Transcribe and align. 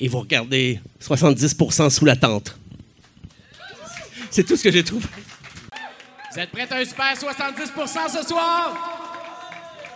Et 0.00 0.08
vous 0.08 0.20
regardez 0.20 0.80
70% 1.00 1.90
sous 1.90 2.04
la 2.04 2.16
tente. 2.16 2.58
C'est 4.30 4.44
tout 4.44 4.56
ce 4.56 4.64
que 4.64 4.72
j'ai 4.72 4.82
trouvé. 4.82 5.06
Vous 6.32 6.40
êtes 6.40 6.50
prêts 6.50 6.66
à 6.68 6.76
un 6.76 6.84
super 6.84 7.14
70% 7.14 8.08
ce 8.08 8.26
soir? 8.26 8.94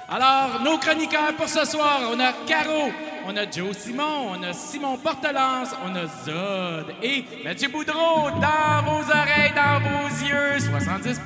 Alors, 0.08 0.62
nos 0.62 0.78
chroniqueurs 0.78 1.34
pour 1.36 1.48
ce 1.48 1.64
soir, 1.66 2.00
on 2.10 2.18
a 2.18 2.32
Caro, 2.46 2.90
on 3.26 3.36
a 3.36 3.50
Joe 3.50 3.76
Simon, 3.76 4.30
on 4.30 4.42
a 4.42 4.54
Simon 4.54 4.96
Portelance, 4.96 5.70
on 5.84 5.94
a 5.94 6.06
Zod 6.24 6.94
et 7.02 7.24
Mathieu 7.44 7.68
Boudreau 7.68 8.30
dans 8.40 8.82
vos 8.84 9.10
oreilles, 9.10 9.52
dans 9.54 9.80
vos 9.80 10.08
yeux, 10.24 10.60
70 10.60 11.20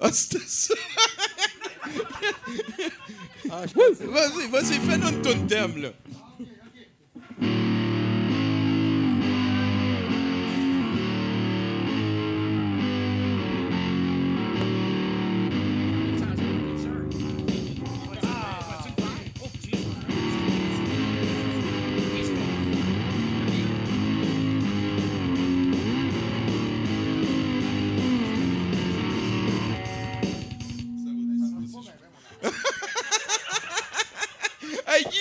Ah, 0.00 0.12
c'était 0.12 0.38
ça! 0.46 0.74
Vas-y, 3.48 4.48
vas-y, 4.48 4.78
fais-nous 4.78 5.08
une 5.08 5.22
toune 5.22 5.46
thème, 5.46 5.82
là. 5.82 5.90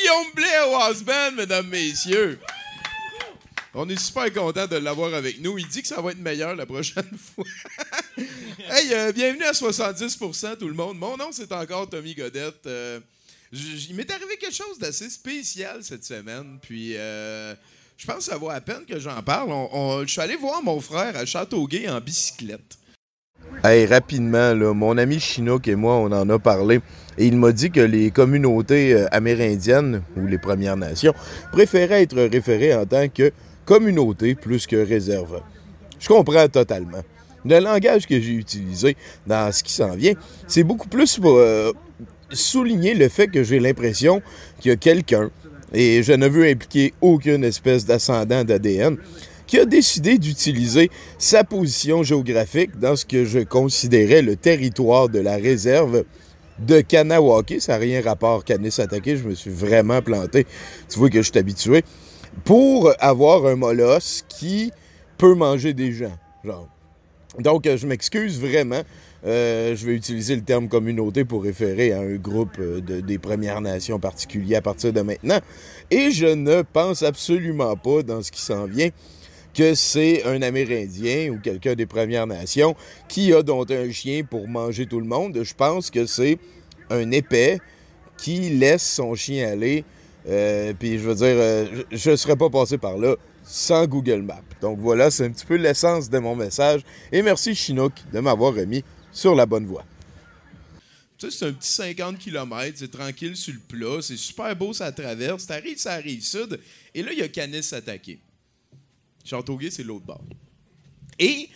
Guillaume 0.08 0.32
Blais 0.34 1.32
mesdames, 1.36 1.68
messieurs. 1.68 2.40
On 3.74 3.90
est 3.90 4.00
super 4.00 4.32
content 4.32 4.66
de 4.66 4.78
l'avoir 4.78 5.14
avec 5.14 5.42
nous. 5.42 5.58
Il 5.58 5.68
dit 5.68 5.82
que 5.82 5.88
ça 5.88 6.00
va 6.00 6.12
être 6.12 6.20
meilleur 6.20 6.56
la 6.56 6.66
prochaine 6.66 7.04
fois. 7.36 7.44
hey, 8.70 8.94
euh, 8.94 9.12
bienvenue 9.12 9.44
à 9.44 9.52
70% 9.52 10.60
tout 10.60 10.70
le 10.70 10.74
monde. 10.76 10.98
Mon 10.98 11.18
nom, 11.18 11.32
c'est 11.34 11.52
encore 11.52 11.90
Tommy 11.90 12.16
Godette. 12.16 12.66
Euh, 12.68 13.02
il 13.52 13.96
m'est 13.96 14.10
arrivé 14.10 14.38
quelque 14.38 14.56
chose 14.56 14.80
d'assez 14.80 15.10
spécial 15.10 15.84
cette 15.84 16.06
semaine. 16.06 16.58
Puis, 16.62 16.96
euh, 16.96 17.54
je 17.98 18.06
pense 18.06 18.18
que 18.20 18.32
ça 18.32 18.38
vaut 18.38 18.50
à 18.50 18.62
peine 18.62 18.86
que 18.86 19.00
j'en 19.00 19.22
parle. 19.24 19.50
Je 20.06 20.10
suis 20.10 20.22
allé 20.22 20.38
voir 20.38 20.64
mon 20.64 20.80
frère 20.80 21.18
à 21.18 21.26
Châteauguay 21.26 21.90
en 21.90 22.00
bicyclette. 22.00 22.78
Hey, 23.64 23.86
rapidement, 23.86 24.56
mon 24.76 24.98
ami 24.98 25.20
Chinook 25.20 25.68
et 25.68 25.76
moi, 25.76 25.96
on 25.96 26.12
en 26.12 26.30
a 26.30 26.40
parlé. 26.40 26.80
Et 27.18 27.26
il 27.26 27.38
m'a 27.38 27.52
dit 27.52 27.72
que 27.72 27.80
les 27.80 28.12
communautés 28.12 28.94
euh, 28.94 29.08
amérindiennes, 29.12 30.04
ou 30.16 30.28
les 30.28 30.38
Premières 30.38 30.78
Nations, 30.78 31.14
préféraient 31.52 32.04
être 32.04 32.22
référées 32.22 32.76
en 32.76 32.86
tant 32.86 33.08
que 33.10 33.32
communauté 33.66 34.36
plus 34.36 34.68
que 34.68 34.76
réserve. 34.76 35.42
Je 36.00 36.08
comprends 36.08 36.48
totalement. 36.48 37.02
Le 37.46 37.60
langage 37.60 38.06
que 38.06 38.20
j'ai 38.20 38.34
utilisé 38.34 38.96
dans 39.26 39.52
ce 39.52 39.64
qui 39.64 39.74
s'en 39.74 39.96
vient, 39.96 40.14
c'est 40.48 40.64
beaucoup 40.64 40.88
plus 40.88 41.18
pour 41.18 41.38
euh, 41.38 41.72
souligner 42.30 42.94
le 42.94 43.10
fait 43.10 43.28
que 43.28 43.44
j'ai 43.44 43.60
l'impression 43.60 44.22
qu'il 44.60 44.70
y 44.70 44.74
a 44.74 44.78
quelqu'un, 44.78 45.32
et 45.74 46.04
je 46.04 46.14
ne 46.14 46.28
veux 46.28 46.46
impliquer 46.48 46.94
aucune 47.02 47.44
espèce 47.44 47.86
d'ascendant 47.86 48.44
d'ADN, 48.44 48.98
qui 49.48 49.58
a 49.60 49.66
décidé 49.66 50.18
d'utiliser 50.18 50.90
sa 51.18 51.44
position 51.44 52.04
géographique 52.04 52.78
dans 52.80 52.96
ce 52.96 53.06
que 53.06 53.26
je 53.26 53.40
considérais 53.40 54.22
le 54.22 54.36
territoire 54.36 55.10
de 55.10 55.20
la 55.20 55.38
réserve 55.38 56.04
de 56.60 56.82
Kanawake. 56.82 57.56
Ça 57.60 57.74
n'a 57.74 57.78
rien 57.80 58.02
rapport 58.02 58.44
Kanesatake, 58.44 59.16
je 59.16 59.24
me 59.28 59.34
suis 59.36 59.52
vraiment 59.52 60.02
planté. 60.02 60.46
Tu 60.90 61.00
vois 61.00 61.10
que 61.10 61.22
je 61.22 61.30
suis 61.32 61.40
habitué. 61.40 61.84
Pour 62.44 62.92
avoir 63.00 63.46
un 63.48 63.56
molosse 63.56 64.24
qui 64.28 64.72
peut 65.18 65.34
manger 65.34 65.74
des 65.74 65.92
gens. 65.94 66.18
Donc, 67.40 67.68
euh, 67.68 67.78
je 67.78 67.88
m'excuse 67.88 68.40
vraiment. 68.40 68.82
Euh, 69.26 69.76
je 69.76 69.86
vais 69.86 69.94
utiliser 69.94 70.36
le 70.36 70.42
terme 70.44 70.68
communauté 70.68 71.26
pour 71.26 71.44
référer 71.44 71.92
à 71.92 72.00
un 72.00 72.16
groupe 72.16 72.58
euh, 72.60 72.80
de- 72.82 73.02
des 73.02 73.18
Premières 73.18 73.62
Nations 73.62 74.00
particuliers 74.00 74.56
à 74.56 74.62
partir 74.62 74.94
de 74.94 75.02
maintenant. 75.02 75.40
Et 75.92 76.12
je 76.12 76.28
ne 76.28 76.62
pense 76.62 77.02
absolument 77.04 77.76
pas, 77.76 78.04
dans 78.04 78.22
ce 78.22 78.32
qui 78.32 78.42
s'en 78.42 78.66
vient, 78.66 78.90
que 79.58 79.74
c'est 79.74 80.24
un 80.26 80.44
Amérindien 80.44 81.32
ou 81.32 81.40
quelqu'un 81.40 81.74
des 81.74 81.88
Premières 81.88 82.28
Nations 82.28 82.76
qui 83.08 83.34
a 83.34 83.42
donc 83.42 83.72
un 83.72 83.92
chien 83.92 84.24
pour 84.24 84.48
manger 84.48 84.86
tout 84.86 85.00
le 85.00 85.08
monde. 85.08 85.40
Je 85.42 85.54
pense 85.56 85.90
que 85.90 86.06
c'est 86.06 86.38
un 86.92 87.10
épais 87.10 87.60
qui 88.20 88.52
laisse 88.52 88.88
son 88.88 89.16
chien 89.16 89.50
aller. 89.50 89.84
Euh, 90.30 90.74
Puis 90.78 91.00
je 91.00 91.10
veux 91.10 91.16
dire, 91.16 91.26
euh, 91.26 91.84
je 91.92 92.12
ne 92.12 92.16
serais 92.16 92.36
pas 92.36 92.52
passé 92.52 92.78
par 92.78 93.00
là 93.00 93.16
sans 93.44 93.88
Google 93.88 94.22
Maps. 94.22 94.44
Donc 94.62 94.78
voilà, 94.78 95.10
c'est 95.10 95.26
un 95.26 95.32
petit 95.32 95.46
peu 95.46 95.56
l'essence 95.56 96.08
de 96.08 96.20
mon 96.20 96.36
message. 96.36 96.82
Et 97.12 97.24
merci 97.24 97.56
Chinook 97.56 97.94
de 98.14 98.20
m'avoir 98.20 98.54
remis 98.54 98.84
sur 99.12 99.34
la 99.34 99.48
bonne 99.48 99.66
voie. 99.66 99.86
Tu 101.18 101.32
sais, 101.32 101.36
c'est 101.36 101.46
un 101.48 101.54
petit 101.54 101.72
50 101.72 102.20
km, 102.20 102.74
c'est 102.76 102.92
tranquille 102.92 103.36
sur 103.36 103.56
le 103.56 103.60
plat, 103.60 104.04
c'est 104.04 104.18
super 104.18 104.56
beau, 104.56 104.72
ça 104.72 104.92
traverse. 104.92 105.48
T'arrives, 105.48 105.80
ça 105.80 105.94
arrive 105.94 106.22
sud, 106.22 106.60
et 106.94 107.02
là, 107.02 107.12
il 107.12 107.18
y 107.18 107.24
a 107.24 107.28
Canis 107.28 107.74
attaqué. 107.74 108.20
Châteauguay, 109.28 109.70
c'est 109.70 109.84
l'autre 109.84 110.06
bord. 110.06 110.24
Et 111.20 111.50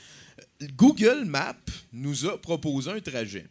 Google 0.75 1.25
Maps 1.25 1.55
nous 1.93 2.25
a 2.25 2.39
proposé 2.39 2.91
un 2.91 2.99
trajet. 2.99 3.47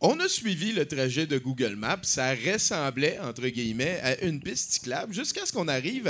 On 0.00 0.20
a 0.20 0.28
suivi 0.28 0.72
le 0.72 0.86
trajet 0.86 1.26
de 1.26 1.38
Google 1.38 1.74
Maps. 1.74 1.98
Ça 2.02 2.32
ressemblait, 2.32 3.18
entre 3.18 3.48
guillemets, 3.48 3.98
à 4.02 4.22
une 4.22 4.40
piste 4.40 4.72
cyclable 4.72 5.12
jusqu'à 5.12 5.44
ce 5.44 5.52
qu'on 5.52 5.66
arrive 5.66 6.08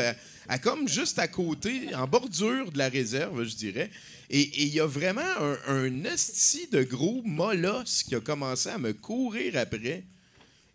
à, 0.48 0.58
comme 0.58 0.86
juste 0.88 1.18
à 1.18 1.26
côté, 1.26 1.94
en 1.94 2.06
bordure 2.06 2.70
de 2.70 2.76
la 2.76 2.90
réserve, 2.90 3.44
je 3.44 3.56
dirais. 3.56 3.90
Et 4.28 4.62
il 4.62 4.68
y 4.74 4.80
a 4.80 4.86
vraiment 4.86 5.22
un, 5.22 5.58
un 5.68 6.04
esti 6.04 6.68
de 6.70 6.82
gros 6.82 7.22
molosse 7.24 8.02
qui 8.02 8.14
a 8.14 8.20
commencé 8.20 8.68
à 8.68 8.76
me 8.76 8.92
courir 8.92 9.56
après. 9.56 10.04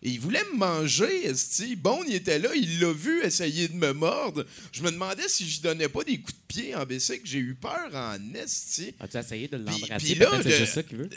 Et 0.05 0.09
il 0.09 0.19
voulait 0.19 0.43
me 0.51 0.57
manger, 0.57 1.27
esti. 1.27 1.77
Bon, 1.77 2.01
il 2.05 2.13
était 2.13 2.37
là, 2.37 2.49
il 2.53 2.81
l'a 2.81 2.91
vu 2.91 3.23
essayer 3.23 3.69
de 3.69 3.75
me 3.75 3.93
mordre. 3.93 4.45
Je 4.73 4.83
me 4.83 4.91
demandais 4.91 5.29
si 5.29 5.49
je 5.49 5.61
donnais 5.61 5.87
pas 5.87 6.03
des 6.03 6.17
coups 6.17 6.33
de 6.33 6.39
pied 6.47 6.75
en 6.75 6.85
bicycle. 6.85 7.21
J'ai 7.23 7.39
eu 7.39 7.55
peur 7.55 7.89
en 7.93 8.17
esti. 8.35 8.93
As-tu 8.99 9.17
essayé 9.17 9.47
de 9.47 9.57
l'embrasser? 9.57 10.15
Peut-être 10.15 10.43
c'est 10.43 10.57
juste 10.57 10.73
ça 10.73 10.83
qu'il 10.83 10.97
veut. 10.97 11.09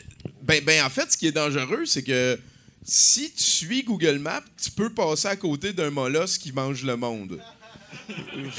Ben, 0.42 0.62
ben, 0.62 0.84
en 0.84 0.90
fait, 0.90 1.10
ce 1.10 1.16
qui 1.16 1.26
est 1.26 1.32
dangereux, 1.32 1.84
c'est 1.84 2.04
que 2.04 2.38
si 2.84 3.32
tu 3.32 3.42
suis 3.42 3.82
Google 3.82 4.18
Maps, 4.18 4.44
tu 4.62 4.70
peux 4.70 4.90
passer 4.90 5.26
à 5.26 5.36
côté 5.36 5.72
d'un 5.72 5.90
molosse 5.90 6.38
qui 6.38 6.52
mange 6.52 6.84
le 6.84 6.96
monde. 6.96 7.40
Tu 8.06 8.50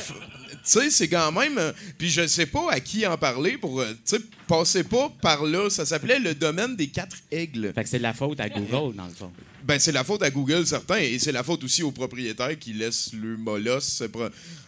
sais, 0.64 0.90
c'est 0.90 1.08
quand 1.08 1.32
même. 1.32 1.58
euh, 1.58 1.72
Puis 1.98 2.10
je 2.10 2.26
sais 2.28 2.46
pas 2.46 2.72
à 2.72 2.80
qui 2.80 3.06
en 3.06 3.18
parler 3.18 3.58
pour. 3.58 3.80
euh, 3.82 3.92
Tu 4.06 4.18
sais, 4.18 4.22
passez 4.48 4.84
pas 4.84 5.10
par 5.22 5.44
là. 5.46 5.70
Ça 5.70 5.86
s'appelait 5.86 6.20
le 6.20 6.34
domaine 6.36 6.76
des 6.76 6.88
quatre 6.88 7.18
aigles. 7.32 7.72
Fait 7.74 7.84
que 7.84 7.90
c'est 7.90 7.98
de 7.98 8.04
la 8.04 8.14
faute 8.14 8.40
à 8.40 8.50
Google, 8.50 8.96
dans 8.96 9.08
le 9.08 9.14
fond. 9.14 9.32
Ben, 9.64 9.80
c'est 9.80 9.92
la 9.92 10.04
faute 10.06 10.24
à 10.24 10.30
Google, 10.30 10.66
certains, 10.66 10.98
et 11.00 11.20
c'est 11.20 11.34
la 11.34 11.44
faute 11.44 11.62
aussi 11.64 11.84
aux 11.84 11.92
propriétaires 11.92 12.58
qui 12.58 12.72
laissent 12.72 13.12
le 13.14 13.36
molosse. 13.36 14.02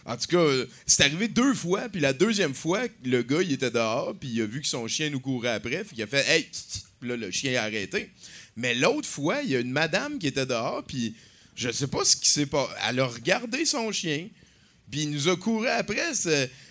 En 0.04 0.16
tout 0.16 0.26
cas, 0.28 0.46
c'est 0.84 1.02
arrivé 1.04 1.26
deux 1.28 1.54
fois, 1.54 1.88
puis 1.88 2.02
la 2.02 2.12
deuxième 2.12 2.52
fois, 2.54 2.82
le 3.04 3.22
gars, 3.22 3.40
il 3.40 3.52
était 3.52 3.70
dehors, 3.70 4.14
puis 4.18 4.28
il 4.28 4.42
a 4.42 4.46
vu 4.46 4.60
que 4.60 4.66
son 4.66 4.86
chien 4.88 5.08
nous 5.08 5.20
courait 5.20 5.50
après, 5.52 5.84
puis 5.84 5.96
il 5.96 6.02
a 6.02 6.06
fait 6.06 6.26
Hey, 6.28 6.48
là, 7.00 7.16
le 7.16 7.30
chien 7.30 7.58
a 7.58 7.64
arrêté. 7.64 8.10
Mais 8.56 8.74
l'autre 8.74 9.08
fois, 9.08 9.40
il 9.42 9.48
y 9.50 9.56
a 9.56 9.60
une 9.60 9.70
madame 9.72 10.18
qui 10.18 10.26
était 10.26 10.44
dehors, 10.44 10.82
puis 10.86 11.14
je 11.56 11.70
sais 11.70 11.86
pas 11.86 12.04
ce 12.04 12.14
qui 12.16 12.28
s'est 12.28 12.44
passé. 12.46 12.70
Elle 12.86 13.00
a 13.00 13.06
regardé 13.06 13.64
son 13.64 13.90
chien, 13.92 14.28
puis 14.90 15.02
il 15.02 15.10
nous 15.10 15.28
a 15.28 15.36
couru 15.36 15.68
après. 15.68 16.12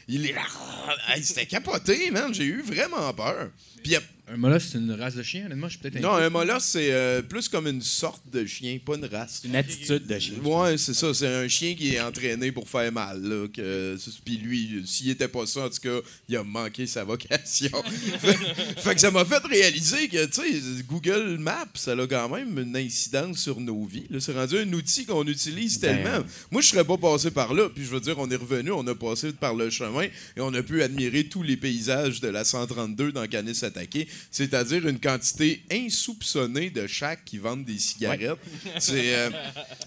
Il 0.08 0.26
est 0.26 0.36
Hey, 1.08 1.24
C'était 1.24 1.46
capoté, 1.46 2.12
man. 2.12 2.34
J'ai 2.34 2.46
eu 2.46 2.62
vraiment 2.62 3.14
peur. 3.14 3.50
Puis 3.84 3.96
Un 4.32 4.38
molosse, 4.38 4.70
c'est 4.72 4.78
une 4.78 4.92
race 4.92 5.16
de 5.16 5.24
chien, 5.24 5.46
honnêtement, 5.46 5.68
je 5.68 5.78
suis 5.78 5.82
peut-être 5.82 6.04
Non, 6.04 6.14
un 6.14 6.30
molosse, 6.30 6.66
c'est 6.66 6.92
euh, 6.92 7.24
plus 7.24 7.50
comme 7.50 7.66
une 7.66 7.82
sorte 7.82 8.22
de 8.32 8.46
chien, 8.46 8.78
pas 8.86 8.96
une 8.96 9.06
race. 9.06 9.42
Une 9.44 9.56
attitude 9.56 10.06
de 10.06 10.20
chien. 10.20 10.36
Ouais, 10.44 10.78
c'est 10.78 10.94
ça. 10.94 11.14
C'est 11.16 11.28
un 11.28 11.48
chien 11.48 11.74
qui 11.74 11.96
est 11.96 12.00
entraîné 12.00 12.52
pour 12.52 12.70
faire 12.70 12.92
mal. 12.92 13.24
Là, 13.24 13.48
que, 13.48 13.98
puis 14.24 14.38
lui, 14.38 14.84
s'il 14.86 15.10
était 15.10 15.28
pas 15.28 15.48
ça, 15.48 15.66
en 15.66 15.70
tout 15.70 15.82
cas, 15.82 16.08
il 16.28 16.38
a 16.38 16.44
manqué 16.44 16.86
sa 16.86 17.04
vocation. 17.04 17.72
fait, 18.20 18.38
fait 18.78 18.96
que 18.96 19.02
ça 19.02 19.10
m'a 19.10 19.26
fait 19.26 19.44
réaliser 19.46 20.08
que, 20.08 20.24
tu 20.26 20.42
sais, 20.42 20.84
Google 20.88 21.38
Maps, 21.40 21.66
ça 21.74 21.94
a 21.94 22.08
quand 22.08 22.30
même 22.30 22.56
une 22.60 22.78
incidence 22.78 23.40
sur 23.40 23.60
nos 23.60 23.84
vies. 23.86 24.06
là. 24.12 24.20
C'est 24.20 24.34
rendu 24.34 24.60
un 24.60 24.74
outil 24.74 25.06
qu'on 25.06 25.26
utilise 25.26 25.80
Ben, 25.80 26.04
tellement. 26.04 26.24
Moi, 26.52 26.62
je 26.62 26.68
serais 26.68 26.86
pas 26.86 26.98
passé 26.98 27.32
par 27.32 27.56
là. 27.56 27.68
Puis 27.74 27.84
je 27.84 27.90
veux 27.90 28.00
dire, 28.00 28.20
on 28.20 28.30
est 28.30 28.36
revenu, 28.36 28.72
on 28.72 28.86
a 28.86 28.94
passé 28.94 29.34
par 29.34 29.56
le 29.56 29.72
chemin 29.72 30.04
et 30.04 30.42
on 30.42 30.54
a 30.54 30.62
pu 30.62 30.84
admirer 30.84 31.24
tous 31.24 31.42
les 31.42 31.58
paysages 31.58 32.22
de 32.22 32.28
la 32.28 32.44
132 32.44 33.12
dans 33.12 33.26
Canis 33.26 33.64
Attaqué. 33.64 34.08
C'est-à-dire 34.32 34.88
une 34.88 35.00
quantité 35.00 35.64
insoupçonnée 35.72 36.70
de 36.70 36.88
chaque 36.88 37.26
qui 37.26 37.38
vendent 37.38 37.66
des 37.66 37.80
cigarettes. 37.80 38.38
C'est, 38.80 39.16
euh, 39.16 39.30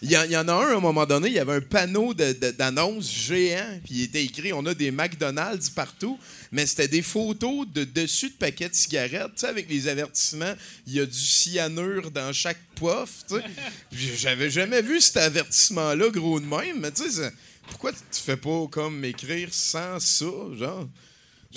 il 0.03 0.11
y, 0.11 0.17
en- 0.17 0.25
il 0.25 0.33
y 0.33 0.37
en 0.37 0.49
a 0.49 0.53
un, 0.53 0.69
à 0.73 0.77
un 0.77 0.81
moment 0.81 1.07
donné, 1.07 1.29
il 1.29 1.35
y 1.35 1.39
avait 1.39 1.55
un 1.55 1.61
panneau 1.61 2.13
de- 2.15 2.33
de- 2.33 2.51
d'annonce 2.51 3.11
géant, 3.11 3.81
puis 3.85 3.95
il 3.95 4.03
était 4.03 4.25
écrit 4.25 4.53
on 4.53 4.65
a 4.67 4.75
des 4.75 4.91
McDonald's 4.91 5.71
partout, 5.71 6.19
mais 6.51 6.67
c'était 6.67 6.89
des 6.89 7.03
photos 7.03 7.67
de 7.73 7.85
dessus 7.85 8.31
de 8.31 8.35
paquets 8.35 8.69
de 8.69 8.75
cigarettes, 8.75 9.33
tu 9.35 9.41
sais, 9.41 9.47
avec 9.47 9.69
les 9.69 9.89
avertissements 9.89 10.55
il 10.87 10.95
y 10.95 11.01
a 11.01 11.07
du 11.07 11.19
cyanure 11.19 12.11
dans 12.11 12.33
chaque 12.33 12.59
poif, 12.75 13.25
tu 13.29 13.37
sais. 13.37 13.43
Puis 13.91 14.11
J'avais 14.17 14.51
jamais 14.51 14.83
vu 14.83 15.01
cet 15.01 15.17
avertissement-là 15.19 16.11
gros 16.11 16.41
de 16.41 16.47
même, 16.47 16.81
mais 16.81 16.91
tu 16.91 17.11
sais, 17.11 17.31
pourquoi 17.69 17.93
tu 17.93 17.99
fais 18.25 18.37
pas 18.37 18.67
comme 18.71 19.05
écrire 19.05 19.49
sans 19.53 19.99
ça, 20.01 20.27
genre? 20.59 20.89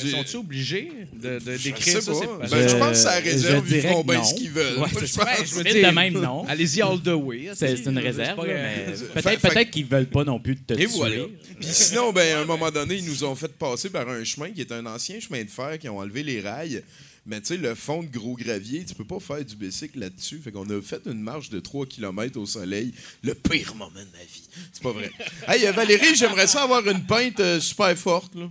Mais 0.03 0.11
sont-ils 0.11 0.35
obligés 0.37 0.91
de, 1.13 1.39
de- 1.39 1.57
Je 1.57 1.63
d'écrire 1.63 1.93
sais 1.95 2.01
ça? 2.01 2.11
pas. 2.11 2.47
Ben, 2.49 2.63
je 2.63 2.67
Je- 2.69 2.75
pense 2.77 2.89
que 2.89 2.95
ça 2.95 3.11
réserve, 3.19 3.65
ils 3.69 3.81
que 3.81 4.03
bien 4.07 4.17
non. 4.17 4.23
ce 4.23 4.33
qu'ils 4.33 4.51
veulent. 4.51 4.77
Ouais, 4.79 4.89
je 4.89 5.15
pense. 5.15 5.63
je 5.65 5.81
de 5.85 5.91
même, 5.93 6.13
non. 6.13 6.45
Allez-y 6.47 6.81
all 6.81 6.99
the 7.01 7.07
way. 7.09 7.49
C'est 7.53 7.85
une 7.85 7.97
réserve, 7.99 8.39
c'est 8.45 8.95
Fait- 8.95 9.21
peut-être 9.21 9.39
fait- 9.41 9.49
peut-être 9.49 9.71
qu'ils 9.71 9.85
veulent 9.85 10.07
pas 10.09 10.23
non 10.23 10.39
plus 10.39 10.55
te 10.57 10.73
Et 10.73 10.77
tuer. 10.77 10.85
voilà. 10.87 11.15
Puis 11.59 11.69
sinon, 11.71 12.11
ben, 12.11 12.35
à 12.37 12.41
un 12.41 12.45
moment 12.45 12.71
donné, 12.71 12.95
ils 12.95 13.05
nous 13.05 13.23
ont 13.23 13.35
fait 13.35 13.51
passer 13.53 13.89
par 13.89 14.07
un 14.09 14.23
chemin 14.23 14.49
qui 14.51 14.61
est 14.61 14.71
un 14.71 14.85
ancien 14.85 15.19
chemin 15.19 15.43
de 15.43 15.49
fer 15.49 15.77
qui 15.79 15.87
ont 15.89 15.97
enlevé 15.99 16.23
les 16.23 16.41
rails. 16.41 16.83
Mais 17.27 17.41
tu 17.41 17.47
sais, 17.47 17.57
le 17.57 17.73
fond 17.73 18.03
de 18.03 18.07
gros 18.07 18.35
gravier, 18.35 18.85
tu 18.85 18.93
peux 18.93 19.03
pas 19.03 19.19
faire 19.19 19.43
du 19.43 19.55
bicycle 19.55 19.97
là-dessus. 19.99 20.39
Fait 20.43 20.51
qu'on 20.51 20.69
a 20.69 20.79
fait 20.79 21.01
une 21.07 21.21
marche 21.21 21.49
de 21.49 21.59
3 21.59 21.87
km 21.87 22.39
au 22.39 22.45
soleil. 22.45 22.91
Le 23.23 23.33
pire 23.33 23.73
moment 23.73 23.89
de 23.89 23.95
ma 23.95 24.23
vie. 24.31 24.43
C'est 24.71 24.83
pas 24.83 24.91
vrai. 24.91 25.09
hey, 25.47 25.65
euh, 25.65 25.71
Valérie, 25.71 26.13
j'aimerais 26.15 26.45
ça 26.45 26.61
avoir 26.63 26.87
une 26.87 27.03
pinte 27.03 27.39
euh, 27.39 27.59
super 27.59 27.97
forte, 27.97 28.35
là. 28.35 28.47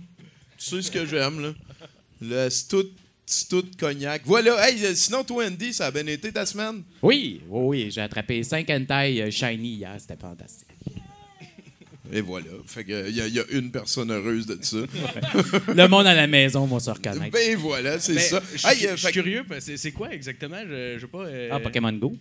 Tu 0.67 0.75
sais 0.77 0.81
ce 0.81 0.89
que 0.91 1.05
j'aime, 1.05 1.41
là? 1.41 1.53
Le 2.21 2.49
stout, 2.49 2.89
stout 3.25 3.67
cognac. 3.77 4.23
Voilà. 4.25 4.67
Hey, 4.67 4.83
euh, 4.83 4.95
sinon, 4.95 5.23
toi, 5.23 5.45
Andy, 5.45 5.71
ça 5.73 5.87
a 5.87 5.91
bien 5.91 6.07
été 6.07 6.31
ta 6.31 6.43
semaine? 6.45 6.81
Oui, 7.03 7.41
oui, 7.47 7.83
oui. 7.85 7.91
J'ai 7.91 8.01
attrapé 8.01 8.41
5 8.41 8.67
hentai 8.71 9.21
euh, 9.21 9.29
shiny 9.29 9.75
hier. 9.75 9.95
C'était 9.99 10.15
fantastique. 10.19 10.67
Et 12.11 12.21
voilà. 12.21 12.47
Fait 12.65 12.83
que, 12.83 13.09
il 13.09 13.15
y, 13.15 13.21
a- 13.21 13.27
il 13.27 13.33
y 13.35 13.39
a 13.39 13.43
une 13.51 13.69
personne 13.71 14.11
heureuse 14.11 14.45
de 14.47 14.57
ça. 14.61 14.77
Le 15.73 15.87
monde 15.87 16.07
à 16.07 16.15
la 16.15 16.25
maison 16.27 16.65
va 16.65 16.79
se 16.79 16.89
reconnaître. 16.89 17.31
ben 17.31 17.57
voilà, 17.57 17.99
c'est 17.99 18.13
Mais 18.13 18.21
ça. 18.21 18.41
Je 18.53 18.57
suis 18.57 18.67
Hey, 18.67 18.87
euh, 18.87 18.97
suis 18.97 19.11
curieux, 19.11 19.45
c'est- 19.59 19.91
quoi 19.91 20.11
exactement? 20.13 20.61
Je, 20.67 20.95
je 20.95 21.01
sais 21.01 21.07
pas. 21.07 21.25
euh, 21.25 21.49
Ah, 21.51 21.59
Pokémon 21.59 21.91
Go? 21.93 22.15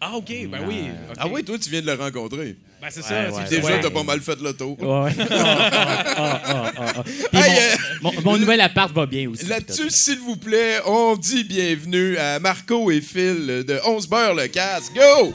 Ah, 0.00 0.16
OK, 0.16 0.28
ben 0.50 0.66
oui. 0.66 0.88
Ah 1.16 1.26
oui, 1.28 1.42
toi, 1.44 1.58
tu 1.58 1.70
viens 1.70 1.80
de 1.80 1.86
le 1.86 1.94
rencontrer. 1.94 2.56
Ben, 2.82 2.88
c'est 2.90 3.00
Ouais, 3.00 3.06
ça. 3.30 3.30
ouais, 3.32 3.48
Déjà, 3.48 3.62
ouais. 3.68 3.80
t'as 3.80 3.90
pas 3.90 4.02
mal 4.02 4.20
fait 4.20 4.40
le 4.40 4.52
tour. 4.54 4.76
Ouais. 4.82 5.12
Ah, 5.20 5.70
ah, 6.16 6.42
ah, 6.44 6.72
ah, 6.76 6.92
ah. 6.96 7.02
Mon, 7.32 7.40
euh, 7.40 7.76
mon- 8.02 8.22
mon 8.22 8.38
nouvel 8.38 8.60
appart 8.60 8.92
va 8.92 9.06
bien 9.06 9.30
aussi. 9.30 9.46
Là-dessus, 9.46 9.88
s'il 9.90 10.18
vous 10.18 10.36
plaît, 10.36 10.80
on 10.86 11.16
dit 11.16 11.44
bienvenue 11.44 12.16
à 12.18 12.38
Marco 12.40 12.90
et 12.90 13.00
Phil 13.00 13.64
de 13.66 13.78
11 13.86 14.08
beurre 14.08 14.34
le 14.34 14.48
casque. 14.48 14.92
Go! 14.94 15.32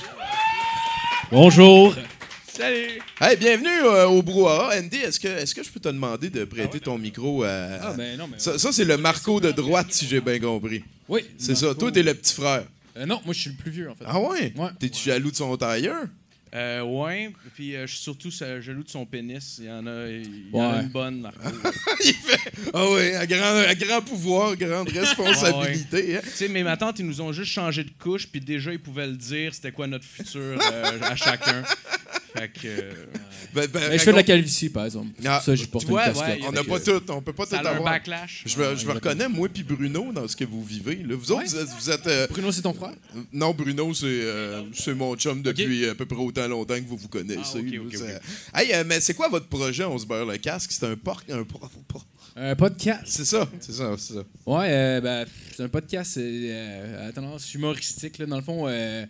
Bonjour. 1.31 1.95
Salut! 2.51 2.99
Hey, 3.21 3.38
bienvenue 3.38 3.69
euh, 3.85 4.07
au 4.07 4.21
brouhaha. 4.21 4.77
Andy, 4.77 4.97
est-ce 4.97 5.19
que, 5.19 5.27
est-ce 5.27 5.55
que 5.55 5.63
je 5.63 5.69
peux 5.69 5.79
te 5.79 5.89
demander 5.89 6.29
de 6.29 6.44
prêter 6.44 6.79
ton 6.79 6.97
micro 6.97 7.44
à... 7.44 7.49
Ah, 7.81 7.94
ben 7.97 8.17
non, 8.17 8.27
mais. 8.29 8.39
Ça, 8.39 8.57
ça, 8.59 8.71
c'est 8.71 8.85
le 8.85 8.97
Marco 8.97 9.39
de 9.39 9.51
droite, 9.51 9.88
si 9.91 10.05
j'ai 10.07 10.19
bien 10.21 10.39
compris. 10.39 10.83
Oui. 11.07 11.21
C'est 11.38 11.55
ça. 11.55 11.73
Toi, 11.75 11.91
t'es 11.91 12.03
le 12.03 12.13
petit 12.13 12.33
frère. 12.33 12.63
Euh, 12.97 13.05
non, 13.05 13.21
moi, 13.25 13.33
je 13.33 13.41
suis 13.41 13.49
le 13.51 13.55
plus 13.57 13.71
vieux, 13.71 13.89
en 13.89 13.95
fait. 13.95 14.05
Ah 14.07 14.19
ouais? 14.19 14.53
Ouais. 14.57 14.69
T'es-tu 14.79 15.03
jaloux 15.05 15.31
de 15.31 15.35
son 15.35 15.55
tailleur? 15.55 16.03
Euh, 16.55 16.81
ouais, 16.81 17.33
puis 17.55 17.75
euh, 17.75 17.85
je 17.88 17.94
suis 17.94 18.01
surtout 18.03 18.29
jaloux 18.31 18.83
de 18.83 18.89
son 18.89 19.05
pénis. 19.05 19.57
Il 19.59 19.65
y 19.65 19.71
en 19.71 19.85
a, 19.85 20.07
il 20.07 20.49
y 20.51 20.55
en 20.57 20.59
a 20.71 20.75
Ouais. 20.77 20.81
une 20.83 20.89
bonne, 20.89 21.21
Marco. 21.21 21.39
Il 22.05 22.13
fait... 22.13 22.39
Ah 22.73 22.89
ouais, 22.91 23.15
à 23.15 23.25
grand, 23.27 23.57
à 23.67 23.75
grand 23.75 24.01
pouvoir, 24.01 24.55
grande 24.55 24.89
responsabilité. 24.89 26.17
hein. 26.17 26.21
tu 26.23 26.29
sais, 26.31 26.47
mais 26.47 26.63
ma 26.63 26.77
tante, 26.77 26.99
ils 26.99 27.05
nous 27.05 27.21
ont 27.21 27.31
juste 27.33 27.51
changé 27.51 27.83
de 27.83 27.91
couche, 27.99 28.27
puis 28.27 28.39
déjà, 28.41 28.71
ils 28.71 28.79
pouvaient 28.79 29.07
le 29.07 29.15
dire, 29.17 29.53
c'était 29.53 29.71
quoi 29.71 29.88
notre 29.88 30.05
futur 30.05 30.39
euh, 30.71 30.99
à 31.01 31.15
chacun. 31.15 31.63
Fait 32.38 32.49
que. 32.49 32.67
euh, 32.67 32.91
Ben, 33.53 33.67
ben, 33.67 33.81
Mais 33.89 33.97
je 33.97 34.03
fais 34.03 34.11
de 34.11 34.17
la 34.17 34.23
calvitie, 34.23 34.69
par 34.69 34.85
exemple. 34.85 35.07
Ah, 35.25 35.41
ça, 35.44 35.55
tu 35.55 35.65
vois, 35.88 36.07
une 36.07 36.13
casquette. 36.13 36.39
On 36.47 36.51
n'a 36.51 36.63
pas 36.63 36.79
tout, 36.79 37.01
on 37.09 37.21
peut 37.21 37.33
pas 37.33 37.45
tout 37.45 37.51
ça 37.51 37.59
a 37.59 37.63
un 37.63 37.75
avoir. 37.77 37.94
backlash. 37.94 38.44
Je 38.45 38.57
me, 38.59 38.75
je 38.75 38.85
me 38.85 38.91
reconnais, 38.94 39.27
moi 39.27 39.47
puis 39.51 39.63
Bruno, 39.63 40.11
dans 40.13 40.27
ce 40.27 40.35
que 40.35 40.44
vous 40.45 40.63
vivez. 40.63 40.97
là. 41.07 41.15
Vous 41.15 41.31
autres, 41.31 41.45
vous 41.45 41.55
êtes... 41.57 41.67
vous 41.79 41.89
êtes, 41.89 42.07
euh, 42.07 42.27
Bruno, 42.29 42.51
c'est 42.51 42.61
ton 42.61 42.73
frère? 42.73 42.94
non, 43.33 43.53
Bruno, 43.53 43.94
c'est 43.94 44.05
euh, 44.05 44.61
c'est 44.73 44.94
mon 44.94 45.15
chum 45.15 45.41
depuis 45.41 45.88
à 45.89 45.95
peu 45.95 46.05
près 46.05 46.17
autant 46.19 46.36
longtemps 46.45 46.75
que 46.75 46.85
vous 46.85 46.97
vous 46.97 47.07
connaissez. 47.07 47.59
Ah, 48.53 48.61
Hey, 48.63 48.73
euh, 48.73 48.83
mais 48.85 48.99
c'est 48.99 49.13
quoi 49.13 49.29
votre 49.29 49.47
projet, 49.47 49.83
On 49.85 49.97
se 49.97 50.05
beurre 50.05 50.25
le 50.25 50.37
casque? 50.37 50.71
C'est 50.71 50.85
un 50.85 50.95
porc... 50.95 51.23
Un 51.29 51.43
por- 51.43 51.69
Un 52.35 52.55
podcast. 52.55 53.01
C'est 53.05 53.25
ça, 53.25 53.47
c'est 53.59 53.71
ça, 53.73 53.95
c'est 53.97 54.13
ça. 54.13 54.23
Ouais, 54.45 54.67
euh, 54.69 55.01
ben, 55.01 55.25
c'est 55.55 55.63
un 55.63 55.69
podcast 55.69 56.17
euh, 56.17 57.09
à 57.09 57.11
tendance 57.11 57.53
humoristique, 57.53 58.17
là. 58.19 58.25
Dans 58.27 58.35
le 58.35 58.43
fond, 58.43 58.65
euh, 58.67 59.05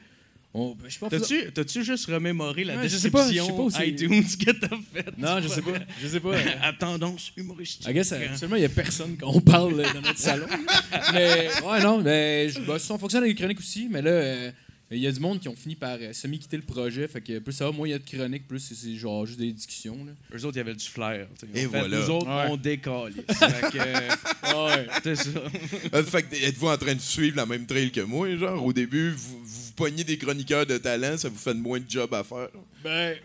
on, 0.53 0.75
pas. 0.75 1.09
T'as-tu, 1.09 1.51
t'as-tu 1.53 1.83
juste 1.83 2.05
remémoré 2.07 2.63
la 2.63 2.77
Ouais, 2.77 2.87
je 2.89 2.97
sais 2.97 3.11
pas, 3.11 3.23
je 3.23 3.27
sais 3.27 3.33
description 3.33 3.57
pas 3.57 3.63
aussi. 3.63 3.89
iTunes 3.89 4.23
que 4.23 4.51
t'as 4.51 4.77
faite? 4.93 5.17
Non, 5.17 5.39
je 5.41 5.47
sais 5.49 5.61
pas. 5.61 5.71
Je 6.01 6.07
sais 6.07 6.19
pas. 6.21 6.35
À 6.63 6.73
tendance 6.73 7.31
humoristique. 7.37 7.85
I 7.87 7.93
guess, 7.93 8.11
actuellement, 8.13 8.55
il 8.55 8.59
n'y 8.59 8.65
a 8.65 8.69
personne 8.69 9.17
quand 9.19 9.27
on 9.33 9.41
parle 9.41 9.83
dans 9.93 10.01
notre 10.01 10.17
salon. 10.17 10.47
mais, 11.13 11.49
ouais, 11.65 11.83
non, 11.83 12.01
mais 12.01 12.49
je, 12.49 12.59
bah, 12.61 12.79
ça, 12.79 12.93
on 12.93 12.97
fonctionne 12.97 13.23
avec 13.23 13.35
les 13.37 13.41
chroniques 13.43 13.59
aussi, 13.59 13.87
mais 13.91 14.01
là, 14.01 14.09
euh, 14.09 14.51
il 14.91 14.99
y 14.99 15.07
a 15.07 15.11
du 15.11 15.19
monde 15.19 15.39
qui 15.39 15.49
ont 15.49 15.55
fini 15.55 15.75
par 15.75 15.97
euh, 16.01 16.13
semi-quitter 16.13 16.57
le 16.57 16.63
projet. 16.63 17.07
Fait 17.07 17.19
que 17.21 17.39
plus 17.39 17.51
ça 17.53 17.65
va, 17.65 17.71
moins 17.71 17.87
il 17.87 17.91
y 17.91 17.93
a 17.93 17.99
de 17.99 18.03
chroniques, 18.09 18.47
plus 18.47 18.59
c'est- 18.59 18.95
genre 18.95 19.25
juste 19.25 19.39
des 19.39 19.51
discussions. 19.51 19.97
Là. 20.05 20.11
Eux 20.37 20.45
autres, 20.45 20.55
il 20.55 20.59
y 20.59 20.61
avait 20.61 20.73
du 20.75 20.85
flair. 20.85 21.27
Et 21.53 21.59
fait, 21.61 21.65
voilà. 21.65 21.99
Nous 21.99 22.09
autres, 22.09 22.27
Ouais. 22.27 22.45
on 22.49 22.57
décolle. 22.57 23.13
fait 23.27 23.71
que, 23.71 23.77
euh, 23.79 24.09
Ouais. 24.75 24.87
c'est 25.03 25.15
ça. 25.15 25.29
Euh, 25.93 26.03
fait 26.03 26.23
que 26.23 26.35
êtes-vous 26.35 26.67
en 26.67 26.77
train 26.77 26.95
de 26.95 27.01
suivre 27.01 27.35
la 27.37 27.45
même 27.45 27.65
trail 27.65 27.91
que 27.91 28.01
moi, 28.01 28.33
genre? 28.37 28.63
Au 28.65 28.71
début, 28.71 29.11
vous, 29.11 29.39
vous 29.43 29.71
pognez 29.75 30.03
des 30.03 30.17
chroniqueurs 30.17 30.65
de 30.65 30.77
talent, 30.77 31.17
ça 31.17 31.27
vous 31.29 31.37
fait 31.37 31.53
moins 31.53 31.79
de 31.79 31.85
job 31.89 32.13
à 32.13 32.23
faire? 32.23 32.47
Ben, 32.87 33.15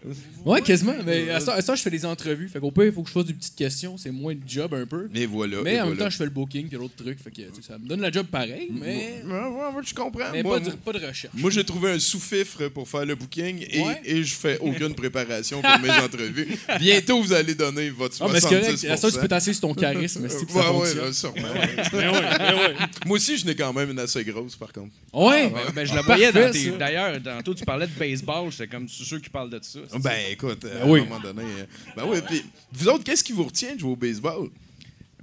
ouais, 0.44 0.60
quasiment. 0.62 0.94
Mais 1.06 1.30
à 1.30 1.38
ça, 1.40 1.54
à 1.54 1.62
ça, 1.62 1.74
je 1.74 1.82
fais 1.82 1.90
des 1.90 2.04
entrevues. 2.04 2.48
Fait 2.48 2.58
qu'au 2.58 2.70
pire, 2.70 2.84
il 2.86 2.92
faut 2.92 3.02
que 3.02 3.08
je 3.08 3.12
fasse 3.14 3.24
des 3.26 3.32
petites 3.34 3.54
questions. 3.54 3.96
C'est 3.96 4.10
moins 4.10 4.34
de 4.34 4.40
job 4.46 4.74
un 4.74 4.86
peu. 4.86 5.08
Et 5.14 5.26
voilà. 5.26 5.58
Mais 5.62 5.74
et 5.74 5.80
en 5.80 5.84
même 5.86 5.94
voilà. 5.94 6.04
temps, 6.06 6.10
je 6.10 6.16
fais 6.16 6.24
le 6.24 6.30
booking 6.30 6.68
puis 6.68 6.76
l'autre 6.76 6.96
truc. 6.96 7.18
Fait 7.22 7.30
que 7.30 7.36
tu 7.36 7.42
sais, 7.42 7.62
ça 7.68 7.78
me 7.78 7.86
donne 7.86 8.00
la 8.00 8.10
job 8.10 8.26
pareil, 8.26 8.68
mais, 8.72 9.22
Ouais, 9.24 9.32
ouais, 9.32 9.38
ouais, 9.76 9.82
je 9.86 9.94
comprends. 9.94 10.30
mais 10.32 10.42
Moi, 10.42 10.58
pas, 10.60 10.70
de, 10.70 10.74
pas 10.76 10.92
de 10.92 10.98
recherche. 11.06 11.32
Moi, 11.34 11.50
j'ai 11.50 11.64
trouvé 11.64 11.92
un 11.92 11.98
sous-fifre 11.98 12.68
pour 12.68 12.88
faire 12.88 13.04
le 13.06 13.14
booking 13.14 13.64
et, 13.70 13.80
Ouais. 13.82 14.00
et 14.04 14.22
je 14.24 14.34
fais 14.34 14.58
aucune 14.58 14.94
préparation 14.94 15.62
pour 15.62 15.78
mes 15.78 15.90
entrevues. 15.90 16.48
Bientôt, 16.78 17.22
vous 17.22 17.32
allez 17.32 17.54
donner 17.54 17.90
votre 17.90 18.14
70 18.16 18.22
Ah, 18.22 18.32
mais 18.32 18.40
c'est 18.40 18.60
correct. 18.64 18.84
À 18.90 18.96
ça, 18.96 19.10
tu 19.10 19.18
peux 19.18 19.28
tasser 19.28 19.52
sur 19.52 19.62
ton 19.62 19.74
charisme. 19.74 20.28
si 20.28 20.36
ça 20.38 20.42
Ouais, 20.72 20.78
ouais, 20.80 20.86
fonctionne. 20.86 21.04
là, 21.06 21.12
sûrement. 21.12 21.48
Moi 23.06 23.16
aussi, 23.16 23.36
je 23.38 23.46
n'ai 23.46 23.54
quand 23.54 23.72
même 23.72 23.90
une 23.90 23.98
assez 23.98 24.24
grosse, 24.24 24.56
par 24.56 24.72
contre. 24.72 24.92
Ouais. 25.12 25.50
Ben, 25.50 25.60
ben, 25.74 25.86
je 25.86 25.94
le 25.94 26.00
voyais 26.02 26.32
dans 26.32 26.50
tes. 26.50 26.70
D'ailleurs, 26.72 27.22
tantôt, 27.22 27.54
tu 27.54 27.64
parlais 27.64 27.86
de 27.86 27.92
baseball. 27.98 28.50
J'étais 28.50 28.66
comme 28.68 28.88
ceux 28.88 29.18
qui 29.20 29.30
parlent 29.30 29.50
de 29.58 29.64
ça. 29.64 29.78
Ben, 29.94 30.00
ça. 30.02 30.28
écoute, 30.30 30.64
euh, 30.64 30.80
Ben 30.84 30.90
oui. 30.90 31.00
à 31.00 31.02
un 31.02 31.06
moment 31.06 31.20
donné... 31.20 31.42
euh, 31.42 31.64
ben 31.96 32.04
oui, 32.06 32.18
puis 32.26 32.44
vous 32.72 32.88
autres, 32.88 33.04
qu'est-ce 33.04 33.24
qui 33.24 33.32
vous 33.32 33.44
retient 33.44 33.74
de 33.74 33.80
jouer 33.80 33.90
au 33.92 33.96
baseball? 33.96 34.48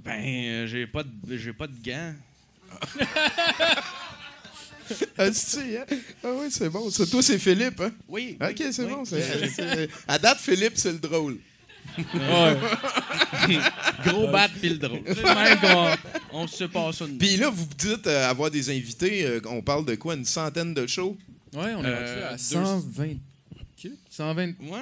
Ben, 0.04 0.22
euh, 0.24 0.66
j'ai 0.66 0.86
pas, 0.86 1.02
de, 1.02 1.36
j'ai 1.36 1.52
pas 1.52 1.66
de 1.66 1.74
gants. 1.84 2.14
Ah, 5.18 5.32
si, 5.32 5.58
hein? 5.76 5.84
Ah 6.24 6.28
oui, 6.36 6.46
c'est 6.50 6.68
bon. 6.68 6.90
Ça, 6.90 7.06
toi, 7.06 7.22
c'est 7.22 7.38
Philippe, 7.38 7.80
hein? 7.80 7.92
Oui. 8.08 8.36
OK, 8.40 8.62
c'est 8.72 8.84
oui. 8.84 8.90
bon. 8.90 9.04
c'est- 9.04 9.48
c'est- 9.48 9.88
À 10.08 10.18
date, 10.18 10.38
Philippe, 10.38 10.72
c'est 10.76 10.92
le 10.92 10.98
drôle. 10.98 11.38
Gros 14.04 14.28
bat 14.28 14.48
drôle. 14.48 15.00
C'est 15.06 15.22
le 15.22 15.34
même 15.34 15.58
qu'on 15.60 16.40
on 16.42 16.46
se 16.46 16.64
passe 16.64 17.02
de 17.02 17.06
Puis 17.18 17.36
là, 17.36 17.50
vous 17.50 17.66
dites 17.76 18.06
euh, 18.06 18.28
avoir 18.30 18.50
des 18.50 18.70
invités. 18.70 19.24
euh, 19.26 19.40
on 19.46 19.60
parle 19.62 19.84
de 19.84 19.94
quoi? 19.96 20.14
Une 20.14 20.24
centaine 20.24 20.72
de 20.74 20.86
shows? 20.86 21.16
Ouais, 21.52 21.72
on 21.76 21.84
est 21.84 21.88
Euh, 21.88 21.96
rendu 21.96 22.22
à 22.24 22.32
deux- 22.32 22.38
120. 22.38 23.06
Ok, 24.20 24.36
120. 24.36 24.70
Ouais. 24.70 24.78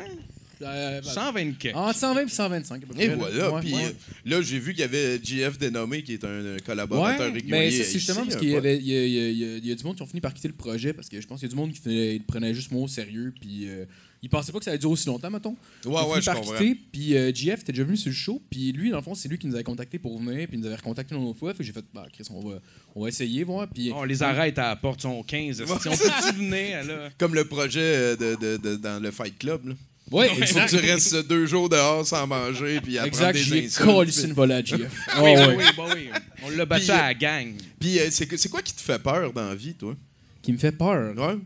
Euh, 0.61 1.00
120 1.02 1.52
quelques. 1.57 1.76
Entre 1.76 1.95
120 1.99 2.23
et 2.26 2.28
125. 2.28 2.83
à 2.83 2.87
peu 2.87 3.00
Et 3.00 3.07
près, 3.07 3.14
voilà. 3.16 3.61
Puis 3.61 3.75
ouais. 3.75 3.85
euh, 3.87 3.92
là, 4.25 4.42
j'ai 4.42 4.59
vu 4.59 4.73
qu'il 4.73 4.80
y 4.80 4.85
avait 4.85 5.21
JF 5.23 5.57
Dénommé, 5.57 6.02
qui 6.02 6.14
est 6.14 6.25
un 6.25 6.28
euh, 6.28 6.57
collaborateur 6.66 7.26
Ouais, 7.28 7.33
régulier. 7.33 7.50
mais 7.52 7.71
c'est 7.71 7.92
justement 7.92 8.25
parce 8.25 8.35
qu'il 8.37 8.49
y, 8.49 8.52
y 8.54 8.92
y 8.92 9.68
y 9.68 9.71
a- 9.73 9.75
du 9.76 9.85
monde 9.85 9.95
qui 9.95 10.02
ont 10.02 10.07
fini 10.07 10.21
par 10.21 10.35
quitter 10.35 10.49
le 10.49 10.54
projet 10.54 10.92
parce 10.92 11.09
que 11.09 11.21
je 11.21 11.26
pense 11.28 11.38
qu'il 11.38 11.49
y 11.49 11.50
a 11.52 11.54
du 11.54 11.57
monde 11.61 11.73
qui 11.73 12.23
prenait 12.26 12.54
juste 12.54 12.73
moi 12.73 12.83
au 12.83 12.88
sérieux. 12.88 13.33
Puis 13.40 13.68
euh, 13.68 13.85
il 14.23 14.29
pensait 14.29 14.51
pas 14.53 14.59
que 14.59 14.65
ça 14.65 14.71
allait 14.73 14.79
durer 14.79 14.93
aussi 14.93 15.07
longtemps, 15.07 15.31
mettons. 15.31 15.55
Ouais, 15.85 16.03
ouais, 16.03 16.21
je 16.21 16.31
comprends. 16.31 16.55
Puis 16.93 17.17
euh, 17.17 17.33
JF 17.35 17.61
était 17.61 17.73
déjà 17.73 17.85
venu 17.85 17.97
sur 17.97 18.09
le 18.11 18.15
show. 18.17 18.43
Puis 18.51 18.73
lui, 18.73 18.91
dans 18.91 18.97
le 18.97 19.03
fond, 19.03 19.15
c'est 19.15 19.29
lui 19.29 19.39
qui 19.39 19.47
nous 19.47 19.55
avait 19.55 19.65
contacté 19.65 19.99
pour 19.99 20.19
venir. 20.19 20.49
Puis 20.49 20.57
il 20.57 20.61
nous 20.61 20.67
avait 20.67 20.77
recontacté 20.77 21.15
une 21.15 21.25
autre 21.25 21.39
fois. 21.39 21.53
Fait 21.53 21.59
que 21.59 21.65
j'ai 21.65 21.73
fait, 21.73 21.85
bah, 21.95 22.07
Chris, 22.13 22.25
on 22.31 22.41
va, 22.49 22.57
on 22.97 23.03
va 23.03 23.09
essayer, 23.09 23.45
voir. 23.45 23.69
Puis 23.69 23.93
On 23.95 24.05
les 24.05 24.23
arrête 24.23 24.59
à 24.59 24.69
la 24.71 24.77
porte, 24.77 25.01
ils 25.01 25.03
sont 25.03 25.23
15. 25.23 25.65
Si 25.65 25.71
on 25.71 25.77
peut-tu 25.77 26.35
venir, 26.37 26.85
là? 26.85 27.11
Comme 27.19 27.35
le 27.35 27.45
projet 27.45 27.81
euh, 27.81 28.17
de, 28.17 28.35
de- 28.35 28.57
de- 28.57 28.77
dans 28.77 29.01
le 29.03 29.11
Fight 29.11 29.39
Club. 29.39 29.69
Là. 29.69 29.75
ouais, 30.11 30.31
Il 30.37 30.47
faut 30.47 30.59
que 30.59 30.69
tu 30.69 30.77
restes 30.77 31.29
deux 31.29 31.47
jours 31.47 31.69
dehors 31.69 32.05
sans 32.07 32.27
manger 32.27 32.81
puis 32.81 32.99
apprendre 32.99 33.07
Exact, 33.15 33.33
des 33.35 33.39
j'ai 33.39 33.67
insultes. 33.67 33.85
collé 33.87 34.11
puis- 34.11 34.23
une 34.25 34.33
volée 34.33 34.55
à 34.55 34.65
JF. 34.65 34.91
Ah 35.09 35.23
Oui, 35.23 35.31
oui, 35.57 35.65
bah 35.77 35.85
oui. 35.95 36.09
On 36.43 36.51
l'a 36.51 36.65
battu 36.67 36.85
Puis, 36.87 36.91
à 36.93 37.03
la 37.09 37.15
gang. 37.15 37.53
Puis 37.79 37.99
euh, 38.01 38.09
c'est 38.11 38.27
que- 38.27 38.37
c'est 38.37 38.49
quoi 38.49 38.63
qui 38.63 38.75
te 38.75 38.81
fait 38.81 38.99
peur 38.99 39.33
dans 39.33 39.49
la 39.49 39.55
vie, 39.55 39.75
toi? 39.75 39.95
Qui 40.43 40.53
me 40.53 40.59
fait 40.59 40.73
peur? 40.73 41.15
Ouais? 41.17 41.37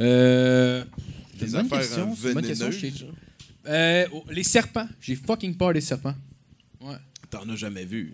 Euh. 0.00 0.84
C'est 1.38 1.44
Des 1.46 1.50
une 1.52 1.56
bonne 1.62 1.66
affaires 1.66 1.78
question. 1.80 2.10
euh, 2.10 2.14
c'est 2.20 2.28
une 2.28 2.34
bonne 2.34 2.46
question, 2.46 3.06
Euh, 3.68 4.06
oh, 4.12 4.24
les 4.30 4.42
serpents. 4.42 4.88
J'ai 5.00 5.16
fucking 5.16 5.56
peur 5.56 5.72
des 5.72 5.80
serpents. 5.80 6.14
T'en 7.30 7.48
as 7.48 7.56
jamais 7.56 7.84
vu? 7.84 8.12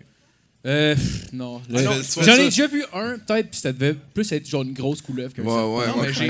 Euh, 0.65 0.95
pff, 0.95 1.33
non. 1.33 1.61
Ah 1.75 1.81
non, 1.81 1.91
fais 2.01 2.23
J'en 2.23 2.35
ça. 2.35 2.41
ai 2.41 2.45
déjà 2.45 2.67
vu 2.67 2.83
un, 2.93 3.17
peut-être, 3.19 3.49
puis 3.51 3.59
ça 3.59 3.73
devait 3.73 3.93
plus 4.13 4.31
être 4.31 4.49
genre 4.49 4.63
une 4.63 4.73
grosse 4.73 5.01
couleuvre 5.01 5.33
qu'un 5.33 5.43
Ouais, 5.43 5.49
serpent. 5.49 5.77
ouais, 5.77 5.87
Non, 5.87 5.93
ouais. 5.99 6.07
mais 6.07 6.13
j'ai 6.13 6.27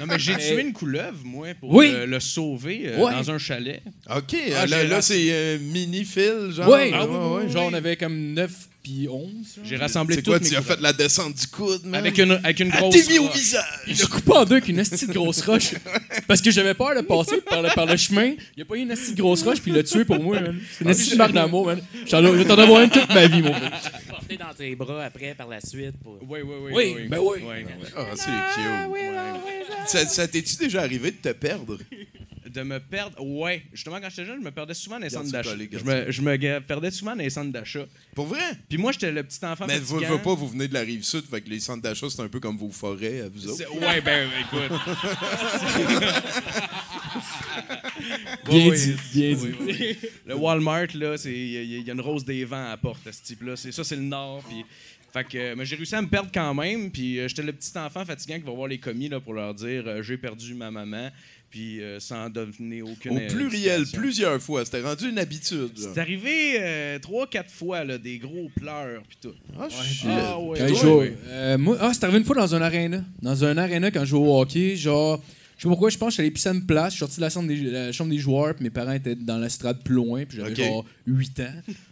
non, 0.00 0.06
mais 0.08 0.18
j'ai 0.18 0.36
tué 0.38 0.60
une 0.62 0.72
couleuvre, 0.72 1.18
moi, 1.22 1.48
pour 1.60 1.74
Oui. 1.74 1.92
le, 1.92 2.06
le 2.06 2.18
sauver 2.18 2.84
euh, 2.88 2.98
Ouais. 3.04 3.12
dans 3.12 3.30
un 3.30 3.38
chalet. 3.38 3.82
OK, 4.10 4.34
Ah, 4.34 4.62
euh, 4.62 4.66
là, 4.66 4.84
là, 4.84 5.02
c'est 5.02 5.26
euh, 5.30 5.58
mini-fil, 5.60 6.50
genre. 6.50 6.68
Ouais, 6.70 6.90
Ah 6.94 7.06
oui, 7.06 7.14
oui, 7.14 7.42
oui. 7.44 7.52
genre 7.52 7.66
on 7.70 7.74
avait 7.74 7.96
comme 7.96 8.32
9 8.32 8.50
puis 8.88 9.08
11. 9.08 9.22
genre. 9.56 9.64
J'ai 9.64 9.76
rassemblé 9.76 10.16
C'est 10.16 10.22
toutes 10.22 10.38
quoi, 10.38 10.48
tu 10.48 10.56
as 10.56 10.62
fait 10.62 10.80
la 10.80 10.92
descente 10.92 11.34
du 11.34 11.46
coude, 11.46 11.84
man? 11.84 11.94
Avec 12.00 12.16
une, 12.18 12.32
avec 12.32 12.60
une 12.60 12.70
Ah, 12.72 12.78
grosse 12.80 12.94
t'es 13.06 13.12
mis 13.12 13.18
au 13.18 13.28
visage! 13.28 13.64
Il 13.86 13.98
l'a 13.98 14.06
coupé 14.06 14.32
en 14.32 14.44
deux 14.44 14.56
avec 14.56 14.68
une 14.68 14.78
esti 14.78 15.06
de 15.06 15.12
grosse 15.12 15.42
roche. 15.42 15.74
Parce 16.26 16.40
que 16.40 16.50
j'avais 16.50 16.74
peur 16.74 16.94
de 16.96 17.02
passer 17.02 17.40
par 17.42 17.60
le, 17.62 17.68
par 17.74 17.86
le 17.86 17.96
chemin. 17.96 18.32
Il 18.56 18.62
a 18.62 18.64
pas 18.64 18.76
eu 18.76 18.80
une 18.80 18.90
esti 18.90 19.12
de 19.14 19.20
grosse 19.20 19.42
roche, 19.42 19.60
puis 19.60 19.70
il 19.70 19.76
l'a 19.76 19.82
tué 19.82 20.04
pour 20.04 20.20
moi, 20.22 20.40
man. 20.40 20.58
C'est 20.72 20.84
une 20.84 20.90
esti 20.90 21.10
de 21.10 21.16
marque 21.16 21.32
d'amour, 21.32 21.66
man. 21.66 21.80
J'en 22.06 22.24
ai- 22.24 22.28
Je 22.28 22.32
vais 22.32 22.44
t'en 22.46 22.58
avoir 22.58 22.82
une 22.82 22.90
toute 22.90 23.08
ma 23.12 23.26
vie, 23.26 23.42
mon 23.42 23.50
gars. 23.50 23.70
porter 24.08 24.36
dans 24.36 24.54
tes 24.56 24.74
bras 24.74 25.04
après 25.04 25.34
par 25.34 25.48
la 25.48 25.60
suite. 25.60 25.92
Pour... 26.02 26.18
Oui, 26.28 26.40
oui, 26.42 26.54
oui. 26.62 26.72
Oui, 26.74 27.08
ben 27.08 27.18
oui. 27.20 27.38
Ah, 27.96 28.04
c'est 28.14 28.24
cute. 28.54 29.88
Ça, 29.88 30.06
ça 30.06 30.28
t'es-tu 30.28 30.56
déjà 30.56 30.80
arrivé 30.82 31.10
de 31.10 31.16
te 31.16 31.32
perdre? 31.34 31.78
De 32.48 32.62
me 32.62 32.78
perdre. 32.80 33.20
Ouais. 33.22 33.62
Justement, 33.72 34.00
quand 34.00 34.08
j'étais 34.10 34.26
jeune, 34.26 34.40
je 34.40 34.44
me 34.44 34.50
perdais 34.50 34.74
souvent 34.74 34.96
dans 34.98 35.04
les 35.04 35.10
centres 35.10 35.30
d'achat. 35.30 35.50
Je 35.72 35.84
me, 35.84 36.10
je 36.10 36.22
me 36.22 36.58
perdais 36.60 36.90
souvent 36.90 37.12
dans 37.16 37.22
les 37.22 37.30
centres 37.30 37.52
d'achat. 37.52 37.86
Pour 38.14 38.26
vrai? 38.26 38.40
Puis 38.68 38.78
moi, 38.78 38.92
j'étais 38.92 39.12
le 39.12 39.22
petit 39.22 39.44
enfant 39.44 39.66
Mais 39.66 39.78
vous, 39.78 39.98
veux 39.98 40.18
pas, 40.22 40.34
vous 40.34 40.48
venez 40.48 40.68
de 40.68 40.74
la 40.74 40.80
rive 40.80 41.02
sud, 41.02 41.24
fait 41.30 41.40
que 41.40 41.48
les 41.50 41.60
centres 41.60 41.82
d'achat, 41.82 42.06
c'est 42.10 42.22
un 42.22 42.28
peu 42.28 42.40
comme 42.40 42.56
vos 42.56 42.70
forêts 42.70 43.20
à 43.22 43.28
vous 43.28 43.48
autres. 43.48 43.74
Ouais, 43.80 44.00
ben, 44.00 44.28
écoute. 44.40 44.78
Bien 48.46 48.70
Oui, 48.70 48.76
dit, 48.78 48.94
oui. 48.94 48.96
bien 49.12 49.30
Oui, 49.30 49.36
dit. 49.36 49.54
oui, 49.60 49.76
oui. 50.02 50.08
Le 50.26 50.34
Walmart, 50.36 50.86
là, 50.94 51.16
c'est- 51.16 51.32
il 51.32 51.50
y, 51.52 51.56
a- 51.58 51.62
il 51.62 51.86
y 51.86 51.90
a 51.90 51.94
une 51.94 52.00
rose 52.00 52.24
des 52.24 52.44
vents 52.44 52.66
à 52.66 52.70
la 52.70 52.76
porte, 52.76 53.06
à 53.06 53.12
ce 53.12 53.22
type-là. 53.22 53.56
C'est 53.56 53.72
ça, 53.72 53.84
c'est 53.84 53.96
le 53.96 54.02
nord. 54.02 54.42
Puis, 54.48 54.64
fait 55.12 55.24
que, 55.24 55.38
euh, 55.38 55.54
mais 55.56 55.64
j'ai 55.64 55.76
réussi 55.76 55.94
à 55.94 56.02
me 56.02 56.08
perdre 56.08 56.30
quand 56.32 56.54
même. 56.54 56.90
Puis 56.90 57.18
euh, 57.18 57.28
j'étais 57.28 57.42
le 57.42 57.52
petit 57.52 57.76
enfant 57.78 58.04
fatigant 58.04 58.36
qui 58.36 58.42
va 58.44 58.52
voir 58.52 58.68
les 58.68 58.78
commis 58.78 59.08
là, 59.08 59.20
pour 59.20 59.34
leur 59.34 59.54
dire 59.54 59.84
euh, 59.86 60.02
j'ai 60.02 60.16
perdu 60.18 60.54
ma 60.54 60.70
maman. 60.70 61.10
Puis 61.50 61.80
euh, 61.82 61.98
sans 61.98 62.28
donner 62.28 62.82
aucune. 62.82 63.16
Au 63.16 63.20
pluriel, 63.28 63.84
plusieurs 63.92 64.40
fois. 64.40 64.64
C'était 64.64 64.82
rendu 64.82 65.08
une 65.08 65.18
habitude. 65.18 65.70
C'est 65.76 65.98
arrivé 65.98 66.56
euh, 66.58 66.98
trois, 66.98 67.26
quatre 67.26 67.50
fois, 67.50 67.84
là, 67.84 67.96
des 67.96 68.18
gros 68.18 68.50
pleurs. 68.54 69.02
Puis 69.08 69.18
tout. 69.22 69.34
Ah, 69.58 69.68
shit. 69.70 70.06
Ah, 70.10 70.38
ouais. 70.38 70.58
Quand 70.58 70.74
Toi, 70.80 70.98
ouais. 70.98 71.16
euh, 71.28 71.58
moi, 71.58 71.78
ah, 71.80 71.90
c'est 71.94 72.04
arrivé 72.04 72.18
une 72.18 72.24
fois 72.24 72.36
dans 72.36 72.54
un 72.54 72.60
aréna. 72.60 73.02
Dans 73.22 73.44
un 73.44 73.56
aréna 73.56 73.90
quand 73.90 74.00
je 74.00 74.10
jouais 74.10 74.28
au 74.28 74.40
hockey, 74.40 74.76
genre. 74.76 75.22
Je 75.56 75.62
sais 75.62 75.68
pas 75.68 75.70
pourquoi, 75.70 75.90
je 75.90 75.98
pense 75.98 76.08
que 76.08 76.10
je 76.10 76.14
suis 76.14 76.20
allé 76.22 76.30
pisser 76.30 76.50
à 76.50 76.52
une 76.52 76.66
place, 76.66 76.92
je 76.92 76.98
suis 76.98 76.98
sorti 77.00 77.16
de 77.16 77.22
la 77.22 77.30
chambre 77.30 77.48
des, 77.48 77.56
la 77.56 77.90
chambre 77.90 78.10
des 78.10 78.18
joueurs, 78.18 78.54
puis 78.54 78.62
mes 78.62 78.70
parents 78.70 78.92
étaient 78.92 79.16
dans 79.16 79.38
la 79.38 79.48
strade 79.48 79.82
plus 79.82 79.96
loin, 79.96 80.24
puis 80.24 80.38
j'avais 80.38 80.54
genre 80.54 80.84
8 81.04 81.40
ans. 81.40 81.44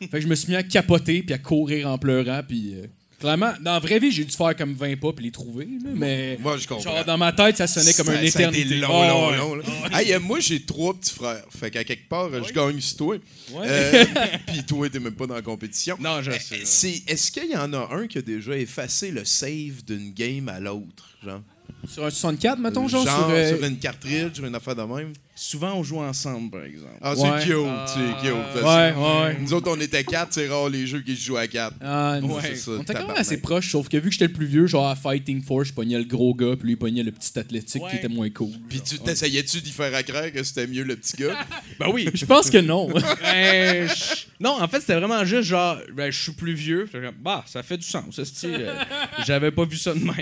fait 0.03 0.09
que 0.09 0.21
je 0.21 0.29
me 0.29 0.37
suis 0.37 0.51
mis 0.51 0.55
à 0.57 0.63
capoter, 0.63 1.25
puis 1.25 1.35
à 1.35 1.39
courir 1.39 1.89
en 1.89 1.99
pleurant, 1.99 2.43
puis. 2.47 2.75
Clairement, 3.21 3.53
dans 3.61 3.73
la 3.73 3.79
vraie 3.79 3.99
vie, 3.99 4.11
j'ai 4.11 4.25
dû 4.25 4.35
faire 4.37 4.55
comme 4.57 4.75
20 4.75 4.97
pas, 5.01 5.13
puis 5.13 5.25
les 5.25 5.31
trouver, 5.31 5.65
là, 5.67 5.91
mais. 5.95 6.39
Moi, 6.41 6.57
je 6.59 6.67
comprends. 6.67 6.83
Genre, 6.95 7.05
dans 7.05 7.19
ma 7.19 7.33
tête, 7.33 7.57
ça 7.57 7.67
sonnait 7.67 7.93
comme 7.95 8.07
Ça- 8.07 8.23
une 8.23 8.31
ça 8.31 8.39
a 8.39 8.43
été 8.49 8.61
éternité. 8.61 8.75
long, 8.77 8.89
Ah, 9.03 9.09
long, 9.09 9.31
ouais. 9.31 9.37
long, 9.37 9.55
là. 9.57 9.65
Hey, 10.01 10.13
euh, 10.15 10.21
moi, 10.21 10.41
j'ai 10.41 10.63
trois 10.63 10.95
petits 10.95 11.13
frères. 11.15 11.45
Fait 11.51 11.71
qu'à 11.71 11.85
quelque 11.85 12.09
part, 12.09 12.29
je 12.45 12.53
gagne 12.53 12.81
sur 12.81 12.97
toi. 12.99 13.17
Ouais. 13.53 13.67
Euh, 13.67 14.05
Puis 14.47 14.65
toi, 14.65 14.89
t'es 14.91 15.01
même 15.01 15.15
pas 15.15 15.27
dans 15.27 15.35
la 15.35 15.43
compétition. 15.43 15.97
Non, 16.01 16.23
je 16.23 16.31
Euh, 16.31 16.37
sais. 16.65 17.03
Est-ce 17.07 17.31
qu'il 17.31 17.51
y 17.51 17.57
en 17.57 17.73
a 17.73 17.89
un 17.95 18.07
qui 18.07 18.19
a 18.19 18.23
déjà 18.23 18.57
effacé 18.57 19.11
le 19.11 19.25
save 19.25 19.83
d'une 19.87 20.13
game 20.13 20.49
à 20.49 20.61
l'autre? 20.61 21.11
Genre, 21.25 21.41
Sur 21.89 22.05
un 22.05 22.11
64, 22.11 22.59
mettons, 22.59 22.89
genre, 22.89 23.05
Genre 23.05 23.17
sur. 23.27 23.31
euh, 23.31 23.57
sur 23.57 23.65
une 23.65 23.79
cartridge, 23.79 24.39
une 24.41 24.55
affaire 24.55 24.75
de 24.77 24.83
même? 24.83 25.13
Souvent, 25.39 25.75
on 25.75 25.83
joue 25.83 25.99
ensemble, 26.01 26.51
par 26.51 26.65
exemple. 26.65 26.95
Ah, 27.03 27.15
c'est 27.15 27.45
cute, 27.47 27.55
Ah. 27.69 27.85
c'est 27.87 28.27
cute. 28.27 28.63
Ouais, 28.65 28.95
ouais. 28.97 29.37
Nous 29.39 29.53
autres, 29.53 29.71
on 29.71 29.79
était 29.79 30.03
quatre, 30.03 30.33
c'est 30.33 30.49
rare 30.49 30.71
les 30.71 30.87
jeux 30.87 31.03
qui 31.03 31.15
se 31.15 31.27
jouent 31.27 31.37
à 31.37 31.47
quatre. 31.47 31.77
Ah, 31.83 32.19
non, 32.23 32.37
Ouais. 32.37 32.41
c'est 32.43 32.57
ça. 32.57 32.71
On 32.71 32.81
était 32.83 32.95
quand 32.95 33.07
même 33.07 33.17
assez 33.17 33.37
proches, 33.37 33.71
sauf 33.71 33.87
que 33.91 33.99
vu 33.99 34.05
que 34.09 34.13
j'étais 34.13 34.29
le 34.29 34.33
plus 34.33 34.47
vieux, 34.47 34.67
genre 34.67 34.89
à 34.89 34.97
Fighting 34.97 35.43
Force, 35.43 35.69
je 35.69 35.73
pognais 35.75 35.99
le 35.99 36.05
gros 36.05 36.35
gars, 36.35 36.57
puis 36.57 36.69
lui 36.69 36.73
il 36.73 36.77
pognait 36.79 37.03
le 37.03 37.13
petit 37.13 37.39
athlétique 37.39 37.83
Ouais. 37.83 37.91
qui 37.91 37.97
était 37.97 38.09
moins 38.09 38.31
cool. 38.31 38.49
Puis 38.71 38.81
tu 38.81 38.99
t'essayais-tu 38.99 39.61
d'y 39.61 39.73
faire 39.73 39.95
à 39.95 40.03
croire 40.03 40.33
que 40.33 40.43
c'était 40.43 40.67
mieux 40.67 40.85
le 40.85 40.97
petit 40.97 41.17
gars? 41.19 41.37
Ben 41.79 41.89
oui. 41.93 42.09
Je 42.15 42.25
pense 42.25 42.49
que 42.49 42.57
non. 42.59 42.89
Ben, 43.21 43.89
je- 43.89 44.15
Non, 44.41 44.57
en 44.63 44.69
fait, 44.69 44.81
c'était 44.81 44.95
vraiment 44.99 45.23
juste 45.27 45.49
genre, 45.49 45.77
ben, 45.95 46.11
je 46.11 46.19
suis 46.23 46.33
plus 46.33 46.55
vieux. 46.55 46.89
Bah, 47.23 47.45
ça 47.47 47.63
fait 47.63 47.77
du 47.77 47.87
sens, 47.87 48.19
euh, 48.45 48.75
J'avais 49.27 49.51
pas 49.51 49.65
vu 49.67 49.77
ça 49.77 49.93
de 49.93 49.99
même. 50.01 50.15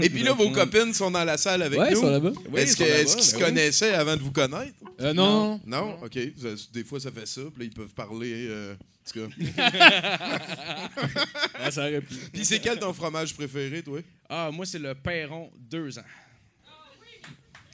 Et 0.00 0.08
puis 0.08 0.22
là, 0.22 0.32
vos 0.34 0.50
copines 0.50 0.94
sont 0.94 1.10
dans 1.10 1.24
la 1.24 1.36
salle 1.36 1.62
avec 1.62 1.78
ouais, 1.80 1.90
nous. 1.94 2.00
sont 2.00 2.10
là-bas. 2.10 2.30
Oui, 2.52 2.60
Est-ce 2.60 2.72
ils 2.72 2.76
sont 2.76 2.84
que- 2.84 2.88
là-bas, 2.88 3.00
est-ce 3.02 3.16
qu'ils 3.16 3.24
se 3.24 3.36
ben 3.36 3.44
connaissaient 3.46 3.92
avant 3.94 4.16
de 4.16 4.20
vous 4.22 4.30
connaître? 4.30 4.51
Euh, 5.00 5.12
non. 5.12 5.60
Non? 5.66 5.98
OK. 6.02 6.18
Vous 6.36 6.46
avez- 6.46 6.56
Des 6.72 6.84
fois, 6.84 7.00
ça 7.00 7.10
fait 7.10 7.26
ça. 7.26 7.40
Puis 7.42 7.58
là, 7.60 7.64
ils 7.64 7.74
peuvent 7.74 7.94
parler. 7.94 8.46
euh, 8.48 8.74
en 8.74 9.10
tout 9.10 9.28
cas. 9.28 9.34
Ça 11.70 11.80
aurait 11.88 12.00
pu. 12.00 12.14
Puis 12.32 12.44
c'est 12.44 12.60
quel 12.60 12.78
ton 12.78 12.92
fromage 12.92 13.34
préféré, 13.34 13.82
toi? 13.82 14.00
Ah, 14.28 14.50
moi, 14.52 14.64
c'est 14.66 14.78
le 14.78 14.94
Perron 14.94 15.50
2 15.58 15.98
ans. 15.98 16.04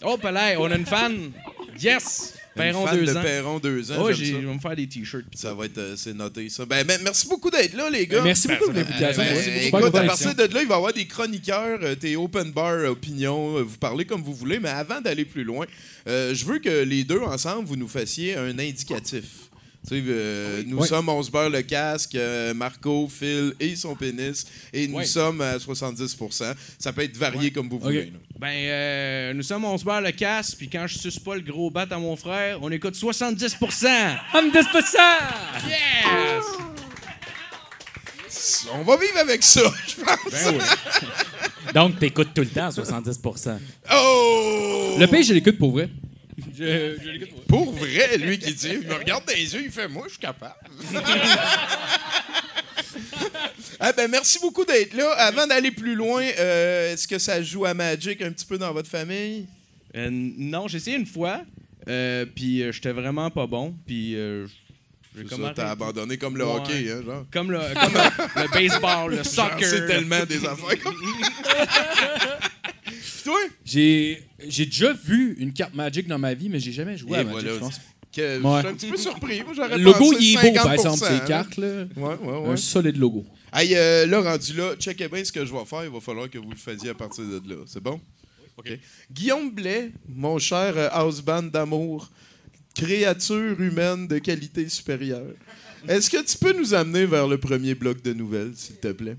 Oh, 0.02 0.16
Pelay, 0.16 0.56
on 0.56 0.70
a 0.70 0.76
une 0.76 0.86
fan. 0.86 1.32
Yes! 1.78 2.37
Perron 2.54 2.86
fan 2.86 2.98
2 2.98 3.06
de 3.06 3.16
ans. 3.16 3.22
Perron 3.22 3.58
2 3.58 3.92
ans. 3.92 3.94
Oh, 4.00 4.12
je 4.12 4.24
vais 4.24 4.40
me 4.40 4.58
faire 4.58 4.76
des 4.76 4.86
t-shirts. 4.86 5.26
Ça 5.34 5.54
va 5.54 5.66
être, 5.66 5.78
euh, 5.78 5.96
c'est 5.96 6.14
noté 6.14 6.48
ça. 6.48 6.64
Ben, 6.66 6.86
ben, 6.86 7.00
merci 7.02 7.28
beaucoup 7.28 7.50
d'être 7.50 7.74
là, 7.74 7.88
les 7.90 8.06
gars. 8.06 8.22
Merci 8.22 8.48
beaucoup 8.48 8.72
de 8.72 8.76
l'invitation. 8.78 9.22
Ben, 9.22 9.36
écoute, 9.66 9.84
super 9.84 10.00
à 10.00 10.04
partir 10.04 10.34
de 10.34 10.42
là, 10.42 10.62
il 10.62 10.68
va 10.68 10.74
y 10.74 10.76
avoir 10.76 10.92
des 10.92 11.06
chroniqueurs, 11.06 11.78
euh, 11.82 11.94
tes 11.94 12.16
open 12.16 12.50
bar 12.52 12.84
opinions, 12.90 13.58
euh, 13.58 13.62
vous 13.62 13.78
parlez 13.78 14.04
comme 14.04 14.22
vous 14.22 14.34
voulez, 14.34 14.58
mais 14.58 14.68
avant 14.68 15.00
d'aller 15.00 15.24
plus 15.24 15.44
loin, 15.44 15.66
euh, 16.06 16.34
je 16.34 16.44
veux 16.44 16.58
que 16.58 16.82
les 16.84 17.04
deux 17.04 17.20
ensemble, 17.20 17.66
vous 17.66 17.76
nous 17.76 17.88
fassiez 17.88 18.36
un 18.36 18.58
indicatif. 18.58 19.47
Tu 19.88 19.94
sais, 19.96 20.04
euh, 20.06 20.62
nous 20.66 20.78
Oui. 20.78 20.88
sommes 20.88 21.08
On 21.08 21.22
se 21.22 21.30
beurre 21.30 21.48
le 21.48 21.62
casque, 21.62 22.14
euh, 22.14 22.52
Marco, 22.52 23.08
Phil 23.08 23.54
et 23.58 23.74
son 23.74 23.94
pénis, 23.94 24.46
et 24.72 24.86
nous 24.86 25.02
sommes 25.04 25.40
à 25.40 25.56
70% 25.58 26.54
Ça 26.78 26.92
peut 26.92 27.02
être 27.02 27.16
varié 27.16 27.50
comme 27.50 27.68
vous 27.68 27.78
voulez. 27.78 28.06
Là. 28.06 28.18
Ben, 28.38 28.48
euh, 28.48 29.32
nous 29.34 29.42
sommes, 29.42 29.64
on 29.64 29.78
se 29.78 29.84
barre 29.84 30.02
le 30.02 30.12
casse, 30.12 30.54
puis 30.54 30.68
quand 30.68 30.86
je 30.86 30.98
suce 30.98 31.18
pas 31.18 31.34
le 31.36 31.40
gros 31.40 31.70
bat 31.70 31.86
à 31.90 31.98
mon 31.98 32.16
frère, 32.16 32.58
on 32.62 32.70
écoute 32.70 32.94
70%. 32.94 33.86
Homme! 34.34 34.50
Yes! 35.66 36.44
On 38.72 38.82
va 38.82 38.96
vivre 38.96 39.18
avec 39.18 39.42
ça, 39.42 39.62
je 39.88 39.94
pense. 40.04 40.32
Ben 40.32 40.54
oui. 40.54 40.64
Donc, 41.74 41.98
t'écoutes 41.98 42.34
tout 42.34 42.42
le 42.42 42.48
temps, 42.48 42.68
70% 42.68 43.58
Oh! 43.92 44.96
Le 44.98 45.06
pays, 45.06 45.24
je 45.24 45.32
l'écoute 45.32 45.58
pour 45.58 45.72
vrai. 45.72 45.88
Je, 46.56 46.96
je 47.02 47.08
l'écoute 47.10 47.30
pour 47.30 47.40
vrai. 47.40 47.46
Pour 47.48 47.72
vrai, 47.74 48.16
lui 48.18 48.38
qui 48.38 48.54
dit, 48.54 48.68
il 48.80 48.86
me 48.88 48.94
regarde 48.94 49.24
dans 49.26 49.34
les 49.34 49.54
yeux, 49.54 49.62
il 49.64 49.70
fait 49.70 49.88
moi, 49.88 50.04
je 50.06 50.10
suis 50.12 50.18
capable. 50.20 50.54
ah 53.80 53.92
ben 53.92 54.08
merci 54.10 54.38
beaucoup 54.40 54.64
d'être 54.64 54.94
là. 54.94 55.10
Avant 55.12 55.46
d'aller 55.46 55.70
plus 55.70 55.94
loin, 55.94 56.22
euh, 56.38 56.92
est-ce 56.92 57.06
que 57.08 57.18
ça 57.18 57.42
joue 57.42 57.64
à 57.64 57.74
Magic 57.74 58.20
un 58.22 58.30
petit 58.32 58.46
peu 58.46 58.58
dans 58.58 58.72
votre 58.72 58.88
famille? 58.88 59.46
Euh, 59.96 60.08
non, 60.10 60.68
j'ai 60.68 60.76
essayé 60.78 60.96
une 60.96 61.06
fois, 61.06 61.42
euh, 61.88 62.24
puis 62.26 62.62
euh, 62.62 62.72
j'étais 62.72 62.92
vraiment 62.92 63.30
pas 63.30 63.46
bon, 63.46 63.74
puis 63.86 64.14
euh, 64.16 64.46
j'ai 65.16 65.22
C'est 65.22 65.28
comme 65.30 65.38
ça, 65.40 65.44
arrêté. 65.46 65.62
t'as 65.62 65.70
abandonné 65.70 66.18
comme 66.18 66.36
le 66.36 66.44
Ouais. 66.44 66.52
hockey, 66.52 66.90
hein, 66.92 67.02
genre. 67.04 67.24
Comme 67.32 67.50
le, 67.50 67.58
comme 67.58 67.94
le, 67.94 68.42
le 68.42 68.48
baseball, 68.52 69.10
le 69.10 69.16
Genre, 69.16 69.26
soccer. 69.26 69.64
C'est 69.68 69.80
le 69.80 69.86
tellement 69.86 70.24
des 70.24 70.44
affaires 70.44 70.78
comme 70.82 70.94
Toi? 73.28 73.40
J'ai, 73.64 74.22
j'ai 74.46 74.64
déjà 74.64 74.92
vu 74.94 75.36
une 75.38 75.52
carte 75.52 75.74
Magic 75.74 76.06
dans 76.06 76.18
ma 76.18 76.32
vie, 76.32 76.48
mais 76.48 76.58
j'ai 76.60 76.72
jamais 76.72 76.96
joué 76.96 77.12
Et 77.12 77.16
à 77.16 77.24
Magic, 77.24 77.40
voilà. 77.42 77.54
je 77.54 77.58
pense. 77.58 77.80
Que, 78.10 78.38
Je 78.38 78.42
Ouais. 78.42 78.58
suis 78.60 78.68
un 78.68 78.74
petit 78.74 78.86
peu 78.90 78.96
surpris. 78.96 79.42
Moi, 79.42 79.68
Le 79.68 79.82
logo, 79.82 79.98
pensé 79.98 80.16
il 80.20 80.38
est 80.38 80.42
beau, 80.50 80.54
par 80.54 80.66
50%, 80.66 80.72
exemple, 80.72 81.04
hein. 81.04 81.18
ces 81.20 81.28
cartes, 81.28 81.56
là. 81.58 81.84
Ouais, 81.96 82.14
ouais, 82.22 82.38
ouais. 82.38 82.48
Un 82.48 82.56
solide 82.56 82.96
logo. 82.96 83.26
Hey, 83.52 83.74
euh, 83.76 84.06
là, 84.06 84.20
rendu 84.22 84.54
là, 84.54 84.74
checkez 84.78 85.08
bien 85.08 85.22
ce 85.24 85.30
que 85.30 85.44
je 85.44 85.52
vais 85.52 85.64
faire. 85.66 85.84
Il 85.84 85.90
va 85.90 86.00
falloir 86.00 86.30
que 86.30 86.38
vous 86.38 86.48
le 86.50 86.56
fassiez 86.56 86.88
à 86.90 86.94
partir 86.94 87.24
de 87.24 87.42
là. 87.50 87.56
C'est 87.66 87.82
bon? 87.82 88.00
Guillaume 89.12 89.50
Blais, 89.50 89.92
mon 90.08 90.38
cher 90.38 90.72
euh, 90.76 90.88
house 90.90 91.20
band 91.20 91.42
d'amour, 91.44 92.10
créature 92.74 93.60
humaine 93.60 94.08
de 94.08 94.18
qualité 94.18 94.68
supérieure. 94.70 95.34
Est-ce 95.86 96.08
que 96.10 96.24
tu 96.24 96.36
peux 96.38 96.54
nous 96.58 96.72
amener 96.74 97.04
vers 97.06 97.28
le 97.28 97.36
premier 97.38 97.74
bloc 97.74 98.02
de 98.02 98.12
nouvelles, 98.14 98.52
s'il 98.56 98.76
te 98.76 98.88
plaît? 98.88 99.16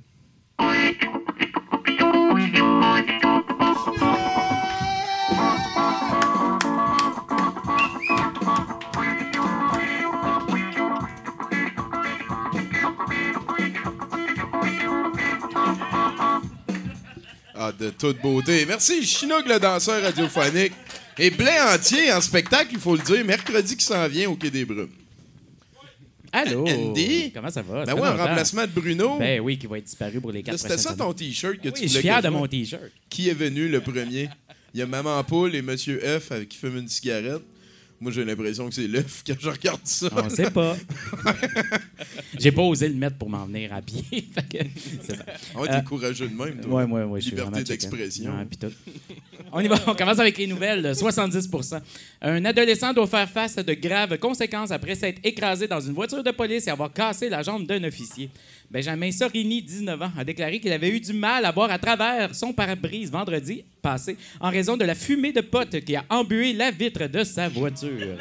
Ah, 17.61 17.73
de 17.77 17.89
toute 17.89 18.21
beauté. 18.21 18.65
Merci, 18.65 19.05
Chinook, 19.05 19.45
le 19.47 19.59
danseur 19.59 20.01
radiophonique. 20.01 20.73
Et 21.17 21.29
Blé 21.29 21.51
entier 21.73 22.13
en 22.13 22.21
spectacle, 22.21 22.69
il 22.71 22.79
faut 22.79 22.95
le 22.95 23.01
dire, 23.01 23.25
mercredi 23.25 23.75
qui 23.75 23.83
s'en 23.83 24.07
vient 24.07 24.29
au 24.29 24.35
Quai 24.35 24.49
des 24.49 24.63
Brumes. 24.63 24.98
Allô? 26.31 26.65
Andy? 26.67 27.31
Comment 27.33 27.49
ça 27.49 27.61
va? 27.61 27.85
Ben 27.85 27.93
ouais, 27.95 28.07
en 28.07 28.17
remplacement 28.17 28.63
de 28.63 28.71
Bruno. 28.71 29.17
Ben 29.19 29.39
oui, 29.41 29.57
qui 29.57 29.67
va 29.67 29.77
être 29.77 29.85
disparu 29.85 30.21
pour 30.21 30.31
les 30.31 30.43
quatre 30.43 30.57
C'était 30.59 30.77
ça 30.77 30.95
ton 30.95 31.13
T-shirt 31.13 31.55
que 31.57 31.67
années. 31.69 31.71
tu 31.73 31.81
Oui, 31.81 31.87
je 31.87 31.87
voulais 31.87 31.99
suis 32.01 32.01
fier 32.01 32.21
de 32.21 32.29
mon? 32.29 32.47
T-shirt. 32.47 32.81
Qui 33.09 33.29
est 33.29 33.33
venu 33.33 33.67
le 33.67 33.81
premier? 33.81 34.29
Il 34.73 34.79
y 34.79 34.83
a 34.83 34.85
Maman 34.85 35.23
Poule 35.23 35.55
et 35.55 35.61
Monsieur 35.61 35.99
F 35.99 36.31
avec 36.31 36.49
qui 36.49 36.57
fument 36.57 36.77
une 36.79 36.87
cigarette. 36.87 37.41
Moi, 38.01 38.11
j'ai 38.13 38.23
l'impression 38.23 38.69
que 38.69 38.75
c'est 38.75 38.87
l'œuf 38.87 39.23
quand 39.27 39.35
je 39.39 39.49
regarde 39.49 39.81
ça. 39.83 40.09
On 40.15 40.29
sait 40.29 40.49
pas. 40.49 40.75
J'ai 42.39 42.51
pas 42.51 42.61
osé 42.61 42.87
le 42.87 42.95
mettre 42.95 43.17
pour 43.17 43.29
m'en 43.29 43.45
venir 43.45 43.73
à 43.73 43.81
pied. 43.81 44.03
Que 44.49 44.57
c'est 44.77 45.15
ça. 45.15 45.23
Ah 45.53 45.59
ouais, 45.59 45.67
t'es 45.67 45.83
courageux 45.83 46.27
de 46.27 46.33
même, 46.33 46.59
toi. 46.61 46.83
Ouais, 46.85 46.91
ouais, 46.91 47.03
ouais, 47.03 47.19
je 47.19 47.27
suis 47.27 47.35
Liberté 47.35 47.63
d'expression. 47.63 48.31
Ouais. 48.31 48.69
On 49.51 49.59
y 49.59 49.67
va, 49.67 49.75
on 49.85 49.93
commence 49.93 50.17
avec 50.19 50.37
les 50.37 50.47
nouvelles. 50.47 50.91
70% 50.91 51.81
Un 52.21 52.45
adolescent 52.45 52.93
doit 52.93 53.05
faire 53.05 53.29
face 53.29 53.57
à 53.57 53.63
de 53.63 53.73
graves 53.73 54.17
conséquences 54.17 54.71
après 54.71 54.95
s'être 54.95 55.19
écrasé 55.23 55.67
dans 55.67 55.79
une 55.81 55.93
voiture 55.93 56.23
de 56.23 56.31
police 56.31 56.67
et 56.67 56.71
avoir 56.71 56.91
cassé 56.91 57.29
la 57.29 57.43
jambe 57.43 57.67
d'un 57.67 57.83
officier. 57.83 58.29
Benjamin 58.71 59.11
Sorini, 59.11 59.63
19 59.63 60.01
ans, 60.01 60.11
a 60.15 60.23
déclaré 60.23 60.59
qu'il 60.59 60.71
avait 60.71 60.89
eu 60.89 60.99
du 60.99 61.11
mal 61.11 61.43
à 61.43 61.51
voir 61.51 61.71
à 61.71 61.79
travers 61.79 62.35
son 62.35 62.53
pare-brise 62.53 63.11
vendredi 63.11 63.65
passé 63.81 64.15
en 64.39 64.51
raison 64.51 64.77
de 64.77 64.85
la 64.85 64.93
fumée 64.93 65.31
de 65.31 65.41
pote 65.41 65.79
qui 65.79 65.95
a 65.95 66.05
embué 66.09 66.53
la 66.53 66.69
vitre 66.69 67.07
de 67.07 67.23
sa 67.23 67.49
voiture. 67.49 68.17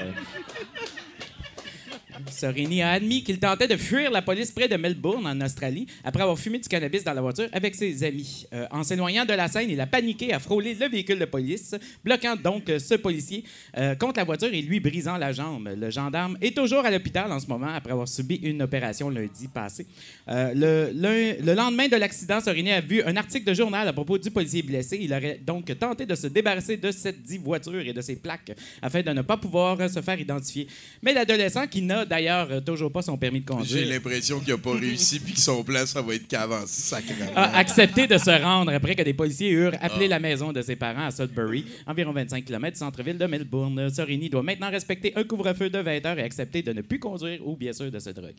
Sorini 2.30 2.82
a 2.82 2.90
admis 2.92 3.22
qu'il 3.22 3.38
tentait 3.38 3.68
de 3.68 3.76
fuir 3.76 4.10
la 4.10 4.22
police 4.22 4.50
près 4.50 4.68
de 4.68 4.76
Melbourne, 4.76 5.26
en 5.26 5.40
Australie, 5.40 5.86
après 6.04 6.22
avoir 6.22 6.38
fumé 6.38 6.58
du 6.58 6.68
cannabis 6.68 7.04
dans 7.04 7.12
la 7.14 7.20
voiture 7.20 7.48
avec 7.52 7.74
ses 7.74 8.02
amis. 8.04 8.46
Euh, 8.52 8.66
en 8.70 8.82
s'éloignant 8.82 9.24
de 9.24 9.32
la 9.32 9.48
scène, 9.48 9.70
il 9.70 9.80
a 9.80 9.86
paniqué, 9.86 10.32
a 10.32 10.38
frôlé 10.38 10.74
le 10.74 10.88
véhicule 10.88 11.18
de 11.18 11.24
police, 11.24 11.74
bloquant 12.04 12.36
donc 12.36 12.68
euh, 12.68 12.78
ce 12.78 12.94
policier 12.94 13.44
euh, 13.76 13.94
contre 13.94 14.18
la 14.18 14.24
voiture 14.24 14.52
et 14.52 14.60
lui 14.62 14.80
brisant 14.80 15.16
la 15.16 15.32
jambe. 15.32 15.70
Le 15.76 15.90
gendarme 15.90 16.36
est 16.40 16.56
toujours 16.56 16.84
à 16.84 16.90
l'hôpital 16.90 17.30
en 17.32 17.40
ce 17.40 17.46
moment 17.46 17.68
après 17.74 17.92
avoir 17.92 18.08
subi 18.08 18.36
une 18.36 18.62
opération 18.62 19.08
lundi 19.10 19.48
passé. 19.48 19.86
Le, 20.26 20.90
le- 20.94 21.42
le 21.44 21.54
lendemain 21.54 21.88
de 21.88 21.96
l'accident, 21.96 22.40
Sorini 22.40 22.72
a 22.72 22.80
vu 22.80 23.02
un 23.02 23.16
article 23.16 23.46
de 23.46 23.54
journal 23.54 23.86
à 23.88 23.92
propos 23.92 24.18
du 24.18 24.30
policier 24.30 24.62
blessé. 24.62 24.98
Il 25.00 25.12
aurait 25.12 25.40
donc 25.44 25.76
tenté 25.78 26.04
de 26.06 26.14
se 26.14 26.26
débarrasser 26.26 26.76
de 26.76 26.90
cette 26.90 27.22
dite 27.22 27.42
voiture 27.42 27.80
et 27.80 27.92
de 27.92 28.00
ses 28.00 28.16
plaques 28.16 28.52
afin 28.82 29.02
de 29.02 29.10
ne 29.10 29.22
pas 29.22 29.36
pouvoir 29.36 29.88
se 29.88 30.00
faire 30.02 30.20
identifier. 30.20 30.66
Mais 31.02 31.12
l'adolescent, 31.14 31.66
qui 31.66 31.82
n'a 31.82 32.04
d'ailleurs 32.08 32.48
euh, 32.50 32.60
toujours 32.60 32.90
pas 32.90 33.02
son 33.02 33.16
permis 33.16 33.40
de 33.40 33.44
J'ai 33.46 33.54
conduire, 33.54 33.88
l'impression 33.88 34.40
qu'il 34.40 34.52
a 34.52 34.58
pas 34.58 34.72
réussi 34.72 35.20
puis 35.20 35.34
que 35.34 35.40
son 35.40 35.62
plan, 35.62 35.86
ça 35.86 36.02
va 36.02 36.14
être 36.14 36.26
qu'avance 36.26 36.70
sacrément. 36.70 37.30
a 37.36 37.56
accepté 37.58 38.06
de 38.08 38.18
se 38.18 38.30
rendre 38.42 38.72
après 38.72 38.96
que 38.96 39.02
des 39.02 39.14
policiers 39.14 39.50
eurent 39.50 39.74
appelé 39.80 40.06
Ah. 40.06 40.08
la 40.08 40.18
maison 40.18 40.52
de 40.52 40.60
ses 40.62 40.74
parents 40.76 41.06
à 41.06 41.10
Sudbury, 41.10 41.64
environ 41.86 42.12
25 42.12 42.44
km 42.44 42.72
du 42.72 42.78
centre-ville 42.78 43.18
de 43.18 43.26
Melbourne. 43.26 43.90
Sorini 43.92 44.28
doit 44.28 44.42
maintenant 44.42 44.70
respecter 44.70 45.12
un 45.16 45.24
couvre-feu 45.24 45.70
de 45.70 45.78
20 45.78 46.06
heures 46.06 46.18
et 46.18 46.22
accepter 46.22 46.62
de 46.62 46.72
ne 46.72 46.80
plus 46.82 46.98
conduire 46.98 47.46
ou 47.46 47.56
bien 47.56 47.72
sûr 47.72 47.90
de 47.90 47.98
se 47.98 48.10
droguer. 48.10 48.34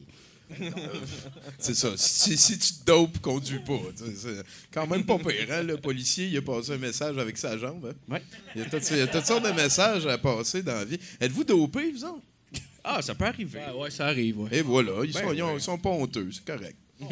C'est 1.60 1.76
ça. 1.76 1.90
Si, 1.96 2.36
si 2.38 2.58
tu 2.58 2.74
te 2.74 2.86
dopes, 2.86 3.20
conduis 3.20 3.60
pas. 3.60 3.80
C'est 3.96 4.44
quand 4.74 4.88
même 4.88 5.04
pas 5.06 5.18
pire. 5.20 5.48
Hein? 5.52 5.62
Le 5.64 5.78
policier, 5.78 6.26
il 6.28 6.38
a 6.38 6.42
passé 6.42 6.72
un 6.74 6.78
message 6.78 7.18
avec 7.18 7.38
sa 7.38 7.58
jambe. 7.58 7.86
hein. 8.10 8.14
Ouais. 8.14 8.22
Il 8.56 8.62
y 8.62 8.66
a 8.66 8.70
toutes, 8.70 8.90
il 8.92 8.98
y 8.98 9.02
a 9.02 9.08
toutes 9.08 9.26
sortes 9.26 9.46
de 9.46 9.52
messages 9.52 10.08
à 10.08 10.18
passer 10.18 10.64
dans 10.64 10.74
la 10.74 10.86
vie. 10.86 10.98
Êtes-vous 11.22 11.44
dopé, 11.44 11.92
vous 11.92 12.04
autres? 12.06 12.24
Ah, 12.92 13.02
ça 13.02 13.14
peut 13.16 13.26
arriver. 13.26 13.60
Ah 13.68 13.76
ouais, 13.76 13.92
ça 13.92 14.08
arrive, 14.08 14.40
ouais. 14.42 14.50
Et 14.52 14.62
voilà, 14.62 14.92
ils, 15.04 15.14
Ben 15.14 15.22
sont, 15.24 15.34
ils 15.34 15.44
ont- 15.44 15.48
oui. 15.50 15.54
ils 15.58 15.62
sont 15.62 15.78
pas 15.78 15.90
honteux, 15.90 16.30
c'est 16.32 16.44
correct. 16.46 16.76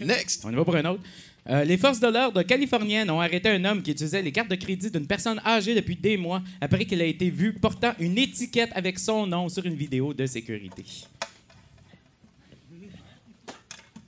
Next. 0.00 0.44
On 0.44 0.50
y 0.52 0.54
va 0.54 0.64
pour 0.64 0.76
un 0.76 0.84
autre. 0.84 1.02
Euh, 1.50 1.64
les 1.64 1.76
forces 1.76 2.00
de 2.00 2.06
l'ordre 2.06 2.42
californiennes 2.42 3.10
ont 3.10 3.20
arrêté 3.20 3.48
un 3.50 3.64
homme 3.64 3.82
qui 3.82 3.90
utilisait 3.90 4.22
les 4.22 4.32
cartes 4.32 4.48
de 4.50 4.54
crédit 4.54 4.90
d'une 4.90 5.06
personne 5.06 5.40
âgée 5.44 5.74
depuis 5.74 5.96
des 5.96 6.16
mois 6.16 6.42
après 6.60 6.84
qu'il 6.86 7.00
a 7.02 7.04
été 7.04 7.28
vu 7.28 7.52
portant 7.52 7.92
une 7.98 8.16
étiquette 8.16 8.70
avec 8.74 8.98
son 8.98 9.26
nom 9.26 9.48
sur 9.48 9.64
une 9.66 9.74
vidéo 9.74 10.14
de 10.14 10.24
sécurité. 10.26 10.84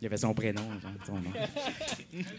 Il 0.07 0.11
avait 0.11 0.19
son 0.19 0.35
prénom, 0.35 0.62
genre, 0.81 0.92
son 1.05 1.14
nom. 1.14 1.33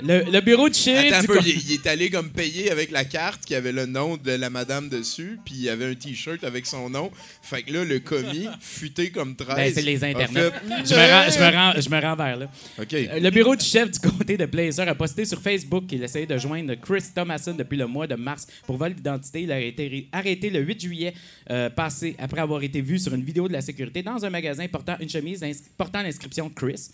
Le, 0.02 0.32
le 0.32 0.40
bureau 0.42 0.70
de 0.70 0.74
shérif 0.74 1.08
Attends 1.12 1.18
un 1.18 1.22
du 1.22 1.28
peu, 1.28 1.40
il, 1.46 1.70
il 1.70 1.74
est 1.74 1.88
allé 1.88 2.10
comme 2.10 2.30
payer 2.32 2.72
avec 2.72 2.92
la 2.92 3.04
carte 3.04 3.44
qui 3.46 3.56
avait 3.56 3.74
le 3.74 3.86
nom 3.86 4.16
de 4.16 4.32
la 4.32 4.50
madame 4.50 4.88
dessus, 4.88 5.38
puis 5.44 5.56
il 5.56 5.62
y 5.64 5.70
avait 5.70 5.84
un 5.86 5.96
t-shirt 5.96 6.44
avec 6.46 6.66
son 6.66 6.90
nom. 6.90 7.12
Fait 7.42 7.64
que 7.64 7.74
là, 7.74 7.84
le 7.84 8.00
commis, 8.00 8.48
futé 8.62 9.10
comme 9.12 9.36
13. 9.36 9.56
Ben, 9.58 9.74
c'est 9.74 9.82
les 9.82 10.02
a 10.04 10.08
internets. 10.08 10.50
fait- 10.52 10.86
Je 10.86 10.94
me, 10.96 11.12
rends, 11.12 11.30
je, 11.30 11.40
me 11.40 11.52
rends, 11.56 11.82
je 11.82 11.90
me 11.90 12.02
rends 12.02 12.16
vers 12.16 12.38
là. 12.38 12.50
OK. 12.82 12.94
Euh, 12.94 13.20
Le 13.20 13.30
bureau 13.32 13.56
du 13.56 13.66
chef 13.66 13.92
du 13.92 14.00
comté 14.00 14.38
de 14.38 14.46
Blazer 14.46 14.88
a 14.88 14.96
posté 14.96 15.26
sur 15.26 15.42
Facebook 15.42 15.88
qu'il 15.88 16.02
essayait 16.04 16.26
de 16.26 16.38
joindre 16.38 16.74
Chris 16.76 17.04
Thomason 17.14 17.54
depuis 17.54 17.78
le 17.78 17.88
mois 17.88 18.08
de 18.08 18.16
mars 18.16 18.48
pour 18.66 18.78
vol 18.78 18.94
d'identité. 18.94 19.42
Il 19.42 19.52
a 19.52 19.60
été 19.60 19.88
ré- 19.90 20.08
arrêté 20.14 20.50
le 20.50 20.62
8 20.62 20.82
juillet 20.82 21.14
euh, 21.50 21.70
passé 21.70 22.16
après 22.18 22.40
avoir 22.40 22.64
été 22.64 22.80
vu 22.80 22.98
sur 22.98 23.14
une 23.14 23.24
vidéo 23.24 23.50
de 23.50 23.54
la 23.54 23.62
sécurité 23.62 24.02
dans 24.04 24.24
un 24.24 24.30
magasin 24.30 24.66
portant 24.70 24.96
une 25.02 25.10
chemise 25.10 25.44
ins- 25.44 25.52
portant 25.78 26.02
l'inscription 26.02 26.50
Chris 26.50 26.90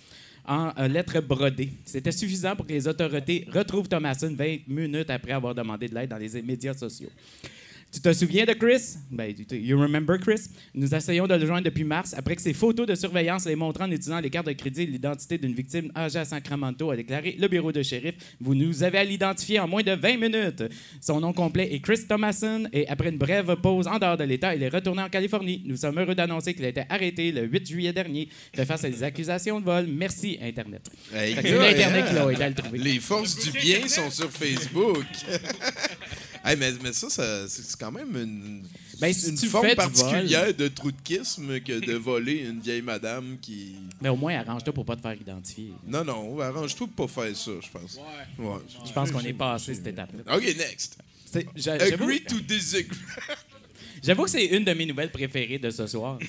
en 0.45 0.71
euh, 0.77 0.87
lettres 0.87 1.21
brodées. 1.21 1.69
C'était 1.85 2.11
suffisant 2.11 2.55
pour 2.55 2.65
que 2.65 2.73
les 2.73 2.87
autorités 2.87 3.47
retrouvent 3.51 3.87
Thomason 3.87 4.33
20 4.33 4.67
minutes 4.67 5.09
après 5.09 5.31
avoir 5.31 5.55
demandé 5.55 5.87
de 5.87 5.95
l'aide 5.95 6.09
dans 6.09 6.17
les 6.17 6.41
médias 6.41 6.73
sociaux. 6.73 7.09
Tu 7.93 8.01
te 8.01 8.11
souviens 8.11 8.43
de 8.45 8.53
Chris? 8.53 8.95
Ben, 9.11 9.35
you 9.51 9.79
remember 9.79 10.17
Chris? 10.17 10.49
Nous 10.73 10.95
essayons 10.95 11.27
de 11.27 11.35
le 11.35 11.45
joindre 11.45 11.65
depuis 11.65 11.83
mars, 11.83 12.15
après 12.17 12.35
que 12.35 12.41
ses 12.41 12.53
photos 12.53 12.87
de 12.87 12.95
surveillance 12.95 13.45
les 13.45 13.55
montrant 13.55 13.85
en 13.85 13.91
utilisant 13.91 14.19
les 14.19 14.31
cartes 14.31 14.47
de 14.47 14.53
crédit 14.53 14.81
et 14.81 14.85
l'identité 14.87 15.37
d'une 15.37 15.53
victime 15.53 15.91
âgée 15.95 16.17
à 16.17 16.25
Sacramento, 16.25 16.89
a 16.89 16.95
déclaré 16.95 17.35
le 17.39 17.47
bureau 17.47 17.71
de 17.71 17.83
shérif. 17.83 18.15
Vous 18.41 18.55
nous 18.55 18.81
avez 18.81 18.97
à 18.97 19.03
l'identifier 19.03 19.59
en 19.59 19.67
moins 19.67 19.83
de 19.83 19.91
20 19.91 20.17
minutes. 20.17 20.63
Son 21.01 21.19
nom 21.19 21.33
complet 21.33 21.71
est 21.71 21.81
Chris 21.81 22.07
Thomason 22.09 22.63
et 22.73 22.87
après 22.87 23.09
une 23.09 23.19
brève 23.19 23.55
pause 23.57 23.87
en 23.87 23.99
dehors 23.99 24.17
de 24.17 24.23
l'État, 24.23 24.55
il 24.55 24.63
est 24.63 24.69
retourné 24.69 25.03
en 25.03 25.09
Californie. 25.09 25.61
Nous 25.67 25.77
sommes 25.77 25.99
heureux 25.99 26.15
d'annoncer 26.15 26.55
qu'il 26.55 26.65
a 26.65 26.69
été 26.69 26.85
arrêté 26.89 27.31
le 27.31 27.43
8 27.43 27.69
juillet 27.69 27.93
dernier. 27.93 28.27
Fait 28.55 28.65
face 28.65 28.85
à 28.85 28.89
des 28.89 29.03
accusations 29.03 29.59
de 29.59 29.65
vol. 29.65 29.85
Merci, 29.87 30.39
Internet. 30.41 30.89
Hey, 31.13 31.35
c'est 31.39 31.51
l'Internet 31.51 32.07
qui 32.07 32.15
l'a 32.15 32.31
aidé 32.31 32.41
à 32.41 32.49
le 32.49 32.55
trouver. 32.55 32.79
Les 32.79 32.99
forces 32.99 33.37
du 33.37 33.51
bien 33.51 33.87
sont 33.87 34.09
sur 34.09 34.31
Facebook. 34.31 35.05
Hey, 36.43 36.57
mais, 36.57 36.73
mais 36.83 36.91
ça, 36.91 37.09
ça- 37.09 37.47
c'est 37.47 37.75
quand 37.79 37.91
même 37.91 38.15
une, 38.17 38.63
Ben, 38.99 39.13
si 39.13 39.29
une 39.29 39.37
tu 39.37 39.47
forme 39.47 39.63
fais 39.65 39.71
du 39.71 39.75
particulière 39.77 40.53
de 40.53 40.67
trou-de-kisme 40.67 41.59
que 41.61 41.79
de 41.85 41.93
voler 41.93 42.39
une 42.39 42.59
vieille 42.59 42.81
madame 42.81 43.37
qui... 43.41 43.75
Mais 44.01 44.09
au 44.09 44.17
moins, 44.17 44.35
arrange-toi 44.39 44.73
pour 44.73 44.83
pas 44.85 44.95
te 44.97 45.01
faire 45.01 45.13
identifier. 45.13 45.73
Non, 45.87 46.03
non, 46.03 46.37
arrange-toi 46.41 46.87
pour 46.95 47.07
pas 47.09 47.23
faire 47.23 47.35
ça, 47.35 47.51
je 47.61 47.69
pense. 47.69 47.97
Ouais. 48.37 48.59
Je 48.85 48.91
pense 48.91 49.11
qu'on 49.11 49.21
est 49.21 49.33
passé 49.33 49.73
cette 49.73 49.87
étape-là. 49.87 50.35
OK, 50.35 50.43
next. 50.57 50.97
Agree 51.65 52.23
to 52.23 52.39
disagree. 52.41 52.97
j'avoue 54.03 54.23
que 54.23 54.29
c'est 54.29 54.45
une 54.45 54.63
de 54.63 54.73
mes 54.73 54.85
nouvelles 54.85 55.11
préférées 55.11 55.57
de 55.57 55.69
ce 55.69 55.87
soir. 55.87 56.19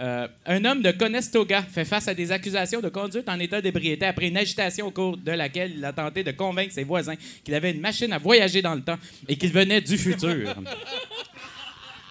Euh, 0.00 0.26
un 0.44 0.64
homme 0.64 0.82
de 0.82 0.90
Conestoga 0.90 1.62
fait 1.62 1.84
face 1.84 2.08
à 2.08 2.14
des 2.14 2.32
accusations 2.32 2.80
de 2.80 2.88
conduite 2.88 3.28
en 3.28 3.38
état 3.38 3.60
d'ébriété 3.60 4.04
après 4.06 4.26
une 4.26 4.36
agitation 4.36 4.88
au 4.88 4.90
cours 4.90 5.16
de 5.16 5.30
laquelle 5.30 5.74
il 5.76 5.84
a 5.84 5.92
tenté 5.92 6.24
de 6.24 6.32
convaincre 6.32 6.72
ses 6.72 6.82
voisins 6.82 7.14
qu'il 7.44 7.54
avait 7.54 7.70
une 7.70 7.80
machine 7.80 8.12
à 8.12 8.18
voyager 8.18 8.60
dans 8.60 8.74
le 8.74 8.80
temps 8.82 8.98
et 9.28 9.36
qu'il 9.36 9.52
venait 9.52 9.80
du 9.80 9.96
futur. 9.96 10.56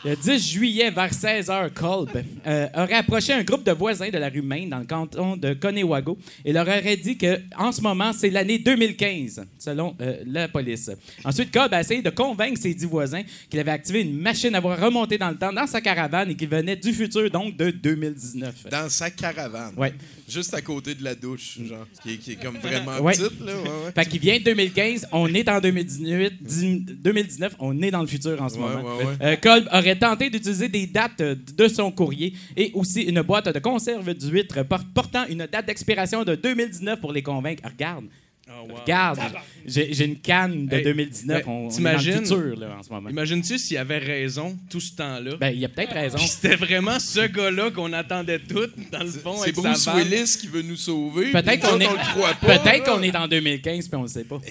Le 0.06 0.18
10 0.18 0.52
juillet, 0.52 0.92
vers 0.92 1.12
16h, 1.14 1.72
Kolb 1.74 2.10
euh, 2.46 2.68
aurait 2.76 2.94
approché 2.96 3.32
un 3.32 3.44
groupe 3.44 3.64
de 3.64 3.72
voisins 3.72 4.10
de 4.10 4.18
la 4.18 4.28
rue 4.28 4.42
Maine 4.42 4.70
dans 4.70 4.80
le 4.80 4.86
canton 4.86 5.38
de 5.38 5.54
Conewago 5.54 6.18
et 6.44 6.52
leur 6.52 6.68
aurait 6.68 6.98
dit 6.98 7.18
que 7.18 7.40
en 7.58 7.72
ce 7.72 7.80
moment, 7.80 8.12
c'est 8.12 8.30
l'année 8.30 8.60
2015, 8.60 9.46
selon 9.58 9.96
euh, 10.02 10.18
la 10.26 10.50
police. 10.50 10.92
Ensuite, 11.24 11.54
Kolb 11.54 11.74
a 11.74 11.80
essayé 11.80 12.02
de 12.02 12.10
convaincre 12.10 12.60
ses 12.60 12.74
dix 12.74 12.86
voisins 12.86 13.22
qu'il 13.50 13.60
avait 13.62 13.72
activé 13.72 14.02
une 14.02 14.18
machine 14.20 14.54
à 14.56 14.60
voir 14.60 14.78
remonter 14.78 15.18
dans 15.18 15.30
le 15.30 15.38
temps 15.38 15.54
dans 15.54 15.68
sa 15.68 15.80
caravane 15.80 16.32
et 16.32 16.36
qu'il 16.36 16.50
venait 16.50 16.76
du 16.76 16.92
futur, 16.92 17.32
donc 17.32 17.56
de 17.56 17.70
2019. 17.72 18.66
Dans 18.70 18.90
sa 18.90 19.10
caravane? 19.10 19.74
Ouais. 19.78 19.94
Juste 20.28 20.54
à 20.54 20.62
côté 20.62 20.96
de 20.96 21.04
la 21.04 21.16
douche, 21.16 21.60
genre. 21.66 21.88
Qui 22.02 22.14
est, 22.14 22.18
qui 22.18 22.32
est 22.34 22.44
comme 22.44 22.58
vraiment 22.58 23.00
Ouais. 23.00 23.14
petite, 23.14 23.40
là. 23.40 23.54
Ouais, 23.56 23.62
ouais. 23.86 23.92
Fait 23.96 24.06
qu'il 24.10 24.20
vient 24.20 24.38
de 24.38 24.44
2015, 24.44 25.08
on 25.14 25.34
est 25.34 25.48
en 25.48 25.62
2018, 25.62 26.34
dix- 26.42 26.80
2019, 26.86 27.56
on 27.60 27.82
est 27.82 27.92
dans 27.92 28.02
le 28.02 28.08
futur 28.08 28.42
en 28.42 28.50
ce 28.50 28.58
moment. 28.58 28.84
Euh, 29.22 29.36
Kolb 29.42 29.68
aurait 29.72 29.93
tenté 29.96 30.30
d'utiliser 30.30 30.70
des 30.70 30.88
dates 30.88 31.22
euh, 31.22 31.36
de 31.58 31.68
son 31.68 31.92
courrier 31.92 32.34
et 32.58 32.72
aussi 32.74 33.02
une 33.04 33.22
boîte 33.22 33.50
de 33.54 33.60
conserve 33.60 34.14
d'huîtres 34.14 34.64
por- 34.64 34.84
portant 34.94 35.26
une 35.28 35.46
date 35.52 35.66
d'expiration 35.68 36.24
de 36.24 36.36
2019 36.36 37.00
pour 37.00 37.12
les 37.14 37.22
convaincre. 37.24 37.64
Regarde, 37.68 38.06
Oh, 38.50 38.68
wow. 38.70 38.76
Regarde, 38.82 39.20
j'ai 39.66 40.04
une 40.04 40.20
canne 40.20 40.68
de 40.68 40.76
Hey, 40.76 40.84
2019. 40.84 41.46
ben, 41.46 41.50
on, 41.52 41.70
t'imagines? 41.70 42.20
en 42.20 42.84
ce 42.84 42.90
moment. 42.92 43.10
Imagines-tu 43.10 43.58
s'il 43.58 43.78
avait 43.78 44.00
raison 44.00 44.58
tout 44.70 44.82
ce 44.82 44.94
temps-là? 44.98 45.38
Ben, 45.38 45.50
il 45.52 45.60
y 45.60 45.66
a 45.66 45.70
peut-être 45.70 45.94
raison. 45.94 46.18
C'était 46.18 46.58
vraiment 46.58 47.00
ce 47.00 47.26
gars-là 47.26 47.72
qu'on 47.72 47.94
attendait 47.94 48.40
tous, 48.40 48.68
dans 48.92 49.00
le 49.00 49.10
fond, 49.10 49.36
C'est 49.38 49.44
avec 49.44 49.56
Bruce. 49.56 49.88
Willis 49.96 50.38
qui 50.42 50.48
veut 50.48 50.62
nous 50.62 50.76
sauver. 50.76 51.32
Peut-être 51.32 51.68
qu'on 51.70 51.80
est, 51.80 51.88
on 51.88 51.94
le 51.94 51.98
croit 52.14 52.34
pas. 52.34 52.60
peut-être 52.60 52.84
qu'on 52.84 53.02
est 53.02 53.16
en 53.16 53.30
2015 53.30 53.88
puis 53.88 53.96
on 53.98 54.02
le 54.04 54.08
sait 54.10 54.26
pas. 54.26 54.42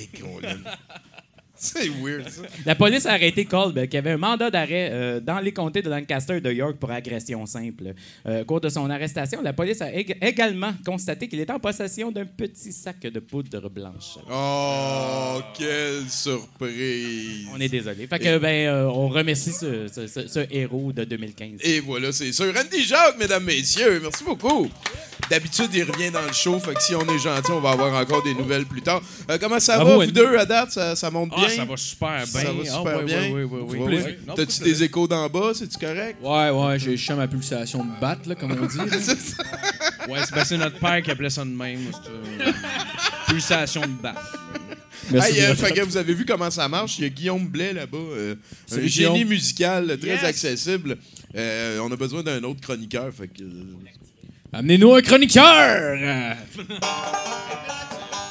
C'est 1.65 1.89
weird, 1.89 2.29
ça. 2.29 2.43
La 2.67 2.75
police 2.75 3.07
a 3.07 3.13
arrêté 3.13 3.45
Kolb, 3.45 3.87
qui 3.87 3.97
avait 3.97 4.11
un 4.11 4.17
mandat 4.17 4.51
d'arrêt 4.51 4.89
euh, 4.93 5.21
dans 5.21 5.39
les 5.39 5.53
comtés 5.53 5.81
de 5.81 5.89
Lancaster 5.89 6.39
et 6.39 6.41
de 6.41 6.51
York 6.51 6.77
pour 6.79 6.91
agression 6.91 7.47
simple. 7.47 7.95
Euh, 8.27 8.43
au 8.43 8.45
cours 8.45 8.61
de 8.61 8.69
son 8.69 8.91
arrestation, 8.91 9.41
la 9.43 9.53
police 9.53 9.81
a 9.81 9.91
ég- 9.93 10.17
également 10.21 10.73
constaté 10.85 11.29
qu'il 11.29 11.39
était 11.39 11.53
en 11.53 11.61
possession 11.61 12.11
d'un 12.11 12.25
petit 12.27 12.73
sac 12.73 13.01
de 13.01 13.21
poudre 13.21 13.69
blanche. 13.71 14.19
Oh, 14.29 15.41
quelle 15.57 16.09
surprise. 16.09 17.47
On 17.55 17.61
est 17.61 17.69
désolé. 17.69 18.07
Fait 18.09 18.19
que, 18.19 18.39
ben, 18.39 18.67
euh, 18.67 18.85
on 18.87 19.09
remercie 19.09 19.53
ce, 19.53 19.87
ce- 19.89 20.07
ce- 20.09 20.27
ce 20.27 20.41
héros 20.51 20.93
de 20.93 21.05
2015. 21.05 21.61
Et 21.63 21.79
voilà, 21.81 22.11
c'est 22.13 22.33
sûr. 22.33 22.53
Andy 22.57 22.83
Jacques, 22.85 23.19
mesdames, 23.19 23.45
messieurs, 23.45 24.01
merci 24.03 24.25
beaucoup. 24.25 24.69
D'habitude, 25.31 25.71
il 25.75 25.85
revient 25.85 26.11
dans 26.11 26.23
le 26.27 26.33
show, 26.33 26.59
fait 26.59 26.75
que 26.75 26.83
si 26.83 26.95
on 26.95 27.03
est 27.09 27.19
gentil, 27.19 27.53
on 27.53 27.61
va 27.61 27.71
avoir 27.71 27.95
encore 27.95 28.23
des 28.23 28.35
nouvelles 28.35 28.67
plus 28.67 28.83
tard. 28.83 29.01
Euh, 29.31 29.39
comment 29.41 29.61
ça 29.61 29.77
Bravo, 29.77 29.91
va, 29.91 29.97
vous 29.97 30.03
Andy. 30.03 30.13
deux, 30.13 30.37
à 30.37 30.45
date? 30.45 30.73
Ça, 30.73 30.97
ça 30.97 31.11
monte 31.11 31.31
bien? 31.31 31.45
Ah, 31.47 31.49
ça 31.57 31.65
va 31.65 31.77
super 31.77 32.17
bien. 32.17 32.27
Ça 32.27 32.53
va 32.53 32.65
super 32.65 32.97
ouais, 32.99 33.05
bien? 33.05 33.31
ouais. 33.33 33.45
Ouais, 33.45 33.63
Ouais. 33.63 34.03
ouais. 34.03 34.19
Non, 34.27 34.35
T'as-tu 34.35 34.63
des 34.63 34.83
échos 34.83 35.07
d'en 35.09 35.29
bas? 35.29 35.53
C'est-tu 35.55 35.79
correct? 35.79 36.17
Ouais, 36.23 36.51
ouais, 36.51 36.79
j'ai 36.79 36.97
sens 36.97 37.17
ma 37.17 37.29
pulsation 37.29 37.85
me 37.85 38.01
battre, 38.01 38.29
là, 38.29 38.35
comme 38.35 38.53
on 38.53 38.67
dit. 38.67 38.79
Ouais, 40.09 40.19
c'est 40.27 40.35
ben, 40.35 40.45
c'est 40.45 40.59
notre 40.59 40.81
père 40.81 41.01
qui 41.01 41.13
appelait 41.13 41.31
ça 41.31 41.45
de 41.45 41.51
même. 41.51 41.79
euh, 42.41 42.51
Pulsation 43.29 43.83
de 43.83 44.03
batte. 44.03 44.17
Merci. 45.13 45.33
Hey, 45.39 45.45
euh, 45.45 45.51
de- 45.51 45.55
fait 45.55 45.73
que 45.73 45.81
vous 45.83 45.97
avez 45.97 46.13
vu 46.13 46.25
comment 46.25 46.51
ça 46.51 46.69
marche? 46.69 46.99
Il 46.99 47.03
y 47.03 47.07
a 47.07 47.09
Guillaume 47.09 47.47
Blais 47.47 47.73
là-bas, 47.73 47.99
euh, 47.99 48.35
un 48.73 48.75
génie 48.87 48.89
Guillaume. 48.89 49.29
musical 49.29 49.97
très 50.01 50.09
Yes. 50.11 50.25
accessible. 50.25 50.99
Euh, 51.37 51.79
on 51.83 51.93
a 51.93 51.97
besoin 51.97 52.25
d'un 52.25 52.43
autre 52.43 52.61
chroniqueur. 52.61 53.13
Fait 53.15 53.29
que, 53.29 53.43
euh, 53.45 53.65
Amenez-nous 54.53 54.93
un 54.95 55.03
chroniqueur! 55.03 55.99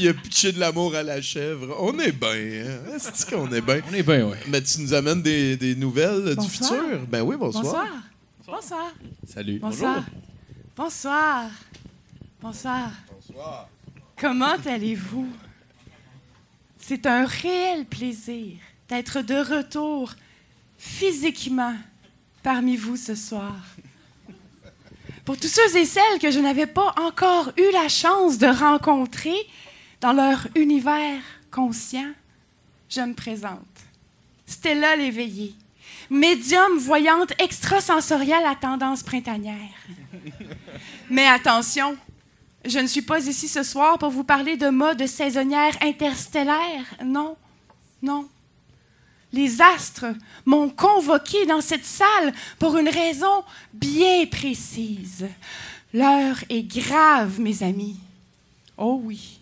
Il 0.00 0.08
a 0.08 0.14
pitché 0.14 0.52
de 0.52 0.60
l'amour 0.60 0.94
à 0.94 1.02
la 1.02 1.20
chèvre. 1.20 1.76
On 1.80 1.98
est 1.98 2.12
bien. 2.12 2.28
Hein? 2.30 2.94
Asti 2.94 3.26
qu'on 3.26 3.50
est 3.52 3.60
bien? 3.60 3.80
On 3.90 3.94
est 3.94 4.02
bien, 4.04 4.28
ouais. 4.28 4.38
Mais 4.46 4.62
tu 4.62 4.80
nous 4.80 4.94
amènes 4.94 5.22
des, 5.22 5.56
des 5.56 5.74
nouvelles 5.74 6.24
du 6.30 6.34
Bonsoir. 6.36 6.70
futur? 6.70 7.06
Ben 7.08 7.22
oui, 7.22 7.36
bonsoir. 7.36 7.64
Bonsoir. 7.64 7.86
Bonsoir. 8.46 8.92
Salut. 9.26 9.58
Bonsoir. 9.58 10.04
Bonsoir. 10.76 11.50
Bonsoir. 12.40 12.90
Bonsoir. 13.12 13.68
Comment 14.16 14.56
allez-vous? 14.64 15.28
C'est 16.78 17.04
un 17.06 17.26
réel 17.26 17.84
plaisir 17.84 18.52
d'être 18.88 19.22
de 19.22 19.34
retour 19.34 20.14
physiquement 20.78 21.74
parmi 22.44 22.76
vous 22.76 22.96
ce 22.96 23.16
soir. 23.16 23.56
Pour 25.24 25.36
tous 25.36 25.48
ceux 25.48 25.76
et 25.76 25.84
celles 25.84 26.20
que 26.22 26.30
je 26.30 26.38
n'avais 26.38 26.68
pas 26.68 26.94
encore 26.98 27.52
eu 27.58 27.72
la 27.72 27.88
chance 27.88 28.38
de 28.38 28.46
rencontrer 28.46 29.36
dans 30.00 30.12
leur 30.12 30.46
univers 30.54 31.20
conscient, 31.50 32.12
je 32.88 33.00
me 33.00 33.14
présente. 33.14 33.60
Stella 34.46 34.96
l'éveillée, 34.96 35.54
médium 36.10 36.78
voyante 36.78 37.32
extrasensorielle 37.40 38.46
à 38.46 38.54
tendance 38.54 39.02
printanière. 39.02 39.74
Mais 41.10 41.26
attention, 41.26 41.96
je 42.64 42.78
ne 42.78 42.86
suis 42.86 43.02
pas 43.02 43.26
ici 43.26 43.48
ce 43.48 43.62
soir 43.62 43.98
pour 43.98 44.10
vous 44.10 44.24
parler 44.24 44.56
de 44.56 44.68
mode 44.68 45.06
saisonnière 45.06 45.76
interstellaire. 45.82 46.84
Non, 47.04 47.36
non. 48.02 48.28
Les 49.32 49.60
astres 49.60 50.14
m'ont 50.46 50.70
convoqué 50.70 51.44
dans 51.44 51.60
cette 51.60 51.84
salle 51.84 52.32
pour 52.58 52.78
une 52.78 52.88
raison 52.88 53.44
bien 53.74 54.24
précise. 54.26 55.26
L'heure 55.92 56.38
est 56.48 56.62
grave, 56.62 57.38
mes 57.38 57.62
amis. 57.62 57.98
Oh 58.78 59.00
oui. 59.04 59.37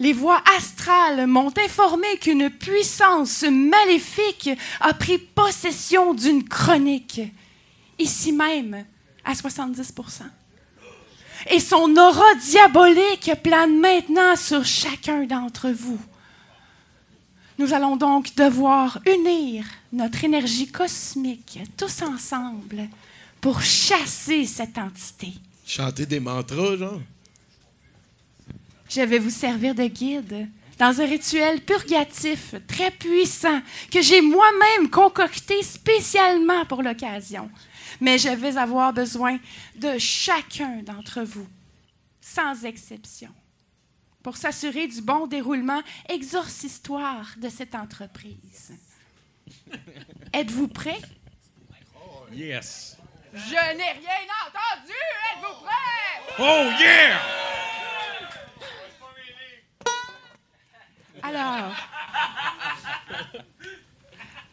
Les 0.00 0.12
voix 0.12 0.42
astrales 0.56 1.26
m'ont 1.26 1.52
informé 1.58 2.06
qu'une 2.18 2.50
puissance 2.50 3.42
maléfique 3.42 4.50
a 4.80 4.94
pris 4.94 5.18
possession 5.18 6.14
d'une 6.14 6.44
chronique, 6.44 7.20
ici 7.98 8.32
même, 8.32 8.84
à 9.24 9.34
70 9.34 9.92
Et 11.50 11.58
son 11.58 11.96
aura 11.96 12.34
diabolique 12.36 13.32
plane 13.42 13.78
maintenant 13.80 14.36
sur 14.36 14.64
chacun 14.64 15.24
d'entre 15.24 15.70
vous. 15.70 16.00
Nous 17.58 17.72
allons 17.72 17.96
donc 17.96 18.36
devoir 18.36 19.00
unir 19.04 19.64
notre 19.92 20.22
énergie 20.22 20.68
cosmique 20.68 21.58
tous 21.76 22.02
ensemble 22.02 22.88
pour 23.40 23.60
chasser 23.62 24.44
cette 24.46 24.78
entité. 24.78 25.32
Chanter 25.66 26.06
des 26.06 26.20
mantras, 26.20 26.76
genre. 26.76 27.00
Je 28.88 29.02
vais 29.02 29.18
vous 29.18 29.30
servir 29.30 29.74
de 29.74 29.84
guide 29.84 30.48
dans 30.78 31.00
un 31.00 31.06
rituel 31.06 31.60
purgatif 31.60 32.54
très 32.66 32.90
puissant 32.90 33.60
que 33.90 34.00
j'ai 34.00 34.22
moi-même 34.22 34.88
concocté 34.88 35.62
spécialement 35.62 36.64
pour 36.64 36.82
l'occasion. 36.82 37.50
Mais 38.00 38.16
je 38.16 38.28
vais 38.28 38.56
avoir 38.56 38.92
besoin 38.92 39.38
de 39.76 39.98
chacun 39.98 40.82
d'entre 40.82 41.22
vous, 41.22 41.46
sans 42.20 42.64
exception, 42.64 43.30
pour 44.22 44.36
s'assurer 44.36 44.86
du 44.86 45.02
bon 45.02 45.26
déroulement 45.26 45.82
exorcistoire 46.08 47.26
de 47.36 47.48
cette 47.48 47.74
entreprise. 47.74 48.72
Êtes-vous 50.32 50.68
prêts? 50.68 51.00
Yes. 52.32 52.96
Je 53.34 53.76
n'ai 53.76 53.92
rien 53.92 54.24
entendu! 54.46 54.92
Êtes-vous 55.32 55.64
prêts? 55.64 56.34
Oh 56.38 56.70
yeah! 56.80 57.57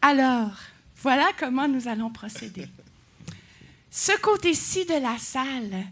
Alors, 0.01 0.53
voilà 0.97 1.27
comment 1.37 1.67
nous 1.67 1.87
allons 1.87 2.09
procéder. 2.09 2.67
Ce 3.89 4.11
côté-ci 4.19 4.85
de 4.85 5.01
la 5.01 5.17
salle, 5.17 5.85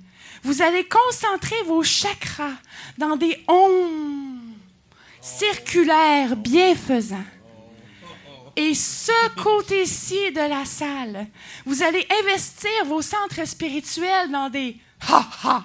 vous 0.44 0.62
allez 0.62 0.88
concentrer 0.88 1.62
vos 1.66 1.84
chakras 1.84 2.58
dans 2.98 3.16
des 3.16 3.44
ondes 3.48 4.54
circulaires 5.22 6.36
bienfaisants. 6.36 7.26
Et 8.56 8.76
ce 8.76 9.42
côté-ci 9.42 10.32
de 10.32 10.48
la 10.48 10.66
salle, 10.66 11.28
vous 11.66 11.82
allez 11.82 12.06
investir 12.22 12.70
vos 12.86 13.02
centres 13.02 13.48
spirituels 13.48 14.32
dans 14.32 14.50
des 14.50 14.78
ha-ha 15.10 15.64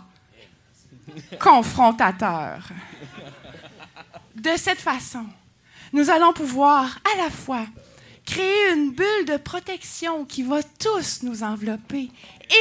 confrontateurs. 1.38 2.68
De 4.38 4.57
cette 4.57 4.81
façon, 4.81 5.24
nous 5.92 6.11
allons 6.11 6.33
pouvoir 6.33 6.98
à 7.14 7.18
la 7.18 7.31
fois 7.31 7.66
créer 8.24 8.72
une 8.72 8.92
bulle 8.92 9.24
de 9.27 9.37
protection 9.37 10.24
qui 10.24 10.42
va 10.42 10.62
tous 10.62 11.22
nous 11.22 11.42
envelopper 11.42 12.11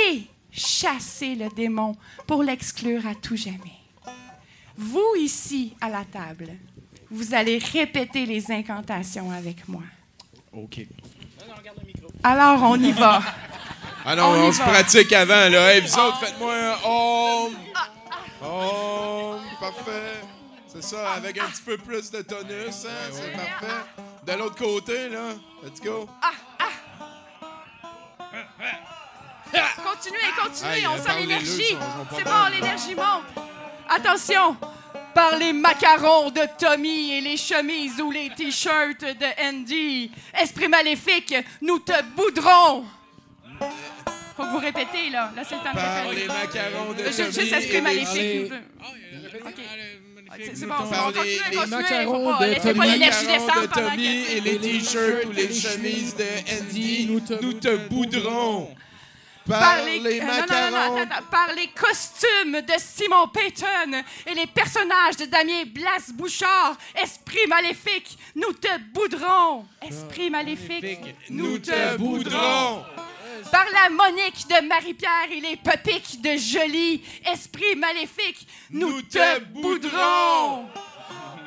et 0.09 0.23
chasser 0.51 1.35
le 1.35 1.49
démon 1.49 1.95
pour 2.25 2.41
l'exclure 2.41 3.05
à 3.05 3.13
tout 3.15 3.35
jamais. 3.35 3.77
Vous 4.77 5.13
ici 5.19 5.75
à 5.81 5.89
la 5.89 6.03
table, 6.05 6.49
vous 7.11 7.33
allez 7.33 7.57
répéter 7.57 8.25
les 8.25 8.51
incantations 8.51 9.31
avec 9.31 9.67
moi. 9.67 9.83
OK. 10.53 10.81
Alors 12.23 12.63
on 12.63 12.79
y 12.81 12.91
va. 12.91 13.21
Ah 14.05 14.15
non, 14.15 14.29
On 14.29 14.51
se 14.51 14.59
va. 14.59 14.65
pratique 14.65 15.11
avant, 15.13 15.49
là. 15.49 15.73
Hey, 15.75 15.81
vous 15.81 15.93
autres, 15.99 16.17
faites-moi 16.19 16.53
un 16.55 16.77
om. 16.89 17.53
Om, 18.41 19.41
parfait. 19.59 20.21
C'est 20.79 20.89
ça, 20.95 21.13
avec 21.13 21.39
un 21.39 21.45
petit 21.47 21.61
peu 21.63 21.77
plus 21.77 22.11
de 22.11 22.21
tonus, 22.21 22.85
hein? 22.85 23.09
C'est 23.11 23.31
parfait. 23.31 23.83
De 24.25 24.33
l'autre 24.33 24.55
côté, 24.57 25.09
là. 25.09 25.29
Let's 25.63 25.81
go. 25.81 26.07
Côté 29.51 29.59
continuez, 29.83 30.19
continuez. 30.39 30.71
Aïe, 30.71 30.87
on 30.87 30.97
sent 31.01 31.19
l'énergie. 31.19 31.77
C'est 32.15 32.23
bon, 32.23 32.45
l'énergie 32.51 32.93
monte. 32.95 33.45
Attention. 33.89 34.57
Par 35.15 35.37
les 35.37 35.51
macarons 35.51 36.29
de 36.29 36.41
Tommy 36.59 37.13
et 37.13 37.21
les 37.21 37.37
chemises 37.37 37.99
ou 37.99 38.11
les 38.11 38.29
t-shirts 38.29 39.01
de 39.01 39.43
Andy, 39.43 40.11
esprit 40.39 40.67
maléfique, 40.67 41.33
nous 41.61 41.79
te 41.79 42.03
boudrons. 42.15 42.85
Faut 44.35 44.43
que 44.43 44.51
vous 44.51 44.59
répétez, 44.59 45.09
là. 45.09 45.31
Là, 45.35 45.41
c'est 45.43 45.55
le 45.55 45.61
temps 45.63 45.71
de 45.71 45.75
Par 45.75 46.03
répéter. 46.03 46.21
les 46.21 46.27
macarons 46.27 46.93
de 46.93 47.03
Tommy 47.03 47.31
juste 47.33 47.53
esprit 47.53 47.81
maléfique. 47.81 48.51
Allez. 48.51 48.67
nous 49.23 49.29
c'est 50.53 50.65
bon, 50.65 50.73
les-. 51.23 51.37
Faut 51.57 51.65
macarons 51.67 52.33
de 52.39 52.53
pas 52.55 52.73
Tommy. 52.73 52.91
l'énergie 52.91 53.25
descendre 53.27 53.69
pendant 53.69 53.91
et 53.93 54.39
les 54.41 54.57
t-shirts 54.59 55.25
ou 55.25 55.31
les 55.31 55.53
chemises 55.53 56.15
de 56.15 56.23
Andy, 56.59 57.07
nous 57.09 57.19
te 57.21 57.33
nous 57.41 57.53
te 57.53 57.75
boudrons. 57.89 58.75
Par 59.47 59.77
les, 59.85 59.99
les 59.99 60.19
euh, 60.19 60.23
non, 60.23 60.27
non, 60.27 60.33
non, 60.33 60.41
macarons. 60.41 60.71
non, 60.71 61.01
attends, 61.01 61.11
attends. 61.15 61.25
par 61.31 61.47
les 61.55 61.67
costumes 61.67 62.59
de 62.61 62.73
Simon 62.77 63.27
Payton 63.29 64.03
et 64.25 64.33
les 64.33 64.47
personnages 64.47 65.15
de 65.17 65.25
Damien 65.25 65.63
Blas 65.73 66.11
Bouchard, 66.13 66.75
esprit 67.01 67.47
maléfique, 67.47 68.17
nous 68.35 68.51
te 68.51 68.67
boudrons. 68.93 69.65
Esprit 69.87 70.29
maléfique, 70.29 70.99
Nous 71.29 71.59
te 71.59 71.95
boudrons. 71.97 72.83
Par 73.51 73.65
la 73.71 73.89
Monique 73.89 74.47
de 74.47 74.67
Marie-Pierre 74.67 75.31
et 75.31 75.39
les 75.39 75.55
Pepiques 75.57 76.21
de 76.21 76.37
Jolie, 76.37 77.03
esprit 77.31 77.75
maléfique, 77.75 78.47
nous, 78.69 78.91
Nous 78.91 79.01
te, 79.03 79.39
boudrons. 79.39 80.67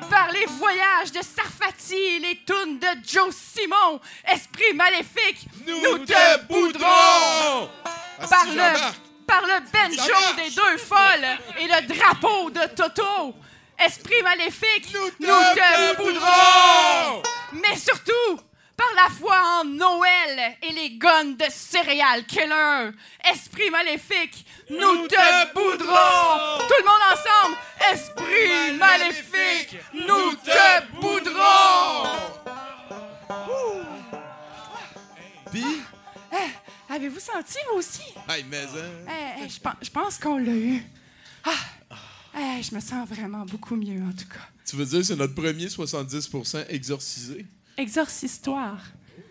Par 0.09 0.31
les 0.31 0.45
voyages 0.45 1.11
de 1.11 1.21
Sarfati 1.21 1.95
et 1.95 2.19
les 2.19 2.43
tunes 2.45 2.79
de 2.79 2.87
Joe 3.07 3.33
Simon, 3.35 3.99
esprit 4.27 4.73
maléfique, 4.73 5.47
Nous, 5.67 5.99
te 6.05 6.45
boudrons. 6.47 7.69
Ah, 7.85 8.27
par 8.29 8.45
le, 8.45 9.25
par 9.25 9.41
le 9.41 9.59
banjo 9.71 10.35
des 10.37 10.49
deux 10.49 10.77
folles 10.77 11.37
et 11.59 11.67
le 11.67 11.87
drapeau 11.87 12.49
de 12.49 12.67
Toto. 12.75 13.35
Esprit 13.83 14.21
maléfique, 14.23 14.93
nous 15.19 15.27
te 15.27 15.97
boudrons! 15.97 17.23
Mais 17.53 17.75
surtout, 17.75 18.39
par 18.81 19.03
la 19.03 19.09
foi 19.15 19.35
en 19.59 19.65
Noël 19.65 20.57
et 20.63 20.71
les 20.73 20.91
guns 20.97 21.35
de 21.37 21.45
céréales 21.49 22.25
killer. 22.25 22.89
Esprit 23.31 23.69
maléfique, 23.69 24.45
nous, 24.69 25.07
te, 25.07 25.53
boudrons! 25.53 26.67
Tout 26.67 26.73
le 26.79 26.85
monde 26.85 27.05
ensemble! 27.13 27.57
Esprit 27.93 28.77
maléfique, 28.77 29.77
nous 29.93 30.33
te 30.35 30.99
boudrons! 30.99 32.09
Puis, 35.51 35.63
Eh, 36.33 36.93
Avez-vous 36.93 37.19
senti, 37.19 37.57
vous 37.71 37.77
aussi? 37.79 38.01
hey, 38.29 38.43
mais 38.49 38.63
hein, 38.63 39.37
Eh, 39.39 39.43
eh, 39.45 39.49
je 39.81 39.89
pense, 39.91 40.17
qu'on 40.17 40.37
l'a 40.37 40.51
eu. 40.53 40.81
Ah! 41.43 41.51
Je 42.61 42.73
me 42.73 42.79
sens 42.79 43.07
vraiment 43.07 43.45
beaucoup 43.45 43.75
mieux, 43.75 44.01
en 44.01 44.11
tout 44.11 44.27
cas. 44.27 44.47
tu 44.65 44.75
veux 44.75 44.85
dire 44.85 44.99
que 44.99 45.05
c'est 45.05 45.15
notre 45.15 45.35
premier 45.35 45.67
70% 45.67 46.65
exorcisé? 46.69 47.45
Exorcistoire. 47.77 48.81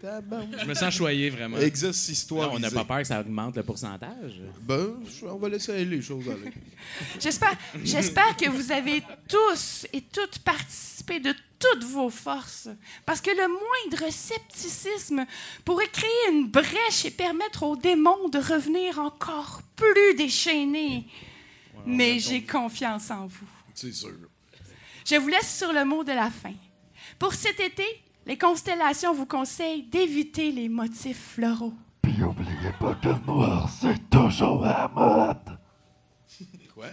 Je 0.02 0.64
me 0.66 0.74
sens 0.74 0.94
choyé, 0.94 1.30
vraiment. 1.30 1.58
Exorcistoire. 1.58 2.52
On 2.52 2.58
n'a 2.58 2.70
pas 2.70 2.84
peur 2.84 2.98
que 2.98 3.04
ça 3.04 3.20
augmente 3.20 3.56
le 3.56 3.62
pourcentage. 3.62 4.40
Ben, 4.62 4.94
on 5.22 5.36
va 5.36 5.48
laisser 5.48 5.72
aller 5.72 5.84
les 5.84 6.02
choses 6.02 6.28
aller. 6.28 6.52
J'espère, 7.20 7.56
j'espère 7.84 8.36
que 8.36 8.48
vous 8.48 8.72
avez 8.72 9.02
tous 9.28 9.86
et 9.92 10.00
toutes 10.00 10.38
participé 10.38 11.20
de 11.20 11.34
toutes 11.58 11.84
vos 11.84 12.08
forces. 12.08 12.68
Parce 13.04 13.20
que 13.20 13.30
le 13.30 13.48
moindre 13.48 14.12
scepticisme 14.12 15.26
pourrait 15.64 15.88
créer 15.88 16.30
une 16.30 16.48
brèche 16.48 17.04
et 17.04 17.10
permettre 17.10 17.64
aux 17.64 17.76
démons 17.76 18.28
de 18.30 18.38
revenir 18.38 18.98
encore 18.98 19.60
plus 19.76 20.14
déchaînés. 20.16 21.06
Mais 21.84 22.18
j'ai 22.18 22.42
confiance 22.42 23.10
en 23.10 23.26
vous. 23.26 23.48
C'est 23.74 23.92
sûr. 23.92 24.12
Je 25.04 25.16
vous 25.16 25.28
laisse 25.28 25.58
sur 25.58 25.72
le 25.72 25.84
mot 25.84 26.04
de 26.04 26.12
la 26.12 26.30
fin. 26.30 26.54
Pour 27.18 27.34
cet 27.34 27.60
été, 27.60 27.84
les 28.30 28.38
constellations 28.38 29.12
vous 29.12 29.26
conseillent 29.26 29.82
d'éviter 29.82 30.52
les 30.52 30.68
motifs 30.68 31.32
floraux. 31.34 31.72
Puis 32.00 32.22
oubliez 32.22 32.72
pas 32.78 32.94
que 33.02 33.08
le 33.08 33.16
noir, 33.26 33.68
c'est 33.68 34.08
toujours 34.08 34.62
la 34.64 34.88
mode. 34.94 35.58
Quoi? 36.72 36.86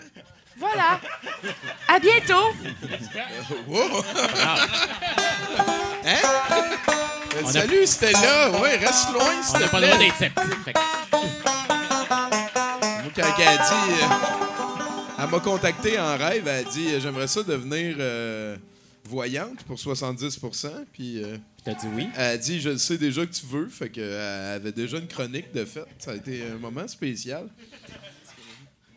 Voilà. 0.58 1.00
À 1.88 2.00
bientôt. 2.00 2.34
Wow! 3.68 4.04
hein? 6.06 6.16
Euh, 7.36 7.46
Salut, 7.46 7.86
c'était 7.86 8.14
là. 8.14 8.50
Ouais, 8.60 8.78
reste 8.78 9.14
loin, 9.14 9.22
On 9.54 9.60
n'a 9.60 9.68
pas 9.68 9.80
le 9.80 9.86
droit 9.88 9.98
plaît. 10.00 10.08
d'être 10.08 10.18
sceptique. 10.18 10.64
fait 10.66 10.74
que- 10.74 10.80
Moi, 13.04 13.12
quand 13.16 13.24
elle 13.38 13.48
a 13.48 13.58
dit... 13.58 13.94
euh, 13.94 15.20
elle 15.20 15.30
m'a 15.30 15.40
contacté 15.40 16.00
en 16.00 16.18
rêve. 16.18 16.48
Elle 16.48 16.66
a 16.66 16.70
dit 16.70 17.00
J'aimerais 17.00 17.28
ça 17.28 17.44
devenir 17.44 17.96
euh, 18.00 18.58
voyante 19.08 19.64
pour 19.64 19.78
70% 19.78 20.68
Puis 20.94 21.24
euh, 21.24 21.38
T'as 21.64 21.74
dit 21.74 21.88
oui? 21.96 22.08
elle 22.16 22.22
a 22.24 22.38
dit 22.38 22.60
Je 22.62 22.70
le 22.70 22.78
sais 22.78 22.98
déjà 22.98 23.26
que 23.26 23.32
tu 23.34 23.46
veux. 23.46 23.68
Fait 23.70 23.90
qu'elle 23.90 24.14
avait 24.14 24.72
déjà 24.72 24.98
une 24.98 25.08
chronique 25.08 25.54
de 25.54 25.66
fait. 25.66 25.86
Ça 26.00 26.12
a 26.12 26.16
été 26.16 26.44
un 26.54 26.58
moment 26.58 26.88
spécial. 26.88 27.48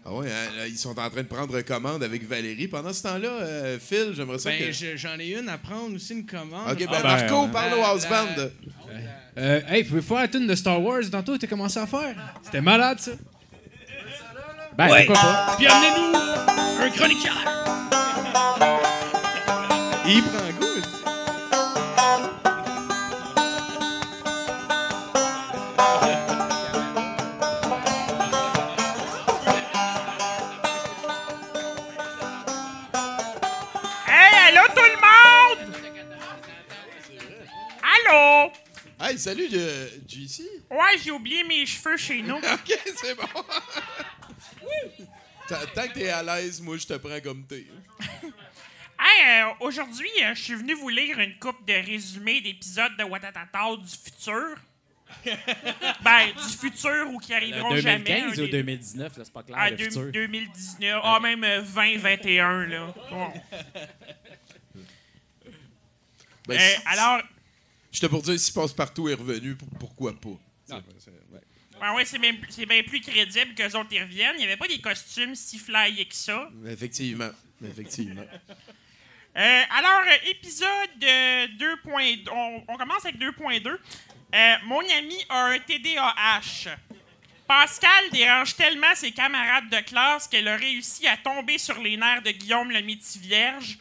Ah 0.04 0.14
ouais, 0.14 0.28
hein, 0.30 0.56
là, 0.56 0.66
ils 0.66 0.78
sont 0.78 0.98
en 0.98 1.10
train 1.10 1.22
de 1.22 1.28
prendre 1.28 1.60
commande 1.60 2.02
avec 2.02 2.26
Valérie. 2.26 2.68
Pendant 2.68 2.92
ce 2.92 3.02
temps-là, 3.02 3.28
euh, 3.28 3.78
Phil, 3.78 4.12
j'aimerais 4.16 4.38
ça 4.38 4.48
Ben, 4.50 4.70
que. 4.72 4.96
j'en 4.96 5.18
ai 5.18 5.38
une 5.38 5.48
à 5.50 5.58
prendre 5.58 5.94
aussi, 5.94 6.14
une 6.14 6.24
commande. 6.26 6.70
Ok, 6.72 6.78
ben, 6.78 6.86
Ah, 6.90 7.02
ben, 7.02 7.08
Marco, 7.08 7.44
euh, 7.44 7.48
parle 7.48 7.74
au 7.74 7.80
la- 7.80 7.86
house 7.88 8.04
la- 8.04 8.24
band. 8.24 8.50
Euh, 9.36 9.60
hey, 9.68 9.84
pouvez 9.84 10.00
faire 10.00 10.16
la 10.20 10.28
tune 10.28 10.46
de 10.46 10.54
Star 10.54 10.82
Wars 10.82 11.02
tantôt, 11.12 11.36
t'as 11.36 11.46
commencé 11.46 11.78
à 11.78 11.86
faire? 11.86 12.14
C'était 12.42 12.62
malade, 12.62 12.98
ça. 12.98 13.12
Ben, 14.76 14.88
pourquoi 14.88 15.14
pas? 15.14 15.54
Puis 15.58 15.66
amenez-nous 15.66 16.82
un 16.82 16.90
chroniqueur. 16.90 18.79
Il 20.12 20.24
prend 20.24 20.50
goût. 20.58 20.66
aussi. 20.66 21.04
Hey, 34.08 34.34
allô 34.48 34.66
tout 34.74 34.82
le 34.82 34.98
monde? 34.98 35.60
Allô? 37.82 38.50
Hey, 39.00 39.16
salut, 39.16 39.48
euh, 39.52 39.88
JC. 40.08 40.42
Ouais, 40.70 40.98
j'ai 41.00 41.12
oublié 41.12 41.44
mes 41.44 41.64
cheveux 41.64 41.96
chez 41.96 42.20
nous. 42.20 42.34
Ok, 42.52 42.78
c'est 42.96 43.14
bon. 43.14 43.28
Tant 45.48 45.56
tant 45.74 45.88
que 45.88 45.94
t'es 45.94 46.08
à 46.08 46.22
l'aise, 46.22 46.60
moi, 46.60 46.76
je 46.76 46.86
te 46.86 46.94
prends 46.94 47.20
comme 47.20 47.44
t'es. 47.44 47.66
Hey, 49.02 49.42
euh, 49.42 49.54
aujourd'hui, 49.60 50.08
euh, 50.22 50.34
je 50.34 50.42
suis 50.42 50.54
venu 50.54 50.74
vous 50.74 50.88
lire 50.90 51.18
une 51.18 51.38
coupe 51.38 51.66
de 51.66 51.72
résumés 51.72 52.40
d'épisodes 52.42 52.96
de 52.98 53.04
Watatata 53.04 53.76
du 53.76 53.88
futur. 53.88 54.56
ben, 56.04 56.26
du 56.34 56.56
futur 56.56 57.08
ou 57.10 57.18
qui 57.18 57.34
arriveront 57.34 57.74
jamais. 57.76 57.98
2015 58.20 58.38
un 58.38 58.42
ou 58.42 58.46
des- 58.46 58.52
2019, 58.52 59.16
là, 59.16 59.24
c'est 59.24 59.32
pas 59.32 59.42
clair, 59.42 59.56
Ah, 59.60 59.70
le 59.70 59.76
deux- 59.76 59.84
futur. 59.86 60.12
2019. 60.12 61.00
Ah, 61.02 61.18
même 61.20 61.42
euh, 61.44 61.62
2021, 61.62 62.66
là. 62.66 62.94
Bon. 63.10 63.32
Ben, 66.48 66.58
Euh, 66.58 66.58
si- 66.58 66.82
alors, 66.86 67.22
J'étais 67.92 68.08
pour 68.08 68.22
dire, 68.22 68.38
si 68.40 68.52
Passe-Partout 68.52 69.08
est 69.08 69.14
revenu, 69.14 69.54
pour- 69.56 69.68
pourquoi 69.78 70.12
pas? 70.18 70.38
ben 71.80 71.94
ouais, 71.94 72.04
c'est 72.04 72.18
bien, 72.18 72.34
plus- 72.34 72.50
c'est 72.50 72.66
bien 72.66 72.82
plus 72.82 73.00
crédible 73.00 73.54
qu'eux 73.54 73.76
autres 73.78 73.92
y 73.92 74.00
reviennent. 74.00 74.34
Il 74.36 74.40
n'y 74.40 74.44
avait 74.44 74.56
pas 74.56 74.66
des 74.68 74.80
costumes 74.80 75.34
si 75.34 75.58
flyés 75.58 76.06
que 76.06 76.14
ça. 76.14 76.50
Effectivement. 76.66 77.30
Effectivement. 77.64 78.24
Euh, 79.40 79.62
alors, 79.70 80.03
euh, 80.07 80.31
épisode 80.31 81.03
euh, 81.03 81.46
2.2. 81.59 82.29
On, 82.31 82.62
on 82.68 82.76
commence 82.76 83.07
avec 83.07 83.18
2.2. 83.18 83.68
Euh, 83.68 84.55
mon 84.64 84.81
ami 84.81 85.16
a 85.31 85.46
un 85.46 85.59
TDAH. 85.59 86.76
Pascal 87.48 88.11
dérange 88.12 88.55
tellement 88.55 88.94
ses 88.94 89.12
camarades 89.12 89.70
de 89.70 89.81
classe 89.81 90.29
qu'elle 90.29 90.46
a 90.46 90.57
réussi 90.57 91.09
à 91.09 91.16
tomber 91.16 91.57
sur 91.57 91.81
les 91.81 91.96
nerfs 91.96 92.22
de 92.22 92.31
Guillaume 92.33 92.70
le 92.70 92.83
Métis-Vierge, 92.83 93.79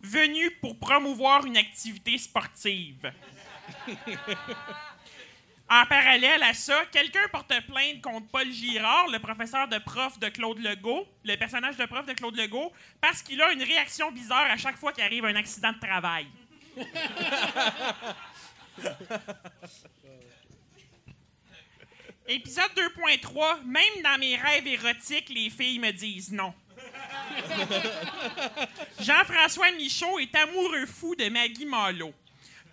venu 0.00 0.52
pour 0.62 0.78
promouvoir 0.78 1.44
une 1.46 1.56
activité 1.56 2.16
sportive. 2.16 3.12
En 5.72 5.86
parallèle 5.86 6.42
à 6.42 6.52
ça, 6.52 6.84
quelqu'un 6.92 7.26
porte 7.30 7.54
plainte 7.66 8.02
contre 8.02 8.26
Paul 8.26 8.52
Girard, 8.52 9.08
le 9.08 9.18
professeur 9.20 9.66
de 9.68 9.78
prof 9.78 10.18
de 10.18 10.28
Claude 10.28 10.58
Legault, 10.58 11.08
le 11.24 11.34
personnage 11.36 11.78
de 11.78 11.86
prof 11.86 12.04
de 12.04 12.12
Claude 12.12 12.36
Legault, 12.36 12.70
parce 13.00 13.22
qu'il 13.22 13.40
a 13.40 13.50
une 13.52 13.62
réaction 13.62 14.12
bizarre 14.12 14.50
à 14.50 14.58
chaque 14.58 14.76
fois 14.76 14.92
qu'il 14.92 15.02
arrive 15.02 15.24
un 15.24 15.34
accident 15.34 15.72
de 15.72 15.78
travail. 15.78 16.26
Épisode 22.28 22.72
2.3, 22.76 23.64
même 23.64 24.02
dans 24.04 24.18
mes 24.20 24.36
rêves 24.36 24.66
érotiques, 24.66 25.30
les 25.30 25.48
filles 25.48 25.78
me 25.78 25.90
disent 25.90 26.32
non. 26.32 26.52
Jean-François 29.00 29.72
Michaud 29.72 30.18
est 30.18 30.34
amoureux 30.34 30.84
fou 30.84 31.14
de 31.14 31.30
Maggie 31.30 31.64
Malo. 31.64 32.12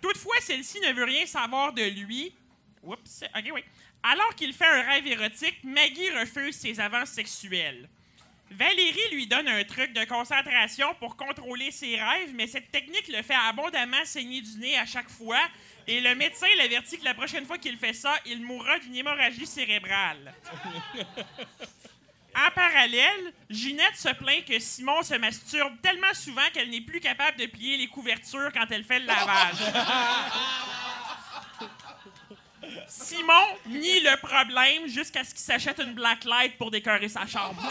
Toutefois, 0.02 0.36
celle-ci 0.42 0.80
ne 0.80 0.92
veut 0.92 1.04
rien 1.04 1.24
savoir 1.24 1.72
de 1.72 1.84
lui. 1.84 2.34
Oups, 2.82 3.24
ok, 3.36 3.50
oui. 3.52 3.64
Alors 4.02 4.34
qu'il 4.34 4.52
fait 4.54 4.66
un 4.66 4.82
rêve 4.82 5.06
érotique, 5.06 5.58
Maggie 5.64 6.10
refuse 6.10 6.56
ses 6.56 6.80
avances 6.80 7.10
sexuelles. 7.10 7.88
Valérie 8.52 9.12
lui 9.12 9.26
donne 9.28 9.46
un 9.46 9.62
truc 9.62 9.92
de 9.92 10.04
concentration 10.04 10.92
pour 10.98 11.16
contrôler 11.16 11.70
ses 11.70 12.00
rêves, 12.00 12.32
mais 12.34 12.48
cette 12.48 12.72
technique 12.72 13.06
le 13.08 13.22
fait 13.22 13.36
abondamment 13.48 14.04
saigner 14.04 14.40
du 14.40 14.58
nez 14.58 14.76
à 14.76 14.86
chaque 14.86 15.08
fois, 15.08 15.40
et 15.86 16.00
le 16.00 16.14
médecin 16.16 16.48
l'avertit 16.58 16.98
que 16.98 17.04
la 17.04 17.14
prochaine 17.14 17.46
fois 17.46 17.58
qu'il 17.58 17.76
fait 17.76 17.92
ça, 17.92 18.12
il 18.26 18.42
mourra 18.42 18.78
d'une 18.80 18.96
hémorragie 18.96 19.46
cérébrale. 19.46 20.34
En 22.34 22.50
parallèle, 22.54 23.32
Ginette 23.48 23.96
se 23.96 24.08
plaint 24.14 24.44
que 24.44 24.58
Simon 24.58 25.02
se 25.02 25.14
masturbe 25.14 25.80
tellement 25.82 26.14
souvent 26.14 26.48
qu'elle 26.52 26.70
n'est 26.70 26.80
plus 26.80 27.00
capable 27.00 27.38
de 27.38 27.46
plier 27.46 27.76
les 27.76 27.88
couvertures 27.88 28.50
quand 28.52 28.66
elle 28.70 28.84
fait 28.84 29.00
le 29.00 29.06
lavage. 29.06 29.56
Simon 32.90 33.56
nie 33.66 34.00
le 34.00 34.16
problème 34.20 34.88
jusqu'à 34.88 35.22
ce 35.22 35.30
qu'il 35.30 35.44
s'achète 35.44 35.78
une 35.78 35.94
blacklight 35.94 36.58
pour 36.58 36.72
décorer 36.72 37.08
sa 37.08 37.24
chambre. 37.26 37.62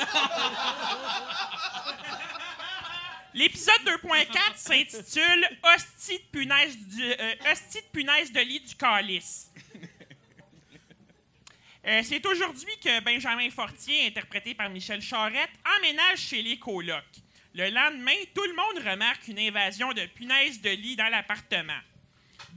L'épisode 3.33 3.81
2.4 3.85 4.27
s'intitule 4.55 5.47
Hostie 5.61 6.17
de 6.19 6.23
punaise, 6.31 6.77
du, 6.77 7.03
euh, 7.03 7.35
de 7.35 7.91
punaise 7.91 8.31
de 8.31 8.39
lit 8.39 8.61
du 8.61 8.75
calice. 8.75 9.51
Euh, 11.87 12.01
c'est 12.03 12.25
aujourd'hui 12.25 12.73
que 12.83 12.99
Benjamin 13.01 13.49
Fortier, 13.49 14.07
interprété 14.07 14.53
par 14.53 14.69
Michel 14.69 15.01
Charette, 15.01 15.49
emménage 15.77 16.19
chez 16.19 16.41
les 16.41 16.59
colocs. 16.59 17.03
Le 17.53 17.69
lendemain, 17.69 18.17
tout 18.35 18.43
le 18.43 18.53
monde 18.53 18.85
remarque 18.85 19.27
une 19.29 19.39
invasion 19.39 19.93
de 19.93 20.05
punaises 20.07 20.61
de 20.61 20.71
lit 20.71 20.97
dans 20.97 21.07
l'appartement. 21.07 21.79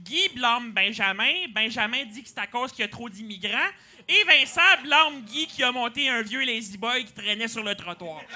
Guy 0.03 0.29
blâme 0.35 0.71
Benjamin. 0.71 1.47
Benjamin 1.49 2.05
dit 2.05 2.23
que 2.23 2.29
c'est 2.29 2.39
à 2.39 2.47
cause 2.47 2.71
qu'il 2.71 2.81
y 2.81 2.85
a 2.85 2.89
trop 2.89 3.09
d'immigrants. 3.09 3.71
Et 4.07 4.23
Vincent 4.25 4.81
blâme 4.83 5.21
Guy 5.21 5.47
qui 5.47 5.63
a 5.63 5.71
monté 5.71 6.09
un 6.09 6.21
vieux 6.21 6.43
lazy 6.43 6.77
boy 6.77 7.05
qui 7.05 7.13
traînait 7.13 7.47
sur 7.47 7.63
le 7.63 7.75
trottoir. 7.75 8.21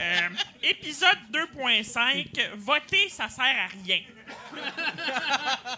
Euh, 0.00 0.28
épisode 0.62 1.18
2.5. 1.30 2.54
Voter, 2.56 3.08
ça 3.08 3.28
sert 3.28 3.44
à 3.44 3.66
rien. 3.66 4.00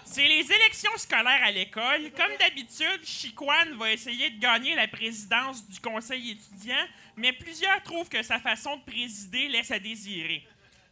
C'est 0.05 0.27
les 0.27 0.51
élections 0.51 0.97
scolaires 0.97 1.43
à 1.43 1.51
l'école. 1.51 2.11
Comme 2.17 2.37
d'habitude, 2.39 3.01
Chiquan 3.05 3.77
va 3.77 3.91
essayer 3.91 4.31
de 4.31 4.39
gagner 4.39 4.75
la 4.75 4.89
présidence 4.89 5.67
du 5.69 5.81
conseil 5.81 6.33
étudiant, 6.33 6.87
mais 7.17 7.33
plusieurs 7.33 7.83
trouvent 7.83 8.09
que 8.09 8.23
sa 8.23 8.39
façon 8.39 8.77
de 8.77 8.83
présider 8.83 9.49
laisse 9.49 9.71
à 9.71 9.79
désirer. 9.79 10.47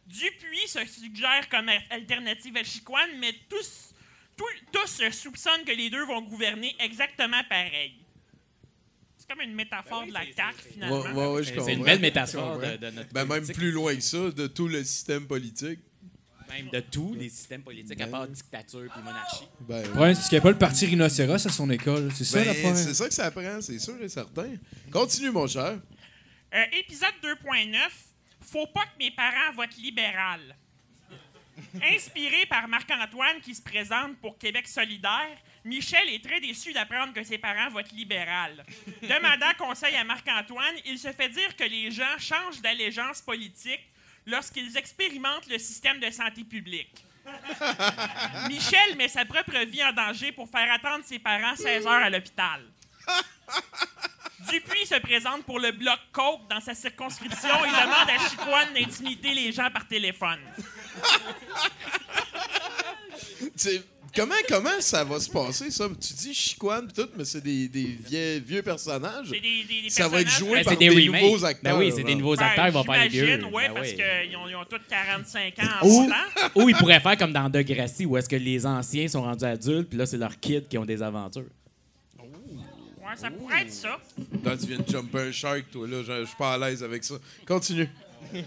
Dupuis 0.07 0.67
se 0.67 0.85
suggère 0.85 1.47
comme 1.49 1.69
alternative 1.89 2.57
à 2.57 2.63
Chiquan, 2.63 2.97
mais 3.19 3.33
tous, 3.49 3.93
tous, 4.35 4.45
tous 4.71 5.09
soupçonnent 5.11 5.63
que 5.65 5.71
les 5.71 5.89
deux 5.89 6.05
vont 6.05 6.21
gouverner 6.21 6.75
exactement 6.79 7.41
pareil. 7.49 7.93
C'est 9.17 9.29
comme 9.29 9.41
une 9.41 9.53
métaphore 9.55 10.05
de 10.05 10.11
la 10.11 10.23
CAQ, 10.25 10.57
finalement. 10.73 11.01
Ouais, 11.01 11.11
ouais, 11.11 11.27
ouais, 11.27 11.43
C'est 11.63 11.73
une 11.73 11.83
belle 11.83 11.99
métaphore 11.99 12.57
de- 12.59 12.77
de 12.77 12.89
notre 12.89 13.13
Ben, 13.13 13.25
même 13.25 13.47
plus 13.47 13.71
loin 13.71 13.95
que 13.95 14.01
ça, 14.01 14.31
de 14.31 14.47
tout 14.47 14.67
le 14.67 14.83
système 14.83 15.27
politique. 15.27 15.79
Même 16.49 16.67
de 16.69 16.81
tous 16.81 17.13
les 17.13 17.29
systèmes 17.29 17.61
politiques, 17.63 18.01
à 18.01 18.07
part 18.07 18.27
dictature 18.27 18.91
puis 18.93 19.01
monarchie. 19.01 19.45
Ben, 19.61 19.83
Le 19.83 19.89
problème, 19.91 20.15
c'est 20.15 20.23
qu'il 20.23 20.33
n'y 20.33 20.39
a 20.39 20.41
pas 20.41 20.51
le 20.51 20.57
parti 20.57 20.85
rhinocéros 20.85 21.45
à 21.47 21.49
son 21.49 21.69
école. 21.69 22.11
C'est 22.13 22.25
ça 22.25 22.39
ben, 22.39 22.47
l'affaire. 22.47 22.75
c'est 22.75 22.93
ça 22.93 23.07
que 23.07 23.13
ça 23.13 23.31
prend, 23.31 23.61
c'est 23.61 23.79
sûr 23.79 23.95
et 24.01 24.09
certain. 24.09 24.55
Continue, 24.91 25.31
mon 25.31 25.47
cher. 25.47 25.79
Euh, 26.53 26.63
épisode 26.77 27.13
2.9. 27.23 27.77
Faut 28.41 28.67
pas 28.67 28.85
que 28.85 28.97
mes 28.99 29.11
parents 29.11 29.53
votent 29.53 29.77
libéral. 29.77 30.55
Inspiré 31.83 32.45
par 32.47 32.67
Marc-Antoine 32.67 33.39
qui 33.41 33.53
se 33.55 33.61
présente 33.61 34.17
pour 34.17 34.37
Québec 34.37 34.67
solidaire, 34.67 35.37
Michel 35.63 36.09
est 36.09 36.23
très 36.23 36.39
déçu 36.41 36.73
d'apprendre 36.73 37.13
que 37.13 37.23
ses 37.23 37.37
parents 37.37 37.69
votent 37.69 37.91
libéral. 37.91 38.65
Demandant 39.01 39.53
conseil 39.57 39.95
à 39.95 40.03
Marc-Antoine, 40.03 40.75
il 40.85 40.97
se 40.97 41.11
fait 41.11 41.29
dire 41.29 41.55
que 41.55 41.63
les 41.63 41.91
gens 41.91 42.17
changent 42.17 42.61
d'allégeance 42.61 43.21
politique 43.21 43.85
lorsqu'ils 44.25 44.75
expérimentent 44.77 45.47
le 45.47 45.59
système 45.59 45.99
de 45.99 46.09
santé 46.09 46.43
publique. 46.43 47.05
Michel 48.49 48.95
met 48.97 49.07
sa 49.07 49.25
propre 49.25 49.57
vie 49.65 49.83
en 49.83 49.93
danger 49.93 50.31
pour 50.31 50.49
faire 50.49 50.71
attendre 50.73 51.05
ses 51.05 51.19
parents 51.19 51.55
16 51.55 51.85
heures 51.85 52.03
à 52.03 52.09
l'hôpital. 52.09 52.65
Dupuis 54.49 54.85
se 54.85 54.99
présente 54.99 55.43
pour 55.43 55.59
le 55.59 55.71
bloc 55.71 55.99
Coke 56.11 56.41
dans 56.49 56.59
sa 56.61 56.73
circonscription 56.73 57.49
et 57.65 57.69
demande 57.69 58.09
à 58.09 58.29
Chicoine 58.29 58.73
d'intimider 58.73 59.33
les 59.33 59.51
gens 59.51 59.69
par 59.71 59.87
téléphone. 59.87 60.39
C'est- 63.55 63.83
Comment, 64.13 64.35
comment 64.49 64.69
ça 64.81 65.05
va 65.05 65.21
se 65.21 65.29
passer, 65.29 65.71
ça? 65.71 65.87
Tu 65.87 66.13
dis 66.13 66.33
Chiquan 66.33 66.85
pis 66.85 66.93
tout, 67.01 67.07
mais 67.15 67.23
c'est 67.23 67.39
des, 67.39 67.69
des 67.69 67.97
vieux, 68.05 68.43
vieux 68.45 68.61
personnages. 68.61 69.27
C'est 69.31 69.39
des, 69.39 69.63
des- 69.63 69.81
des 69.83 69.89
Ça 69.89 70.09
va 70.09 70.19
être 70.19 70.25
personnages- 70.27 70.39
joué 70.39 70.57
Ben, 70.57 70.63
par 70.65 70.73
c'est 70.73 70.79
des 70.79 70.89
des, 70.95 71.07
remakes. 71.07 71.21
nouveaux 71.23 71.45
acteurs. 71.45 71.73
Ben 71.77 71.79
oui, 71.79 71.93
c'est 71.95 72.03
des 72.03 72.15
nouveaux 72.15 72.35
Ben, 72.35 72.43
acteurs, 72.45 72.67
ils 72.67 72.73
vont 72.73 72.83
faire 72.83 73.03
les 73.03 73.07
vieux. 73.07 73.25
J'imagine, 73.25 73.45
oui, 73.53 73.63
Ben 73.67 73.73
parce 73.73 73.87
oui. 73.87 73.95
qu'ils 73.95 74.35
ont, 74.35 74.49
ils 74.49 74.55
ont 74.57 74.65
tous 74.65 74.81
45 74.89 75.59
ans 75.59 75.63
en 75.81 75.87
Ou, 75.87 76.03
ce 76.03 76.09
temps. 76.09 76.49
ou 76.55 76.67
ils 76.69 76.75
pourraient 76.75 76.99
faire 76.99 77.15
comme 77.17 77.31
dans 77.31 77.47
Degrassi, 77.49 78.05
où 78.05 78.17
est-ce 78.17 78.27
que 78.27 78.35
les 78.35 78.65
anciens 78.65 79.07
sont 79.07 79.21
rendus 79.21 79.45
adultes, 79.45 79.87
puis 79.87 79.97
là, 79.97 80.05
c'est 80.05 80.17
leurs 80.17 80.37
kids 80.37 80.63
qui 80.69 80.77
ont 80.77 80.83
des 80.85 81.01
aventures. 81.01 81.45
Ouais, 83.11 83.17
ça 83.17 83.29
pourrait 83.31 83.61
être 83.63 83.71
ça? 83.71 83.99
Là, 84.43 84.57
tu 84.57 84.67
viens 84.67 84.79
de 84.79 84.87
jumper 84.87 85.19
un 85.19 85.31
shark, 85.31 85.69
toi, 85.71 85.87
là. 85.87 86.01
Je 86.03 86.25
suis 86.25 86.35
pas 86.37 86.53
à 86.53 86.57
l'aise 86.57 86.83
avec 86.83 87.03
ça. 87.03 87.15
Continue. 87.45 87.89
Euh, 88.33 88.41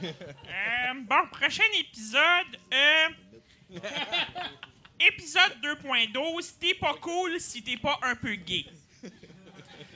bon, 1.02 1.26
prochain 1.30 1.64
épisode. 1.78 2.58
euh, 2.72 3.08
épisode 5.00 5.52
2.12. 5.62 6.54
T'es 6.58 6.74
pas 6.74 6.94
cool 6.94 7.38
si 7.40 7.62
t'es 7.62 7.76
pas 7.76 7.98
un 8.02 8.14
peu 8.14 8.34
gay. 8.34 8.64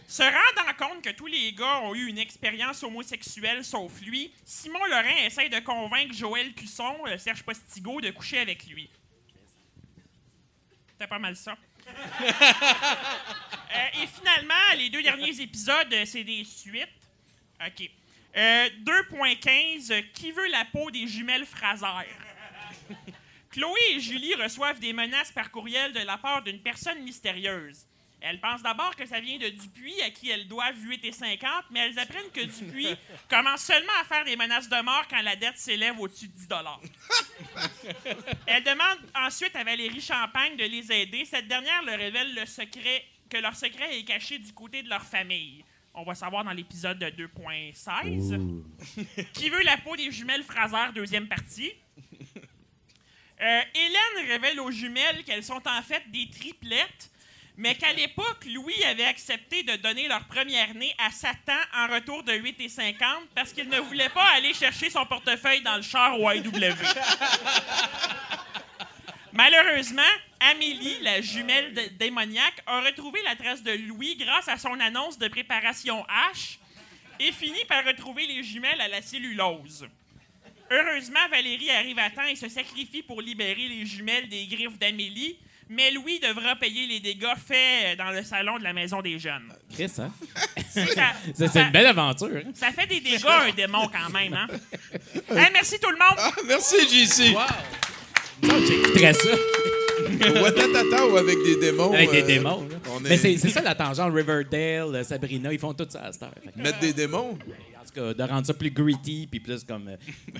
Se 0.07 0.23
rendant 0.23 0.73
compte 0.79 1.03
que 1.05 1.11
tous 1.11 1.27
les 1.27 1.53
gars 1.53 1.81
ont 1.83 1.95
eu 1.95 2.07
une 2.07 2.19
expérience 2.19 2.83
homosexuelle 2.83 3.63
sauf 3.65 4.01
lui, 4.01 4.33
Simon 4.45 4.85
Lorrain 4.87 5.25
essaie 5.27 5.49
de 5.51 5.61
convaincre 5.61 6.15
Joël 6.15 6.53
Cusson, 6.55 6.97
euh, 7.07 7.19
Serge 7.19 7.43
Postigo, 7.43 8.01
de 8.01 8.11
coucher 8.11 8.39
avec 8.39 8.67
lui. 8.67 8.89
C'était 10.93 11.07
pas 11.07 11.19
mal 11.19 11.37
ça. 11.37 11.57
Euh, 13.71 14.03
et 14.03 14.07
finalement, 14.07 14.55
les 14.79 14.89
deux 14.89 15.03
derniers 15.03 15.43
épisodes, 15.43 15.93
euh, 15.93 16.07
c'est 16.07 16.25
des 16.25 16.43
suites. 16.43 16.89
OK. 17.61 17.91
Euh, 18.35 18.69
2.15. 18.83 19.93
euh, 19.93 20.03
Qui 20.15 20.33
veut 20.33 20.49
la 20.49 20.65
peau 20.65 20.91
des 20.91 21.07
jumelles 21.07 21.45
Fraser? 21.45 21.87
Chloé 23.51 23.79
et 23.91 24.01
Julie 24.01 24.35
reçoivent 24.37 24.81
des 24.81 24.95
menaces 24.95 25.33
par 25.33 25.51
courriel 25.51 25.93
de 25.93 26.01
la 26.01 26.17
part 26.17 26.43
d'une 26.43 26.61
personne 26.61 27.03
mystérieuse. 27.03 27.85
Elles 28.21 28.41
pensent 28.41 28.63
d'abord 28.63 28.97
que 28.97 29.07
ça 29.07 29.21
vient 29.21 29.39
de 29.39 29.49
Dupuis, 29.49 30.01
à 30.03 30.11
qui 30.11 30.31
elles 30.31 30.49
doivent 30.49 30.77
8 30.77 31.05
et 31.05 31.13
50, 31.13 31.51
mais 31.71 31.81
elles 31.81 31.99
apprennent 31.99 32.31
que 32.33 32.41
Dupuis 32.41 32.97
commence 33.31 33.63
seulement 33.63 33.93
à 34.01 34.05
faire 34.05 34.25
des 34.25 34.37
menaces 34.37 34.69
de 34.69 34.83
mort 34.83 35.07
quand 35.09 35.23
la 35.23 35.37
dette 35.37 35.57
s'élève 35.57 35.99
au-dessus 36.01 36.29
de 36.29 36.33
10 36.33 36.49
Elles 38.47 38.65
demandent 38.65 39.11
ensuite 39.15 39.55
à 39.55 39.63
Valérie 39.63 40.01
Champagne 40.01 40.57
de 40.57 40.65
les 40.65 40.91
aider. 40.91 41.25
Cette 41.25 41.47
dernière 41.47 41.83
leur 41.85 41.99
révèle 41.99 42.35
le 42.35 42.45
secret, 42.45 43.05
que 43.31 43.37
leur 43.37 43.55
secret 43.55 43.99
est 43.99 44.05
caché 44.05 44.39
du 44.39 44.53
côté 44.53 44.83
de 44.83 44.89
leur 44.89 45.03
famille. 45.03 45.65
On 45.95 46.03
va 46.03 46.15
savoir 46.15 46.45
dans 46.45 46.53
l'épisode 46.53 46.99
de 46.99 47.27
2.16. 47.27 48.63
Qui 49.33 49.49
veut 49.49 49.63
la 49.63 49.77
peau 49.79 49.97
des 49.97 50.11
jumelles 50.11 50.45
Fraser, 50.45 50.93
deuxième 50.95 51.29
partie? 51.29 51.73
Euh, 53.41 53.61
Hélène 53.73 54.27
révèle 54.27 54.59
aux 54.59 54.73
jumelles 54.73 55.23
qu'elles 55.23 55.45
sont 55.45 55.63
en 55.65 55.81
fait 55.81 56.03
des 56.11 56.29
triplettes, 56.29 57.09
mais 57.59 57.75
qu'à 57.75 57.93
l'époque, 57.93 58.45
Louis 58.47 58.85
avait 58.85 59.05
accepté 59.05 59.65
de 59.65 59.75
donner 59.77 60.07
leur 60.07 60.25
première 60.27 60.73
née 60.75 60.95
à 60.97 61.11
Satan 61.11 61.59
en 61.77 61.89
retour 61.93 62.23
de 62.23 62.33
8 62.33 62.61
et 62.61 62.69
50 62.69 63.01
parce 63.35 63.53
qu'il 63.53 63.69
ne 63.69 63.81
voulait 63.81 64.09
pas 64.11 64.25
aller 64.37 64.55
chercher 64.55 64.89
son 64.91 65.05
portefeuille 65.05 65.61
dans 65.63 65.75
le 65.75 65.83
char 65.83 66.19
au. 66.21 66.29
Malheureusement, 69.33 70.03
Amélie, 70.39 71.01
la 71.03 71.21
jumelle 71.21 71.75
démoniaque, 71.99 72.63
a 72.65 72.81
retrouvé 72.81 73.21
la 73.25 73.35
trace 73.35 73.65
de 73.65 73.73
Louis 73.73 74.15
grâce 74.15 74.47
à 74.47 74.57
son 74.57 74.79
annonce 74.79 75.19
de 75.19 75.27
préparation 75.27 76.07
H 76.33 76.59
et 77.19 77.33
finit 77.33 77.65
par 77.65 77.85
retrouver 77.85 78.29
les 78.29 78.45
jumelles 78.45 78.81
à 78.81 78.87
la 78.87 79.03
cellulose. 79.03 79.89
Heureusement, 80.71 81.29
Valérie 81.29 81.71
arrive 81.71 81.99
à 81.99 82.11
temps 82.11 82.23
et 82.23 82.37
se 82.37 82.49
sacrifie 82.49 83.03
pour 83.03 83.21
libérer 83.21 83.69
les 83.69 83.85
jumelles 83.85 84.29
des 84.29 84.47
griffes 84.47 84.79
d'Amélie, 84.79 85.37
mais 85.71 85.91
Louis 85.91 86.19
devra 86.21 86.57
payer 86.57 86.87
les 86.87 87.01
dégâts 87.01 87.27
faits 87.47 87.99
dans 87.99 88.11
le 88.11 88.23
salon 88.23 88.59
de 88.59 88.65
la 88.65 88.73
maison 88.73 89.01
des 89.03 89.19
jeunes. 89.19 89.53
Chris, 89.75 89.91
hein? 89.99 90.11
Ça, 90.71 90.83
C'est 91.51 91.61
une 91.63 91.71
belle 91.71 91.87
aventure. 91.87 92.29
hein? 92.37 92.51
ça 92.55 92.71
fait 92.73 92.87
des 92.87 93.01
dégâts, 93.01 93.27
un 93.27 93.53
démon, 93.53 93.89
quand 93.89 94.11
même, 94.13 94.33
hein? 94.35 94.47
Hey, 95.37 95.49
merci 95.53 95.79
tout 95.79 95.91
le 95.91 95.97
monde! 95.99 96.17
Ah, 96.19 96.33
merci, 96.47 96.77
JC. 96.89 97.35
J'écouterais 98.43 99.13
ça 99.15 99.29
Watatata 100.43 101.07
ou 101.07 101.17
avec 101.17 101.37
des 101.45 101.57
démons. 101.57 101.93
avec 101.93 102.11
des 102.13 102.23
euh, 102.23 102.27
démons. 102.27 102.69
là. 102.71 102.77
on 102.91 103.05
est- 103.05 103.09
Mais 103.09 103.17
c'est 103.17 103.37
c'est 103.37 103.49
ça 103.51 103.61
la 103.63 103.75
tangente 103.75 104.15
Riverdale, 104.15 104.95
euh, 104.95 105.03
Sabrina, 105.05 105.53
ils 105.53 105.59
font 105.59 105.75
tout 105.75 105.87
ça 105.89 106.03
à 106.05 106.13
cette 106.13 106.23
heure. 106.23 106.31
Fait 106.45 106.53
que- 106.53 106.59
Mettre 106.59 106.79
des 106.79 106.93
démons? 106.93 107.37
En 107.81 107.85
tout 107.85 107.93
cas, 107.95 108.15
de 108.15 108.23
rendre 108.31 108.47
ça 108.47 108.55
plus 108.55 108.71
gritty, 108.71 109.27
puis 109.31 109.41
plus 109.41 109.63
comme 109.65 109.89
euh, 109.89 109.97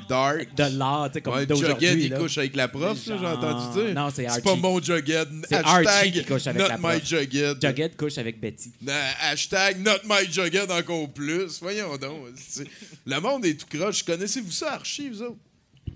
Dark. 0.09 0.55
de 0.55 0.79
l'art, 0.79 1.09
tu 1.09 1.15
sais, 1.15 1.21
comme 1.21 1.35
Ouais, 1.35 1.47
d'aujourd'hui. 1.47 1.87
Jughead, 1.89 2.03
il 2.03 2.15
couche 2.15 2.39
avec 2.39 2.57
la 2.57 2.69
prof, 2.69 2.99
ça, 2.99 3.17
j'ai 3.17 3.27
entendu 3.27 3.81
dire. 3.85 3.95
Non, 3.95 4.11
c'est 4.11 4.23
C'est 4.23 4.27
Archie. 4.29 4.41
pas 4.43 4.57
mon 4.57 4.81
Jughead. 4.83 5.29
C'est 5.49 5.55
Archie 5.57 6.13
qui 6.13 6.25
couche 6.25 6.47
avec 6.47 6.61
not 6.63 6.69
la 6.69 6.77
my 6.77 6.83
prof. 6.83 7.05
Jughead. 7.05 7.59
Jughead 7.61 7.97
couche 7.97 8.19
avec 8.19 8.41
Betty. 8.41 8.73
Hashtag 9.21 9.79
not 9.85 9.99
my 10.05 10.31
Jughead 10.31 10.71
encore 10.71 11.09
plus. 11.13 11.61
Voyons 11.61 11.97
donc. 11.97 12.29
c'est- 12.37 12.67
Le 13.07 13.21
monde 13.21 13.45
est 13.47 13.55
tout 13.55 13.67
croche. 13.79 14.03
Connaissez-vous 14.03 14.51
ça, 14.51 14.75
Archie, 14.75 15.09
vous 15.09 15.23
autres? 15.23 15.37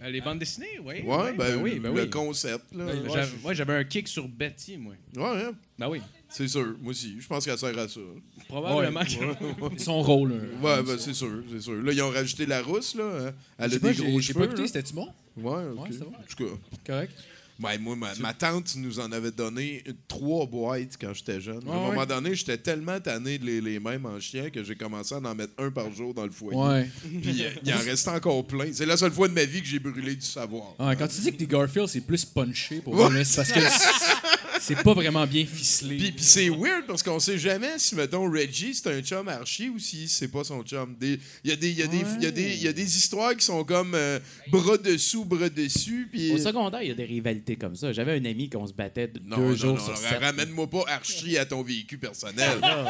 Euh, 0.03 0.09
les 0.09 0.21
bandes 0.21 0.39
dessinées, 0.39 0.81
oui. 0.83 1.03
Ouais, 1.05 1.33
ben, 1.35 1.61
oui, 1.63 1.79
ben 1.79 1.95
le 1.95 2.03
oui. 2.03 2.11
concept, 2.11 2.65
là. 2.75 2.87
Ben, 2.87 3.29
Ouais, 3.45 3.55
j'avais 3.55 3.75
un 3.75 3.85
kick 3.85 4.09
sur 4.09 4.27
Betty, 4.27 4.77
moi. 4.77 4.95
Ouais, 5.17 5.43
hein? 5.45 5.53
Ben 5.79 5.89
oui. 5.89 6.01
C'est 6.33 6.49
sûr, 6.49 6.75
moi 6.81 6.91
aussi. 6.93 7.17
Je 7.21 7.27
pense 7.27 7.45
qu'elle 7.45 7.59
sert 7.59 7.79
à 7.79 7.89
ça. 7.89 8.01
Probablement 8.49 9.01
Ouais. 9.01 9.07
que- 9.07 9.79
Son 9.83 10.01
rôle. 10.03 10.33
Ouais, 10.63 10.83
ben, 10.83 10.97
c'est 10.99 11.13
sûr, 11.15 11.31
c'est 11.53 11.61
sûr. 11.61 11.75
Là, 11.83 11.93
ils 11.93 12.03
ont 12.03 12.11
rajouté 12.11 12.47
la 12.47 12.63
rousse, 12.63 12.95
là. 12.95 13.05
hein. 13.05 13.33
Elle 13.59 13.75
a 13.75 13.79
pas, 13.79 13.89
des 13.89 13.95
j'ai- 13.95 14.03
gros 14.05 14.21
j'ai 14.21 14.33
cheveux. 14.33 14.39
pas 14.41 14.47
écouté, 14.47 14.67
c'était-tu 14.67 14.95
bon? 14.95 15.09
Ouais, 15.37 15.65
ok. 15.75 15.81
Ouais, 15.81 15.89
c'était 15.93 16.05
bon. 16.05 16.13
En 16.13 16.23
tout 16.37 16.45
cas. 16.45 16.53
Correct. 16.87 17.13
Ouais, 17.61 17.79
moi, 17.79 17.95
ma, 17.97 18.15
ma 18.17 18.33
tante 18.35 18.75
nous 18.77 18.99
en 18.99 19.13
avait 19.13 19.31
donné 19.31 19.85
trois 20.09 20.47
boîtes 20.47 20.97
quand 21.01 21.13
j'étais 21.15 21.41
jeune. 21.41 21.61
à 21.69 21.71
un 21.71 21.75
Ah 21.75 21.79
ouais? 21.81 21.87
moment 21.95 22.07
donné, 22.07 22.35
j'étais 22.35 22.59
tellement 22.59 22.99
tanné 23.01 23.39
de 23.39 23.45
les, 23.47 23.61
les 23.61 23.79
mêmes 23.79 24.05
en 24.07 24.19
chien 24.19 24.51
que 24.51 24.65
j'ai 24.65 24.75
commencé 24.75 25.15
à 25.15 25.19
en 25.19 25.35
mettre 25.35 25.53
un 25.59 25.71
par 25.71 25.93
jour 25.93 26.13
dans 26.15 26.25
le 26.25 26.31
foyer. 26.33 26.59
Ouais. 26.59 26.89
Puis 27.23 27.45
euh, 27.45 27.51
il 27.65 27.73
en 27.75 27.79
restait 27.79 28.11
encore 28.11 28.45
plein. 28.47 28.67
C'est 28.73 28.87
la 28.87 28.97
seule 28.97 29.13
fois 29.13 29.29
de 29.29 29.35
ma 29.35 29.45
vie 29.45 29.61
que 29.61 29.69
j'ai 29.69 29.79
brûlé 29.79 30.15
du 30.17 30.27
savoir. 30.27 30.75
Ouais, 30.81 30.97
quand 30.97 31.07
tu 31.09 31.21
dis 31.21 31.31
que 31.33 31.37
tes 31.37 31.47
Garfield, 31.47 31.89
c'est 31.89 32.01
plus 32.01 32.25
punché 32.25 32.77
pour 32.81 32.95
Ouais. 32.95 33.11
moi, 33.11 33.23
parce 33.37 33.53
que 33.53 33.61
c'est 34.61 34.83
pas 34.83 34.95
vraiment 34.95 35.27
bien 35.27 35.45
ficelé. 35.45 35.97
Puis, 35.97 36.13
puis 36.13 36.25
c'est 36.25 36.49
weird 36.49 36.87
parce 36.87 37.03
qu'on 37.03 37.19
sait 37.19 37.39
jamais 37.39 37.79
si, 37.79 37.95
mettons, 37.95 38.31
Reggie, 38.31 38.75
c'est 38.75 38.89
un 38.93 39.01
chum 39.03 39.29
Archie 39.29 39.69
ou 39.69 39.79
si 39.79 40.09
c'est 40.09 40.29
pas 40.29 40.45
son 40.45 40.63
chum. 40.63 40.95
Des- 40.99 41.19
Il 41.45 41.51
y, 41.51 41.53
a 41.53 41.57
des- 41.57 41.71
il 41.71 41.79
y, 41.79 41.83
a 41.83 41.87
des- 41.87 41.97
il 42.19 42.23
y, 42.23 42.27
a 42.27 42.31
des- 42.31 42.55
il 42.55 42.63
y 42.63 42.69
a 42.69 42.73
des 42.73 42.97
histoires 42.97 43.37
qui 43.37 43.45
sont 43.45 43.65
comme 43.65 43.93
euh, 43.95 44.19
bras 44.51 44.77
dessous, 44.79 45.25
bras 45.25 45.49
dessus. 45.49 46.09
Puis... 46.11 46.33
Au 46.33 46.39
secondaire, 46.39 46.83
il 46.83 46.89
y 46.89 46.93
a 46.93 46.95
des 46.95 47.05
rivalités 47.05 47.42
comme 47.61 47.75
ça. 47.77 47.93
J'avais 47.93 48.13
un 48.19 48.25
ami 48.25 48.49
qu'on 48.49 48.67
se 48.67 48.73
battait 48.73 49.09
de- 49.09 49.21
Non, 49.25 49.37
deux 49.37 49.43
non, 49.43 49.55
jours 49.57 49.75
non, 49.77 49.81
sur 49.85 49.93
non, 49.93 49.99
sept. 49.99 50.21
ramène-moi 50.21 50.67
pas 50.69 50.85
Archie 50.89 51.37
à 51.39 51.45
ton 51.45 51.63
véhicule 51.63 51.99
personnel. 51.99 52.59
Euh, 52.63 52.85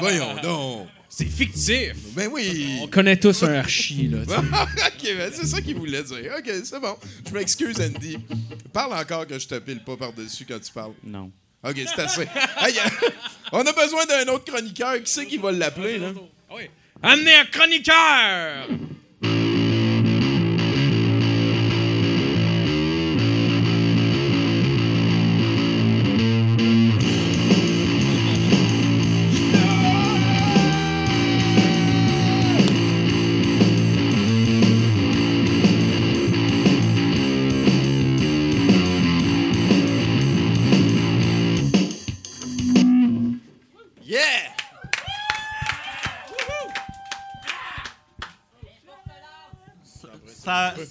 voyons 0.00 0.34
donc. 0.42 0.88
C'est 1.08 1.26
fictif. 1.26 1.94
Ben 2.14 2.28
oui. 2.32 2.78
On 2.82 2.86
connaît 2.88 3.16
tous 3.18 3.42
un 3.42 3.54
Archie, 3.54 4.08
là. 4.08 4.18
ok, 4.28 5.02
ben 5.16 5.30
c'est 5.34 5.46
ça 5.46 5.60
qu'il 5.60 5.76
voulait 5.76 6.02
dire. 6.02 6.32
Ok, 6.38 6.50
c'est 6.64 6.80
bon. 6.80 6.96
Je 7.28 7.32
m'excuse, 7.34 7.80
Andy. 7.80 8.18
Parle 8.72 8.94
encore 8.94 9.26
que 9.26 9.38
je 9.38 9.46
te 9.46 9.58
pile 9.58 9.82
pas 9.84 9.96
par-dessus 9.96 10.46
quand 10.48 10.58
tu 10.60 10.72
parles. 10.72 10.92
Non. 11.04 11.30
Ok, 11.64 11.76
c'est 11.76 12.00
assez. 12.02 12.22
Hey, 12.58 12.74
euh, 12.78 13.08
on 13.52 13.60
a 13.60 13.72
besoin 13.72 14.04
d'un 14.06 14.32
autre 14.32 14.44
chroniqueur. 14.50 14.94
Qui 15.02 15.12
c'est 15.12 15.26
qui 15.26 15.36
va 15.36 15.52
l'appeler, 15.52 15.98
là? 15.98 16.12
Oui. 16.54 16.62
Amenez 17.02 17.34
un 17.34 17.44
chroniqueur! 17.46 18.68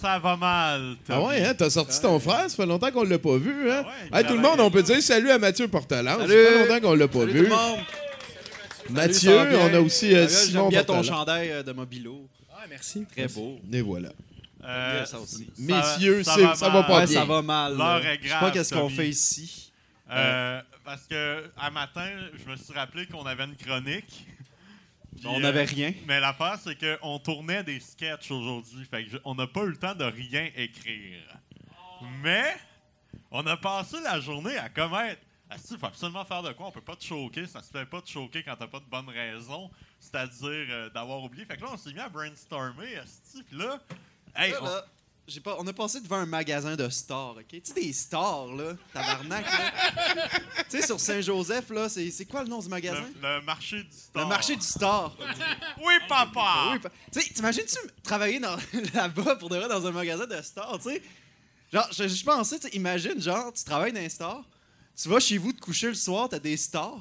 Ça, 0.02 0.20
va 0.20 0.36
mal. 0.36 0.96
Ah 1.10 1.22
ouais, 1.22 1.44
hein? 1.46 1.54
T'as 1.56 1.70
sorti 1.70 2.02
ton 2.02 2.20
frère? 2.20 2.50
Ça 2.50 2.56
fait 2.56 2.66
longtemps 2.66 2.92
qu'on 2.92 3.04
l'a 3.04 3.20
pas 3.20 3.38
vu, 3.38 3.70
hein? 3.72 3.84
Hey, 4.12 4.26
tout 4.26 4.34
le 4.34 4.40
monde, 4.40 4.60
on 4.60 4.72
peut 4.72 4.82
dire 4.84 5.02
salut 5.02 5.30
à 5.30 5.38
Mathieu 5.38 5.68
Portalan. 5.68 6.18
Ça 6.20 6.28
fait 6.28 6.60
longtemps 6.68 6.88
qu'on 6.88 6.96
l'a 6.96 7.08
pas 7.08 7.20
Salut 7.20 7.32
vu. 7.34 7.38
tout 7.40 7.44
le 7.46 7.50
monde! 7.56 7.80
Mathieu, 8.90 9.38
Salut, 9.38 9.56
va 9.56 9.66
on 9.66 9.74
a 9.76 9.80
aussi 9.80 10.16
euh, 10.16 10.22
va, 10.24 10.28
Simon 10.28 10.60
J'aime 10.64 10.70
bien 10.70 10.84
ton 10.84 11.04
chandail 11.04 11.52
euh, 11.52 11.64
de 11.64 11.72
Mobilo. 11.72 12.28
Ah, 12.52 12.66
merci. 12.70 13.06
Très 13.16 13.28
beau. 13.28 13.60
Et 13.72 13.82
voilà. 13.82 14.10
Euh, 14.66 14.98
Bien, 14.98 15.06
ça 15.06 15.20
aussi. 15.20 15.48
Messieurs, 15.58 16.24
ça 16.24 16.36
va 16.70 16.84
pas 16.84 17.00
Ouais, 17.00 17.06
bien. 17.08 17.20
ça 17.20 17.26
va 17.26 17.42
mal. 17.42 17.78
L'heure 17.78 18.06
est 18.06 18.20
Je 18.22 18.28
sais 18.28 18.40
pas 18.40 18.52
qu'est-ce 18.52 18.74
qu'on 18.74 18.90
fait 18.90 19.10
ici. 19.10 19.72
Euh, 20.12 20.60
parce 20.84 21.04
que 21.10 21.44
à 21.58 21.70
matin, 21.72 22.06
je 22.44 22.52
me 22.52 22.58
suis 22.58 22.74
rappelé 22.74 23.06
qu'on 23.06 23.24
avait 23.26 23.46
une 23.46 23.56
chronique. 23.56 24.26
Puis, 25.18 25.28
On 25.28 25.38
euh, 25.38 25.40
n'avait 25.42 25.66
rien. 25.66 25.94
Mais 26.08 26.20
l'affaire, 26.20 26.58
c'est 26.64 26.78
qu'on 26.78 27.20
tournait 27.20 27.64
des 27.64 27.80
sketchs 27.80 28.32
aujourd'hui. 28.32 28.86
Fait 28.86 29.04
que 29.06 29.12
je- 29.12 29.18
on 29.26 29.36
n'a 29.36 29.48
pas 29.48 29.62
eu 29.64 29.70
le 29.70 29.78
temps 29.78 29.96
de 29.96 30.06
rien 30.06 30.50
écrire. 30.56 31.22
Mais 32.22 32.56
on 33.30 33.46
a 33.46 33.58
passé 33.58 33.98
la 34.04 34.20
journée 34.20 34.58
à 34.58 34.70
commettre. 34.70 35.22
Il 35.70 35.78
faut 35.78 35.86
absolument 35.86 36.24
faire 36.24 36.42
de 36.44 36.54
quoi? 36.54 36.68
On 36.68 36.72
peut 36.72 36.80
pas 36.82 36.96
te 36.96 37.04
choquer. 37.04 37.46
Ça 37.46 37.62
se 37.62 37.70
fait 37.72 37.86
pas 37.86 38.02
te 38.02 38.10
choquer 38.10 38.42
quand 38.42 38.56
t'as 38.56 38.68
pas 38.68 38.80
de 38.80 38.86
bonne 38.86 39.10
raison. 39.10 39.70
C'est-à-dire 40.00 40.66
euh, 40.70 40.90
d'avoir 40.90 41.22
oublié. 41.24 41.46
Fait 41.46 41.58
que 41.58 41.62
là, 41.62 41.68
on 41.74 41.78
s'est 41.78 41.92
mis 41.94 42.00
à 42.00 42.08
brainstormer. 42.10 42.96
asti, 42.98 43.44
Puis 43.44 43.58
là, 43.58 43.80
hey, 44.36 44.52
Là, 44.52 44.58
on- 44.62 44.66
là, 44.66 44.86
j'ai 45.32 45.40
pas, 45.40 45.56
on 45.60 45.66
a 45.68 45.74
passé 45.74 46.00
devant 46.02 46.18
un 46.18 46.26
magasin 46.26 46.76
de 46.76 46.88
stars, 46.90 47.36
OK? 47.38 47.46
Tu 47.50 47.62
sais, 47.64 47.74
des 47.74 47.94
stars, 47.94 48.48
là, 48.48 48.74
tabarnak, 48.94 49.46
là. 49.46 49.72
tu 50.70 50.80
sais, 50.80 50.86
sur 50.86 51.00
Saint-Joseph, 51.00 51.70
là, 51.70 51.88
c'est 51.90 52.12
c'est 52.12 52.26
quoi 52.26 52.44
le 52.44 52.50
nom 52.50 52.60
du 52.60 52.68
magasin? 52.70 53.04
le, 53.22 53.36
le 53.38 53.42
marché 53.42 53.84
du 53.84 53.92
star. 53.98 54.24
Le 54.24 54.30
marché 54.30 54.56
du 54.56 54.66
star. 54.66 55.16
Oui, 55.84 55.94
papa! 56.08 56.70
Oui, 56.74 56.80
pa- 56.80 56.90
tu 57.12 57.22
sais, 57.22 57.30
t'imagines-tu 57.34 57.78
travailler 58.04 58.40
dans- 58.40 58.58
là-bas 58.94 59.38
pour 59.38 59.50
de 59.50 59.58
vrai 59.58 59.68
dans 59.70 59.86
un 59.88 59.92
magasin 59.92 60.26
de 60.28 60.42
stars, 60.42 60.78
tu 60.84 60.90
sais? 60.90 61.02
Genre, 61.72 61.88
je, 61.92 62.08
je 62.08 62.24
pensais, 62.24 62.60
tu 62.60 62.68
sais, 62.70 62.76
imagine, 62.76 63.22
genre, 63.22 63.54
tu 63.54 63.64
travailles 63.64 63.94
dans 63.94 64.02
un 64.02 64.10
star, 64.10 64.44
tu 65.02 65.08
vas 65.08 65.20
chez 65.22 65.38
vous 65.38 65.54
te 65.54 65.62
coucher 65.62 65.88
le 65.88 65.94
soir, 65.96 66.28
t'as 66.30 66.40
des 66.40 66.58
stars. 66.58 67.00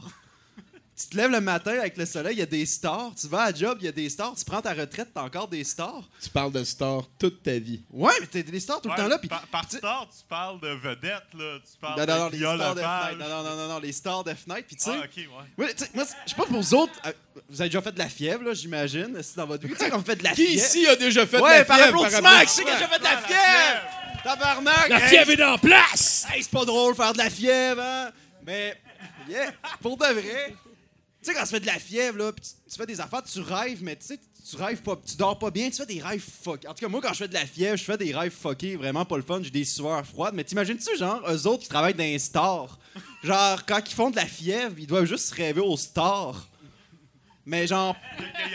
Tu 1.00 1.06
te 1.08 1.16
lèves 1.16 1.30
le 1.30 1.40
matin 1.40 1.70
avec 1.78 1.96
le 1.96 2.04
soleil, 2.04 2.34
il 2.34 2.40
y 2.40 2.42
a 2.42 2.46
des 2.46 2.66
stars. 2.66 3.12
Tu 3.18 3.26
vas 3.26 3.42
à 3.44 3.50
la 3.52 3.56
job, 3.56 3.78
il 3.80 3.86
y 3.86 3.88
a 3.88 3.92
des 3.92 4.10
stars. 4.10 4.34
Tu 4.36 4.44
prends 4.44 4.60
ta 4.60 4.74
retraite, 4.74 5.08
t'as 5.14 5.22
encore 5.22 5.48
des 5.48 5.64
stars. 5.64 6.02
Tu 6.22 6.28
parles 6.28 6.52
de 6.52 6.62
star 6.62 7.04
toute 7.18 7.42
ta 7.42 7.58
vie. 7.58 7.80
Ouais, 7.90 8.12
mais 8.20 8.26
t'as 8.26 8.42
des 8.42 8.60
stars 8.60 8.82
tout 8.82 8.90
Ouais, 8.90 8.96
le 8.98 9.02
temps 9.04 9.08
là. 9.08 9.18
Puis 9.18 9.28
par, 9.28 9.40
par 9.46 9.64
star, 9.70 10.06
tu 10.10 10.22
parles 10.28 10.60
de 10.60 10.68
vedette, 10.68 11.24
là. 11.38 11.58
Tu 11.64 11.78
parles 11.80 12.00
Non, 12.00 12.06
non, 12.06 12.18
non, 12.18 12.26
de 12.28 12.32
les 12.32 12.38
stars 12.38 12.74
de 12.74 12.80
fenêtre. 12.80 13.18
Non, 13.18 13.28
non, 13.28 13.42
non, 13.44 13.56
non, 13.56 13.68
non, 13.68 13.78
les 13.78 13.92
stars 13.92 14.24
de 14.24 14.34
fenêtre. 14.34 14.66
Puis 14.66 14.76
tu 14.76 14.84
sais, 14.84 14.90
Ah, 14.92 15.04
ok, 15.06 15.16
ouais. 15.16 15.64
ouais, 15.64 15.74
tu 15.74 15.84
sais, 15.84 15.90
moi, 15.94 16.04
c'est- 16.04 16.16
je 16.26 16.30
sais 16.30 16.36
pas 16.36 16.44
pour 16.44 16.60
vous 16.60 16.74
autres, 16.74 16.92
euh, 17.06 17.12
vous 17.48 17.60
avez 17.62 17.70
déjà 17.70 17.80
fait 17.80 17.92
de 17.92 17.98
la 17.98 18.08
fièvre, 18.10 18.42
là, 18.44 18.52
j'imagine, 18.52 19.16
c'est 19.22 19.36
dans 19.36 19.46
votre 19.46 19.66
vie. 19.66 19.72
Tu 19.72 19.78
sais, 19.78 19.88
quand 19.90 19.98
vous 19.98 20.04
faites 20.04 20.18
de 20.18 20.24
la 20.24 20.32
Qui 20.34 20.46
fièvre? 20.48 20.64
ici 20.66 20.86
a 20.86 20.96
déjà 20.96 21.26
fait 21.26 21.38
de 21.38 21.42
ouais, 21.42 21.58
la 21.60 21.64
fièvre, 21.64 21.78
par 21.78 21.88
applaudissement, 21.88 22.40
qui 22.42 22.48
c'est 22.48 22.62
qui 22.64 22.68
a 22.68 22.74
applaudissement? 22.74 22.76
déjà 22.76 22.88
fait 22.88 22.98
de 22.98 23.04
la 23.04 23.16
fièvre? 23.22 23.80
Tabarnak! 24.22 24.88
La 24.90 25.00
fièvre 25.00 25.30
est 25.30 25.42
en 25.44 25.56
place! 25.56 26.26
Hey, 26.30 26.42
c'est 26.42 26.50
pas 26.50 26.64
drôle 26.66 26.94
faire 26.94 27.14
de 27.14 27.18
la 27.18 27.30
fièvre, 27.30 27.80
hein? 27.80 28.10
Mais, 28.46 28.78
yeah, 29.30 29.50
pour 29.80 29.96
de 29.96 30.04
vrai. 30.04 30.54
Tu 31.22 31.30
sais, 31.30 31.34
quand 31.34 31.44
tu 31.44 31.50
fais 31.50 31.60
de 31.60 31.66
la 31.66 31.78
fièvre, 31.78 32.16
là, 32.16 32.32
pis 32.32 32.40
tu, 32.42 32.76
fais 32.76 32.86
des 32.86 32.98
affaires, 32.98 33.22
tu 33.22 33.40
rêves, 33.40 33.82
mais 33.82 33.94
tu 33.96 34.06
sais, 34.06 34.18
tu 34.48 34.56
rêves 34.56 34.80
pas, 34.80 34.96
tu 35.04 35.16
dors 35.16 35.38
pas 35.38 35.50
bien, 35.50 35.68
tu 35.68 35.76
fais 35.76 35.86
des 35.86 36.00
rêves 36.00 36.22
fuck. 36.22 36.64
En 36.66 36.72
tout 36.72 36.80
cas, 36.80 36.88
moi, 36.88 37.00
quand 37.02 37.12
je 37.12 37.18
fais 37.18 37.28
de 37.28 37.34
la 37.34 37.44
fièvre, 37.44 37.76
je 37.76 37.84
fais 37.84 37.98
des 37.98 38.14
rêves 38.14 38.32
fuckés, 38.32 38.76
vraiment 38.76 39.04
pas 39.04 39.16
le 39.16 39.22
fun, 39.22 39.40
j'ai 39.42 39.50
des 39.50 39.64
sueurs 39.64 40.06
froides. 40.06 40.34
Mais 40.34 40.44
t'imagines-tu, 40.44 40.96
genre, 40.96 41.22
eux 41.30 41.46
autres 41.46 41.64
qui 41.64 41.68
travaillent 41.68 41.94
dans 41.94 42.04
les 42.04 42.18
stars, 42.18 42.78
genre, 43.22 43.66
quand 43.66 43.80
ils 43.86 43.94
font 43.94 44.10
de 44.10 44.16
la 44.16 44.24
fièvre, 44.24 44.76
ils 44.78 44.86
doivent 44.86 45.04
juste 45.04 45.30
rêver 45.32 45.60
aux 45.60 45.76
stars. 45.76 46.49
Mais 47.46 47.66
genre, 47.66 47.96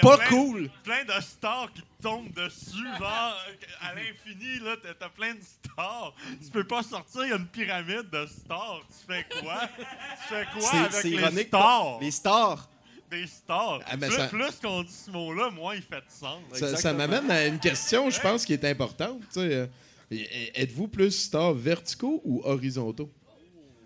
pas 0.01 0.17
plein- 0.17 0.27
cool. 0.27 0.69
Plein 0.83 1.03
de 1.03 1.21
stars 1.21 1.69
qui 1.73 1.81
te 1.81 2.03
tombent 2.03 2.31
dessus, 2.33 2.83
genre, 2.99 3.36
à 3.81 3.93
l'infini, 3.95 4.59
là, 4.59 4.75
t'as- 4.99 5.09
plein 5.09 5.33
de 5.33 5.39
stars. 5.41 6.13
Tu 6.43 6.51
peux 6.51 6.63
pas 6.63 6.83
sortir, 6.83 7.23
il 7.25 7.29
y 7.29 7.33
a 7.33 7.38
une 7.38 7.47
pyramide 7.47 8.09
de 8.11 8.25
stars. 8.27 8.81
Tu 8.89 9.13
fais 9.13 9.25
quoi? 9.41 9.61
Tu 9.77 10.33
fais 10.36 10.45
quoi 10.53 10.61
C'est- 10.69 10.77
avec 10.77 11.03
les 11.03 11.09
ironique, 11.11 11.47
stars? 11.47 11.97
Les 12.01 12.11
stars. 12.11 12.69
Des 13.09 13.27
stars. 13.27 13.79
Ah, 13.88 13.97
ben 13.97 14.07
plus, 14.07 14.17
ça- 14.17 14.27
plus 14.27 14.51
qu'on 14.61 14.83
dit 14.83 14.91
ce 15.05 15.11
mot-là, 15.11 15.49
moins 15.51 15.75
il 15.75 15.81
fait 15.81 15.95
de 16.01 16.05
sens. 16.09 16.41
Ça, 16.53 16.75
ça 16.75 16.93
m'amène 16.93 17.29
à 17.31 17.45
une 17.45 17.59
question, 17.59 18.09
je 18.09 18.19
pense, 18.19 18.45
qui 18.45 18.53
est 18.53 18.65
importante. 18.65 19.21
euh, 19.38 19.67
Êtes-vous 20.11 20.88
plus 20.88 21.11
star 21.11 21.53
verticaux 21.53 22.21
ou 22.23 22.41
horizontaux? 22.45 23.11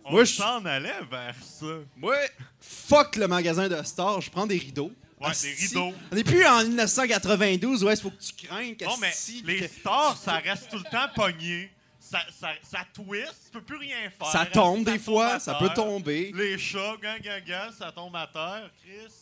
On 0.10 0.14
Moi, 0.14 0.26
s'en 0.26 0.66
allait 0.66 1.02
vers 1.10 1.36
ça. 1.44 1.66
Moi, 1.96 2.16
fuck 2.60 3.16
le 3.16 3.28
magasin 3.28 3.68
de 3.68 3.82
stars, 3.84 4.22
je 4.22 4.32
prends 4.32 4.48
des 4.48 4.58
rideaux. 4.58 4.92
Ouais, 5.22 5.28
Asti. 5.30 5.48
des 5.48 5.68
rideaux. 5.68 5.94
On 6.12 6.16
n'est 6.16 6.24
plus 6.24 6.46
en 6.46 6.64
1992 6.64 7.84
où 7.84 7.90
est-ce 7.90 8.02
faut 8.02 8.10
que 8.10 8.22
tu 8.22 8.48
craignes. 8.48 8.76
Non, 8.82 8.98
mais 9.00 9.12
les 9.44 9.68
stars, 9.68 10.18
ça 10.18 10.38
reste 10.38 10.70
tout 10.70 10.78
le 10.78 10.84
temps 10.90 11.08
pogné. 11.16 11.72
Ça, 12.00 12.20
ça, 12.40 12.50
ça 12.64 12.80
twist, 12.92 13.36
tu 13.46 13.52
peux 13.52 13.62
plus 13.62 13.78
rien 13.78 14.10
faire. 14.18 14.32
Ça 14.32 14.46
tombe 14.46 14.84
des 14.84 14.98
fois, 14.98 15.40
ça 15.40 15.54
peut 15.56 15.70
tomber. 15.76 16.32
Les 16.34 16.58
chats, 16.58 16.96
gang, 17.00 17.22
gang, 17.22 17.44
gang, 17.46 17.72
ça 17.78 17.92
tombe 17.92 18.16
à 18.16 18.26
terre, 18.26 18.72
Chris. 18.82 19.14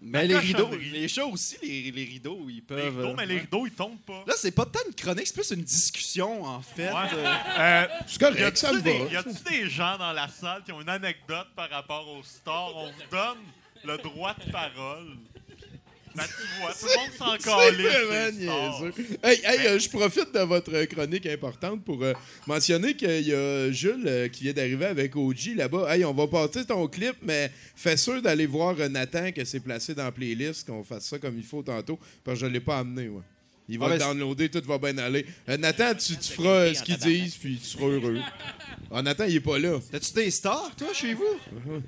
Mais 0.00 0.26
les 0.26 0.36
rideaux, 0.38 0.70
les 0.76 1.08
chats 1.08 1.24
aussi, 1.26 1.56
les, 1.62 1.90
les 1.90 2.04
rideaux, 2.04 2.46
ils 2.48 2.56
Les 2.56 2.60
peuvent. 2.60 2.96
rideaux, 2.98 3.08
euh, 3.10 3.14
mais 3.16 3.26
les 3.26 3.34
ouais. 3.36 3.40
rideaux, 3.40 3.66
ils 3.66 3.72
tombent 3.72 3.98
pas. 4.06 4.24
Là, 4.26 4.34
c'est 4.36 4.50
pas 4.52 4.66
tant 4.66 4.80
une 4.86 4.94
chronique, 4.94 5.26
c'est 5.26 5.34
plus 5.34 5.50
une 5.52 5.62
discussion, 5.64 6.44
en 6.44 6.60
fait. 6.60 6.90
Ouais. 6.92 7.08
Euh, 7.14 7.34
Euh, 7.58 7.86
C'est 8.06 8.20
correct, 8.20 8.56
ça 8.58 8.72
me 8.72 8.80
va. 8.80 8.90
Y 8.90 9.16
a-tu 9.16 9.30
des 9.50 9.70
gens 9.70 9.96
dans 9.98 10.12
la 10.12 10.28
salle 10.28 10.62
qui 10.64 10.72
ont 10.72 10.80
une 10.82 10.88
anecdote 10.88 11.48
par 11.56 11.70
rapport 11.70 12.06
aux 12.08 12.22
stars? 12.22 12.76
On 12.76 12.86
vous 12.86 13.10
donne 13.10 13.38
le 13.84 13.96
droit 13.98 14.34
de 14.34 14.50
parole. 14.52 15.16
Ben, 16.16 16.22
tu 16.24 16.60
vois, 16.60 16.72
tout 16.72 16.86
le 16.86 17.26
monde 17.28 17.40
s'en 17.40 17.50
calisse. 17.72 19.18
Hey, 19.22 19.40
hey, 19.44 19.66
euh, 19.66 19.78
je 19.78 19.88
profite 19.90 20.32
de 20.34 20.40
votre 20.40 20.84
chronique 20.84 21.26
importante 21.26 21.84
pour 21.84 22.02
euh, 22.02 22.12
mentionner 22.46 22.94
qu'il 22.94 23.20
y 23.28 23.34
a 23.34 23.70
Jules 23.70 24.04
euh, 24.06 24.28
qui 24.28 24.44
vient 24.44 24.52
d'arriver 24.52 24.86
avec 24.86 25.14
OG 25.14 25.54
là-bas. 25.56 25.94
Hey, 25.94 26.04
on 26.04 26.14
va 26.14 26.26
passer 26.26 26.64
ton 26.64 26.86
clip, 26.88 27.16
mais 27.22 27.50
fais 27.74 27.96
sûr 27.96 28.22
d'aller 28.22 28.46
voir 28.46 28.74
euh, 28.78 28.88
Nathan 28.88 29.30
que 29.32 29.44
c'est 29.44 29.60
placé 29.60 29.94
dans 29.94 30.04
la 30.04 30.12
playlist, 30.12 30.66
qu'on 30.66 30.82
fasse 30.84 31.04
ça 31.06 31.18
comme 31.18 31.36
il 31.36 31.44
faut 31.44 31.62
tantôt, 31.62 31.98
parce 32.24 32.38
que 32.38 32.40
je 32.42 32.46
ne 32.46 32.52
l'ai 32.52 32.60
pas 32.60 32.78
amené. 32.78 33.08
Ouais. 33.08 33.22
Il 33.68 33.78
va 33.80 33.86
Ah, 33.86 33.92
le 33.94 33.98
downloader, 33.98 34.48
tout 34.48 34.62
va 34.64 34.78
bien 34.78 34.96
aller. 34.98 35.26
Euh, 35.48 35.56
Nathan, 35.56 35.92
tu, 35.94 36.16
tu 36.16 36.32
feras 36.32 36.48
euh, 36.48 36.74
ce 36.74 36.82
qu'ils 36.84 36.98
disent, 36.98 37.34
puis 37.34 37.58
tu 37.58 37.64
seras 37.66 37.86
heureux. 37.86 38.20
Ah, 38.92 39.02
Nathan, 39.02 39.24
il 39.24 39.34
est 39.36 39.40
pas 39.40 39.58
là. 39.58 39.80
T'as-tu 39.90 40.12
des 40.12 40.30
stars, 40.30 40.70
toi, 40.76 40.92
chez 40.94 41.14
vous? 41.14 41.24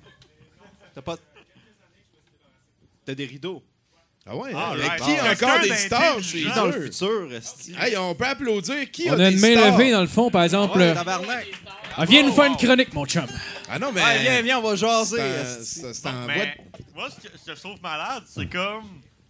T'as 0.95 1.03
pas. 1.03 1.17
T'as 3.07 3.15
des 3.15 3.27
rideaux. 3.27 3.63
Ah 4.31 4.37
ouais? 4.37 4.51
Ah, 4.55 4.71
Avec 4.73 4.87
right. 4.87 5.03
qui 5.03 5.11
Ah, 5.21 5.33
encore 5.33 5.61
des 5.63 5.75
stars 5.75 6.23
chez. 6.23 6.45
Dans 6.45 6.67
le 6.67 6.83
futur. 6.83 7.29
Hey, 7.81 7.97
on 7.97 8.15
peut 8.15 8.27
applaudir. 8.27 8.91
Qui 8.91 9.09
On 9.11 9.13
a 9.19 9.25
a 9.25 9.31
des 9.31 9.35
une 9.37 9.41
main 9.41 9.57
stars? 9.61 9.79
levée 9.79 9.91
dans 9.91 10.01
le 10.03 10.07
fond, 10.07 10.31
par 10.31 10.43
exemple. 10.45 10.79
Ouais, 10.79 10.95
ah, 11.97 12.05
viens 12.05 12.23
nous 12.23 12.33
faire 12.33 12.45
une 12.45 12.57
chronique, 12.57 12.93
mon 12.93 13.07
chum. 13.07 13.25
Ah 13.71 13.79
non, 13.79 13.91
mais... 13.93 14.03
Viens, 14.21 14.43
viens, 14.43 14.59
on 14.59 14.63
va 14.63 14.77
jaser. 14.77 15.21
C'est 15.63 16.07
un- 16.07 16.27
Mais 16.27 16.57
moi, 16.95 17.09
ce 17.11 17.17
que, 17.27 17.39
ce 17.39 17.47
que 17.51 17.55
je 17.57 17.61
trouve 17.61 17.81
malade, 17.83 18.23
c'est 18.27 18.47
comme. 18.51 18.85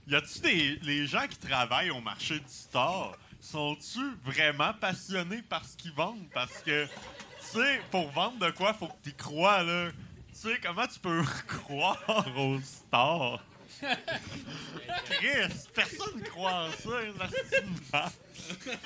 Y 0.08 0.14
a-tu 0.16 0.40
des 0.40 0.78
les 0.82 1.06
gens 1.06 1.26
qui 1.28 1.36
travaillent 1.38 1.90
au 1.90 2.00
marché 2.00 2.34
du 2.34 2.44
store, 2.48 3.16
sont-tu 3.40 4.00
vraiment 4.24 4.72
passionnés 4.80 5.42
par 5.48 5.62
ce 5.64 5.76
qu'ils 5.76 5.92
vendent? 5.92 6.26
Parce 6.34 6.58
que, 6.64 6.84
tu 6.86 6.90
sais, 7.60 7.80
pour 7.90 8.10
vendre 8.10 8.38
de 8.38 8.50
quoi, 8.52 8.72
faut 8.74 8.86
que 8.88 8.92
tu 9.04 9.12
crois, 9.12 9.62
là. 9.62 9.88
Tu 10.32 10.48
sais, 10.48 10.58
comment 10.64 10.86
tu 10.86 10.98
peux 10.98 11.22
croire 11.46 12.26
au 12.38 12.56
store? 12.60 13.40
Chris, 15.10 15.54
personne 15.74 16.20
croit 16.30 16.66
en 16.68 16.70
ça, 16.70 18.10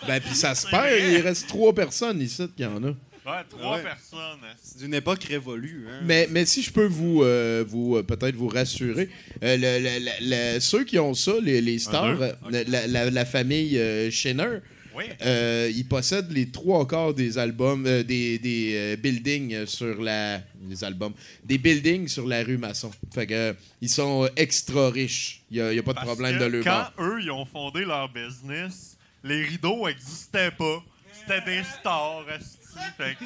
Ben, 0.06 0.20
puis 0.20 0.34
ça 0.34 0.54
se 0.54 0.66
perd. 0.68 0.82
vrai. 0.82 1.12
Il 1.14 1.20
reste 1.20 1.46
trois 1.48 1.72
personnes 1.74 2.20
ici 2.20 2.48
qui 2.56 2.64
en 2.64 2.82
a. 2.82 2.88
Ouais, 2.88 3.44
trois 3.48 3.76
Ouais. 3.76 3.82
personnes. 3.84 4.40
C'est 4.62 4.78
d'une 4.78 4.94
époque 4.94 5.22
révolue. 5.24 5.86
Hein. 5.88 6.00
Mais, 6.02 6.26
mais 6.30 6.44
si 6.44 6.60
je 6.62 6.72
peux 6.72 6.86
vous, 6.86 7.22
euh, 7.22 7.64
vous 7.66 7.96
euh, 7.96 8.02
peut-être 8.02 8.34
vous 8.34 8.48
rassurer, 8.48 9.08
euh, 9.44 9.56
le- 9.56 9.78
le- 9.78 10.04
le- 10.04 10.54
le- 10.54 10.60
ceux 10.60 10.82
qui 10.84 10.98
ont 10.98 11.14
ça, 11.14 11.34
les, 11.40 11.60
les 11.60 11.78
stars, 11.78 12.16
deux. 12.18 12.32
la, 12.50 12.86
la- 12.88 13.10
la 13.10 13.24
famille 13.24 13.78
euh, 13.78 14.10
Schenner, 14.10 14.58
Oui. 14.94 15.04
euh, 15.24 15.70
ils 15.74 15.86
possèdent 15.86 16.30
les 16.32 16.50
trois 16.50 16.86
quarts 16.86 17.14
des 17.14 17.38
albums, 17.38 17.86
euh, 17.86 18.02
des, 18.02 18.38
des, 18.38 18.72
euh, 18.74 18.96
buildings 18.96 19.66
sur 19.66 20.00
la. 20.02 20.40
Des 20.54 20.84
albums. 20.84 21.12
Des 21.44 21.58
buildings 21.58 22.08
sur 22.08 22.26
la 22.26 22.42
rue 22.42 22.58
Masson. 22.58 22.90
Fait 23.12 23.26
que, 23.26 23.34
euh, 23.34 23.52
ils 23.80 23.88
sont 23.88 24.28
extra 24.36 24.90
riches. 24.90 25.42
Il 25.50 25.56
n'y 25.56 25.62
a, 25.62 25.72
il 25.72 25.76
y 25.76 25.78
a 25.78 25.82
pas 25.82 25.92
de 25.92 25.96
Parce 25.96 26.06
problème 26.06 26.38
que 26.38 26.44
de 26.44 26.48
leur 26.48 26.64
Quand 26.64 27.02
eux, 27.02 27.20
ils 27.22 27.30
ont 27.30 27.44
fondé 27.44 27.84
leur 27.84 28.08
business, 28.12 28.96
les 29.24 29.42
rideaux 29.42 29.86
n'existaient 29.86 30.50
pas. 30.52 30.82
C'était 31.12 31.44
des 31.44 31.62
stars, 31.62 32.24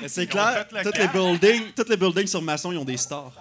C'est 0.06 0.26
clair, 0.26 0.66
tous 0.68 0.98
les, 0.98 1.08
buildings, 1.08 1.72
tous 1.74 1.88
les 1.88 1.96
buildings 1.96 2.26
sur 2.26 2.42
maçon, 2.42 2.72
ils 2.72 2.78
ont 2.78 2.84
des 2.84 2.96
stars. 2.96 3.32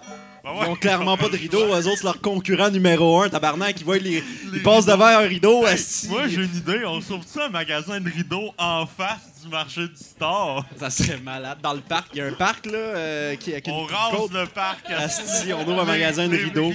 Ben 0.46 0.52
Ils 0.54 0.60
ouais. 0.62 0.68
ont 0.68 0.76
clairement 0.76 1.16
pas 1.16 1.28
de 1.28 1.36
rideaux. 1.36 1.64
Eux 1.74 1.86
autres, 1.88 1.96
c'est 1.98 2.04
leur 2.04 2.20
concurrent 2.20 2.70
numéro 2.70 3.20
un, 3.22 3.28
tabarnak. 3.28 3.80
Ils 3.80 3.84
voient 3.84 3.98
les. 3.98 4.22
Ils 4.52 4.62
passent 4.62 4.86
devant 4.86 5.06
un 5.06 5.18
rideau, 5.26 5.66
esti. 5.66 6.08
Moi, 6.08 6.28
j'ai 6.28 6.44
une 6.44 6.56
idée. 6.56 6.84
On 6.86 7.00
sauve-tu 7.00 7.40
un 7.40 7.48
magasin 7.48 8.00
de 8.00 8.08
rideaux 8.08 8.54
en 8.56 8.86
face 8.86 9.42
du 9.42 9.48
marché 9.48 9.88
du 9.88 9.96
store? 9.96 10.64
Ça 10.78 10.88
serait 10.90 11.18
malade. 11.18 11.58
Dans 11.62 11.72
le 11.74 11.80
parc, 11.80 12.08
il 12.14 12.18
y 12.18 12.20
a 12.20 12.26
un 12.26 12.32
parc, 12.32 12.66
là, 12.66 12.72
euh, 12.78 13.34
qui 13.36 13.52
avec 13.52 13.66
On 13.68 13.84
rase 13.86 14.12
côte. 14.16 14.32
le 14.32 14.46
parc. 14.46 14.88
Asti, 14.88 15.52
on 15.52 15.62
ouvre 15.62 15.80
un 15.80 15.84
Les- 15.84 15.90
magasin 15.90 16.28
de 16.28 16.32
les 16.36 16.44
rideaux. 16.44 16.70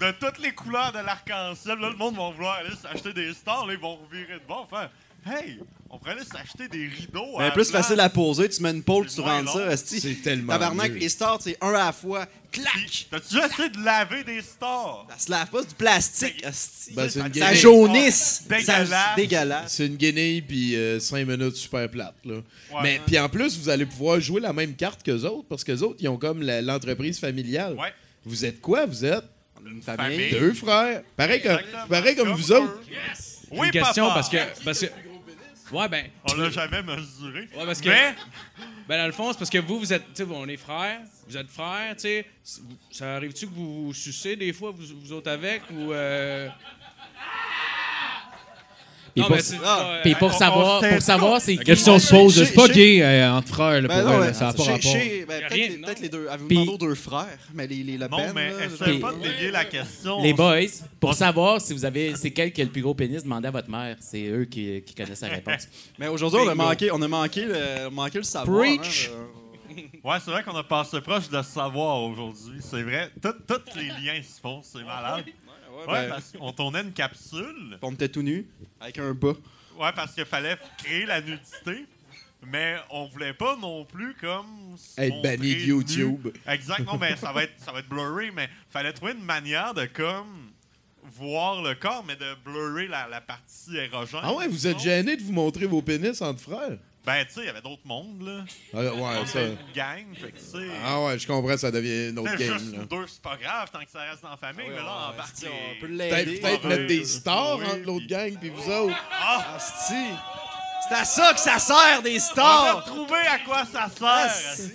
De 0.00 0.10
toutes 0.20 0.38
les 0.40 0.52
couleurs 0.52 0.90
de 0.92 0.98
l'arc-en-ciel. 0.98 1.78
Là, 1.78 1.90
le 1.90 1.96
monde 1.96 2.16
va 2.16 2.30
vouloir 2.30 2.56
aller 2.56 2.74
s'acheter 2.80 3.12
des 3.12 3.32
stars. 3.34 3.66
Là, 3.66 3.74
ils 3.74 3.78
vont 3.80 3.96
revirer 3.96 4.34
de 4.34 4.46
bord. 4.48 4.66
Faire 4.68 4.90
Hey, 5.26 5.58
on 5.90 5.98
pourrait 5.98 6.12
aller 6.12 6.24
s'acheter 6.24 6.68
des 6.68 6.86
rideaux. 6.86 7.38
Mais 7.38 7.50
plus 7.50 7.68
place. 7.70 7.82
facile 7.84 8.00
à 8.00 8.08
poser, 8.08 8.48
tu 8.48 8.62
mets 8.62 8.70
une 8.70 8.82
pôle, 8.82 9.06
tu 9.06 9.20
rentres 9.20 9.52
ça, 9.52 9.72
esti. 9.72 10.00
C'est 10.00 10.22
tellement. 10.22 10.52
Tabarnak, 10.52 10.92
mieux. 10.92 10.98
les 10.98 11.08
stars, 11.08 11.38
c'est 11.42 11.56
un 11.60 11.70
à 11.70 11.86
la 11.86 11.92
fois. 11.92 12.26
Clac! 12.52 13.06
T'as-tu 13.10 13.34
déjà 13.34 13.46
essayé 13.48 13.68
de 13.70 13.84
laver 13.84 14.24
des 14.24 14.40
stars? 14.40 15.06
Ça 15.10 15.18
se 15.26 15.30
lave 15.30 15.50
pas, 15.50 15.58
c'est 15.62 15.68
du 15.68 15.74
plastique, 15.74 16.44
esti. 16.46 16.92
Ben, 16.94 17.08
c'est 17.08 17.18
une 17.20 17.24
Ça 17.34 17.46
guenille. 17.46 17.56
jaunisse. 17.60 18.42
Dégueulasse. 18.48 18.88
Ça- 18.88 19.14
Dégueulasse. 19.16 19.72
C'est 19.74 19.86
une 19.86 19.96
guenille, 19.96 20.42
puis 20.42 20.76
5 21.00 21.26
minutes 21.26 21.56
super 21.56 21.90
plate. 21.90 22.14
Là. 22.24 22.34
Ouais. 22.34 22.42
Mais 22.82 23.00
puis 23.04 23.18
en 23.18 23.28
plus, 23.28 23.58
vous 23.58 23.68
allez 23.68 23.84
pouvoir 23.86 24.20
jouer 24.20 24.40
la 24.40 24.52
même 24.52 24.74
carte 24.76 25.02
qu'eux 25.02 25.22
autres, 25.24 25.46
parce 25.48 25.64
qu'eux 25.64 25.80
autres, 25.80 25.96
ils 26.00 26.08
ont 26.08 26.16
comme 26.18 26.40
l'entreprise 26.42 27.18
familiale. 27.18 27.74
Ouais. 27.74 27.92
Vous 28.24 28.44
êtes 28.44 28.60
quoi? 28.60 28.86
Vous 28.86 29.04
êtes? 29.04 29.24
Une 29.68 29.82
famille. 29.82 30.30
deux 30.30 30.52
frères. 30.54 31.02
Pareil, 31.16 31.40
que, 31.42 31.48
Exactement. 31.48 31.86
pareil 31.88 32.14
comme 32.14 32.28
Comme 32.28 32.36
vous 32.36 32.52
autres. 32.52 32.62
eux. 32.64 32.80
Oui, 33.50 33.66
une 33.66 33.72
question 33.72 34.04
papa. 34.08 34.14
parce 34.14 34.28
que. 34.28 34.64
Parce 34.64 34.80
que 34.80 34.86
ouais, 35.72 35.88
ben. 35.88 36.06
On 36.30 36.34
l'a 36.34 36.50
jamais 36.50 36.82
mesuré. 36.82 37.48
Ouais, 37.56 37.64
parce 37.64 37.80
que. 37.80 37.88
Mais, 37.88 38.14
Ben, 38.88 38.98
dans 38.98 39.06
le 39.06 39.12
fond, 39.12 39.32
c'est 39.32 39.38
parce 39.38 39.50
que 39.50 39.58
vous, 39.58 39.78
vous 39.78 39.92
êtes. 39.92 40.12
Tu 40.14 40.24
sais, 40.24 40.30
on 40.30 40.46
est 40.46 40.56
frères. 40.56 41.00
Vous 41.28 41.36
êtes 41.36 41.48
frères, 41.48 41.94
tu 41.96 42.02
sais. 42.02 42.26
Ça 42.90 43.16
arrive-tu 43.16 43.46
que 43.46 43.52
vous 43.52 43.86
vous 43.86 43.94
sucez 43.94 44.36
des 44.36 44.52
fois, 44.52 44.70
vous, 44.70 44.84
vous 45.00 45.12
autres 45.12 45.30
avec, 45.30 45.62
ou. 45.72 45.92
Euh... 45.92 46.48
Puis 49.16 49.22
Non, 49.22 49.28
pour- 49.28 49.36
mais 49.36 49.42
c'est- 49.42 49.56
Ah. 49.64 49.80
euh, 49.80 50.00
Puis 50.02 50.14
pour 50.14 50.28
on- 50.28 50.38
savoir, 50.38 50.82
on 50.84 50.88
pour 50.90 51.00
savoir 51.00 51.40
c'est 51.40 51.54
La 51.54 51.64
question 51.64 51.98
se 51.98 52.10
pose, 52.10 52.34
c'est 52.44 52.52
pas 52.52 52.68
gay 52.68 53.02
euh, 53.02 53.32
entre 53.32 53.48
frères, 53.48 53.80
là, 53.80 53.88
Ben 53.88 54.02
pour 54.02 54.10
non, 54.10 54.18
vrai, 54.18 54.26
ouais, 54.26 54.34
ça 54.34 54.44
n'a 54.48 54.52
pas 54.52 54.62
rapport. 54.64 54.78
ben, 54.92 55.26
peut-être 55.26 55.54
les- 55.54 55.78
non. 55.78 55.88
deux. 56.12 56.28
Avez-vous 56.28 56.46
Puis- 56.48 56.56
demandé 56.58 56.72
aux 56.72 56.86
deux 56.88 56.94
frères? 56.94 57.38
Mais 57.54 57.66
les, 57.66 57.82
les 57.82 57.96
Le 57.96 58.08
non, 58.08 58.18
mais 58.34 58.52
essaye 58.66 58.98
pas 58.98 59.12
de 59.14 59.22
dévier 59.22 59.50
la 59.50 59.64
question. 59.64 60.22
Les 60.22 60.34
boys, 60.34 60.66
pour 61.00 61.14
savoir 61.14 61.62
si 61.62 61.72
vous 61.72 61.86
avez, 61.86 62.14
c'est 62.14 62.30
quel 62.30 62.52
qui 62.52 62.60
a 62.60 62.64
le 62.64 62.70
plus 62.70 62.82
gros 62.82 62.92
pénis, 62.94 63.22
demandez 63.22 63.48
à 63.48 63.52
votre 63.52 63.70
mère. 63.70 63.96
C'est 64.00 64.26
eux 64.26 64.44
qui, 64.44 64.82
qui 64.84 64.94
connaissent 64.94 65.22
la 65.22 65.28
réponse. 65.28 65.66
Mais 65.98 66.08
aujourd'hui, 66.08 66.40
on 66.44 66.48
a 66.50 66.54
manqué, 66.54 66.90
on 66.92 67.00
a 67.00 67.08
manqué 67.08 67.46
le, 67.46 67.88
manqué 67.88 68.18
le 68.18 68.24
savoir. 68.24 68.58
Preach. 68.58 69.10
hein, 69.14 69.82
Ouais, 70.04 70.16
c'est 70.24 70.30
vrai 70.30 70.42
qu'on 70.42 70.56
a 70.56 70.62
passé 70.62 71.00
proche 71.00 71.28
de 71.30 71.40
savoir 71.42 72.02
aujourd'hui. 72.02 72.60
C'est 72.60 72.82
vrai. 72.82 73.10
Tous 73.22 73.32
les 73.76 73.88
liens 73.88 74.22
se 74.22 74.40
font, 74.40 74.60
c'est 74.62 74.84
malade. 74.84 75.24
Ouais, 75.76 75.86
ben, 75.86 76.08
parce 76.08 76.32
qu'on 76.32 76.52
tournait 76.52 76.80
une 76.82 76.92
capsule. 76.92 77.78
on 77.82 77.92
était 77.92 78.08
tout 78.08 78.22
nus, 78.22 78.46
avec 78.80 78.98
un 78.98 79.12
bas. 79.12 79.34
Ouais, 79.78 79.92
parce 79.94 80.14
qu'il 80.14 80.24
fallait 80.24 80.56
créer 80.78 81.06
la 81.06 81.20
nudité. 81.20 81.86
Mais 82.48 82.76
on 82.90 83.06
voulait 83.06 83.34
pas 83.34 83.56
non 83.56 83.84
plus 83.84 84.14
comme. 84.14 84.76
Être 84.98 85.22
banni 85.22 85.54
de 85.54 85.60
nu. 85.60 85.64
YouTube. 85.66 86.28
Exactement, 86.46 86.96
mais 86.98 87.16
ça 87.16 87.32
va 87.32 87.42
être 87.44 87.54
ça 87.58 87.72
va 87.72 87.80
être 87.80 87.88
blurry, 87.88 88.30
mais 88.30 88.48
fallait 88.70 88.92
trouver 88.92 89.12
une 89.12 89.24
manière 89.24 89.74
de 89.74 89.86
comme 89.86 90.52
voir 91.02 91.62
le 91.62 91.74
corps, 91.74 92.04
mais 92.06 92.16
de 92.16 92.34
blurrer 92.44 92.88
la, 92.88 93.08
la 93.08 93.20
partie 93.20 93.76
érogène. 93.76 94.20
Ah 94.22 94.34
ouais, 94.34 94.48
vous 94.48 94.66
êtes 94.66 94.78
gêné 94.78 95.16
de 95.16 95.22
vous 95.22 95.32
montrer 95.32 95.66
vos 95.66 95.82
pénis 95.82 96.20
entre 96.22 96.40
frères? 96.40 96.78
Ben, 97.06 97.24
tu 97.24 97.34
sais, 97.34 97.40
il 97.42 97.46
y 97.46 97.48
avait 97.48 97.62
d'autres 97.62 97.86
mondes, 97.86 98.20
là. 98.22 98.44
Ah, 98.74 98.78
ouais, 98.78 98.90
On 99.20 99.26
ça. 99.26 99.40
une 99.42 99.56
gang, 99.72 100.04
fait 100.14 100.32
que, 100.32 100.38
tu 100.38 100.44
sais. 100.44 100.68
Ah 100.84 101.00
ouais, 101.04 101.16
je 101.18 101.26
comprends, 101.26 101.56
ça 101.56 101.70
devient 101.70 102.08
une 102.10 102.18
autre 102.18 102.34
game. 102.36 102.58
juste 102.58 102.76
là. 102.76 102.84
deux, 102.84 103.06
c'est 103.06 103.22
pas 103.22 103.36
grave 103.36 103.70
tant 103.70 103.84
que 103.84 103.90
ça 103.92 104.00
reste 104.00 104.22
dans 104.24 104.30
la 104.30 104.36
famille, 104.36 104.68
mais 104.68 104.76
là, 104.82 105.10
embarque 105.12 105.30
on 105.44 105.80
peut 105.80 105.86
l'aider. 105.86 106.40
Peut-être 106.40 106.64
Ouais, 106.64 106.68
mettre 106.68 106.86
des 106.88 107.04
stars 107.04 107.58
ouais, 107.58 107.66
entre 107.66 107.76
l'autre 107.84 107.98
puis- 107.98 108.06
gang 108.08 108.38
puis 108.40 108.48
vous 108.50 108.68
autres. 108.70 108.96
Ah! 109.12 109.54
Asti! 109.54 109.94
C'est 110.88 110.94
à 110.96 111.04
ça 111.04 111.32
que 111.32 111.40
ça 111.40 111.58
sert, 111.60 112.02
des 112.02 112.14
On 112.14 112.16
a 112.16 112.20
stars! 112.20 112.84
trouvé 112.86 113.18
à 113.18 113.38
quoi 113.38 113.64
ça 113.64 113.88
Ah, 114.02 114.28
sert! 114.28 114.54
si. 114.66 114.72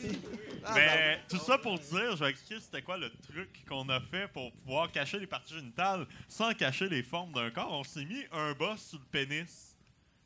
Ah, 0.64 0.72
Mais 0.76 1.20
tout 1.28 1.38
ça 1.40 1.58
pour 1.58 1.78
dire, 1.80 2.16
je 2.16 2.24
vais 2.24 2.30
expliquer 2.30 2.62
c'était 2.62 2.82
quoi 2.82 2.96
le 2.96 3.10
truc 3.28 3.50
qu'on 3.68 3.90
a 3.90 4.00
fait 4.00 4.28
pour 4.32 4.52
pouvoir 4.54 4.90
cacher 4.92 5.20
les 5.20 5.28
parties 5.28 5.56
génitales 5.56 6.06
sans 6.30 6.54
cacher 6.54 6.88
les 6.88 7.04
formes 7.04 7.34
d'un 7.34 7.50
corps. 7.50 7.72
On 7.74 7.84
s'est 7.84 8.06
mis 8.06 8.24
un 8.32 8.54
bas 8.54 8.76
sur 8.78 9.00
le 9.00 9.06
pénis. 9.12 9.76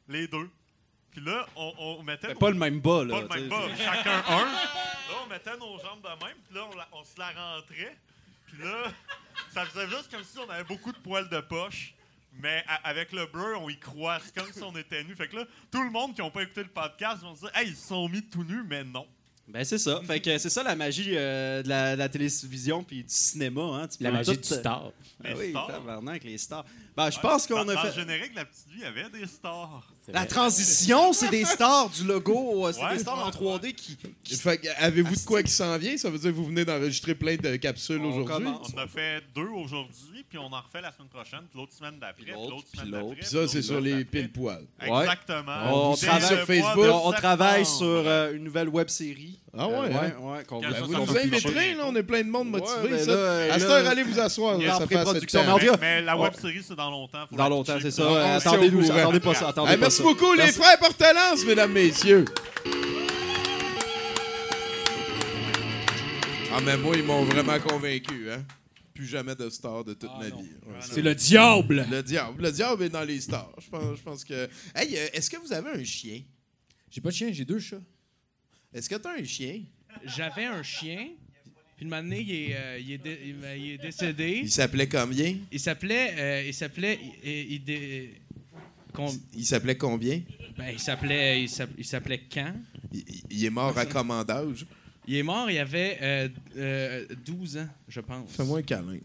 Les 0.07 0.27
deux. 0.27 0.49
Puis 1.15 1.23
là, 1.23 1.45
on, 1.55 1.73
on 1.77 2.03
mettait. 2.03 2.33
Nos- 2.33 2.39
pas 2.39 2.49
le 2.49 2.57
même 2.57 2.79
bas, 2.81 3.03
là. 3.05 3.21
pas 3.21 3.35
le 3.37 3.41
même 3.43 3.49
t'sais. 3.49 3.67
bas, 3.77 3.83
chacun 3.93 4.23
un. 4.27 4.45
Là, 5.07 5.15
on 5.23 5.29
mettait 5.29 5.55
nos 5.57 5.77
jambes 5.79 6.01
de 6.01 6.25
même, 6.25 6.35
puis 6.47 6.55
là, 6.55 6.61
on, 6.71 6.75
la- 6.75 6.87
on 6.93 7.03
se 7.03 7.17
la 7.19 7.27
rentrait. 7.29 7.95
Puis 8.47 8.57
là, 8.63 8.91
ça 9.53 9.63
faisait 9.65 9.87
juste 9.87 10.09
comme 10.11 10.23
si 10.23 10.37
on 10.39 10.49
avait 10.49 10.63
beaucoup 10.63 10.91
de 10.91 10.97
poils 10.97 11.29
de 11.29 11.39
poche. 11.41 11.93
Mais 12.41 12.65
avec 12.83 13.13
le 13.13 13.27
bleu, 13.27 13.55
on 13.57 13.69
y 13.69 13.77
croit. 13.79 14.19
C'est 14.25 14.35
comme 14.35 14.51
si 14.51 14.61
on 14.63 14.75
était 14.75 15.03
nus. 15.05 15.15
Fait 15.15 15.29
que 15.29 15.37
là, 15.37 15.45
tout 15.71 15.81
le 15.83 15.89
monde 15.91 16.13
qui 16.15 16.21
n'a 16.21 16.29
pas 16.29 16.41
écouté 16.41 16.63
le 16.63 16.69
podcast 16.69 17.21
vont 17.21 17.33
se 17.35 17.41
dire 17.41 17.51
Hey, 17.55 17.69
ils 17.69 17.75
se 17.77 17.87
sont 17.87 18.09
mis 18.09 18.21
tout 18.23 18.43
nus, 18.43 18.63
mais 18.67 18.83
non. 18.83 19.07
Ben, 19.47 19.63
c'est 19.63 19.77
ça. 19.77 20.01
Fait 20.05 20.19
que 20.19 20.37
c'est 20.39 20.49
ça 20.49 20.63
la 20.63 20.75
magie 20.75 21.11
euh, 21.15 21.61
de, 21.63 21.69
la, 21.69 21.93
de 21.93 21.99
la 21.99 22.09
télévision 22.09 22.83
puis 22.83 23.03
du 23.03 23.13
cinéma. 23.13 23.61
Hein. 23.61 23.87
Tu 23.87 24.01
La 24.03 24.11
magie 24.11 24.33
tout- 24.35 24.41
du 24.41 24.47
star. 24.47 24.91
Ah 25.23 25.29
Les 25.29 25.33
oui, 25.35 25.49
stars. 25.51 25.67
tabarnak, 25.67 26.23
les 26.23 26.37
stars. 26.39 26.65
Ben, 26.97 27.09
je 27.11 27.19
pense 27.19 27.45
qu'on 27.47 27.69
a 27.69 27.73
dans 27.75 27.81
fait. 27.81 27.87
le 27.89 27.93
générique 27.93 28.33
la 28.35 28.43
petite 28.45 28.67
vie, 28.67 28.79
il 28.79 28.81
y 28.81 28.85
avait 28.85 29.09
des 29.11 29.27
stars. 29.27 29.83
La 30.13 30.25
transition, 30.25 31.13
c'est 31.13 31.29
des 31.29 31.45
stars 31.45 31.89
du 31.89 32.03
logo. 32.03 32.67
euh, 32.67 32.71
C'est 32.71 32.83
Ouais. 32.83 32.93
des 32.93 32.99
stars 32.99 33.25
en 33.25 33.29
3D 33.31 33.73
qui. 33.73 33.97
Fait 34.37 34.57
que, 34.57 34.67
avez-vous 34.77 35.15
de 35.15 35.21
quoi 35.25 35.41
qui 35.41 35.51
s'en 35.51 35.77
vient? 35.77 35.97
Ça 35.97 36.09
veut 36.09 36.17
dire 36.19 36.31
que 36.31 36.35
vous 36.35 36.45
venez 36.45 36.63
d'enregistrer 36.65 37.15
plein 37.15 37.35
de 37.35 37.55
capsules 37.55 37.99
On 38.01 38.09
aujourd'hui? 38.09 38.45
commence. 38.45 38.71
On 38.75 38.77
a 38.79 38.87
fait 38.87 39.23
deux 39.35 39.47
aujourd'hui, 39.47 40.23
puis 40.29 40.37
on 40.37 40.45
en 40.53 40.61
refait 40.61 40.81
la 40.81 40.91
semaine 40.91 41.07
prochaine, 41.09 41.41
puis 41.49 41.59
l'autre 41.59 41.73
semaine 41.73 41.95
d'après, 41.99 42.23
puis 42.23 42.31
l'autre, 42.31 42.67
semaine 42.75 42.91
l'autre. 42.91 43.01
d'après. 43.07 43.15
Puis 43.21 43.25
ça, 43.25 43.39
puis 43.39 43.49
c'est 43.49 43.61
sur 43.61 43.81
les 43.81 44.05
pile 44.05 44.31
poils. 44.31 44.65
Exactement. 44.81 45.91
On 45.91 45.95
travaille 45.95 46.21
le 46.21 46.27
sur 46.37 46.45
Facebook. 46.45 46.85
On, 46.91 47.07
on 47.07 47.11
travaille 47.11 47.65
sur 47.65 47.85
euh, 47.85 48.33
une 48.35 48.43
nouvelle 48.43 48.69
web 48.69 48.87
série. 48.89 49.39
Ah 49.57 49.67
ouais, 49.69 49.75
hein? 49.75 50.13
ouais, 50.19 50.31
ouais, 50.37 50.43
qu'on 50.43 50.59
Vous 50.59 51.05
va 51.05 51.21
inviterez, 51.21 51.75
là, 51.75 51.83
on 51.87 51.95
est 51.95 52.03
plein 52.03 52.21
de 52.23 52.29
monde 52.29 52.49
motivé. 52.49 52.91
Ouais, 52.91 53.05
ben 53.05 53.51
à 53.51 53.57
cette 53.57 53.69
heure, 53.69 53.87
allez 53.87 54.03
vous 54.03 54.19
asseoir. 54.19 54.57
là, 54.57 54.77
ça 54.77 54.85
fait 54.85 54.95
mais 54.95 55.77
Mais 55.79 56.01
la 56.01 56.17
web 56.17 56.33
série, 56.33 56.61
c'est 56.61 56.75
dans 56.75 56.91
longtemps. 56.91 57.25
faut 57.29 57.35
Dans 57.37 57.47
longtemps, 57.49 57.77
c'est 57.81 57.91
ça. 57.91 58.01
Euh, 58.03 58.37
attendez-nous 58.37 58.91
attendez 58.91 59.19
pas 59.21 59.33
ça. 59.33 59.47
Attendez 59.49 59.71
Hey, 59.71 59.77
pas 59.77 59.89
merci 59.99 60.01
beaucoup, 60.03 60.33
les 60.33 60.51
frères 60.51 60.77
Portelance, 60.79 61.45
mesdames, 61.45 61.71
messieurs. 61.71 62.25
Ah, 66.53 66.59
mais 66.63 66.77
moi, 66.77 66.95
ils 66.95 67.03
m'ont 67.03 67.23
vraiment 67.23 67.59
convaincu, 67.59 68.31
hein. 68.31 68.45
Plus 68.93 69.05
jamais 69.07 69.35
de 69.35 69.49
star 69.49 69.83
de 69.83 69.93
toute 69.93 70.09
ma 70.17 70.27
vie. 70.27 70.31
Ouais, 70.65 70.75
C'est 70.79 71.01
le 71.01 71.13
diable. 71.13 71.85
Le 71.91 72.01
diable. 72.01 72.41
Le 72.43 72.51
diable 72.51 72.83
est 72.83 72.89
dans 72.89 73.03
les 73.03 73.19
stars. 73.19 73.51
Je 73.61 73.69
pense, 73.69 73.97
je 73.97 74.01
pense 74.01 74.23
que. 74.23 74.47
Hey, 74.73 74.95
euh, 74.97 75.07
est-ce 75.11 75.29
que 75.29 75.35
vous 75.37 75.51
avez 75.51 75.69
un 75.71 75.83
chien? 75.83 76.21
J'ai 76.89 77.01
pas 77.01 77.09
de 77.09 77.15
chien, 77.15 77.29
j'ai 77.33 77.43
deux 77.43 77.59
chats. 77.59 77.81
Est-ce 78.73 78.89
que 78.89 78.95
tu 78.95 79.05
as 79.07 79.11
un 79.19 79.23
chien? 79.25 79.63
J'avais 80.05 80.45
un 80.45 80.63
chien, 80.63 81.09
puis 81.75 81.85
une 81.85 81.91
année, 81.93 82.21
il 82.21 82.31
est, 82.33 82.55
euh, 82.55 82.79
il 82.79 82.91
est, 82.93 82.97
dé- 82.97 83.19
il- 83.25 83.57
il 83.65 83.71
est 83.71 83.77
décédé. 83.77 84.39
Il 84.43 84.51
s'appelait 84.51 84.87
combien? 84.87 85.35
Il 85.51 85.59
s'appelait. 85.59 86.13
euh, 86.17 86.43
il 86.47 86.53
s'appelait. 86.53 86.97
Il, 87.21 87.29
il- 87.29 87.51
il 87.53 87.63
dé- 87.65 88.13
Il 89.35 89.45
s'appelait 89.45 89.77
combien? 89.77 90.21
ben, 90.57 90.69
il 90.73 90.79
s'appelait. 90.79 91.41
Il 91.43 91.49
s'app- 91.49 91.73
il 91.77 91.85
s'appelait 91.85 92.21
Quand? 92.31 92.53
Il, 92.93 93.03
il 93.29 93.45
est 93.45 93.49
mort 93.49 93.77
à 93.77 93.85
commandage. 93.85 94.65
Il 95.07 95.15
est 95.17 95.23
mort, 95.23 95.49
il 95.51 95.57
avait 95.59 95.97
euh, 96.01 96.29
euh, 96.57 97.05
12 97.25 97.57
ans, 97.57 97.67
je 97.87 97.99
pense. 98.01 98.31
Fais-moi 98.31 98.59
un 98.59 98.63
câlin. 98.63 98.97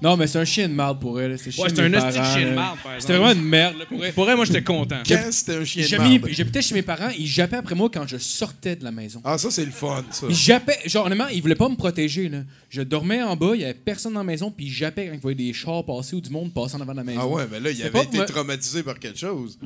Non, 0.00 0.16
mais 0.16 0.26
c'est 0.26 0.38
un 0.38 0.44
chien 0.44 0.68
de 0.68 0.72
marde 0.72 0.98
pour 1.00 1.20
elle. 1.20 1.38
C'est 1.38 1.56
Ouais, 1.58 1.68
c'est 1.68 1.80
un 1.80 1.92
hostie 1.92 2.18
de 2.18 2.24
chien 2.24 2.50
de 2.50 2.54
marde, 2.54 2.78
par 2.82 2.92
C'était 2.98 3.16
vraiment 3.16 3.32
une 3.32 3.46
merde. 3.46 3.76
Là, 3.78 3.84
pour 3.86 4.04
elle. 4.04 4.12
Pour 4.12 4.24
vrai, 4.24 4.34
moi, 4.36 4.44
j'étais 4.44 4.62
content. 4.62 5.02
Quand 5.06 5.28
c'était 5.30 5.56
un 5.56 5.64
chien 5.64 5.84
de 5.84 5.96
marde? 5.96 6.28
j'habitais 6.30 6.62
chez 6.62 6.74
mes 6.74 6.82
parents, 6.82 7.10
ils 7.18 7.26
jappaient 7.26 7.56
après 7.56 7.74
moi 7.74 7.90
quand 7.92 8.06
je 8.06 8.16
sortais 8.16 8.76
de 8.76 8.84
la 8.84 8.90
maison. 8.90 9.20
Ah, 9.24 9.36
ça, 9.38 9.50
c'est 9.50 9.64
le 9.64 9.70
fun, 9.70 10.04
ça. 10.10 10.26
Ils 10.28 10.34
jappaient, 10.34 10.78
genre 10.86 11.06
honnêtement, 11.06 11.28
ils 11.28 11.42
voulaient 11.42 11.54
pas 11.54 11.68
me 11.68 11.76
protéger. 11.76 12.28
Là. 12.28 12.38
Je 12.70 12.82
dormais 12.82 13.22
en 13.22 13.36
bas, 13.36 13.52
il 13.54 13.60
y 13.60 13.64
avait 13.64 13.74
personne 13.74 14.14
dans 14.14 14.20
la 14.20 14.24
maison, 14.24 14.50
puis 14.50 14.66
ils 14.66 14.72
jappaient 14.72 15.08
quand 15.08 15.14
ils 15.14 15.20
voyaient 15.20 15.34
des 15.36 15.52
chars 15.52 15.84
passer 15.84 16.16
ou 16.16 16.20
du 16.20 16.30
monde 16.30 16.52
passer 16.52 16.76
en 16.76 16.80
avant 16.80 16.92
de 16.92 16.98
la 16.98 17.04
maison. 17.04 17.20
Ah 17.22 17.26
ouais, 17.26 17.44
mais 17.50 17.60
là, 17.60 17.70
il 17.70 17.80
avait 17.82 17.90
pas 17.90 18.02
été 18.02 18.16
moi- 18.16 18.26
traumatisé 18.26 18.82
par 18.82 18.98
quelque 18.98 19.18
chose. 19.18 19.58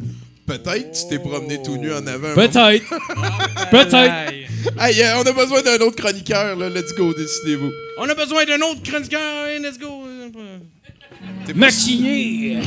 Peut-être 0.47 0.93
tu 0.93 1.09
t'es 1.09 1.18
promené 1.18 1.62
tout 1.62 1.76
nu 1.76 1.93
en 1.93 2.07
avant. 2.07 2.34
Peut-être. 2.34 2.89
Peut-être. 3.70 4.32
Hey, 4.78 5.03
euh, 5.03 5.18
on 5.18 5.22
a 5.22 5.32
besoin 5.32 5.62
d'un 5.62 5.76
autre 5.78 5.97
chroniqueur, 5.97 6.57
là. 6.57 6.68
Let's 6.68 6.95
go, 6.95 7.12
décidez-vous. 7.14 7.70
On 7.99 8.09
a 8.09 8.14
besoin 8.14 8.44
d'un 8.44 8.61
autre 8.61 8.82
chroniqueur. 8.82 9.47
Hey, 9.47 9.59
let's 9.59 9.78
go. 9.78 10.05
Maquillé. 11.55 12.61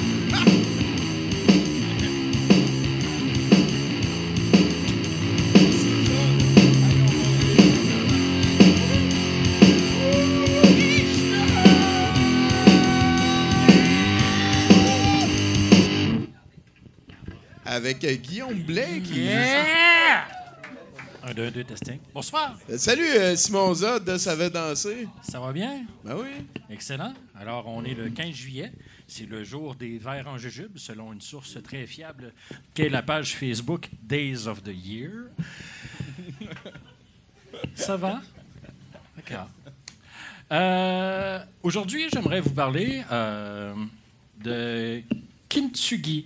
Avec 17.66 18.04
euh, 18.04 18.16
Guillaume 18.16 18.56
Blais 18.64 19.00
qui. 19.04 19.30
Un, 21.30 21.34
deux, 21.36 21.52
deux, 21.52 21.64
testing. 21.64 22.00
Bonsoir. 22.12 22.58
Euh, 22.72 22.78
salut, 22.80 23.06
euh, 23.06 23.36
Simon 23.36 23.72
Zod, 23.76 24.18
ça 24.18 24.36
va 24.36 24.50
danser. 24.50 25.08
Ça 25.22 25.40
va 25.40 25.54
bien? 25.54 25.86
Ben 26.04 26.16
oui. 26.18 26.30
Excellent. 26.72 27.14
Alors, 27.40 27.68
on 27.68 27.84
est 27.84 27.94
le 27.94 28.10
15 28.10 28.34
juillet. 28.34 28.72
C'est 29.08 29.28
le 29.30 29.44
jour 29.44 29.76
des 29.76 30.00
verres 30.00 30.28
en 30.28 30.40
jujube, 30.40 30.80
selon 30.80 31.14
une 31.14 31.22
source 31.22 31.62
très 31.62 31.86
fiable, 31.86 32.34
qui 32.74 32.82
est 32.82 32.90
la 32.90 33.04
page 33.04 33.36
Facebook 33.36 33.90
Days 34.02 34.48
of 34.48 34.64
the 34.64 34.74
Year. 34.74 35.12
Ça 37.76 37.96
va? 37.96 38.22
D'accord. 39.16 39.50
Euh, 40.52 41.40
Aujourd'hui, 41.62 42.08
j'aimerais 42.12 42.42
vous 42.42 42.56
parler 42.56 43.04
de 44.44 45.04
kintsugi. 45.48 46.26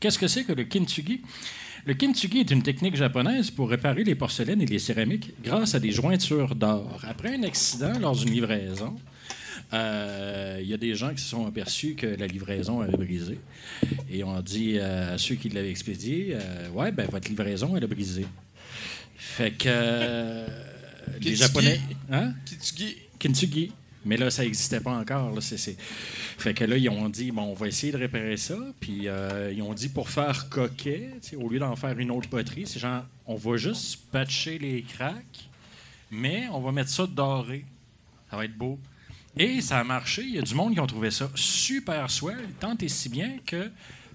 Qu'est-ce 0.00 0.18
que 0.18 0.28
c'est 0.28 0.44
que 0.44 0.52
le 0.52 0.64
kintsugi? 0.64 1.22
Le 1.90 1.96
kintsugi 1.96 2.38
est 2.38 2.50
une 2.52 2.62
technique 2.62 2.94
japonaise 2.94 3.50
pour 3.50 3.68
réparer 3.68 4.04
les 4.04 4.14
porcelaines 4.14 4.62
et 4.62 4.66
les 4.66 4.78
céramiques 4.78 5.32
grâce 5.42 5.74
à 5.74 5.80
des 5.80 5.90
jointures 5.90 6.54
d'or. 6.54 7.00
Après 7.02 7.34
un 7.34 7.42
accident 7.42 7.98
lors 7.98 8.14
d'une 8.14 8.30
livraison, 8.30 8.94
euh, 9.72 10.60
il 10.62 10.68
y 10.68 10.72
a 10.72 10.76
des 10.76 10.94
gens 10.94 11.12
qui 11.12 11.20
se 11.20 11.30
sont 11.30 11.48
aperçus 11.48 11.96
que 11.96 12.06
la 12.06 12.28
livraison 12.28 12.80
avait 12.80 12.96
brisé 12.96 13.40
et 14.08 14.22
ont 14.22 14.40
dit 14.40 14.74
euh, 14.76 15.14
à 15.16 15.18
ceux 15.18 15.34
qui 15.34 15.48
l'avaient 15.48 15.72
expédié 15.72 16.28
euh, 16.34 16.70
Ouais, 16.70 16.92
ben 16.92 17.08
votre 17.10 17.28
livraison, 17.28 17.76
elle 17.76 17.82
a 17.82 17.88
brisé. 17.88 18.24
Fait 19.16 19.50
que 19.50 20.44
les 21.20 21.32
Kintsugi. 21.32 21.34
Japonais. 21.34 21.80
Hein? 22.12 22.34
Kitsugi. 22.46 22.96
Kintsugi. 23.18 23.72
Mais 24.04 24.16
là, 24.16 24.30
ça 24.30 24.42
n'existait 24.42 24.80
pas 24.80 24.92
encore. 24.92 25.38
Fait 25.42 26.54
que 26.54 26.64
là, 26.64 26.76
ils 26.76 26.88
ont 26.88 27.08
dit, 27.08 27.32
bon, 27.32 27.42
on 27.42 27.54
va 27.54 27.68
essayer 27.68 27.92
de 27.92 27.98
réparer 27.98 28.36
ça. 28.36 28.56
Puis 28.80 29.08
euh, 29.08 29.52
ils 29.52 29.62
ont 29.62 29.74
dit, 29.74 29.88
pour 29.88 30.08
faire 30.08 30.48
coquet, 30.48 31.10
au 31.36 31.48
lieu 31.48 31.58
d'en 31.58 31.76
faire 31.76 31.98
une 31.98 32.10
autre 32.10 32.28
poterie, 32.28 32.66
c'est 32.66 32.80
genre, 32.80 33.04
on 33.26 33.36
va 33.36 33.56
juste 33.56 34.00
patcher 34.10 34.58
les 34.58 34.82
cracks, 34.82 35.48
mais 36.10 36.48
on 36.52 36.60
va 36.60 36.72
mettre 36.72 36.90
ça 36.90 37.06
doré. 37.06 37.64
Ça 38.30 38.36
va 38.36 38.44
être 38.44 38.56
beau. 38.56 38.78
Et 39.36 39.60
ça 39.60 39.78
a 39.78 39.84
marché. 39.84 40.22
Il 40.22 40.34
y 40.34 40.38
a 40.38 40.42
du 40.42 40.54
monde 40.54 40.74
qui 40.74 40.80
ont 40.80 40.86
trouvé 40.86 41.10
ça 41.10 41.30
super 41.34 42.10
swell, 42.10 42.48
tant 42.58 42.76
et 42.78 42.88
si 42.88 43.08
bien 43.08 43.38
que 43.46 43.70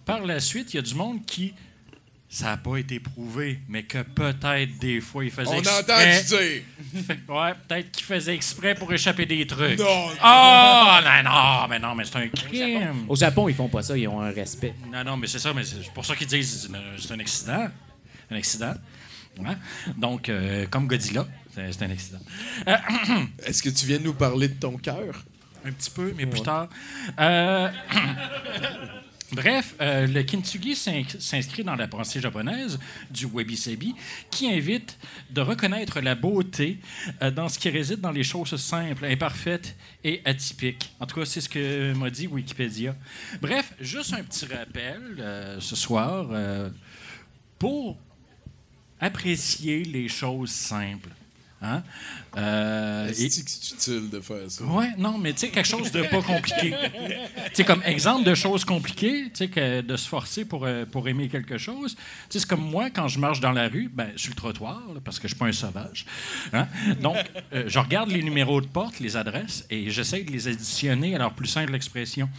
par 0.05 0.25
la 0.25 0.39
suite, 0.39 0.73
il 0.73 0.77
y 0.77 0.79
a 0.79 0.83
du 0.83 0.95
monde 0.95 1.25
qui. 1.25 1.53
Ça 2.35 2.47
n'a 2.47 2.57
pas 2.57 2.75
été 2.75 2.99
prouvé, 2.99 3.61
mais 3.69 3.83
que 3.83 3.99
peut-être 4.01 4.77
des 4.79 4.99
fois, 4.99 5.23
ils 5.23 5.31
faisaient 5.31 5.55
On 5.55 5.59
exprès. 5.59 5.79
entend 5.79 6.37
dire. 6.37 6.63
Ouais, 7.29 7.53
peut-être 7.65 7.91
qu'ils 7.91 8.05
faisaient 8.05 8.35
exprès 8.35 8.75
pour 8.75 8.91
échapper 8.91 9.25
des 9.25 9.47
trucs. 9.47 9.79
Non, 9.79 10.09
Ah, 10.21 10.99
non, 11.23 11.31
non, 11.31 11.67
mais 11.69 11.79
non, 11.79 11.95
mais 11.95 12.03
c'est 12.03 12.17
un 12.17 12.27
crime. 12.27 13.05
Au 13.07 13.15
Japon, 13.15 13.47
ils 13.47 13.55
font 13.55 13.69
pas 13.69 13.83
ça, 13.83 13.97
ils 13.97 14.05
ont 14.09 14.19
un 14.19 14.31
respect. 14.31 14.73
Non, 14.91 15.01
non, 15.05 15.15
mais 15.15 15.27
c'est 15.27 15.39
ça, 15.39 15.53
mais 15.53 15.63
c'est 15.63 15.89
pour 15.93 16.05
ça 16.05 16.13
qu'ils 16.17 16.27
disent 16.27 16.69
c'est 16.97 17.13
un 17.13 17.19
accident. 17.21 17.69
Un 18.29 18.35
accident. 18.35 18.73
Ouais. 19.39 19.55
Donc, 19.95 20.27
euh, 20.27 20.65
comme 20.69 20.87
Godzilla, 20.87 21.25
c'est 21.53 21.71
c'est 21.71 21.85
un 21.85 21.91
accident. 21.91 22.19
Euh, 22.67 22.75
Est-ce 23.45 23.63
que 23.63 23.69
tu 23.69 23.85
viens 23.85 23.99
de 23.99 24.03
nous 24.03 24.13
parler 24.13 24.49
de 24.49 24.59
ton 24.59 24.75
cœur? 24.75 25.23
un 25.67 25.71
petit 25.71 25.89
peu, 25.89 26.13
mais 26.17 26.25
plus 26.27 26.41
tard. 26.41 26.67
Euh, 27.17 27.69
Bref, 29.31 29.73
euh, 29.81 30.05
le 30.05 30.21
kintsugi 30.23 30.75
s'in- 30.75 31.01
s'inscrit 31.19 31.63
dans 31.63 31.75
la 31.75 31.87
pensée 31.87 32.21
japonaise 32.21 32.79
du 33.09 33.25
wabi-sabi 33.25 33.95
qui 34.29 34.47
invite 34.51 34.97
de 35.31 35.41
reconnaître 35.41 35.99
la 35.99 36.13
beauté 36.13 36.77
euh, 37.21 37.31
dans 37.31 37.49
ce 37.49 37.57
qui 37.57 37.69
réside 37.69 38.01
dans 38.01 38.11
les 38.11 38.23
choses 38.23 38.55
simples, 38.55 39.03
imparfaites 39.05 39.75
et 40.03 40.21
atypiques. 40.25 40.91
En 40.99 41.07
tout 41.07 41.15
cas, 41.19 41.25
c'est 41.25 41.41
ce 41.41 41.49
que 41.49 41.93
m'a 41.93 42.09
dit 42.11 42.27
Wikipédia. 42.27 42.95
Bref, 43.41 43.73
juste 43.81 44.13
un 44.13 44.23
petit 44.23 44.45
rappel 44.45 45.01
euh, 45.19 45.59
ce 45.59 45.75
soir 45.75 46.27
pour 47.57 47.97
apprécier 48.99 49.83
les 49.83 50.07
choses 50.07 50.51
simples. 50.51 51.09
Hein? 51.61 51.83
Euh, 52.37 53.07
et- 53.09 53.13
c'est 53.13 53.41
utile 53.41 54.09
de 54.09 54.19
faire 54.19 54.37
ça? 54.49 54.63
Ouais, 54.65 54.89
non, 54.97 55.17
mais 55.17 55.33
tu 55.33 55.39
sais, 55.39 55.49
quelque 55.49 55.67
chose 55.67 55.91
de 55.91 56.01
pas 56.03 56.21
compliqué. 56.21 56.73
tu 56.73 57.49
sais, 57.53 57.63
comme 57.63 57.81
exemple 57.85 58.23
de 58.25 58.35
choses 58.35 58.65
compliquées, 58.65 59.31
tu 59.33 59.47
sais, 59.53 59.81
de 59.81 59.95
se 59.97 60.07
forcer 60.07 60.45
pour, 60.45 60.65
euh, 60.65 60.85
pour 60.85 61.07
aimer 61.07 61.27
quelque 61.29 61.57
chose. 61.57 61.95
Tu 61.95 62.01
sais, 62.29 62.39
c'est 62.39 62.47
comme 62.49 62.61
moi, 62.69 62.89
quand 62.89 63.07
je 63.07 63.19
marche 63.19 63.39
dans 63.39 63.51
la 63.51 63.67
rue, 63.67 63.89
ben, 63.93 64.09
sur 64.15 64.31
le 64.31 64.35
trottoir, 64.35 64.81
là, 64.93 64.99
parce 65.03 65.17
que 65.19 65.27
je 65.27 65.33
suis 65.33 65.39
pas 65.39 65.45
un 65.47 65.51
sauvage. 65.51 66.05
hein. 66.53 66.67
Donc, 67.01 67.17
euh, 67.53 67.63
je 67.67 67.79
regarde 67.79 68.09
les 68.11 68.21
numéros 68.23 68.59
de 68.61 68.67
porte, 68.67 68.99
les 68.99 69.15
adresses, 69.17 69.65
et 69.69 69.89
j'essaie 69.89 70.23
de 70.23 70.31
les 70.31 70.47
additionner 70.47 71.15
à 71.15 71.19
leur 71.19 71.33
plus 71.33 71.47
simple 71.47 71.73
expression. 71.75 72.29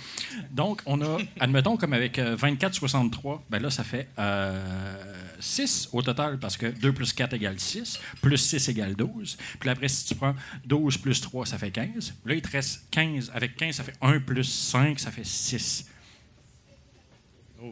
Donc, 0.51 0.83
on 0.87 1.01
a, 1.03 1.19
admettons, 1.41 1.77
comme 1.77 1.93
avec 1.93 2.19
euh, 2.19 2.37
24-63, 2.37 3.41
ben 3.51 3.61
là, 3.63 3.71
ça 3.71 3.85
fait 3.85 4.09
euh, 4.19 5.13
6 5.41 5.89
au 5.93 6.03
total, 6.03 6.39
parce 6.39 6.57
que 6.57 6.67
2 6.67 6.93
plus 6.93 7.13
4 7.13 7.35
égale 7.35 7.59
6, 7.59 8.01
plus 8.21 8.37
6 8.39 8.69
égale 8.69 8.95
12. 8.95 9.37
Puis 9.61 9.71
après, 9.71 9.86
si 9.89 10.07
tu 10.07 10.15
prends 10.15 10.35
12 10.65 10.99
plus 10.99 11.21
3, 11.21 11.47
ça 11.47 11.59
fait 11.59 11.71
15. 11.71 12.15
Là, 12.25 12.35
il 12.35 12.43
te 12.43 12.51
reste 12.51 12.87
15. 12.91 13.33
Avec 13.35 13.57
15, 13.57 13.75
ça 13.77 13.85
fait 13.85 13.97
1 14.01 14.21
plus 14.21 14.45
5, 14.45 14.99
ça 14.99 15.11
fait 15.11 15.25
6. 15.25 15.87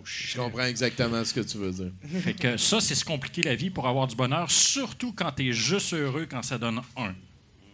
Je 0.04 0.38
comprends 0.38 0.64
exactement 0.64 1.24
ce 1.24 1.34
que 1.34 1.40
tu 1.40 1.58
veux 1.58 1.70
dire. 1.70 1.92
Fait 2.22 2.34
que 2.34 2.56
ça, 2.56 2.80
c'est 2.80 2.94
se 2.94 3.04
compliquer 3.04 3.42
la 3.42 3.54
vie 3.54 3.70
pour 3.70 3.86
avoir 3.86 4.06
du 4.06 4.16
bonheur, 4.16 4.50
surtout 4.50 5.12
quand 5.12 5.30
tu 5.32 5.48
es 5.48 5.52
juste 5.52 5.92
heureux 5.92 6.26
quand 6.28 6.42
ça 6.42 6.58
donne 6.58 6.80
1. 6.96 7.14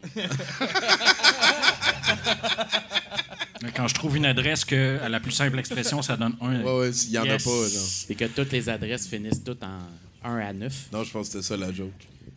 Quand 3.77 3.87
je 3.89 3.95
trouve 3.95 4.17
une 4.17 4.25
adresse 4.25 4.65
que, 4.65 4.99
à 5.01 5.09
la 5.09 5.21
plus 5.21 5.33
simple 5.33 5.59
expression, 5.59 6.01
ça 6.01 6.17
donne 6.17 6.35
1. 6.41 6.63
Ouais, 6.63 6.73
ouais, 6.73 6.91
il 6.91 7.11
y 7.11 7.19
en 7.19 7.25
a 7.25 7.37
pas, 7.37 7.69
genre. 7.69 7.89
Et 8.09 8.15
que 8.15 8.25
toutes 8.25 8.53
les 8.53 8.69
adresses 8.71 9.07
finissent 9.07 9.45
toutes 9.45 9.63
en 9.63 9.81
1 10.25 10.39
à 10.39 10.53
9. 10.53 10.89
Non, 10.93 11.05
je 11.05 11.11
pense 11.11 11.29
que 11.29 11.33
c'était 11.35 11.45
ça 11.45 11.57
la 11.57 11.73
joke. 11.73 11.93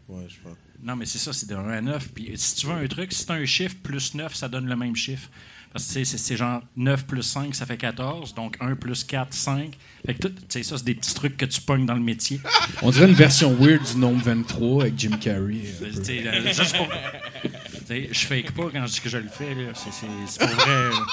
Ouais, 0.09 0.25
je 0.27 0.35
pense. 0.43 0.57
Non, 0.83 0.95
mais 0.97 1.05
c'est 1.05 1.17
ça, 1.19 1.31
c'est 1.33 1.47
de 1.49 1.55
1 1.55 1.69
à 1.69 1.81
9. 1.81 2.09
Puis 2.13 2.31
si 2.35 2.55
tu 2.55 2.67
veux 2.67 2.73
un 2.73 2.87
truc, 2.87 3.13
si 3.13 3.25
tu 3.25 3.31
as 3.31 3.35
un 3.35 3.45
chiffre 3.45 3.75
plus 3.81 4.13
9, 4.15 4.35
ça 4.35 4.47
donne 4.49 4.67
le 4.67 4.75
même 4.75 4.95
chiffre. 4.95 5.29
Parce 5.71 5.85
que 5.87 5.93
tu 5.93 6.05
sais, 6.05 6.17
c'est- 6.17 6.37
genre 6.37 6.61
9 6.75 7.05
plus 7.07 7.23
5, 7.23 7.55
ça 7.55 7.65
fait 7.65 7.77
14. 7.77 8.35
Donc 8.35 8.57
1 8.59 8.75
plus 8.75 9.03
4, 9.03 9.33
5. 9.33 9.75
Fait 10.05 10.13
que 10.13 10.19
tout- 10.27 10.29
tu 10.29 10.37
sais, 10.49 10.61
ça, 10.63 10.77
c'est 10.77 10.83
des 10.85 10.93
petits 10.93 11.15
trucs 11.15 11.35
que 11.37 11.45
tu 11.45 11.61
pognes 11.61 11.85
dans 11.87 11.95
le 11.95 11.99
métier. 12.01 12.39
On 12.83 12.91
dirait 12.91 13.07
une 13.07 13.15
version 13.15 13.55
weird 13.55 13.83
du 13.83 13.97
nombre 13.97 14.21
23 14.23 14.83
avec 14.83 14.99
Jim 14.99 15.17
Carrey. 15.19 15.61
Tu 15.79 16.03
sais, 16.03 16.27
euh, 16.27 16.53
juste 16.53 16.75
pour. 16.77 16.87
tu 16.89 17.49
sais, 17.87 18.09
Je 18.11 18.19
fake 18.27 18.51
pas 18.51 18.69
quand 18.71 18.85
je 18.85 18.91
dis 18.93 18.99
que 19.01 19.09
je 19.09 19.17
le 19.17 19.29
fais. 19.29 19.55
là. 19.55 19.71
C'est- 19.73 20.39
pour 20.39 20.47
vrai. 20.49 20.89
là. 20.89 21.05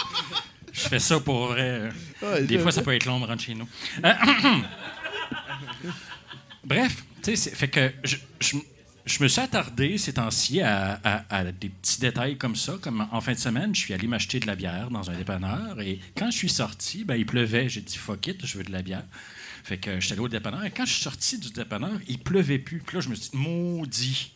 Je 0.73 0.81
fais 0.89 0.99
ça 0.99 1.21
pour 1.21 1.47
vrai. 1.49 1.89
Ouais, 2.23 2.43
Des 2.43 2.59
fois, 2.59 2.71
ça 2.73 2.83
peut 2.83 2.95
être 2.95 3.07
long 3.07 3.19
de 3.21 3.25
rentrer 3.27 3.47
chez 3.47 3.55
nous. 3.55 3.69
Euh, 4.05 4.13
Bref, 6.65 6.97
tu 7.23 7.31
sais, 7.31 7.37
c'est- 7.37 7.57
fait 7.57 7.69
que 7.69 7.93
je, 8.05 8.17
je- 8.41 8.57
je 9.05 9.23
me 9.23 9.29
suis 9.29 9.41
attardé 9.41 9.99
ces 9.99 10.15
temps-ci 10.15 10.61
à, 10.61 11.45
des 11.59 11.69
petits 11.69 12.01
détails 12.01 12.37
comme 12.37 12.57
ça. 12.57 12.77
Comme 12.81 13.07
en 13.11 13.21
fin 13.21 13.33
de 13.33 13.39
semaine, 13.39 13.75
je 13.75 13.81
suis 13.81 13.95
allé 13.95 14.07
m'acheter 14.07 14.41
de 14.41 14.47
la 14.47 14.55
bière 14.55 14.91
dans 14.91 15.11
un 15.11 15.17
dépanneur 15.17 15.81
et 15.81 15.99
quand 16.17 16.31
je 16.31 16.37
suis 16.37 16.49
sorti, 16.49 17.05
ben, 17.05 17.17
il 17.17 17.27
pleuvait. 17.27 17.69
J'ai 17.69 17.81
dit 17.81 17.97
fuck 17.97 18.27
it, 18.27 18.45
je 18.45 18.59
veux 18.59 18.65
de 18.65 18.73
la 18.73 18.83
bière. 18.83 19.05
Fait 19.65 19.79
que 19.79 20.01
je 20.01 20.05
suis 20.05 20.13
allé 20.13 20.23
au 20.23 20.29
dépanneur 20.29 20.65
et 20.65 20.71
quand 20.71 20.85
je 20.85 20.93
suis 20.93 21.03
sorti 21.03 21.39
du 21.39 21.51
dépanneur, 21.51 21.99
il 22.09 22.19
pleuvait 22.19 22.59
plus. 22.59 22.81
Puis 22.81 22.97
là, 22.97 23.01
je 23.01 23.09
me 23.09 23.15
suis 23.15 23.31
dit, 23.31 23.37
maudit. 23.37 24.33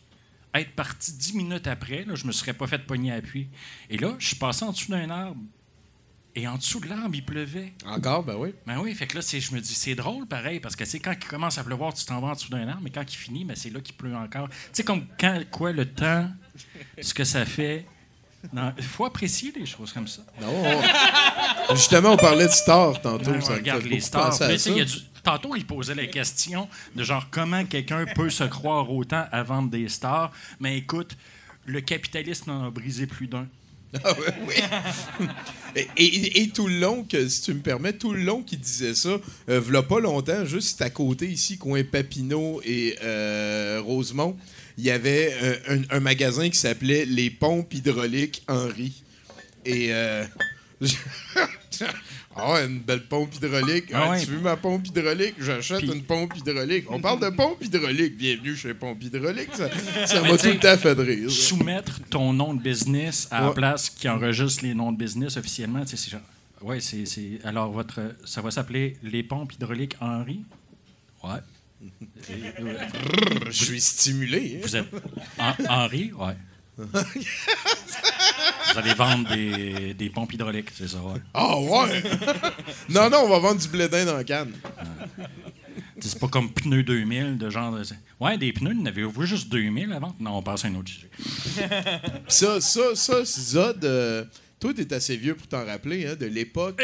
Être 0.53 0.71
parti 0.71 1.11
dix 1.13 1.33
minutes 1.33 1.67
après, 1.67 2.05
là, 2.05 2.15
je 2.15 2.25
me 2.25 2.31
serais 2.31 2.53
pas 2.53 2.65
fait 2.65 2.79
pogner 2.79 3.11
à 3.11 3.15
appui. 3.15 3.47
Et 3.89 3.97
là, 3.97 4.15
je 4.19 4.27
suis 4.27 4.37
passé 4.37 4.63
en 4.63 4.71
dessous 4.71 4.89
d'un 4.89 5.09
arbre. 5.09 5.41
Et 6.37 6.47
en 6.47 6.57
dessous 6.57 6.81
de 6.81 6.87
l'arbre, 6.89 7.15
il 7.15 7.23
pleuvait. 7.23 7.71
Encore, 7.85 8.23
ben 8.23 8.35
oui. 8.35 8.53
Ben 8.67 8.77
oui, 8.79 8.93
fait 8.93 9.07
que 9.07 9.15
là, 9.15 9.21
c'est- 9.21 9.39
je 9.39 9.53
me 9.53 9.61
dis, 9.61 9.73
c'est 9.73 9.95
drôle 9.95 10.25
pareil, 10.27 10.59
parce 10.59 10.75
que 10.75 10.83
c'est 10.83 10.99
quand 10.99 11.13
il 11.13 11.27
commence 11.27 11.57
à 11.57 11.63
pleuvoir, 11.63 11.93
tu 11.93 12.03
t'en 12.05 12.19
vas 12.19 12.27
en 12.29 12.33
dessous 12.33 12.49
d'un 12.49 12.67
arbre, 12.67 12.81
mais 12.83 12.89
quand 12.89 13.03
il 13.09 13.15
finit, 13.15 13.45
ben, 13.45 13.55
c'est 13.55 13.69
là 13.69 13.79
qu'il 13.79 13.95
pleut 13.95 14.15
encore. 14.15 14.49
Tu 14.49 14.55
sais, 14.73 14.83
comme 14.83 15.05
quand, 15.19 15.39
quoi, 15.49 15.71
le 15.71 15.85
temps, 15.85 16.29
ce 17.01 17.13
que 17.13 17.23
ça 17.23 17.45
fait. 17.45 17.85
Il 18.77 18.83
faut 18.83 19.05
apprécier 19.05 19.51
des 19.51 19.65
choses 19.65 19.91
comme 19.91 20.07
ça. 20.07 20.21
Justement, 21.73 22.11
on 22.11 22.17
parlait 22.17 22.45
de 22.47 22.51
stars 22.51 23.01
tantôt. 23.01 23.23
Ça 23.41 23.51
me 23.53 23.55
regarde 23.55 23.83
les 23.83 23.99
stars. 23.99 24.29
Puis, 24.47 24.59
ça. 24.59 24.69
y 24.71 24.81
a 24.81 24.85
du- 24.85 24.99
Tantôt, 25.23 25.55
il 25.55 25.65
posait 25.65 25.95
la 25.95 26.05
question 26.05 26.69
de 26.95 27.03
genre 27.03 27.27
comment 27.31 27.65
quelqu'un 27.65 28.05
peut 28.05 28.29
se 28.29 28.43
croire 28.43 28.91
autant 28.91 29.25
à 29.31 29.41
vendre 29.41 29.69
des 29.71 29.89
stars. 29.89 30.31
Mais 30.59 30.77
écoute, 30.77 31.17
le 31.65 31.81
capitalisme 31.81 32.51
en 32.51 32.67
a 32.67 32.69
brisé 32.69 33.07
plus 33.07 33.25
d'un. 33.25 33.47
Ah 34.03 34.13
ouais, 34.13 34.33
oui. 34.47 35.85
et, 35.97 36.49
tout 36.49 36.67
le 36.67 36.79
long, 36.79 37.05
si 37.09 37.41
tu 37.41 37.53
me 37.53 37.61
permets, 37.61 37.93
tout 37.93 38.13
le 38.13 38.21
long 38.21 38.41
qu'il 38.41 38.59
disait 38.59 38.95
ça, 38.95 39.17
euh, 39.49 39.59
v'là 39.59 39.83
pas 39.83 39.99
longtemps, 39.99 40.45
juste 40.45 40.81
à 40.81 40.89
côté 40.89 41.27
ici, 41.27 41.57
coin 41.57 41.83
Papineau 41.83 42.61
et 42.63 42.97
euh, 43.03 43.81
Rosemont, 43.83 44.37
il 44.77 44.83
y 44.83 44.91
avait 44.91 45.33
euh, 45.41 45.79
un, 45.89 45.99
magasin 45.99 46.49
qui 46.49 46.57
s'appelait 46.57 47.05
Les 47.05 47.29
Pompes 47.29 47.73
Hydrauliques 47.73 48.43
Henri. 48.47 49.03
Et. 49.65 49.91
euh, 52.37 52.41
Ah 52.41 52.63
une 52.65 52.79
belle 52.79 53.03
pompe 53.03 53.33
hydraulique. 53.35 53.85
Ah 53.93 54.03
Ah, 54.05 54.09
ouais. 54.11 54.19
Tu 54.23 54.31
veux 54.31 54.39
ma 54.39 54.55
pompe 54.57 54.87
hydraulique? 54.87 55.35
J'achète 55.39 55.83
une 55.83 56.03
pompe 56.03 56.35
hydraulique. 56.37 56.85
On 56.89 56.99
parle 56.99 57.19
de 57.21 57.29
pompe 57.29 57.63
hydraulique. 57.63 58.17
Bienvenue 58.17 58.55
chez 58.55 58.73
Pompe 58.73 59.03
hydraulique. 59.03 59.49
Ça 59.55 59.65
m'a 60.21 60.37
tout 60.37 60.47
le 60.47 60.59
temps 60.59 60.77
fait 60.77 60.95
de 60.95 61.01
rire. 61.01 61.31
Soumettre 61.31 61.99
ton 62.09 62.33
nom 62.33 62.53
de 62.53 62.61
business 62.61 63.27
à 63.31 63.41
la 63.41 63.51
place 63.51 63.89
qui 63.89 64.09
enregistre 64.09 64.63
les 64.63 64.73
noms 64.73 64.91
de 64.91 64.97
business 64.97 65.37
officiellement, 65.37 65.83
c'est 65.85 66.09
genre. 66.09 66.21
Ouais, 66.61 66.79
c'est, 66.79 67.05
c'est- 67.05 67.39
Alors, 67.43 67.71
votre, 67.71 67.99
ça 68.25 68.41
va 68.41 68.49
s'appeler 68.51 68.97
Les 69.03 69.23
pompes 69.23 69.53
hydrauliques 69.53 69.95
Henri? 70.01 70.41
Ouais. 71.23 71.39
Et- 72.29 72.63
ouais. 72.63 72.77
Je 73.47 73.51
suis 73.65 73.81
stimulé. 73.81 74.55
hein. 74.57 74.59
Vous 74.63 74.75
êtes 74.75 74.85
Hen- 75.37 75.67
Henri? 75.69 76.11
Ouais. 76.17 76.33
Vous 76.77 78.79
allez 78.79 78.93
vendre 78.93 79.29
des, 79.29 79.93
des 79.93 80.09
pompes 80.09 80.33
hydrauliques, 80.33 80.69
c'est 80.75 80.87
ça, 80.87 80.97
ouais. 80.97 81.21
Ah 81.33 81.57
ouais? 81.59 82.03
non, 82.89 83.09
non, 83.09 83.19
on 83.25 83.29
va 83.29 83.39
vendre 83.39 83.61
du 83.61 83.67
blé 83.67 83.87
d'Inde 83.87 84.09
en 84.09 84.23
canne. 84.23 84.51
C'est 86.01 86.19
pas 86.19 86.27
comme 86.27 86.51
pneus 86.51 86.83
2000, 86.83 87.37
de 87.37 87.49
genre. 87.49 87.71
de- 87.71 87.83
Ouais, 88.19 88.37
des 88.37 88.51
pneus, 88.53 88.73
n'avez-vous 88.73 89.25
juste 89.25 89.49
2000 89.49 89.93
avant? 89.93 90.13
Non, 90.19 90.37
on 90.37 90.41
passe 90.41 90.65
à 90.65 90.67
un 90.67 90.75
autre 90.75 90.89
sujet. 90.89 91.09
Ça, 92.27 92.59
ça, 92.59 92.95
ça, 92.95 93.23
Zod, 93.23 93.83
euh, 93.85 94.25
toi, 94.73 94.73
t'es 94.85 94.93
assez 94.93 95.15
vieux 95.17 95.35
pour 95.35 95.47
t'en 95.47 95.65
rappeler, 95.65 96.07
hein, 96.07 96.15
de 96.19 96.25
l'époque 96.25 96.81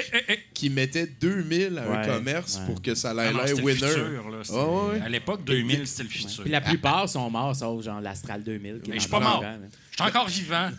qui 0.53 0.69
mettait 0.69 1.07
2000 1.07 1.77
à 1.77 1.83
un 1.83 2.01
Ouais, 2.01 2.07
commerce 2.07 2.57
ouais. 2.57 2.65
pour 2.65 2.81
que 2.81 2.95
ça 2.95 3.13
Ah 3.17 3.25
ait 3.25 3.31
non, 3.31 3.37
l'air 3.39 3.47
c'était 3.47 3.61
le 3.61 3.65
winner. 3.67 3.87
futur, 3.87 4.29
là, 4.29 4.37
Ah 4.49 4.65
ouais. 4.93 5.01
À 5.01 5.09
l'époque, 5.09 5.43
2000, 5.45 5.87
c'était 5.87 6.03
le 6.03 6.09
futur. 6.09 6.43
Puis 6.43 6.51
la 6.51 6.61
plupart 6.61 7.07
sont 7.09 7.29
morts, 7.29 7.55
sauf 7.55 7.83
genre 7.83 8.01
l'Astral 8.01 8.43
2000. 8.43 8.81
qui 8.81 8.89
est 8.89 8.93
Mais 8.93 8.99
je 8.99 9.05
suis 9.05 9.13
encore 9.15 9.41
pas 9.41 9.41
mort. 9.41 9.59
Je 9.91 9.95
suis 9.95 10.03
encore 10.09 10.27
vivant. 10.27 10.69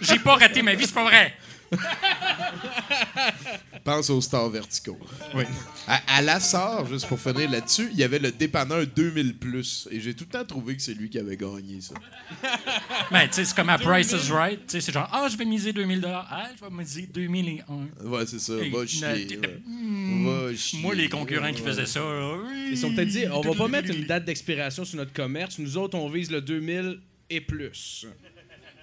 J'ai 0.00 0.18
pas 0.18 0.34
raté 0.36 0.62
ma 0.62 0.74
vie, 0.74 0.86
c'est 0.86 0.94
pas 0.94 1.04
vrai. 1.04 1.34
Pense 3.84 4.10
aux 4.10 4.20
stars 4.20 4.50
verticaux. 4.50 4.98
À, 5.86 6.18
à 6.18 6.22
la 6.22 6.38
SAR, 6.38 6.86
juste 6.86 7.08
pour 7.08 7.18
finir 7.18 7.50
là-dessus, 7.50 7.88
il 7.92 7.98
y 7.98 8.04
avait 8.04 8.18
le 8.18 8.30
dépanneur 8.30 8.86
2000 8.86 9.38
plus. 9.38 9.88
Et 9.90 10.00
j'ai 10.00 10.14
tout 10.14 10.24
le 10.24 10.30
temps 10.30 10.44
trouvé 10.44 10.76
que 10.76 10.82
c'est 10.82 10.94
lui 10.94 11.10
qui 11.10 11.18
avait 11.18 11.36
gagné 11.36 11.80
ça. 11.80 11.94
Ben, 13.10 13.26
tu 13.28 13.34
sais, 13.34 13.44
c'est 13.44 13.56
comme 13.56 13.68
à 13.68 13.78
Price 13.78 14.12
is 14.12 14.30
Right. 14.30 14.60
Tu 14.66 14.72
sais, 14.72 14.80
c'est 14.80 14.92
genre, 14.92 15.08
ah, 15.12 15.26
je 15.30 15.36
vais 15.36 15.44
miser 15.44 15.72
2000 15.72 16.04
Ah, 16.06 16.48
je 16.56 16.64
vais 16.64 16.70
miser 16.70 17.08
2001. 17.12 18.06
Ouais, 18.06 18.26
c'est 18.26 18.38
ça. 18.38 18.54
Va 18.54 18.86
chier. 18.86 19.02
ouais. 19.06 19.60
Hmm. 19.66 20.26
Va 20.26 20.54
chier. 20.54 20.80
Moi, 20.80 20.94
les 20.94 21.08
concurrents 21.08 21.52
qui 21.52 21.62
faisaient 21.62 21.86
ça, 21.86 22.00
là, 22.00 22.38
Ils 22.70 22.78
sont 22.78 22.94
peut-être 22.94 23.08
dit, 23.08 23.24
on 23.30 23.40
va 23.40 23.54
pas 23.54 23.68
mettre 23.68 23.90
une 23.90 24.06
date 24.06 24.24
d'expiration 24.24 24.84
sur 24.84 24.96
notre 24.96 25.12
commerce. 25.12 25.58
Nous 25.58 25.76
autres, 25.76 25.98
on 25.98 26.08
vise 26.08 26.30
le 26.30 26.40
2000 26.40 27.00
et 27.30 27.40
plus. 27.40 28.06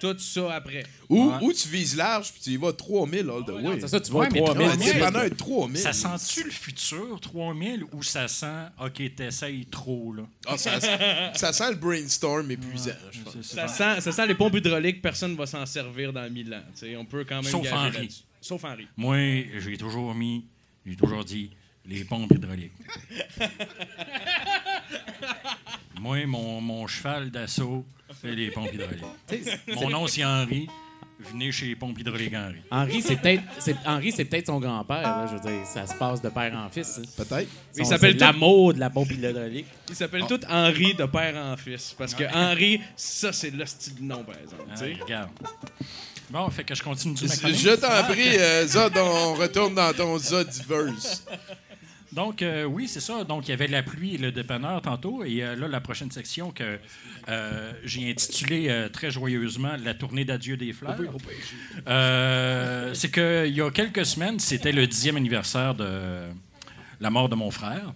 Tout 0.00 0.18
ça 0.18 0.54
après. 0.54 0.82
Ou, 1.08 1.30
ou 1.42 1.52
tu 1.52 1.68
vises 1.68 1.94
large, 1.96 2.32
puis 2.32 2.40
tu 2.42 2.50
y 2.50 2.56
vas 2.56 2.72
3000 2.72 3.20
all 3.28 3.44
the 3.44 3.50
way. 3.50 3.80
C'est 3.80 3.88
ça, 3.88 4.00
tu 4.00 4.10
vas 4.12 4.20
Ouais, 4.20 4.28
au 4.28 4.32
mais 4.32 4.40
3000. 4.40 4.66
Un 4.66 4.70
3000, 4.76 4.92
dépanneur 4.94 5.36
3000. 5.36 5.78
Ça 5.82 5.92
sent-tu 5.92 6.44
le 6.44 6.50
futur, 6.50 7.20
3000, 7.20 7.84
ou 7.92 8.02
ça 8.02 8.26
sent, 8.28 8.46
OK, 8.82 9.14
t'essayes 9.14 9.66
trop, 9.66 10.14
là? 10.14 10.22
Ah, 10.46 10.56
ça, 10.56 10.80
ça 11.34 11.52
sent 11.52 11.70
le 11.70 11.76
brainstorm 11.76 12.50
épuisant, 12.50 12.92
je 13.12 13.20
pense. 13.20 13.42
Ça 13.42 13.68
sent, 13.68 14.00
ça 14.00 14.12
sent 14.12 14.26
les 14.26 14.34
pompes 14.34 14.56
hydrauliques, 14.56 15.02
personne 15.02 15.32
ne 15.32 15.36
va 15.36 15.46
s'en 15.46 15.66
servir 15.66 16.12
dans 16.12 16.28
1000 16.30 16.54
ans. 16.54 16.62
Tu 16.72 16.80
sais, 16.80 16.96
on 16.96 17.04
peut 17.04 17.24
quand 17.24 17.42
même 17.42 17.50
Sauf 17.50 17.70
Henri. 17.72 18.24
Sauf 18.40 18.64
Henri. 18.64 18.88
Moi, 18.96 19.44
j'ai 19.58 19.76
toujours 19.76 20.14
mis, 20.14 20.46
j'ai 20.86 20.96
toujours 20.96 21.24
dit, 21.24 21.50
les 21.84 22.04
pompes 22.04 22.32
hydrauliques. 22.32 22.72
Moi, 26.00 26.24
mon, 26.26 26.60
mon 26.60 26.86
cheval 26.86 27.30
d'assaut, 27.30 27.84
c'est 28.20 28.28
les 28.34 28.50
pompes 28.50 28.72
hydrauliques. 28.72 29.04
Mon 29.74 29.90
nom, 29.90 30.06
c'est 30.06 30.24
Henri. 30.24 30.68
Venez 31.22 31.52
chez 31.52 31.66
les 31.66 31.76
pompes 31.76 31.98
hydrauliques 31.98 32.32
Henri. 32.34 32.60
Henri, 32.70 33.02
c'est 33.02 33.16
peut-être 33.16 33.42
c'est- 33.58 33.76
Henri, 33.84 34.10
c'est 34.10 34.24
peut-être 34.24 34.46
son 34.46 34.58
grand-père. 34.58 35.02
là, 35.02 35.26
Je 35.30 35.36
veux 35.36 35.40
dire, 35.54 35.66
ça 35.66 35.86
se 35.86 35.92
passe 35.94 36.22
de 36.22 36.30
père 36.30 36.54
en 36.56 36.70
fils. 36.70 36.98
hein. 36.98 37.02
Peut-être. 37.14 37.48
Son- 37.72 37.78
Il 37.82 37.84
s'appelle 37.86 38.12
c'est 38.12 38.18
tout- 38.18 38.24
l'amour 38.24 38.72
de 38.72 38.80
la 38.80 38.88
pompe 38.88 39.10
hydraulique. 39.10 39.66
Ils 39.90 39.94
s'appellent 39.94 40.26
tous 40.26 40.40
Henri 40.48 40.94
de 40.94 41.04
père 41.04 41.36
en 41.36 41.56
fils. 41.58 41.94
Parce 41.98 42.14
que 42.14 42.24
Henri, 42.34 42.80
ça, 42.96 43.34
c'est 43.34 43.50
le 43.50 43.66
style 43.66 43.96
de 43.96 44.02
nom, 44.02 44.24
par 44.24 44.36
exemple. 44.36 44.62
tu 44.72 44.78
sais. 44.78 44.96
Ah, 44.98 45.04
regarde. 45.04 45.30
Bon, 46.30 46.48
fait 46.48 46.64
que 46.64 46.74
je 46.74 46.82
continue 46.82 47.14
du 47.14 47.26
je 47.26 47.74
t'en 47.76 48.04
prie, 48.04 48.38
euh, 48.38 48.66
Zod, 48.66 48.96
on 48.96 49.34
retourne 49.34 49.74
dans 49.74 49.92
ton 49.92 50.16
Zodiverse. 50.16 51.24
Donc, 52.12 52.42
euh, 52.42 52.64
oui, 52.64 52.88
c'est 52.88 53.00
ça. 53.00 53.24
Donc, 53.24 53.46
il 53.46 53.50
y 53.50 53.54
avait 53.54 53.68
la 53.68 53.82
pluie 53.82 54.14
et 54.16 54.18
le 54.18 54.32
dépanneur 54.32 54.82
tantôt. 54.82 55.24
Et 55.24 55.42
euh, 55.42 55.54
là, 55.54 55.68
la 55.68 55.80
prochaine 55.80 56.10
section 56.10 56.50
que 56.50 56.78
euh, 57.28 57.72
j'ai 57.84 58.10
intitulée 58.10 58.88
très 58.92 59.10
joyeusement 59.10 59.76
La 59.82 59.94
tournée 59.94 60.24
d'adieu 60.24 60.56
des 60.56 60.72
fleurs. 60.72 60.96
C'est 62.94 63.12
qu'il 63.12 63.54
y 63.54 63.60
a 63.60 63.70
quelques 63.70 64.04
semaines, 64.04 64.38
c'était 64.40 64.72
le 64.72 64.86
dixième 64.86 65.16
anniversaire 65.16 65.74
de 65.74 66.22
la 67.00 67.10
mort 67.10 67.28
de 67.28 67.36
mon 67.36 67.50
frère. 67.50 67.92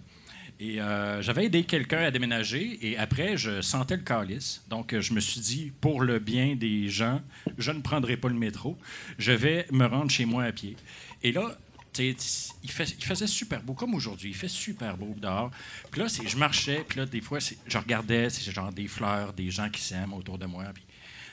Et 0.57 0.77
j'avais 1.19 1.45
aidé 1.45 1.63
quelqu'un 1.63 2.03
à 2.03 2.11
déménager 2.11 2.79
et 2.81 2.97
après, 2.97 3.35
je 3.35 3.61
sentais 3.61 3.97
le 3.97 4.03
calice. 4.03 4.63
Donc, 4.69 4.97
je 4.97 5.13
me 5.13 5.19
suis 5.19 5.41
dit, 5.41 5.73
pour 5.81 6.01
le 6.01 6.19
bien 6.19 6.55
des 6.55 6.87
gens, 6.87 7.21
je 7.57 7.71
ne 7.71 7.81
prendrai 7.81 8.15
pas 8.15 8.29
le 8.29 8.35
métro. 8.35 8.77
Je 9.17 9.33
vais 9.33 9.65
me 9.71 9.85
rendre 9.85 10.09
chez 10.09 10.25
moi 10.25 10.45
à 10.45 10.51
pied. 10.53 10.77
Et 11.23 11.33
là, 11.33 11.57
il, 12.03 12.71
fait- 12.71 12.95
il 12.97 13.03
faisait 13.05 13.27
super 13.27 13.61
beau, 13.61 13.73
comme 13.73 13.93
aujourd'hui. 13.93 14.29
Il 14.29 14.35
fait 14.35 14.47
super 14.47 14.97
beau 14.97 15.13
dehors. 15.17 15.51
Puis 15.91 16.01
là, 16.01 16.09
c'est- 16.09 16.27
je 16.27 16.37
marchais, 16.37 16.83
puis 16.87 16.99
là, 16.99 17.05
des 17.05 17.21
fois, 17.21 17.39
c'est- 17.39 17.57
je 17.67 17.77
regardais, 17.77 18.29
c'est 18.29 18.51
genre 18.51 18.71
des 18.71 18.87
fleurs, 18.87 19.33
des 19.33 19.49
gens 19.51 19.69
qui 19.69 19.81
s'aiment 19.81 20.13
autour 20.13 20.37
de 20.37 20.45
moi. 20.45 20.65
Puis, 20.73 20.83
tu 20.83 20.91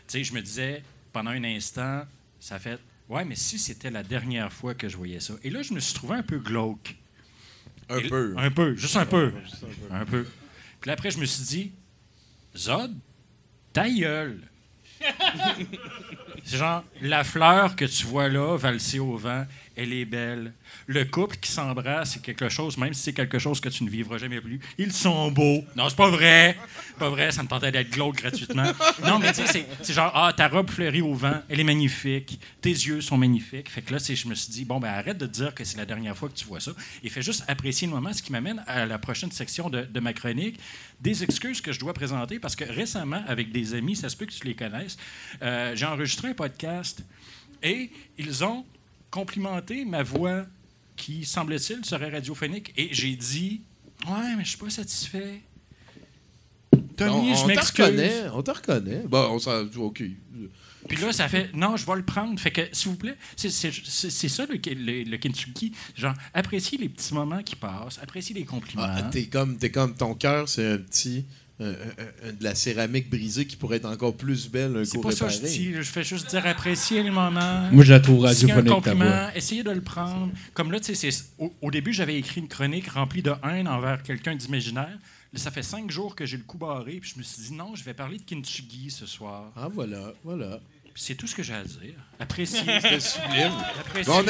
sais, 0.09 0.25
je 0.25 0.33
me 0.33 0.41
disais, 0.43 0.83
pendant 1.13 1.31
un 1.31 1.45
instant, 1.45 2.03
ça 2.41 2.59
fait, 2.59 2.79
ouais, 3.09 3.25
mais 3.25 3.35
si 3.37 3.59
c'était 3.59 3.91
la 3.91 4.03
dernière 4.03 4.53
fois 4.53 4.75
que 4.75 4.89
je 4.89 4.97
voyais 4.97 5.21
ça. 5.21 5.35
Et 5.43 5.51
là, 5.51 5.63
je 5.63 5.73
me 5.73 5.81
suis 5.81 5.95
trouvé 5.95 6.17
un 6.17 6.23
peu 6.23 6.39
glauque. 6.39 6.97
Un 7.89 7.99
Et- 7.99 8.09
peu. 8.09 8.35
Un 8.39 8.51
peu, 8.51 8.75
juste 8.77 8.97
un 8.97 9.07
peu. 9.07 9.33
Un 9.91 10.05
peu. 10.05 10.25
Puis 10.81 10.89
là, 10.89 10.95
après, 10.95 11.11
je 11.11 11.19
me 11.19 11.25
suis 11.27 11.45
dit, 11.45 11.73
Zod, 12.57 12.95
ta 13.73 13.89
gueule. 13.91 14.41
C'est 16.45 16.57
genre, 16.59 16.85
la 17.01 17.25
fleur 17.25 17.77
que 17.77 17.85
tu 17.85 18.07
vois 18.07 18.29
là, 18.29 18.57
valser 18.57 18.99
au 18.99 19.17
vent, 19.17 19.47
elle 19.77 19.93
est 19.93 20.05
belle. 20.05 20.53
Le 20.87 21.05
couple 21.05 21.37
qui 21.37 21.51
s'embrasse, 21.51 22.12
c'est 22.12 22.23
quelque 22.23 22.49
chose, 22.49 22.77
même 22.79 22.95
si 22.95 23.03
c'est 23.03 23.12
quelque 23.12 23.39
chose 23.39 23.61
que 23.61 23.68
tu 23.68 23.85
ne 23.85 23.91
vivras 23.91 24.18
jamais 24.18 24.41
plus. 24.41 24.61
Ils 24.79 24.93
sont 24.93 25.31
beaux. 25.31 25.64
Non, 25.77 25.89
c'est 25.89 25.97
pas 25.97 26.11
vrai. 26.11 26.57
Pas 26.99 27.11
vrai, 27.11 27.31
ça 27.33 27.43
me 27.43 27.49
tentait 27.49 27.73
d'être 27.73 27.91
glauque 27.91 28.16
gratuitement. 28.16 28.70
Non, 29.05 29.18
mais 29.18 29.33
tu 29.33 29.47
sais, 29.47 29.66
c'est- 29.83 29.93
genre, 29.93 30.11
ah, 30.14 30.33
ta 30.37 30.49
robe 30.49 30.70
fleurie 30.70 31.03
au 31.03 31.14
vent, 31.14 31.41
elle 31.49 31.61
est 31.61 31.64
magnifique. 31.64 32.39
Tes 32.61 32.70
yeux 32.70 33.01
sont 33.01 33.16
magnifiques. 33.16 33.68
Fait 33.70 33.83
que 33.83 33.93
là, 33.93 33.99
je 33.99 34.29
me 34.29 34.35
suis 34.35 34.53
dit, 34.53 34.64
bon, 34.64 34.79
ben 34.81 34.89
arrête 34.89 35.18
de 35.18 35.27
dire 35.27 35.55
que 35.55 35.64
c'est 35.64 35.79
la 35.79 35.87
dernière 35.87 36.16
fois 36.16 36.29
que 36.29 36.35
tu 36.35 36.45
vois 36.47 36.61
ça 36.61 36.73
et 37.03 37.09
fais 37.09 37.23
juste 37.23 37.45
apprécier 37.49 37.87
le 37.87 37.93
moment, 37.95 38.12
ce 38.12 38.23
qui 38.23 38.33
m'amène 38.33 38.62
à 38.66 38.87
la 38.87 38.99
prochaine 38.99 39.31
section 39.33 39.70
de, 39.70 39.83
de 39.83 40.01
ma 40.01 40.12
chronique, 40.12 40.59
des 41.01 41.23
excuses 41.25 41.61
que 41.61 41.73
je 41.73 41.81
dois 41.81 41.93
présenter 41.95 42.39
parce 42.39 42.55
que 42.57 42.64
récemment, 42.64 43.23
avec 43.27 43.53
des 43.53 43.75
amis, 43.75 43.97
ça 43.97 44.09
se 44.09 44.16
peut 44.16 44.27
que 44.27 44.33
tu 44.33 44.47
les 44.47 44.55
connaisses, 44.55 44.97
euh, 45.43 45.75
j'ai 45.75 45.87
enregistré 45.87 46.29
un 46.29 46.35
podcast 46.35 47.03
et 47.62 47.91
ils 48.18 48.45
ont 48.45 48.64
complimenté 49.13 49.85
ma 49.85 50.03
voix 50.03 50.45
qui, 50.97 51.25
semble-t-il, 51.25 51.85
serait 51.85 52.11
radiophonique. 52.11 52.73
Et 52.77 52.89
j'ai 52.93 53.15
dit 53.15 53.61
Ouais, 54.09 54.35
mais 54.37 54.43
je 54.45 54.49
suis 54.51 54.59
pas 54.59 54.71
satisfait. 54.71 55.41
Tony, 56.97 57.33
on, 57.33 57.35
je 57.35 57.47
m'excuse. 57.47 57.85
reconnaît, 57.85 58.29
on 58.35 58.43
te 58.43 58.51
reconnaît. 58.51 59.03
Bon, 59.07 59.29
on 59.31 59.39
s'en... 59.39 59.65
OK. 59.77 60.03
Puis 60.89 60.97
là, 61.01 61.13
ça 61.13 61.29
fait 61.29 61.51
non, 61.55 61.77
je 61.77 61.87
vais 61.87 61.95
le 61.97 62.05
prendre. 62.05 62.39
Fait 62.41 62.51
que, 62.51 62.63
s'il 62.73 62.91
vous 62.91 62.97
plaît, 62.97 63.17
c'est- 63.37 63.51
ça 63.51 64.47
le, 64.47 64.55
le, 64.57 65.05
le 65.05 65.17
Kentucky. 65.17 65.73
Genre, 65.95 66.15
appréciez 66.35 66.77
les 66.79 66.89
petits 66.89 67.15
moments 67.15 67.43
qui 67.43 67.55
passent, 67.55 67.99
appréciez 68.03 68.35
les 68.35 68.45
compliments. 68.45 68.83
Ah, 68.87 69.03
t'es 69.05 69.27
comme, 69.27 69.59
t'es 69.59 69.71
comme 69.71 69.95
ton 69.95 70.15
cœur, 70.15 70.49
c'est 70.49 70.67
un 70.73 70.79
petit... 70.79 71.25
un- 71.63 71.71
un- 71.71 72.29
un- 72.29 72.33
de 72.33 72.43
la 72.45 72.55
céramique 72.55 73.09
brisée 73.11 73.47
qui 73.47 73.57
pourrait 73.57 73.77
être 73.79 73.87
encore 73.89 74.17
plus 74.17 74.49
belle 74.51 74.77
un 74.77 74.85
C'est 74.85 74.97
coup 74.99 75.03
pas 75.03 75.13
ça 75.13 75.27
que 75.27 75.33
je 75.33 75.39
dis. 75.41 75.73
Je 75.75 75.83
fais 75.83 76.03
juste 76.05 76.29
dire 76.31 76.47
apprécier 76.47 77.03
les 77.03 77.11
moments. 77.11 77.69
Moi, 77.71 77.85
je 77.85 77.93
la 77.93 78.01
trouve 78.01 78.25
un 78.25 78.29
radiophonique, 78.29 78.65
ta 78.69 78.75
compliment, 78.75 79.29
essayez 79.35 79.63
de 79.63 79.71
le 79.71 79.81
prendre. 79.81 80.31
Comme 80.55 80.73
là, 80.73 80.81
tu 80.81 80.95
sais, 80.95 81.11
c'est- 81.11 81.25
au, 81.39 81.53
au 81.63 81.71
début, 81.71 81.93
j'avais 81.93 82.17
écrit 82.19 82.41
une 82.41 82.49
chronique 82.49 82.89
remplie 82.89 83.23
de 83.23 83.33
haine 83.45 83.69
envers 83.69 84.03
quelqu'un 84.03 84.35
d'imaginaire. 84.35 84.99
Là, 85.33 85.39
ça 85.39 85.51
fait 85.51 85.63
cinq 85.63 85.91
jours 85.91 86.15
que 86.15 86.27
j'ai 86.27 86.37
le 86.37 86.43
coup 86.43 86.59
barré, 86.59 86.99
puis 87.01 87.11
je 87.15 87.19
me 87.19 87.23
suis 87.23 87.43
dit 87.43 87.53
non, 87.55 87.75
je 87.75 87.83
vais 87.85 87.95
parler 87.95 88.19
de 88.19 88.23
Kintsugi 88.23 88.91
ce 88.91 89.07
soir. 89.07 89.51
Ah, 89.57 89.69
voilà, 89.73 90.13
voilà. 90.25 90.61
C'est 90.95 91.14
tout 91.14 91.26
ce 91.26 91.34
que 91.34 91.43
j'ai 91.43 91.55
à 91.55 91.62
dire. 91.62 91.95
Appréciez. 92.20 92.61
C'était 92.82 93.01
sublime. 93.01 93.51
Appréciez. 93.80 94.12
Bon, 94.12 94.24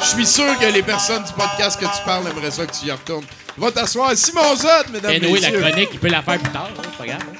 je 0.00 0.06
suis 0.06 0.26
sûr 0.26 0.58
que 0.58 0.66
les 0.66 0.82
personnes 0.82 1.22
du 1.24 1.32
podcast 1.32 1.78
que 1.80 1.86
tu 1.86 2.02
parles 2.04 2.26
aimeraient 2.28 2.50
ça 2.50 2.66
que 2.66 2.72
tu 2.76 2.86
y 2.86 2.90
retournes. 2.90 3.24
Va 3.56 3.70
t'asseoir. 3.70 4.16
Simon 4.16 4.54
Zod, 4.56 4.90
mesdames 4.92 5.12
et 5.12 5.16
Anyway, 5.16 5.40
la 5.40 5.50
messieurs. 5.50 5.60
chronique, 5.70 5.88
il 5.92 5.98
peut 6.00 6.08
la 6.08 6.22
faire 6.22 6.38
plus 6.38 6.52
tard, 6.52 6.68
hein, 6.76 6.82
c'est 6.84 6.98
pas 6.98 7.06
grave. 7.06 7.20
hein. 7.22 7.36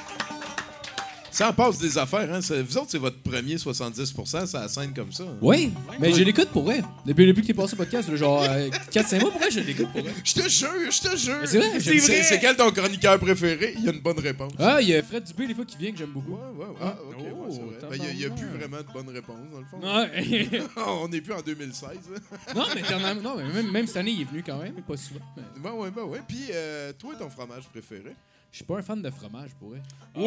Ça 1.41 1.49
en 1.49 1.53
passe 1.53 1.79
des 1.79 1.97
affaires, 1.97 2.31
hein. 2.31 2.39
Vous 2.39 2.77
autres, 2.77 2.89
c'est 2.91 2.99
votre 2.99 3.17
premier 3.23 3.57
70 3.57 4.13
ça 4.45 4.67
scène 4.67 4.93
comme 4.93 5.11
ça. 5.11 5.23
hein. 5.23 5.37
Oui, 5.41 5.73
mais 5.99 6.13
je 6.13 6.23
l'écoute 6.23 6.49
pour 6.49 6.61
vrai. 6.65 6.83
Depuis, 7.03 7.25
depuis 7.25 7.41
que 7.41 7.47
t'es 7.47 7.53
passé 7.55 7.73
au 7.73 7.77
podcast, 7.77 8.07
là, 8.09 8.15
genre 8.15 8.43
4-5 8.43 9.21
mois, 9.21 9.31
pour 9.31 9.39
vrai, 9.39 9.49
je 9.49 9.59
l'écoute 9.61 9.91
pour 9.91 10.01
vrai. 10.03 10.13
Je 10.23 10.33
te 10.35 10.47
jure, 10.47 10.69
je 10.91 11.01
te 11.01 11.17
jure. 11.17 11.37
C'est 11.45 11.57
vrai, 11.57 11.79
C'est 11.79 11.97
vrai. 11.97 12.21
c'est 12.21 12.39
quel 12.39 12.55
ton 12.55 12.69
chroniqueur 12.71 13.17
préféré? 13.17 13.73
Il 13.75 13.85
y 13.85 13.89
a 13.89 13.91
une 13.91 14.01
bonne 14.01 14.19
réponse. 14.19 14.53
Ah, 14.59 14.77
il 14.83 14.89
y 14.89 14.95
a 14.95 15.01
Fred 15.01 15.23
Dubé, 15.23 15.47
des 15.47 15.55
fois, 15.55 15.65
qui 15.65 15.77
vient, 15.77 15.91
que 15.91 15.97
j'aime 15.97 16.11
beaucoup. 16.11 16.33
Ouais, 16.33 16.59
ouais, 16.59 16.75
ah, 16.79 16.95
ok, 17.09 17.17
ouais, 17.17 17.25
c'est 17.49 17.87
vrai. 17.87 17.97
Ben, 17.97 18.05
Il 18.11 18.17
n'y 18.19 18.25
a, 18.25 18.29
plus 18.29 18.47
vraiment 18.47 18.77
de 18.77 18.93
bonnes 18.93 19.09
réponses, 19.09 19.49
dans 19.51 19.59
le 19.61 19.65
fond. 19.65 19.79
Ouais. 19.81 20.61
On 21.01 21.07
n'est 21.07 21.21
plus 21.21 21.33
en 21.33 21.41
2016. 21.41 21.89
hein. 21.89 22.37
Non, 22.55 22.65
mais, 22.75 23.13
non, 23.19 23.35
mais 23.37 23.51
même, 23.51 23.71
même 23.71 23.87
cette 23.87 23.97
année, 23.97 24.11
il 24.11 24.21
est 24.21 24.29
venu 24.29 24.43
quand 24.45 24.59
même, 24.59 24.73
mais 24.75 24.83
pas 24.83 24.95
souvent. 24.95 25.21
Mais 25.35 25.43
Ben 25.57 25.71
ouais, 25.71 25.89
ben 25.89 26.03
ouais. 26.03 26.21
Puis, 26.27 26.49
euh, 26.53 26.93
toi, 26.99 27.15
ton 27.17 27.31
fromage 27.31 27.63
préféré? 27.71 28.13
Je 28.51 28.57
suis 28.57 28.65
pas 28.65 28.79
un 28.79 28.81
fan 28.81 29.01
de 29.01 29.09
fromage, 29.09 29.51
pour 29.57 29.69
vrai. 29.69 29.81
Wow! 30.13 30.25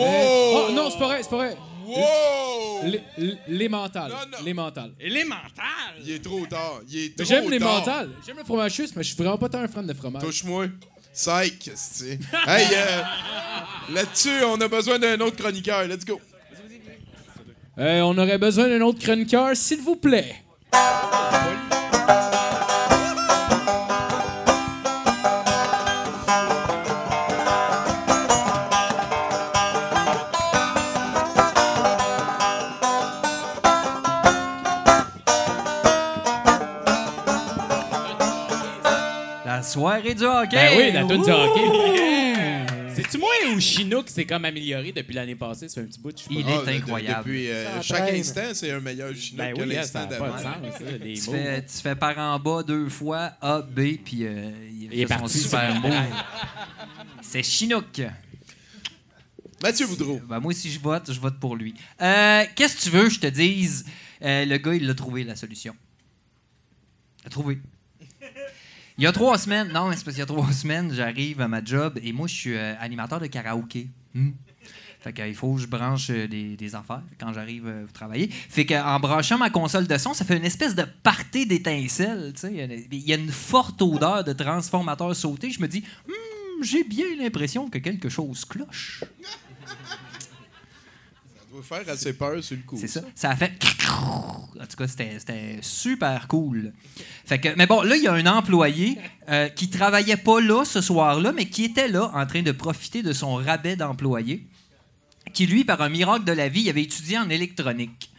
Oh, 0.68 0.72
non, 0.72 0.88
c'est 0.90 0.98
pas 0.98 1.08
vrai, 1.08 1.22
c'est 1.22 1.28
pas 1.28 1.36
vrai. 1.36 1.56
Wow! 1.86 2.84
Les, 2.84 3.02
les, 3.18 3.36
les 3.48 3.68
mentales. 3.68 4.12
Les 4.42 4.54
mentales. 4.54 4.92
Il 6.02 6.10
est 6.12 6.24
trop 6.24 6.46
tard. 6.46 6.80
Il 6.88 6.98
est 7.04 7.16
trop 7.16 7.26
J'aime 7.26 7.50
les 7.50 7.58
mentales. 7.58 8.10
J'aime 8.26 8.38
le 8.38 8.44
fromage 8.44 8.72
suisse, 8.72 8.96
mais 8.96 9.02
je 9.02 9.08
suis 9.08 9.16
vraiment 9.16 9.36
pas 9.36 9.50
tant 9.50 9.58
un 9.58 9.68
fan 9.68 9.86
de 9.86 9.92
fromage. 9.92 10.22
Touche-moi. 10.22 10.68
Psych, 11.12 11.70
c'est. 11.74 12.18
Hey, 12.46 12.66
euh, 12.72 13.02
là-dessus, 13.92 14.42
on 14.46 14.58
a 14.60 14.68
besoin 14.68 14.98
d'un 14.98 15.20
autre 15.20 15.36
chroniqueur. 15.36 15.86
Let's 15.86 16.04
go. 16.04 16.18
Euh, 17.76 18.00
on 18.00 18.16
aurait 18.16 18.38
besoin 18.38 18.68
d'un 18.68 18.80
autre 18.80 19.00
chroniqueur, 19.00 19.54
s'il 19.54 19.80
vous 19.80 19.96
plaît. 19.96 20.34
Soirée 39.74 40.14
du 40.14 40.24
hockey. 40.24 40.56
Ben 40.56 40.72
oui, 40.78 40.92
la 40.92 41.00
toune 41.04 41.22
du 41.22 41.30
hockey. 41.30 42.64
C'est-tu 42.94 43.18
moi 43.18 43.28
ou 43.52 43.58
Chinook 43.58 44.08
s'est 44.08 44.24
comme 44.24 44.44
amélioré 44.44 44.92
depuis 44.92 45.14
l'année 45.14 45.34
passée? 45.34 45.68
Fait 45.68 45.80
un 45.80 45.84
petit 45.86 45.98
bout 45.98 46.12
de 46.12 46.18
Il 46.30 46.38
est 46.38 46.44
Ah, 46.48 46.70
incroyable. 46.70 47.18
Depuis 47.24 47.50
euh, 47.50 47.82
chaque 47.82 48.12
instant, 48.12 48.50
c'est 48.52 48.70
un 48.70 48.78
meilleur 48.78 49.12
chinois 49.16 49.46
Ben 49.46 49.54
que 49.56 49.62
oui, 49.62 49.74
l'instant 49.74 50.06
d'avant. 50.06 50.32
Tu 51.02 51.16
fais, 51.16 51.64
tu 51.66 51.76
fais 51.82 51.96
par 51.96 52.16
en 52.18 52.38
bas 52.38 52.62
deux 52.62 52.88
fois, 52.88 53.32
A, 53.40 53.62
B, 53.62 53.96
puis 54.04 54.20
euh, 54.24 54.48
il, 54.70 54.92
Il 54.92 55.00
est 55.00 55.06
parti. 55.06 55.38
super. 55.40 55.74
C'est 57.20 57.42
Chinook. 57.42 58.00
Mathieu 59.60 59.88
Boudreau. 59.88 60.20
Ben, 60.28 60.38
moi, 60.38 60.52
si 60.54 60.70
je 60.70 60.78
vote, 60.78 61.12
je 61.12 61.18
vote 61.18 61.40
pour 61.40 61.56
lui. 61.56 61.74
Euh, 62.00 62.44
Qu'est-ce 62.54 62.76
que 62.76 62.82
tu 62.82 62.90
veux, 62.90 63.08
je 63.08 63.18
te 63.18 63.26
dise? 63.26 63.84
Euh, 64.22 64.44
le 64.44 64.56
gars, 64.58 64.74
il 64.74 64.86
l'a 64.86 64.94
trouvé, 64.94 65.24
la 65.24 65.34
solution. 65.34 65.74
Il 67.18 67.24
l'a 67.24 67.30
trouvé. 67.30 67.58
Il 68.96 69.02
y 69.02 69.06
a 69.06 69.12
trois 69.12 69.38
semaines, 69.38 69.72
non, 69.72 69.90
c'est 69.92 70.04
parce 70.04 70.14
qu'il 70.14 70.18
y 70.18 70.22
a 70.22 70.26
trois 70.26 70.52
semaines, 70.52 70.92
j'arrive 70.92 71.40
à 71.40 71.48
ma 71.48 71.64
job 71.64 71.98
et 72.02 72.12
moi, 72.12 72.28
je 72.28 72.34
suis 72.34 72.54
euh, 72.54 72.74
animateur 72.78 73.18
de 73.20 73.26
karaoké. 73.26 73.88
Hmm. 74.14 74.30
Fait 75.00 75.12
qu'il 75.12 75.34
faut 75.34 75.54
que 75.54 75.60
je 75.60 75.66
branche 75.66 76.08
euh, 76.10 76.26
des, 76.26 76.56
des 76.56 76.74
affaires 76.74 77.02
quand 77.18 77.32
j'arrive 77.32 77.66
euh, 77.66 77.86
travailler. 77.92 78.30
Fait 78.30 78.64
qu'en 78.64 78.98
branchant 79.00 79.36
ma 79.36 79.50
console 79.50 79.86
de 79.86 79.98
son, 79.98 80.14
ça 80.14 80.24
fait 80.24 80.36
une 80.36 80.44
espèce 80.44 80.74
de 80.74 80.84
party 81.02 81.44
d'étincelles. 81.46 82.32
Il 82.44 83.04
y 83.04 83.12
a 83.12 83.16
une 83.16 83.30
forte 83.30 83.82
odeur 83.82 84.24
de 84.24 84.32
transformateur 84.32 85.14
sauté. 85.14 85.50
Je 85.50 85.60
me 85.60 85.68
dis, 85.68 85.84
Hmm, 86.06 86.62
j'ai 86.62 86.84
bien 86.84 87.04
l'impression 87.18 87.68
que 87.68 87.78
quelque 87.78 88.08
chose 88.08 88.44
cloche. 88.44 89.04
Doit 91.54 91.62
faire 91.62 91.88
assez 91.88 92.14
peur 92.14 92.42
sur 92.42 92.56
le 92.56 92.64
coup. 92.64 92.76
C'est 92.80 92.88
ça. 92.88 93.02
Ça 93.14 93.30
a 93.30 93.36
fait. 93.36 93.52
En 94.60 94.66
tout 94.66 94.76
cas, 94.76 94.88
c'était 94.88 95.18
c'était 95.18 95.58
super 95.60 96.26
cool. 96.26 96.72
Fait 97.24 97.38
que, 97.38 97.48
mais 97.56 97.66
bon, 97.66 97.82
là, 97.82 97.96
il 97.96 98.02
y 98.02 98.08
a 98.08 98.12
un 98.12 98.26
employé 98.26 98.98
euh, 99.28 99.48
qui 99.48 99.68
travaillait 99.68 100.16
pas 100.16 100.40
là 100.40 100.64
ce 100.64 100.80
soir-là, 100.80 101.32
mais 101.32 101.46
qui 101.46 101.64
était 101.64 101.86
là 101.86 102.10
en 102.14 102.24
train 102.26 102.42
de 102.42 102.50
profiter 102.50 103.02
de 103.02 103.12
son 103.12 103.34
rabais 103.34 103.76
d'employé, 103.76 104.46
qui, 105.32 105.46
lui, 105.46 105.64
par 105.64 105.80
un 105.82 105.90
miracle 105.90 106.24
de 106.24 106.32
la 106.32 106.48
vie, 106.48 106.70
avait 106.70 106.82
étudié 106.82 107.18
en 107.18 107.28
électronique. 107.28 108.10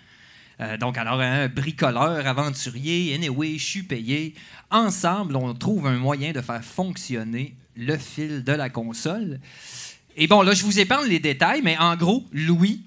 Euh, 0.62 0.78
donc, 0.78 0.98
alors, 0.98 1.20
un 1.20 1.48
bricoleur, 1.48 2.26
aventurier, 2.28 3.14
anyway, 3.16 3.58
je 3.58 3.66
suis 3.66 3.84
payé. 3.84 4.36
Ensemble, 4.72 5.36
on 5.36 5.54
trouve 5.54 5.88
un 5.88 5.98
moyen 5.98 6.32
de 6.32 6.42
faire 6.42 6.64
fonctionner 6.64 7.56
le 7.76 7.98
fil 7.98 8.44
de 8.44 8.54
la 8.54 8.70
console. 8.70 9.40
Et 10.16 10.28
bon, 10.28 10.42
là, 10.42 10.54
je 10.54 10.64
vous 10.64 10.80
épargne 10.80 11.08
les 11.10 11.20
détails, 11.20 11.62
mais 11.64 11.78
en 11.78 11.96
gros, 11.98 12.24
Louis, 12.32 12.85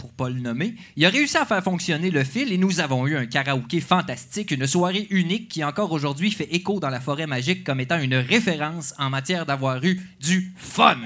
pour 0.00 0.12
pas 0.12 0.30
le 0.30 0.40
nommer, 0.40 0.76
il 0.96 1.04
a 1.04 1.10
réussi 1.10 1.36
à 1.36 1.44
faire 1.44 1.62
fonctionner 1.62 2.10
le 2.10 2.24
fil 2.24 2.54
et 2.54 2.56
nous 2.56 2.80
avons 2.80 3.06
eu 3.06 3.18
un 3.18 3.26
karaoké 3.26 3.82
fantastique, 3.82 4.50
une 4.50 4.66
soirée 4.66 5.06
unique 5.10 5.48
qui 5.48 5.62
encore 5.62 5.92
aujourd'hui 5.92 6.30
fait 6.30 6.48
écho 6.54 6.80
dans 6.80 6.88
la 6.88 7.00
forêt 7.00 7.26
magique 7.26 7.64
comme 7.64 7.80
étant 7.80 7.98
une 7.98 8.14
référence 8.14 8.94
en 8.98 9.10
matière 9.10 9.44
d'avoir 9.44 9.84
eu 9.84 10.00
du 10.18 10.54
fun. 10.56 10.96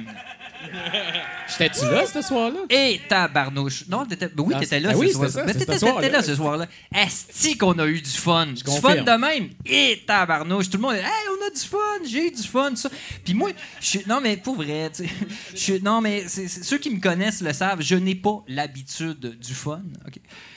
J'étais-tu 1.49 1.85
là, 1.85 2.07
ce 2.07 2.23
soir-là? 2.23 2.61
Et 2.71 3.01
tabarnouche. 3.09 3.85
Non, 3.89 4.07
t'étais, 4.07 4.29
ben 4.29 4.43
oui, 4.47 4.55
Ah, 4.57 4.61
t'étais 4.61 4.81
là 4.81 4.89
ben 4.91 4.95
ce 4.95 5.01
oui, 5.01 5.13
soir. 5.13 5.29
c'était 5.29 5.41
ça, 5.41 5.45
Mais 5.47 5.53
t'étais, 5.55 5.73
ce 5.75 5.79
soir-là. 5.79 6.01
t'étais 6.01 6.13
là 6.17 6.23
ce 6.23 6.35
soir-là. 6.35 6.67
Qu'on 7.59 7.79
a 7.79 7.87
eu 7.87 8.01
du 8.01 8.11
fun. 8.11 8.47
Du 8.47 8.63
fun 8.81 8.97
de 8.97 9.19
même. 9.21 9.51
Et 9.67 10.03
tabarnouche. 10.07 10.71
Tout 10.71 10.79
le 10.79 10.83
monde, 10.83 10.95
hey, 10.95 11.05
on 11.39 11.47
a 11.47 11.51
du 11.51 11.61
fun, 11.61 11.79
j'ai 12.09 12.27
eu 12.29 12.31
du 12.31 12.43
fun, 12.43 12.75
ça. 12.77 12.89
Puis 13.25 13.35
moi, 13.35 13.51
je 13.81 13.87
suis- 13.87 14.03
non, 14.07 14.21
mais 14.23 14.37
pour 14.37 14.57
vrai, 14.57 14.91
tu 14.95 15.07
sais, 15.55 15.81
non, 15.83 16.01
mais 16.01 16.27
ceux 16.29 16.79
qui 16.79 16.91
me 16.91 17.01
connaissent 17.01 17.41
le 17.43 17.53
savent, 17.53 17.81
je 17.83 17.95
n'ai 17.97 18.15
pas 18.15 18.43
l'habitude 18.49 19.39
du 19.39 19.55
fun. 19.55 19.83
OK? 20.07 20.15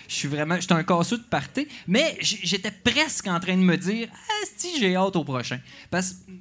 Je 0.08 0.14
suis 0.16 0.28
vraiment, 0.30 0.56
j'étais 0.60 0.74
un 0.74 0.84
casseux 0.84 1.18
de 1.18 1.24
party, 1.24 1.68
mais 1.86 2.18
j'étais 2.22 2.72
presque 2.72 3.28
en 3.28 3.40
train 3.42 3.58
de 3.58 3.62
me 3.62 3.76
dire, 3.76 4.08
Esti, 4.42 4.70
j'ai 4.80 4.96
hâte 4.96 5.18
au 5.18 5.26
prochain. 5.26 5.60
Parce 5.92 6.12
que 6.12 6.32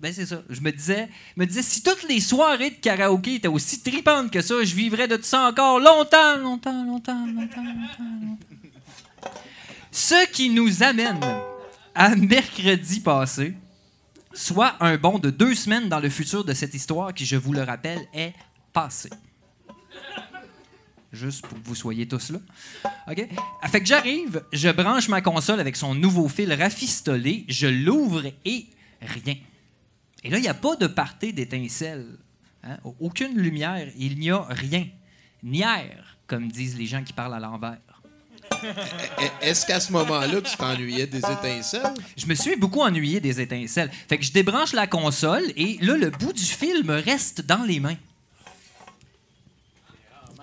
ben 0.00 0.12
c'est 0.12 0.26
ça. 0.26 0.42
Je 0.48 0.60
me 0.60 0.70
disais, 0.70 1.08
me 1.36 1.44
disais, 1.44 1.62
si 1.62 1.82
toutes 1.82 2.08
les 2.08 2.20
soirées 2.20 2.70
de 2.70 2.76
karaoké 2.76 3.36
étaient 3.36 3.48
aussi 3.48 3.82
tripantes 3.82 4.30
que 4.30 4.40
ça, 4.40 4.62
je 4.62 4.74
vivrais 4.74 5.08
de 5.08 5.16
tout 5.16 5.24
ça 5.24 5.48
encore 5.48 5.80
longtemps, 5.80 6.36
longtemps, 6.36 6.84
longtemps, 6.84 7.26
longtemps, 7.26 7.64
longtemps, 7.64 8.20
longtemps. 8.22 8.38
Ce 9.90 10.30
qui 10.30 10.50
nous 10.50 10.82
amène 10.82 11.20
à 11.94 12.14
mercredi 12.14 13.00
passé, 13.00 13.54
soit 14.32 14.76
un 14.80 14.96
bond 14.96 15.18
de 15.18 15.30
deux 15.30 15.54
semaines 15.54 15.88
dans 15.88 16.00
le 16.00 16.08
futur 16.08 16.44
de 16.44 16.52
cette 16.54 16.74
histoire 16.74 17.12
qui, 17.12 17.26
je 17.26 17.36
vous 17.36 17.52
le 17.52 17.62
rappelle, 17.62 18.00
est 18.14 18.34
passée. 18.72 19.10
Juste 21.12 21.46
pour 21.46 21.60
que 21.60 21.66
vous 21.66 21.74
soyez 21.74 22.06
tous 22.06 22.30
là. 22.30 22.38
OK? 23.10 23.26
Ah, 23.62 23.68
Fait 23.68 23.80
que 23.80 23.86
j'arrive, 23.86 24.44
je 24.52 24.68
branche 24.68 25.08
ma 25.08 25.22
console 25.22 25.58
avec 25.58 25.74
son 25.74 25.94
nouveau 25.94 26.28
fil 26.28 26.52
rafistolé, 26.52 27.44
je 27.48 27.66
l'ouvre 27.66 28.24
et 28.44 28.66
rien. 29.00 29.36
Et 30.24 30.30
là, 30.30 30.38
il 30.38 30.42
n'y 30.42 30.48
a 30.48 30.54
pas 30.54 30.76
de 30.76 30.86
parté 30.86 31.32
d'étincelles. 31.32 32.18
hein? 32.64 32.76
Aucune 33.00 33.36
lumière, 33.38 33.88
il 33.96 34.18
n'y 34.18 34.30
a 34.30 34.42
rien. 34.48 34.86
Nière, 35.42 36.16
comme 36.26 36.48
disent 36.50 36.76
les 36.76 36.86
gens 36.86 37.02
qui 37.04 37.12
parlent 37.12 37.34
à 37.34 37.40
l'envers. 37.40 37.78
E- 38.64 38.66
Est-ce 39.42 39.64
qu'à 39.66 39.78
ce 39.78 39.92
moment-là, 39.92 40.40
tu 40.40 40.56
t'ennuyais 40.56 41.06
des 41.06 41.18
étincelles? 41.18 41.94
Je 42.16 42.26
me 42.26 42.34
suis 42.34 42.56
beaucoup 42.56 42.80
ennuyé 42.80 43.20
des 43.20 43.40
étincelles. 43.40 43.90
Fait 44.08 44.18
que 44.18 44.24
je 44.24 44.32
débranche 44.32 44.72
la 44.72 44.86
console 44.88 45.44
et 45.56 45.78
là, 45.80 45.96
le 45.96 46.10
bout 46.10 46.32
du 46.32 46.42
fil 46.42 46.82
me 46.84 47.00
reste 47.00 47.42
dans 47.42 47.62
les 47.62 47.78
mains. 47.78 47.96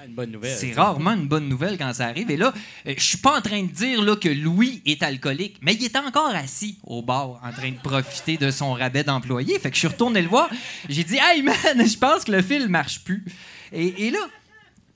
Une 0.06 0.14
bonne 0.14 0.32
nouvelle. 0.32 0.58
C'est 0.58 0.74
rarement 0.74 1.12
une 1.12 1.28
bonne 1.28 1.48
nouvelle 1.48 1.78
quand 1.78 1.94
ça 1.94 2.06
arrive. 2.06 2.30
Et 2.32 2.38
là, 2.38 2.54
euh, 2.88 2.94
je 2.98 3.04
suis 3.04 3.18
pas 3.18 3.38
en 3.38 3.42
train 3.42 3.64
de 3.64 3.72
dire 3.72 4.02
là, 4.02 4.16
que 4.16 4.30
Louis 4.30 4.82
est 4.86 5.04
alcoolique, 5.04 5.58
mais 5.62 5.74
il 5.74 5.84
est 5.84 5.96
encore 5.96 6.34
assis 6.34 6.78
au 6.84 7.02
bar 7.02 7.40
en 7.44 7.52
train 7.52 7.72
de 7.72 7.78
profiter 7.78 8.38
de 8.38 8.52
son 8.52 8.74
rabais 8.74 9.04
d'employé. 9.04 9.60
Fait 9.60 9.70
que 9.70 9.76
je 9.76 9.80
suis 9.80 9.88
retourné 9.88 10.22
le 10.22 10.28
voir. 10.28 10.50
J'ai 10.90 11.04
dit 11.04 11.18
Hey 11.20 11.42
man, 11.42 11.56
je 11.76 11.98
pense 11.98 12.24
que 12.24 12.32
le 12.32 12.42
fil 12.42 12.68
marche 12.70 13.04
plus. 13.04 13.24
Et, 13.72 14.08
et 14.08 14.12
là, 14.12 14.20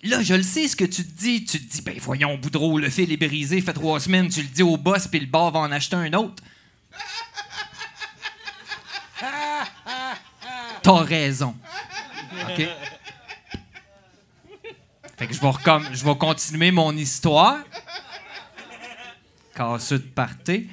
Là, 0.01 0.21
je 0.21 0.33
le 0.33 0.43
sais 0.43 0.69
ce 0.69 0.77
que 0.77 0.85
tu 0.85 1.05
te 1.05 1.19
dis. 1.19 1.43
Tu 1.43 1.59
te 1.59 1.73
dis, 1.73 1.81
ben 1.81 1.93
voyons, 1.99 2.37
Boudreau, 2.37 2.79
le 2.79 2.89
fil 2.89 3.11
est 3.11 3.17
brisé, 3.17 3.59
fait 3.59 3.73
trois 3.73 3.99
semaines, 3.99 4.29
tu 4.29 4.41
le 4.41 4.47
dis 4.47 4.63
au 4.63 4.77
boss, 4.77 5.09
puis 5.09 5.19
le 5.19 5.25
bar 5.25 5.51
va 5.51 5.59
en 5.59 5.73
acheter 5.73 5.97
un 5.97 6.13
autre. 6.13 6.41
T'as 10.81 11.03
raison. 11.03 11.53
OK? 12.31 12.65
Fait 15.19 15.27
que 15.27 15.33
je 15.33 16.05
vais, 16.05 16.15
continuer 16.15 16.71
mon 16.71 16.95
histoire. 16.95 17.59
Casseux 19.53 19.99
de 19.99 20.03
party. 20.03 20.69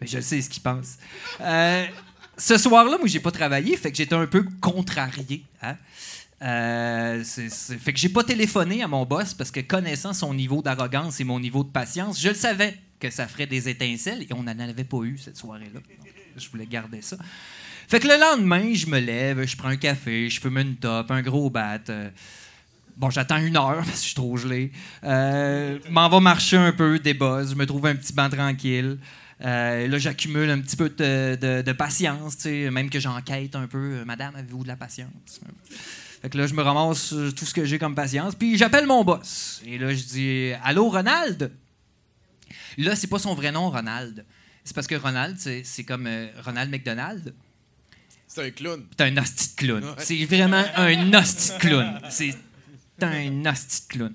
Mais 0.00 0.06
je 0.06 0.20
sais 0.20 0.40
ce 0.40 0.48
qu'il 0.48 0.62
pense. 0.62 0.98
Euh, 1.40 1.86
ce 2.36 2.56
soir-là, 2.56 2.98
moi, 2.98 3.08
j'ai 3.08 3.18
pas 3.18 3.32
travaillé, 3.32 3.76
fait 3.76 3.90
que 3.90 3.96
j'étais 3.96 4.14
un 4.14 4.28
peu 4.28 4.46
contrarié. 4.60 5.42
hein. 5.60 5.76
Euh, 6.42 7.24
fait 7.24 7.92
que 7.92 7.98
j'ai 7.98 8.08
pas 8.08 8.22
téléphoné 8.22 8.84
à 8.84 8.88
mon 8.88 9.04
boss 9.04 9.34
parce 9.34 9.50
que 9.50 9.58
connaissant 9.58 10.12
son 10.12 10.32
niveau 10.32 10.62
d'arrogance 10.62 11.18
et 11.18 11.24
mon 11.24 11.40
niveau 11.40 11.64
de 11.64 11.70
patience, 11.70 12.20
je 12.20 12.28
le 12.28 12.34
savais 12.36 12.78
que 13.00 13.10
ça 13.10 13.26
ferait 13.26 13.46
des 13.46 13.68
étincelles 13.68 14.22
et 14.22 14.32
on 14.32 14.44
n'en 14.44 14.58
avait 14.60 14.84
pas 14.84 15.02
eu 15.02 15.18
cette 15.18 15.36
soirée-là. 15.36 15.80
Je 16.36 16.48
voulais 16.48 16.66
garder 16.66 17.02
ça. 17.02 17.16
Fait 17.90 17.98
que 17.98 18.06
le 18.06 18.20
lendemain, 18.20 18.72
je 18.72 18.86
me 18.86 19.00
lève, 19.00 19.44
je 19.44 19.56
prends 19.56 19.70
un 19.70 19.76
café, 19.76 20.30
je 20.30 20.40
fume 20.40 20.58
une 20.58 20.76
top, 20.76 21.10
un 21.10 21.22
gros 21.22 21.50
bat. 21.50 21.80
euh, 21.88 22.08
Bon, 22.96 23.10
j'attends 23.10 23.38
une 23.38 23.56
heure 23.56 23.76
parce 23.84 23.90
que 23.90 23.96
je 23.96 24.02
suis 24.02 24.14
trop 24.14 24.36
gelé. 24.36 24.70
Euh, 25.02 25.76
m'en 25.90 26.08
va 26.08 26.20
marcher 26.20 26.56
un 26.56 26.70
peu, 26.70 27.00
des 27.00 27.14
buzz, 27.14 27.50
je 27.50 27.56
me 27.56 27.66
trouve 27.66 27.86
un 27.86 27.96
petit 27.96 28.12
banc 28.12 28.30
tranquille. 28.30 28.96
Euh, 29.44 29.88
là, 29.88 29.98
j'accumule 29.98 30.50
un 30.50 30.60
petit 30.60 30.76
peu 30.76 30.88
de, 30.88 31.72
patience, 31.72 32.44
même 32.44 32.90
que 32.90 33.00
j'enquête 33.00 33.56
un 33.56 33.66
peu. 33.66 33.94
Euh, 33.94 34.04
Madame, 34.04 34.36
avez-vous 34.36 34.62
de 34.62 34.68
la 34.68 34.76
patience? 34.76 35.40
Fait 36.22 36.30
que 36.30 36.38
là, 36.38 36.46
je 36.46 36.54
me 36.54 36.62
ramasse 36.62 37.08
tout 37.08 37.44
ce 37.44 37.52
que 37.52 37.64
j'ai 37.64 37.80
comme 37.80 37.96
patience. 37.96 38.36
Puis 38.36 38.56
j'appelle 38.56 38.86
mon 38.86 39.02
boss. 39.02 39.62
Et 39.66 39.78
là, 39.78 39.92
je 39.92 40.04
dis 40.04 40.52
Allô, 40.62 40.90
Ronald? 40.90 41.50
Là, 42.78 42.94
c'est 42.94 43.08
pas 43.08 43.18
son 43.18 43.34
vrai 43.34 43.50
nom, 43.50 43.68
Ronald. 43.68 44.24
C'est 44.62 44.76
parce 44.76 44.86
que 44.86 44.94
Ronald, 44.94 45.36
c'est 45.40 45.84
comme 45.84 46.08
Ronald 46.44 46.70
McDonald. 46.70 47.34
C'est 48.32 48.46
un 48.46 48.50
clown. 48.50 48.84
C'est 48.96 49.04
un 49.04 49.16
hostie 49.16 49.50
de 49.50 49.56
clown. 49.56 49.82
Ouais. 49.84 49.90
C'est 49.98 50.24
vraiment 50.24 50.62
un 50.76 51.12
hostie 51.14 51.52
de 51.52 51.58
clown. 51.58 52.00
C'est 52.10 52.34
un 53.02 53.44
hostie 53.46 53.82
de 53.82 53.92
clown. 53.92 54.14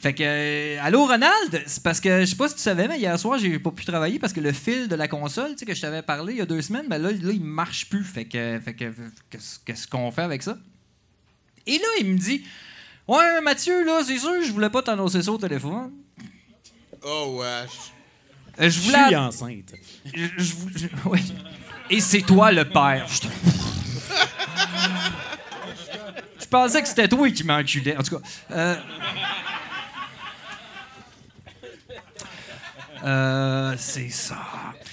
Fait 0.00 0.12
que, 0.12 0.22
euh, 0.24 0.78
allô 0.82 1.06
Ronald, 1.06 1.62
c'est 1.66 1.82
parce 1.82 2.00
que 2.00 2.20
je 2.20 2.24
sais 2.26 2.36
pas 2.36 2.48
si 2.48 2.56
tu 2.56 2.60
savais, 2.60 2.88
mais 2.88 2.98
hier 2.98 3.16
soir 3.18 3.38
j'ai 3.38 3.58
pas 3.60 3.70
pu 3.70 3.84
travailler 3.86 4.18
parce 4.18 4.32
que 4.32 4.40
le 4.40 4.52
fil 4.52 4.88
de 4.88 4.96
la 4.96 5.06
console, 5.08 5.52
tu 5.52 5.58
sais 5.58 5.66
que 5.66 5.74
je 5.74 5.80
t'avais 5.80 6.02
parlé 6.02 6.32
il 6.34 6.38
y 6.40 6.42
a 6.42 6.46
deux 6.46 6.60
semaines, 6.60 6.86
ben 6.88 6.98
là, 7.00 7.10
là 7.12 7.30
il 7.32 7.40
marche 7.40 7.88
plus. 7.88 8.02
Fait 8.04 8.24
que, 8.26 8.60
fait 8.62 8.74
que, 8.74 8.92
qu'est-ce 9.30 9.86
qu'on 9.86 10.10
fait 10.10 10.22
avec 10.22 10.42
ça? 10.42 10.58
Et 11.66 11.78
là 11.78 11.84
il 12.00 12.06
me 12.06 12.18
dit, 12.18 12.44
ouais 13.08 13.40
Mathieu 13.40 13.84
là, 13.86 14.02
c'est 14.04 14.18
sûr, 14.18 14.34
je 14.44 14.50
voulais 14.52 14.68
pas 14.68 14.82
t'annoncer 14.82 15.22
ça 15.22 15.30
au 15.32 15.38
téléphone. 15.38 15.92
Oh, 17.02 17.36
wesh. 17.38 17.70
Euh, 18.60 18.64
je 18.64 18.68
Je 18.68 18.80
voulais. 18.80 19.06
suis 19.06 19.16
enceinte. 19.16 19.72
Je- 20.12 20.26
je 20.36 20.44
je- 20.76 21.08
ouais. 21.08 21.20
Et 21.90 22.00
c'est 22.00 22.22
toi 22.22 22.50
le 22.50 22.64
père. 22.64 23.06
Je 26.40 26.46
pensais 26.48 26.82
que 26.82 26.88
c'était 26.88 27.08
toi 27.08 27.30
qui 27.30 27.44
m'enculais. 27.44 27.96
En 27.96 28.02
tout 28.02 28.18
cas. 28.18 28.22
euh, 28.52 28.76
euh, 33.04 33.74
c'est 33.76 34.08
ça. 34.08 34.38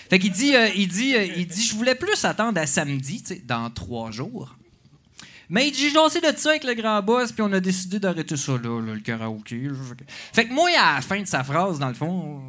Fait 0.10 0.20
qu'il 0.20 0.32
dit, 0.32 0.56
euh, 0.56 0.70
il 0.76 0.88
dit, 0.88 1.16
il 1.38 1.48
dit, 1.48 1.64
je 1.64 1.76
voulais 1.76 1.96
plus 1.96 2.26
attendre 2.26 2.60
à 2.60 2.66
samedi, 2.66 3.24
dans 3.46 3.70
trois 3.70 4.12
jours. 4.12 4.56
Mais 5.50 5.68
il 5.68 5.72
dit, 5.72 5.90
j'ai 5.90 5.94
dansé 5.94 6.20
de 6.20 6.34
ça 6.36 6.50
avec 6.52 6.64
le 6.64 6.74
grand 6.74 7.02
boss, 7.02 7.32
puis 7.32 7.42
on 7.42 7.52
a 7.54 7.60
décidé 7.60 8.00
d'arrêter 8.00 8.38
ça 8.38 8.54
là, 8.54 8.82
le 8.82 9.00
karaoké. 9.00 9.68
Fait 10.34 10.46
que 10.46 10.54
moi, 10.54 10.70
à 10.78 10.96
la 10.96 11.02
fin 11.02 11.22
de 11.22 11.28
sa 11.28 11.44
phrase, 11.44 11.78
dans 11.78 11.90
le 11.90 11.94
fond, 11.94 12.42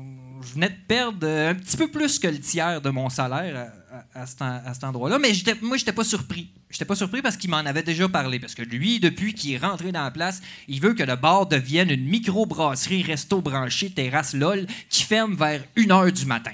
je 0.43 0.55
venais 0.55 0.71
de 0.71 0.77
perdre 0.87 1.27
un 1.27 1.55
petit 1.55 1.77
peu 1.77 1.89
plus 1.89 2.19
que 2.19 2.29
le 2.29 2.41
tiers 2.41 2.81
de 2.81 2.91
mon 2.91 3.09
salaire 3.11 3.73
à, 4.15 4.27
cet, 4.27 4.85
endroit-là. 4.85 5.19
Mais 5.19 5.33
moi, 5.61 5.77
j'étais 5.77 5.93
pas 5.93 6.05
surpris. 6.05 6.51
J'étais 6.71 6.85
pas 6.85 6.95
surpris 6.95 7.23
parce 7.23 7.37
qu'il 7.37 7.51
m'en 7.51 7.59
avait 7.59 7.83
déjà 7.83 8.09
parlé. 8.09 8.41
Parce 8.41 8.55
que 8.55 8.63
lui, 8.63 9.01
depuis 9.01 9.35
qu'il 9.35 9.53
est 9.53 9.59
rentré 9.59 9.93
dans 9.93 10.03
la 10.03 10.11
place, 10.11 10.41
il 10.69 10.81
veut 10.81 10.95
que 10.95 11.03
le 11.03 11.17
bar 11.17 11.47
devienne 11.47 11.91
une 11.91 12.05
micro-brasserie 12.05 13.03
resto 13.03 13.41
branché 13.41 13.91
terrasse 13.91 14.35
LOL 14.35 14.67
qui 14.89 15.03
ferme 15.03 15.35
vers 15.35 15.63
1h 15.77 16.13
du 16.13 16.27
matin. 16.27 16.53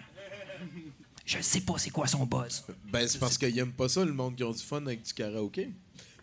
Je 1.24 1.43
sais 1.43 1.61
pas 1.61 1.74
c'est 1.76 1.91
quoi 1.91 2.07
son 2.07 2.24
buzz. 2.24 2.64
Ben, 2.91 3.07
c'est 3.07 3.18
parce 3.18 3.36
qu'il 3.36 3.57
aime 3.59 3.72
pas 3.72 3.89
ça, 3.89 4.05
le 4.05 4.14
monde 4.14 4.34
qui 4.34 4.45
ont 4.45 4.53
du 4.53 4.62
fun 4.62 4.84
avec 4.86 5.03
du 5.03 5.12
karaoké. 5.12 5.70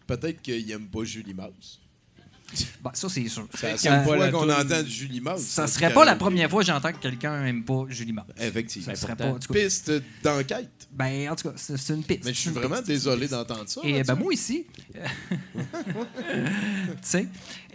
Peut-être 0.07 0.41
qu'il 0.41 0.69
aime 0.71 0.87
pas 0.87 1.03
Julie 1.03 1.33
Mouse. 1.33 1.79
Bah, 2.81 2.91
ça, 2.93 3.09
c'est 3.09 3.27
sûr. 3.27 3.47
C'est 3.53 3.83
la 3.89 4.03
fois 4.03 4.29
qu'on 4.31 4.49
entend 4.49 4.83
du 4.83 4.89
Julie. 4.91 5.21
Ça 5.37 5.65
du 5.65 5.71
serait 5.71 5.93
pas 5.93 6.05
la 6.05 6.15
première 6.15 6.49
fois 6.49 6.61
que 6.61 6.67
j'entends 6.67 6.91
que 6.91 6.99
quelqu'un 6.99 7.45
aime 7.45 7.63
pas 7.63 7.85
Julie 7.89 8.13
Mouse. 8.13 8.25
Effectivement. 8.39 8.93
Ça 8.93 9.01
serait 9.01 9.15
pas, 9.15 9.27
en 9.27 9.39
tout 9.39 9.53
cas- 9.53 9.59
Piste 9.59 9.91
d'enquête. 10.23 10.69
Ben, 10.91 11.29
en 11.29 11.35
tout 11.35 11.49
cas, 11.49 11.55
c'est 11.57 11.93
une 11.93 12.03
piste. 12.03 12.21
Mais 12.25 12.33
je 12.33 12.39
suis 12.39 12.49
vraiment 12.51 12.75
piste. 12.77 12.87
désolé 12.87 13.27
d'entendre 13.27 13.65
ça. 13.67 13.81
Et 13.83 14.03
ben 14.03 14.15
moi 14.15 14.29
aussi. 14.31 14.65
tu 14.93 14.99
sais. 17.01 17.27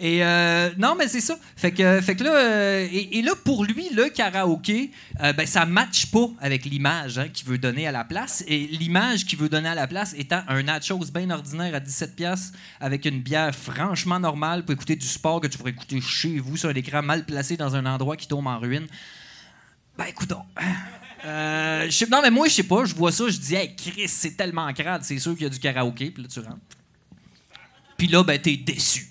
Et 0.02 0.24
euh, 0.24 0.70
non, 0.78 0.94
mais 0.98 1.08
c'est 1.08 1.20
ça. 1.20 1.38
Fait 1.56 1.72
que, 1.72 1.82
là, 2.24 2.34
euh, 2.34 2.88
et, 2.90 3.20
là, 3.20 3.32
pour 3.44 3.64
lui, 3.64 3.90
le 3.92 4.08
karaoké, 4.08 4.90
euh, 5.20 5.34
ben, 5.34 5.46
ça 5.46 5.66
matche 5.66 6.06
pas 6.06 6.26
avec 6.40 6.64
l'image 6.64 7.18
hein, 7.18 7.28
qu'il 7.28 7.46
veut 7.46 7.58
donner 7.58 7.86
à 7.86 7.92
la 7.92 8.04
place. 8.04 8.42
Et 8.48 8.60
l'image 8.66 9.26
qu'il 9.26 9.38
veut 9.38 9.50
donner 9.50 9.68
à 9.68 9.74
la 9.74 9.86
place 9.86 10.14
étant 10.16 10.42
un 10.48 10.62
nachos 10.62 11.04
bien 11.12 11.28
ordinaire 11.28 11.74
à 11.74 11.80
17$ 11.80 12.52
avec 12.80 13.04
une 13.04 13.20
bière 13.20 13.54
franchement 13.54 14.18
normale 14.18 14.64
pour 14.64 14.72
écouter 14.72 14.96
du 14.96 15.06
sport 15.06 15.38
que 15.42 15.48
tu 15.48 15.58
pourrais 15.58 15.72
écouter 15.72 16.00
chez 16.00 16.38
vous 16.38 16.56
sur 16.56 16.70
un 16.70 16.74
écran 16.74 17.02
mal 17.02 17.26
placé 17.26 17.58
dans 17.58 17.76
un 17.76 17.84
endroit 17.84 18.16
qui 18.16 18.26
tombe 18.26 18.46
en 18.46 18.58
ruine. 18.58 18.86
Ben, 19.98 20.06
sais- 21.90 22.06
non, 22.06 22.22
mais 22.22 22.30
moi, 22.30 22.48
je 22.48 22.54
sais 22.54 22.62
pas, 22.62 22.86
je 22.86 22.94
vois 22.94 23.12
ça, 23.12 23.28
je 23.28 23.36
dis, 23.36 23.54
hey, 23.54 23.76
Chris, 23.76 24.08
c'est 24.08 24.34
tellement 24.34 24.72
crade, 24.72 25.02
c'est 25.04 25.18
sûr 25.18 25.34
qu'il 25.34 25.42
y 25.42 25.46
a 25.46 25.50
du 25.50 25.58
karaoké, 25.58 26.10
puis 26.10 26.22
là, 26.22 26.28
tu 26.32 26.40
rentres. 26.40 26.56
Puis 27.98 28.06
là, 28.06 28.24
ben, 28.24 28.40
t'es 28.40 28.56
déçu. 28.56 29.10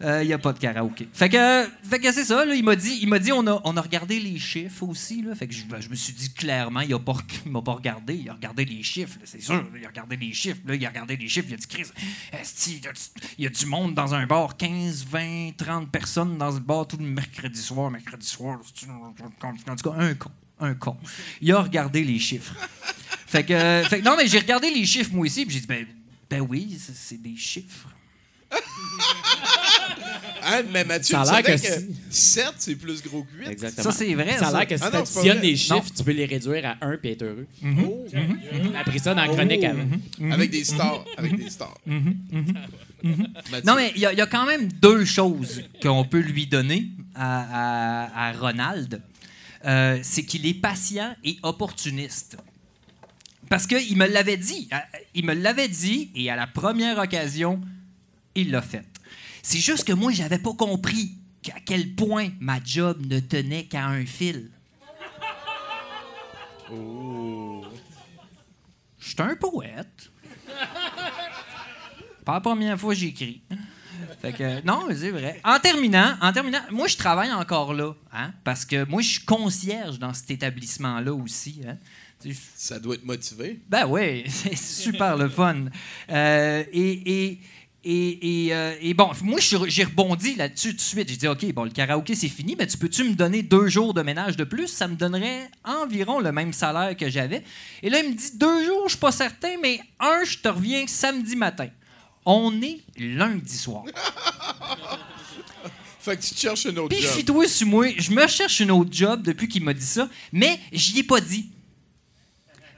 Il 0.00 0.26
n'y 0.26 0.32
a 0.32 0.38
pas 0.38 0.52
de 0.52 0.58
karaoké. 0.58 1.08
Fait 1.12 1.30
que, 1.30 1.66
fait 1.82 1.98
que 1.98 2.12
c'est 2.12 2.24
ça, 2.26 2.44
il 2.44 2.62
m'a 2.62 2.76
dit, 2.76 2.98
il 3.00 3.08
dit 3.18 3.32
on, 3.32 3.46
a, 3.46 3.60
on 3.64 3.76
a 3.78 3.80
regardé 3.80 4.20
les 4.20 4.38
chiffres 4.38 4.82
aussi. 4.82 5.22
Là, 5.22 5.34
fait 5.34 5.46
que 5.48 5.54
je, 5.54 5.64
ben, 5.64 5.78
me 5.88 5.94
suis 5.94 6.12
dit 6.12 6.32
clairement, 6.34 6.80
il 6.80 6.90
ne 6.90 7.50
m'a 7.50 7.62
pas 7.62 7.72
regardé. 7.72 8.14
Il 8.16 8.28
a 8.28 8.34
regardé 8.34 8.66
les 8.66 8.82
chiffres, 8.82 9.18
c'est 9.24 9.40
sûr. 9.40 9.66
Il 9.74 9.84
a 9.84 9.88
regardé 9.88 10.16
les 10.18 10.34
chiffres. 10.34 10.60
Là, 10.66 10.74
il 10.74 10.84
a 10.84 10.88
regardé 10.90 11.16
les 11.16 11.28
chiffres. 11.28 11.48
Il 11.48 11.54
a 11.54 11.56
dit 11.56 11.66
Chris, 11.66 11.86
il 13.38 13.44
y 13.44 13.46
a 13.46 13.50
du- 13.50 13.66
monde 13.66 13.94
dans 13.94 14.14
un 14.14 14.26
bar, 14.26 14.56
15, 14.56 15.06
20, 15.10 15.52
30 15.56 15.90
personnes 15.90 16.36
dans 16.36 16.50
le 16.50 16.60
bar 16.60 16.86
tout 16.86 16.98
le 16.98 17.06
mercredi 17.06 17.60
soir. 17.60 17.90
Mercredi 17.90 18.26
soir, 18.26 18.58
en 18.60 19.12
tout 19.74 19.90
cas, 19.90 19.96
un 19.98 20.14
con. 20.14 20.30
Un 20.60 20.74
con. 20.74 20.96
Il 21.40 21.50
a 21.52 21.60
regardé 21.62 22.04
les 22.04 22.18
chiffres. 22.18 22.54
Fait 23.26 23.44
que, 23.44 23.52
euh, 23.52 24.00
non, 24.02 24.14
mais 24.16 24.26
j'ai 24.28 24.38
regardé 24.38 24.70
les 24.70 24.84
chiffres 24.86 25.10
moi 25.12 25.26
aussi, 25.26 25.44
puis 25.46 25.54
j'ai 25.54 25.60
dit, 25.60 25.66
ben, 25.66 25.86
ben 26.30 26.40
oui, 26.40 26.78
c'est 26.78 27.20
des 27.20 27.36
chiffres. 27.36 27.88
Hein, 30.48 30.62
mais 30.72 30.84
Mathieu, 30.84 31.16
Ça 31.16 31.22
a 31.22 31.42
l'air 31.42 31.56
que 31.56 31.60
que 31.60 31.92
7, 32.10 32.52
c'est 32.58 32.76
plus 32.76 33.02
gros 33.02 33.24
que 33.24 33.36
8. 33.44 33.48
Exactement. 33.50 33.82
Ça, 33.82 33.90
c'est 33.92 34.14
vrai, 34.14 34.38
Ça 34.38 34.48
a 34.48 34.52
l'air 34.52 34.66
que 34.68 34.76
si 34.76 34.82
Ah 34.84 34.90
tu 34.90 34.96
additionnes 34.96 35.40
les 35.40 35.56
chiffres, 35.56 35.74
Non. 35.74 35.82
tu 35.96 36.04
peux 36.04 36.12
les 36.12 36.24
réduire 36.26 36.66
à 36.80 36.86
1 36.86 36.96
puis 36.98 37.10
être 37.10 37.22
heureux. 37.22 37.46
Oh. 37.64 38.06
On 38.52 38.74
a 38.74 38.78
appris 38.80 39.00
ça 39.00 39.12
dans 39.14 39.22
la 39.22 39.28
chronique 39.28 39.60
Oh. 39.64 39.66
avant. 39.66 40.32
Avec 40.32 40.50
des 40.50 40.62
stars. 40.64 41.04
Avec 41.16 41.36
des 41.36 41.50
stars. 41.50 41.76
Mathieu. 41.84 43.62
Non, 43.64 43.74
mais 43.74 43.92
il 43.96 44.02
y, 44.02 44.06
a- 44.06 44.12
il 44.12 44.18
y 44.18 44.22
a 44.22 44.26
quand 44.26 44.46
même 44.46 44.70
deux 44.72 45.04
choses 45.04 45.62
qu'on 45.82 46.04
peut 46.04 46.20
lui 46.20 46.46
donner 46.46 46.90
à, 47.14 48.04
à- 48.04 48.28
à 48.28 48.32
Ronald. 48.32 49.02
Euh, 49.64 49.98
c'est 50.02 50.22
qu'il 50.24 50.46
est 50.46 50.54
patient 50.54 51.16
et 51.24 51.38
opportuniste. 51.42 52.36
Parce 53.48 53.66
qu'il 53.66 53.96
me 53.96 54.06
l'avait 54.06 54.36
dit. 54.36 54.68
Il 55.14 55.24
me 55.24 55.34
l'avait 55.34 55.68
dit 55.68 56.10
et 56.14 56.30
à 56.30 56.36
la 56.36 56.46
première 56.46 56.98
occasion, 56.98 57.60
il 58.36 58.50
l'a 58.50 58.62
fait. 58.62 58.84
C'est 59.42 59.58
juste 59.58 59.84
que 59.84 59.92
moi, 59.92 60.12
j'avais 60.12 60.38
pas 60.38 60.54
compris 60.54 61.12
à 61.54 61.60
quel 61.60 61.94
point 61.94 62.30
ma 62.40 62.58
job 62.62 63.04
ne 63.06 63.20
tenait 63.20 63.64
qu'à 63.64 63.86
un 63.86 64.04
fil. 64.04 64.50
Oh. 66.72 67.64
Je 68.98 69.08
suis 69.08 69.22
un 69.22 69.36
poète. 69.36 70.10
Pas 72.24 72.34
la 72.34 72.40
première 72.40 72.78
fois 72.78 72.92
que 72.92 72.98
j'écris. 73.00 73.42
Fait 74.20 74.32
que, 74.32 74.64
non, 74.64 74.88
c'est 74.90 75.10
vrai. 75.10 75.40
En 75.44 75.58
terminant, 75.60 76.16
en 76.20 76.32
terminant, 76.32 76.60
moi, 76.70 76.88
je 76.88 76.96
travaille 76.96 77.30
encore 77.32 77.72
là, 77.72 77.94
hein, 78.12 78.32
parce 78.42 78.64
que 78.64 78.84
moi, 78.88 79.02
je 79.02 79.10
suis 79.10 79.24
concierge 79.24 79.98
dans 79.98 80.12
cet 80.12 80.30
établissement-là 80.32 81.12
aussi. 81.12 81.60
Hein. 81.66 81.76
Ça 82.56 82.78
doit 82.78 82.96
être 82.96 83.04
motivé. 83.04 83.60
Ben 83.68 83.86
oui, 83.86 84.24
c'est 84.28 84.56
super 84.56 85.16
le 85.16 85.28
fun. 85.28 85.66
Euh, 86.10 86.64
et, 86.72 87.28
et, 87.30 87.40
Et, 87.88 88.46
et, 88.46 88.52
euh, 88.52 88.74
et 88.80 88.94
bon, 88.94 89.12
moi, 89.22 89.38
j'ai 89.40 89.84
rebondi 89.84 90.34
là-dessus 90.34 90.70
tout 90.70 90.76
de 90.78 90.80
suite. 90.80 91.08
J'ai 91.08 91.16
dit, 91.16 91.28
OK, 91.28 91.46
bon, 91.52 91.62
le 91.62 91.70
karaoké, 91.70 92.16
c'est 92.16 92.28
fini, 92.28 92.56
mais 92.58 92.66
tu 92.66 92.76
peux-tu 92.76 93.04
me 93.04 93.14
donner 93.14 93.44
deux 93.44 93.68
jours 93.68 93.94
de 93.94 94.02
ménage 94.02 94.36
de 94.36 94.42
plus? 94.42 94.66
Ça 94.66 94.88
me 94.88 94.96
donnerait 94.96 95.48
environ 95.62 96.18
le 96.18 96.32
même 96.32 96.52
salaire 96.52 96.96
que 96.96 97.08
j'avais. 97.08 97.44
Et 97.84 97.90
là, 97.90 98.00
il 98.00 98.10
me 98.10 98.14
dit, 98.16 98.32
deux 98.34 98.66
jours, 98.66 98.82
je 98.86 98.94
suis 98.94 98.98
pas 98.98 99.12
certain, 99.12 99.54
mais 99.62 99.78
un, 100.00 100.24
je 100.24 100.38
te 100.38 100.48
reviens 100.48 100.84
samedi 100.88 101.36
matin. 101.36 101.68
On 102.24 102.60
est 102.60 102.80
lundi 102.98 103.56
soir. 103.56 103.84
Fait 106.00 106.16
que 106.16 106.22
tu 106.22 106.34
te 106.34 106.40
cherches 106.40 106.66
un 106.66 106.76
autre 106.78 106.88
Puis, 106.88 107.02
job. 107.02 107.12
fie-toi 107.12 107.46
sur 107.46 107.68
moi, 107.68 107.86
je 107.96 108.10
me 108.10 108.26
cherche 108.26 108.58
une 108.58 108.72
autre 108.72 108.90
job 108.92 109.22
depuis 109.22 109.46
qu'il 109.46 109.62
m'a 109.62 109.74
dit 109.74 109.86
ça, 109.86 110.08
mais 110.32 110.58
j'y 110.72 110.98
ai 110.98 111.04
pas 111.04 111.20
dit. 111.20 111.50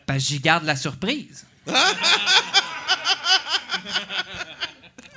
Parce 0.05 0.23
que 0.23 0.29
j'y 0.35 0.39
garde 0.39 0.65
la 0.65 0.77
surprise. 0.77 1.47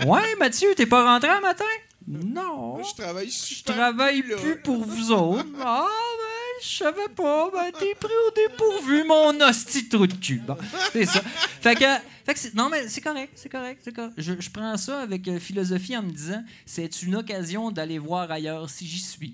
ouais, 0.05 0.35
Mathieu, 0.39 0.73
t'es 0.75 0.85
pas 0.85 1.03
rentré 1.03 1.29
un 1.29 1.41
matin? 1.41 1.65
Non. 2.07 2.77
Moi, 2.77 2.81
je 2.89 3.01
travaille 3.01 3.29
Je 3.29 3.63
travaille 3.63 4.23
plus 4.23 4.59
pour 4.61 4.83
vous 4.83 5.11
autres. 5.11 5.45
Ah, 5.61 5.85
ben, 5.87 6.61
je 6.61 6.77
savais 6.77 7.07
pas. 7.15 7.49
Ben, 7.53 7.71
t'es 7.77 7.95
pris 7.95 8.13
au 8.27 8.31
dépourvu, 8.31 9.03
mon 9.03 9.39
hostie 9.41 9.83
de 9.83 9.89
trou 9.95 10.07
de 10.07 10.13
cul. 10.13 10.41
Bon, 10.45 10.57
c'est 10.91 11.05
ça. 11.05 11.21
Fait 11.61 11.75
que, 11.75 11.85
fait 12.25 12.33
que 12.33 12.55
non, 12.55 12.69
mais 12.69 12.87
c'est 12.87 13.01
correct, 13.01 13.33
c'est 13.35 13.49
correct, 13.49 13.81
c'est 13.83 13.95
correct. 13.95 14.13
Je, 14.17 14.33
je 14.39 14.49
prends 14.49 14.75
ça 14.77 15.01
avec 15.01 15.27
euh, 15.27 15.39
philosophie 15.39 15.95
en 15.95 16.03
me 16.03 16.11
disant, 16.11 16.43
c'est 16.65 17.01
une 17.03 17.15
occasion 17.15 17.71
d'aller 17.71 17.99
voir 17.99 18.29
ailleurs 18.31 18.69
si 18.69 18.87
j'y 18.87 18.99
suis. 18.99 19.33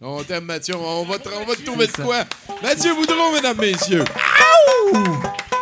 On 0.00 0.22
t'aime, 0.24 0.44
Mathieu. 0.46 0.74
On 0.76 1.04
va 1.04 1.18
te, 1.18 1.28
on 1.28 1.44
va 1.44 1.54
te 1.54 1.62
trouver 1.62 1.86
de 1.86 1.92
quoi? 1.92 2.24
Mathieu 2.62 2.92
Boudreau, 2.94 3.32
mesdames, 3.32 3.58
messieurs. 3.58 4.04
Si 4.04 5.61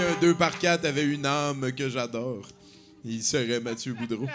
un 0.00 0.20
2 0.20 0.34
par 0.34 0.58
4 0.58 0.84
avait 0.84 1.04
une 1.04 1.26
âme 1.26 1.72
que 1.72 1.88
j'adore, 1.88 2.48
il 3.04 3.22
serait 3.22 3.60
Mathieu 3.60 3.94
Boudreau. 3.94 4.26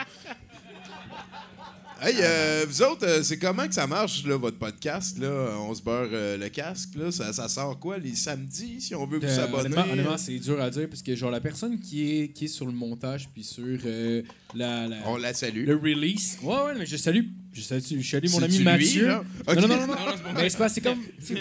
Hey, 2.01 2.15
euh, 2.21 2.63
vous 2.65 2.81
autres, 2.81 3.05
euh, 3.05 3.23
c'est 3.23 3.37
comment 3.37 3.67
que 3.67 3.73
ça 3.73 3.85
marche, 3.85 4.23
là, 4.25 4.37
votre 4.37 4.57
podcast? 4.57 5.19
Là? 5.19 5.27
On 5.59 5.75
se 5.75 5.81
beurre 5.81 6.07
euh, 6.13 6.37
le 6.37 6.47
casque. 6.47 6.91
Là? 6.95 7.11
Ça, 7.11 7.33
ça 7.33 7.49
sort 7.49 7.77
quoi, 7.77 7.97
les 7.97 8.15
samedis, 8.15 8.79
si 8.79 8.95
on 8.95 9.05
veut 9.05 9.19
vous 9.19 9.25
Euh, 9.25 9.43
abonner? 9.43 9.65
honnêtement, 9.75 9.91
honnêtement, 9.91 10.17
c'est 10.17 10.39
dur 10.39 10.61
à 10.61 10.69
dire 10.69 10.87
parce 10.87 11.01
que 11.03 11.13
genre 11.13 11.29
la 11.29 11.41
personne 11.41 11.77
qui 11.77 12.09
est, 12.21 12.27
qui 12.29 12.45
est 12.45 12.47
sur 12.47 12.65
le 12.67 12.71
montage 12.71 13.27
puis 13.33 13.43
sur 13.43 13.65
euh, 13.85 14.21
la, 14.55 14.87
la- 14.87 14.95
On 15.07 15.17
la 15.17 15.33
salue. 15.33 15.65
le 15.67 15.75
release. 15.75 16.37
Ouais 16.41 16.55
ouais, 16.67 16.75
mais 16.77 16.85
je 16.85 16.95
salue 16.95 17.25
je 17.51 17.61
salue, 17.61 17.81
je 17.99 18.09
salue 18.09 18.29
mon 18.29 18.43
ami 18.43 18.59
Mathieu. 18.59 19.07
Non, 19.09 19.23
non 19.47 19.55
non 19.55 19.67
non. 19.67 19.77
Non, 19.77 19.87
non. 19.87 20.33
non, 20.35 20.39
c'est 20.47 20.57
pas 20.57 20.69
c'est 20.69 20.79
comme 20.81 21.01
c'est 21.19 21.35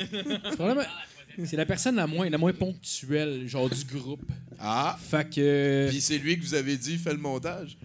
c'est 1.47 1.57
la 1.57 1.67
personne 1.67 1.97
la 1.97 2.07
moins 2.07 2.29
la 2.29 2.39
moins 2.39 2.53
ponctuelle 2.53 3.47
genre 3.49 3.69
du 3.71 3.85
groupe. 3.85 4.23
Ah. 4.59 4.99
Fait 5.01 5.29
que 5.29 5.87
Puis 5.89 6.01
c'est 6.01 6.19
lui 6.19 6.39
que 6.39 6.45
vous 6.45 6.55
avez 6.55 6.77
dit 6.77 6.97
fait 6.99 7.13
le 7.13 7.19
montage? 7.19 7.77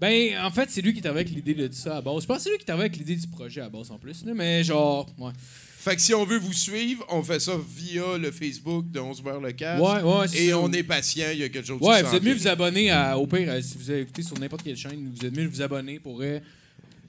ben 0.00 0.38
en 0.44 0.50
fait, 0.50 0.70
c'est 0.70 0.80
lui 0.80 0.92
qui 0.92 1.00
était 1.00 1.08
avec 1.08 1.28
l'idée 1.28 1.54
de 1.54 1.68
ça 1.72 1.96
à 1.96 2.00
base. 2.00 2.22
Je 2.22 2.26
pense 2.26 2.36
que 2.38 2.42
c'est 2.44 2.50
lui 2.50 2.58
qui 2.58 2.62
était 2.62 2.72
avec 2.72 2.96
l'idée 2.96 3.16
du 3.16 3.26
projet 3.26 3.60
à 3.60 3.68
base 3.68 3.90
en 3.90 3.98
plus, 3.98 4.24
là, 4.24 4.32
mais 4.34 4.62
genre 4.62 5.08
ouais. 5.18 5.32
Fait 5.80 5.94
que 5.94 6.02
si 6.02 6.12
on 6.12 6.24
veut 6.24 6.38
vous 6.38 6.52
suivre, 6.52 7.04
on 7.08 7.22
fait 7.22 7.38
ça 7.38 7.52
via 7.76 8.18
le 8.18 8.32
Facebook 8.32 8.90
de 8.90 8.98
On 8.98 9.14
se 9.14 9.22
beurre 9.22 9.40
le 9.40 9.52
casque. 9.52 9.82
Ouais, 9.82 10.02
ouais, 10.02 10.26
Et 10.34 10.48
ça. 10.50 10.58
on 10.58 10.72
est 10.72 10.82
patient, 10.82 11.28
il 11.32 11.38
y 11.38 11.44
a 11.44 11.48
quelque 11.48 11.66
chose 11.66 11.80
Ouais, 11.80 12.02
vous 12.02 12.14
êtes 12.16 12.22
mieux 12.22 12.34
vous 12.34 12.48
abonner 12.48 12.90
à, 12.90 13.16
au 13.16 13.26
pire, 13.28 13.48
euh, 13.48 13.60
si 13.62 13.78
vous 13.78 13.88
avez 13.90 14.00
écouté 14.00 14.22
sur 14.22 14.36
n'importe 14.38 14.64
quelle 14.64 14.76
chaîne, 14.76 15.12
vous 15.14 15.24
êtes 15.24 15.36
mieux 15.36 15.46
vous 15.46 15.62
abonner 15.62 16.00
pour. 16.00 16.20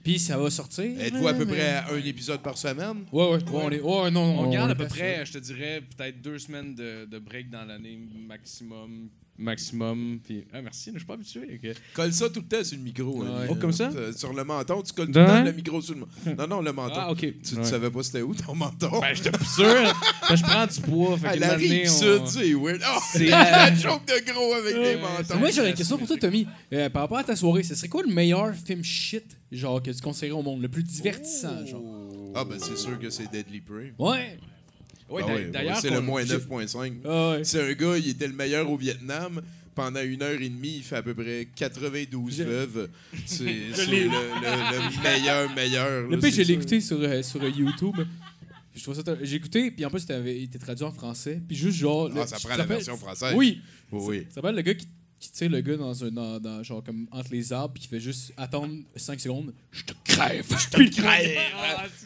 Puis 0.09 0.17
ça 0.17 0.39
va 0.39 0.49
sortir. 0.49 0.85
Êtes-vous 0.99 1.27
à 1.27 1.35
peu 1.35 1.45
mais- 1.45 1.53
près 1.53 1.69
à 1.69 1.91
un 1.93 1.97
épisode 1.99 2.41
par 2.41 2.57
semaine? 2.57 3.05
Ouais, 3.11 3.25
ouais, 3.29 3.33
ouais, 3.33 3.41
on 3.53 3.69
est. 3.69 3.79
Ouais, 3.79 4.09
non, 4.09 4.39
On, 4.39 4.45
on 4.45 4.49
garde 4.49 4.71
à 4.71 4.73
peu 4.75 4.87
près, 4.87 5.23
je 5.23 5.33
te 5.33 5.37
dirais, 5.37 5.83
peut-être 5.95 6.19
deux 6.19 6.39
semaines 6.39 6.73
de, 6.73 7.05
de 7.05 7.19
break 7.19 7.51
dans 7.51 7.63
l'année 7.63 7.99
maximum. 8.27 9.09
Maximum. 9.39 10.19
Puis, 10.23 10.45
ah, 10.53 10.61
merci, 10.61 10.91
je 10.93 10.97
suis 10.99 11.05
pas 11.07 11.13
habitué. 11.15 11.59
ok. 11.63 11.71
Colle 11.95 12.13
ça 12.13 12.29
tout 12.29 12.41
le 12.41 12.45
temps 12.45 12.63
sur 12.63 12.77
le 12.77 12.83
micro. 12.83 13.23
hein, 13.23 13.47
Oh, 13.49 13.55
comme 13.55 13.71
ça? 13.71 13.89
euh, 13.95 14.11
Sur 14.13 14.33
le 14.33 14.43
menton, 14.43 14.81
tu 14.81 14.93
colles 14.93 15.11
tout 15.11 15.19
le 15.19 15.25
temps 15.25 15.43
le 15.43 15.51
micro 15.53 15.81
sur 15.81 15.93
le 15.95 16.01
menton. 16.01 16.35
Non, 16.37 16.47
non, 16.47 16.61
le 16.61 16.73
menton. 16.73 16.93
Ah, 16.97 17.11
ok. 17.11 17.19
Tu, 17.19 17.33
tu 17.41 17.55
Ouais. 17.55 17.63
savais 17.63 17.89
pas 17.89 18.03
c'était 18.03 18.21
où 18.21 18.35
ton 18.35 18.53
menton? 18.55 18.99
Ben, 18.99 19.13
j'étais 19.15 19.31
plus 19.31 19.45
sûr. 19.45 19.65
Ben, 20.29 20.35
je 20.35 20.43
prends 20.43 20.67
du 20.67 20.81
poids. 20.81 21.17
Fait 21.17 21.27
Ah, 21.29 21.33
que 21.35 21.39
la 21.39 21.53
rive 21.55 21.89
sud, 21.89 22.21
c'est 22.27 22.53
weird. 22.53 22.81
Oh, 22.85 22.99
C'est 23.13 23.27
la 23.29 23.69
la- 23.69 23.75
joke 23.75 24.05
de 24.05 24.31
gros 24.31 24.53
avec 24.53 24.75
des 24.75 24.97
mentons. 24.97 25.39
Moi, 25.39 25.51
j'aurais 25.51 25.69
une 25.69 25.75
question 25.75 25.97
pour 25.97 26.07
toi, 26.07 26.17
Tommy. 26.17 26.45
Euh, 26.73 26.89
par 26.89 27.03
rapport 27.03 27.17
à 27.19 27.23
ta 27.23 27.35
soirée, 27.35 27.63
ce 27.63 27.75
serait 27.75 27.87
quoi 27.87 28.03
le 28.03 28.13
meilleur 28.13 28.53
film 28.53 28.83
shit 28.83 29.25
genre 29.51 29.81
que 29.81 29.89
tu 29.91 30.01
conseillerais 30.01 30.37
au 30.37 30.43
monde, 30.43 30.61
le 30.61 30.67
plus 30.69 30.83
divertissant, 30.83 31.65
genre? 31.65 31.81
Ah, 32.35 32.45
ben 32.45 32.57
c'est 32.59 32.77
sûr 32.77 32.99
que 32.99 33.09
c'est 33.09 33.31
Deadly 33.31 33.61
Prey. 33.61 33.93
Ouais. 33.97 34.37
Ah 35.17 35.21
d'a- 35.27 35.33
ouais, 35.33 35.45
d'ailleurs, 35.45 35.77
c'est 35.77 35.89
le 35.89 36.01
moins 36.01 36.23
j'ai- 36.25 36.35
9.5. 36.37 36.93
Ah 37.05 37.31
ouais. 37.31 37.43
C'est 37.43 37.61
un 37.61 37.73
gars, 37.73 37.97
il 37.97 38.09
était 38.09 38.27
le 38.27 38.33
meilleur 38.33 38.69
au 38.69 38.77
Vietnam. 38.77 39.41
Pendant 39.75 40.01
une 40.01 40.21
heure 40.21 40.41
et 40.41 40.49
demie, 40.49 40.77
il 40.77 40.83
fait 40.83 40.97
à 40.97 41.01
peu 41.03 41.13
près 41.13 41.47
92 41.55 42.35
Je- 42.37 42.43
veuves. 42.43 42.89
C'est 43.25 43.43
le, 43.45 43.51
le- 43.51 44.09
le 44.09 45.03
meilleur, 45.03 45.55
meilleur. 45.55 46.01
Le 46.09 46.15
là, 46.15 46.17
pire, 46.21 46.31
je 46.33 46.41
l'ai 46.41 46.53
écouté 46.53 46.81
sur, 46.81 46.99
euh, 47.01 47.21
sur 47.23 47.41
YouTube. 47.47 47.95
Puis 47.95 48.79
je 48.79 48.83
trouve 48.83 48.95
ça 48.95 49.03
t- 49.03 49.11
J'ai 49.23 49.37
écouté, 49.37 49.71
puis 49.71 49.85
en 49.85 49.89
plus, 49.89 50.05
il 50.09 50.43
était 50.43 50.59
traduit 50.59 50.83
en 50.83 50.91
français. 50.91 51.39
Puis 51.47 51.55
juste 51.55 51.77
genre. 51.77 52.09
Ah, 52.13 52.19
le- 52.21 52.27
ça 52.27 52.37
prend 52.39 52.57
la 52.57 52.65
version 52.65 52.97
française. 52.97 53.33
Oui. 53.35 53.61
Oui, 53.91 54.01
oui. 54.03 54.25
Ça 54.29 54.35
s'appelle 54.35 54.55
le 54.55 54.61
gars 54.63 54.73
qui, 54.73 54.87
qui 55.19 55.31
tire 55.31 55.49
le 55.49 55.59
gars 55.61 55.75
dans 55.77 56.03
un. 56.03 56.09
Dans, 56.11 56.39
dans- 56.39 56.63
genre 56.63 56.83
comme 56.83 57.07
entre 57.11 57.29
les 57.31 57.51
arbres, 57.53 57.73
puis 57.73 57.83
qui 57.83 57.87
fait 57.89 57.99
juste 57.99 58.33
attendre 58.37 58.73
5 58.95 59.19
secondes. 59.19 59.53
Je 59.71 59.83
te 59.83 59.93
crève, 60.03 60.45
je 60.49 60.67
te 60.69 61.01
crève. 61.01 61.37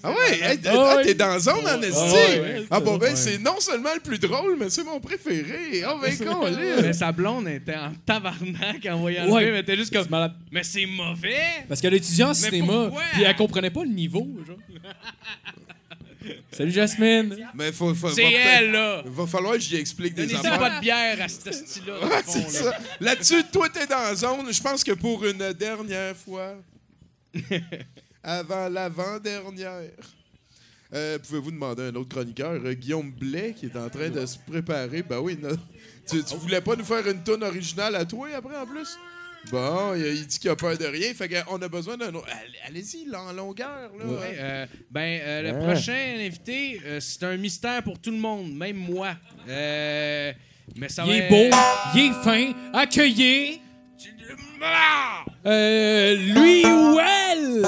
Ah 0.05 0.11
ouais, 0.11 0.39
hey, 0.41 0.57
t- 0.59 0.67
Ah 0.67 0.73
ah, 0.75 0.95
ouais. 0.97 1.03
t'es 1.05 1.13
dans 1.13 1.39
zone 1.39 1.65
en 1.65 1.81
Ah 1.81 1.85
esti. 1.87 2.13
ouais, 2.13 2.39
ouais, 2.41 2.65
Ah 2.69 2.79
bon, 2.81 2.97
ben 2.97 3.15
c'est 3.15 3.37
non 3.37 3.57
seulement 3.59 3.93
le 3.93 4.01
plus 4.01 4.19
drôle, 4.19 4.57
mais 4.59 4.69
c'est 4.69 4.83
mon 4.83 4.99
préféré. 4.99 5.81
Ah 5.85 5.95
ben 6.01 6.17
con, 6.27 6.45
Mais 6.81 6.91
sa 6.91 7.11
blonde 7.13 7.47
était 7.47 7.75
en 7.75 7.93
tabarnak 8.05 8.85
en 8.91 8.99
voyant 8.99 9.29
Ouais. 9.29 9.41
le 9.41 9.45
film. 9.45 9.55
Elle 9.55 9.61
était 9.61 9.77
juste 9.77 9.93
comme. 9.93 10.07
Malade. 10.09 10.33
Mais 10.51 10.63
c'est 10.63 10.85
mauvais! 10.85 11.63
Parce 11.69 11.79
qu'elle 11.79 11.93
étudiait 11.93 12.25
en 12.25 12.33
cinéma, 12.33 12.89
puis 13.13 13.23
elle 13.23 13.35
comprenait 13.37 13.71
pas 13.71 13.83
le 13.85 13.91
niveau, 13.91 14.27
genre. 14.45 14.57
Salut 16.51 16.71
Jasmine. 16.71 17.49
Mais 17.53 17.71
faut, 17.71 17.93
faut, 17.95 18.09
C'est 18.09 18.23
va 18.23 18.29
elle, 18.29 18.71
là. 18.71 19.01
Va 19.05 19.27
falloir 19.27 19.53
que 19.53 19.59
j'y 19.59 19.75
explique 19.75 20.13
des 20.13 20.33
affaires. 20.33 20.59
pas 20.59 20.75
de 20.77 20.81
bière 20.81 21.21
à 21.21 21.27
ce 21.27 21.51
style-là. 21.51 21.99
dans 21.99 22.05
le 22.05 22.11
Ouais, 22.13 22.23
fond, 22.23 22.45
c'est 22.49 22.63
là. 22.63 22.71
ça. 22.71 22.77
Là-dessus, 22.99 23.43
toi, 23.51 23.69
t'es 23.69 23.85
dans 23.87 23.97
la 23.97 24.15
zone. 24.15 24.53
Je 24.53 24.61
pense 24.61 24.83
que 24.83 24.91
pour 24.93 25.25
une 25.25 25.53
dernière 25.53 26.15
fois, 26.15 26.55
avant 28.23 28.69
l'avant-dernière, 28.69 29.89
euh, 30.93 31.17
pouvez-vous 31.19 31.51
demander 31.51 31.83
à 31.83 31.85
un 31.87 31.95
autre 31.95 32.09
chroniqueur, 32.09 32.61
euh, 32.63 32.73
Guillaume 32.73 33.11
Blais, 33.11 33.55
qui 33.57 33.65
est 33.65 33.75
en 33.75 33.89
train 33.89 34.09
de 34.09 34.25
se 34.25 34.37
préparer? 34.37 35.01
Ben 35.01 35.19
oui, 35.19 35.37
no- 35.41 35.49
tu, 36.09 36.23
tu 36.23 36.35
voulais 36.35 36.61
pas 36.61 36.75
nous 36.75 36.85
faire 36.85 37.07
une 37.07 37.23
tonne 37.23 37.43
originale 37.43 37.95
à 37.95 38.05
toi 38.05 38.27
après, 38.35 38.55
en 38.57 38.65
plus? 38.67 38.97
Bon, 39.51 39.93
il, 39.95 40.25
dit 40.25 40.39
qu'il 40.39 40.49
a 40.49 40.55
peur 40.55 40.77
de 40.77 40.85
rien. 40.85 41.13
Fait 41.13 41.27
qu'on 41.29 41.61
a 41.61 41.67
besoin 41.67 41.97
d'un 41.97 42.13
autre. 42.13 42.27
Allez- 42.31 42.57
Allez-y, 42.79 43.05
là, 43.09 43.21
en 43.21 43.33
longueur. 43.33 43.91
Là. 43.99 44.05
Ouais, 44.05 44.35
euh, 44.39 44.65
ben, 44.89 45.19
euh, 45.21 45.41
le 45.41 45.51
Ouais. 45.59 45.73
prochain 45.73 46.15
invité, 46.17 46.81
euh, 46.85 46.99
c'est 46.99 47.23
un 47.23 47.37
mystère 47.37 47.83
pour 47.83 47.99
tout 47.99 48.11
le 48.11 48.17
monde, 48.17 48.53
même 48.55 48.77
moi. 48.77 49.09
Euh, 49.49 50.31
mais 50.77 50.89
ça 50.89 51.03
Il 51.05 51.09
va 51.11 51.17
est 51.17 51.29
beau, 51.29 51.55
il 51.95 52.01
est 52.11 52.23
fin, 52.23 52.53
accueilli. 52.73 53.61
Euh, 55.45 56.15
lui 56.15 56.65
ou 56.65 56.97
elle? 56.99 57.65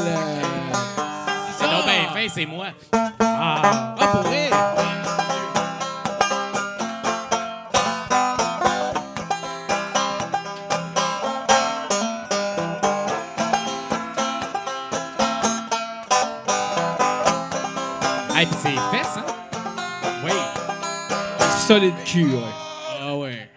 C'est 1.57 1.65
donc 1.69 1.83
bien 1.85 2.07
fin, 2.13 2.27
c'est 2.33 2.45
moi. 2.45 2.67
Ah, 3.19 3.95
Ah, 3.99 4.07
pour 4.13 4.21
vrai? 4.21 4.49
Solide 21.67 21.95
cul, 22.05 22.25
ouais. 22.25 22.41
Ah 23.01 23.17
ouais. 23.17 23.49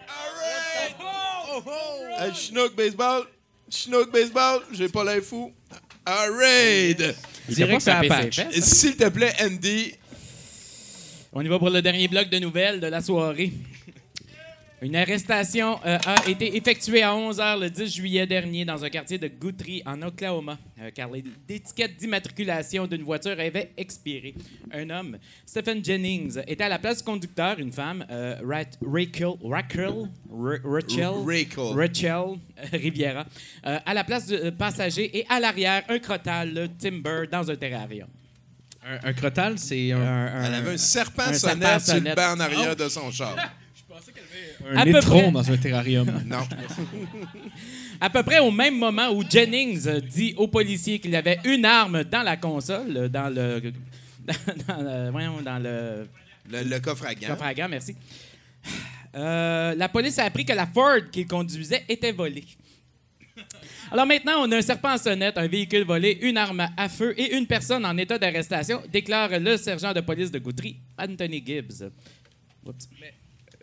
Hey, 2.17 2.33
Chinook 2.33 2.75
Baseball. 2.75 3.23
Chinook 3.69 4.11
Baseball, 4.11 4.61
j'ai 4.71 4.89
pas 4.89 5.03
l'air 5.03 5.21
fou. 5.21 5.51
All 6.05 6.31
right. 6.31 6.97
Patch. 6.97 8.35
ses 8.35 8.43
fesses, 8.43 8.63
S'il 8.63 8.97
te 8.97 9.07
plaît, 9.09 9.33
Andy, 9.43 9.93
On 11.33 11.41
y 11.41 11.47
va 11.47 11.59
pour 11.59 11.69
le 11.69 11.83
dernier 11.83 12.07
bloc 12.07 12.29
de 12.29 12.39
nouvelles 12.39 12.79
de 12.79 12.87
la 12.87 12.99
soirée. 13.01 13.53
Une 14.81 14.95
arrestation 14.95 15.77
euh, 15.85 15.97
a 16.05 16.29
été 16.29 16.55
effectuée 16.55 17.03
à 17.03 17.11
11h 17.11 17.59
le 17.59 17.69
10 17.69 17.93
juillet 17.93 18.25
dernier 18.25 18.63
dans 18.63 18.85
un 18.85 18.89
quartier 18.89 19.17
de 19.17 19.27
Guthrie, 19.27 19.83
en 19.85 20.01
Oklahoma, 20.01 20.57
euh, 20.79 20.89
car 20.95 21.09
l'étiquette 21.11 21.97
d'immatriculation 21.97 22.87
d'une 22.87 23.03
voiture 23.03 23.37
avait 23.37 23.71
expiré. 23.75 24.33
Un 24.71 24.89
homme, 24.89 25.17
Stephen 25.45 25.83
Jennings, 25.83 26.39
était 26.47 26.63
à 26.63 26.69
la 26.69 26.79
place 26.79 26.99
du 26.99 27.03
conducteur, 27.03 27.59
une 27.59 27.73
femme, 27.73 28.05
euh, 28.09 28.35
Ra- 28.41 28.63
Rachel, 28.81 29.33
Rachel, 29.43 29.89
Ra- 30.31 30.57
Rachel, 30.63 31.07
Rachel. 31.07 31.75
Rachel 31.75 32.11
euh, 32.13 32.35
Riviera, 32.71 33.25
euh, 33.65 33.79
à 33.85 33.93
la 33.93 34.03
place 34.05 34.27
du 34.27 34.35
euh, 34.35 34.51
passager 34.51 35.17
et 35.17 35.25
à 35.27 35.41
l'arrière, 35.41 35.83
un 35.89 35.99
crotal, 35.99 36.53
le 36.53 36.67
Timber, 36.69 37.23
dans 37.29 37.51
un 37.51 37.55
terrarium. 37.57 38.07
Un, 38.87 39.09
un 39.09 39.13
crotal, 39.13 39.59
c'est 39.59 39.91
un. 39.91 39.99
Un- 39.99 40.43
elle 40.45 40.53
avait 40.53 40.71
un 40.71 40.77
serpent 40.77 41.23
un 41.23 41.33
sonnette 41.33 41.81
sur 41.81 41.95
le 41.95 42.15
banc 42.15 42.31
en 42.35 42.39
arrière 42.39 42.69
Oh. 42.71 42.75
de 42.81 42.87
son 42.87 43.11
char. 43.11 43.35
Un 44.69 44.77
À 44.77 44.83
peu 44.85 44.91
nétron 44.91 45.19
près. 45.21 45.31
dans 45.31 45.51
un 45.51 45.57
terrarium. 45.57 46.07
Non. 46.25 46.37
À 48.01 48.09
peu 48.09 48.23
près 48.23 48.39
au 48.39 48.51
même 48.51 48.77
moment 48.77 49.09
où 49.11 49.23
Jennings 49.29 49.85
euh, 49.87 49.99
dit 49.99 50.33
aux 50.37 50.47
policiers 50.47 50.99
qu'il 50.99 51.15
avait 51.15 51.39
une 51.43 51.65
arme 51.65 52.03
dans 52.05 52.23
la 52.23 52.37
console, 52.37 52.95
euh, 52.95 53.09
dans 53.09 53.33
le. 53.33 53.61
Dans, 54.67 54.77
le- 54.81 55.09
voyons, 55.11 55.41
dans 55.41 55.57
le. 55.57 56.07
Le, 56.51 56.63
le 56.63 56.79
coffre 56.79 57.05
à 57.07 57.15
gants. 57.15 57.27
Coffre 57.29 57.43
à 57.43 57.53
gants, 57.53 57.67
merci. 57.69 57.95
Euh, 59.15 59.73
la 59.75 59.89
police 59.89 60.19
a 60.19 60.25
appris 60.25 60.45
que 60.45 60.53
la 60.53 60.67
Ford 60.67 60.99
qu'il 61.11 61.25
conduisait 61.27 61.83
était 61.89 62.11
volée. 62.11 62.45
Alors 63.91 64.05
maintenant, 64.05 64.33
on 64.45 64.51
a 64.51 64.57
un 64.57 64.61
serpent 64.61 64.93
en 64.93 64.97
sonnette, 64.99 65.37
un 65.37 65.47
véhicule 65.47 65.83
volé, 65.83 66.19
une 66.21 66.37
arme 66.37 66.67
à 66.77 66.89
feu 66.89 67.15
et 67.17 67.35
une 67.35 67.47
personne 67.47 67.83
en 67.85 67.97
état 67.97 68.19
d'arrestation, 68.19 68.81
déclare 68.91 69.39
le 69.39 69.57
sergent 69.57 69.93
de 69.93 70.01
police 70.01 70.29
de 70.29 70.37
Guthrie, 70.37 70.77
Anthony 70.97 71.41
Gibbs. 71.43 71.89
Oups. 72.65 72.87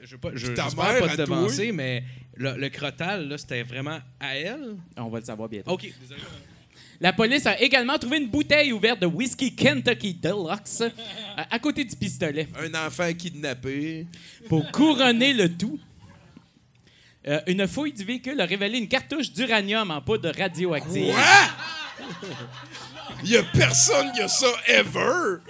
Je 0.03 0.13
veux 0.13 0.19
pas, 0.19 0.31
je, 0.35 0.47
Puis 0.47 0.55
ta 0.55 0.65
j'espère 0.65 0.85
mère 0.93 0.99
pas 1.01 1.07
à 1.07 1.17
te 1.17 1.17
toi? 1.17 1.25
devancer, 1.25 1.73
mais 1.73 2.05
le, 2.37 2.57
le 2.57 2.69
crotal, 2.69 3.29
là, 3.29 3.39
c'était 3.39 3.63
vraiment 3.63 3.99
à 4.21 4.37
elle? 4.37 4.77
On 4.97 5.09
va 5.09 5.21
le 5.21 5.25
savoir 5.25 5.49
bientôt. 5.49 5.73
OK, 5.73 5.83
désolé. 6.01 6.21
La 7.01 7.13
police 7.13 7.45
a 7.47 7.59
également 7.61 7.99
trouvé 7.99 8.19
une 8.19 8.29
bouteille 8.29 8.73
ouverte 8.73 9.01
de 9.01 9.07
whisky 9.07 9.55
Kentucky 9.55 10.15
Deluxe 10.15 10.81
euh, 10.83 10.89
à 11.51 11.59
côté 11.59 11.85
du 11.85 11.95
pistolet. 11.97 12.49
Un 12.59 12.87
enfant 12.87 13.13
kidnappé. 13.13 14.07
Pour 14.49 14.71
couronner 14.73 15.33
le 15.35 15.55
tout, 15.55 15.79
euh, 17.27 17.41
une 17.47 17.67
fouille 17.67 17.93
du 17.93 18.05
véhicule 18.05 18.41
a 18.41 18.47
révélé 18.47 18.79
une 18.79 18.89
cartouche 18.89 19.31
d'uranium 19.33 19.91
en 19.91 20.01
poudre 20.01 20.31
radioactive. 20.39 21.13
Quoi? 21.13 21.25
Il 23.25 23.31
y 23.31 23.37
a 23.37 23.43
personne 23.43 24.13
qui 24.13 24.21
a 24.23 24.29
ça 24.29 24.47
ever! 24.69 25.41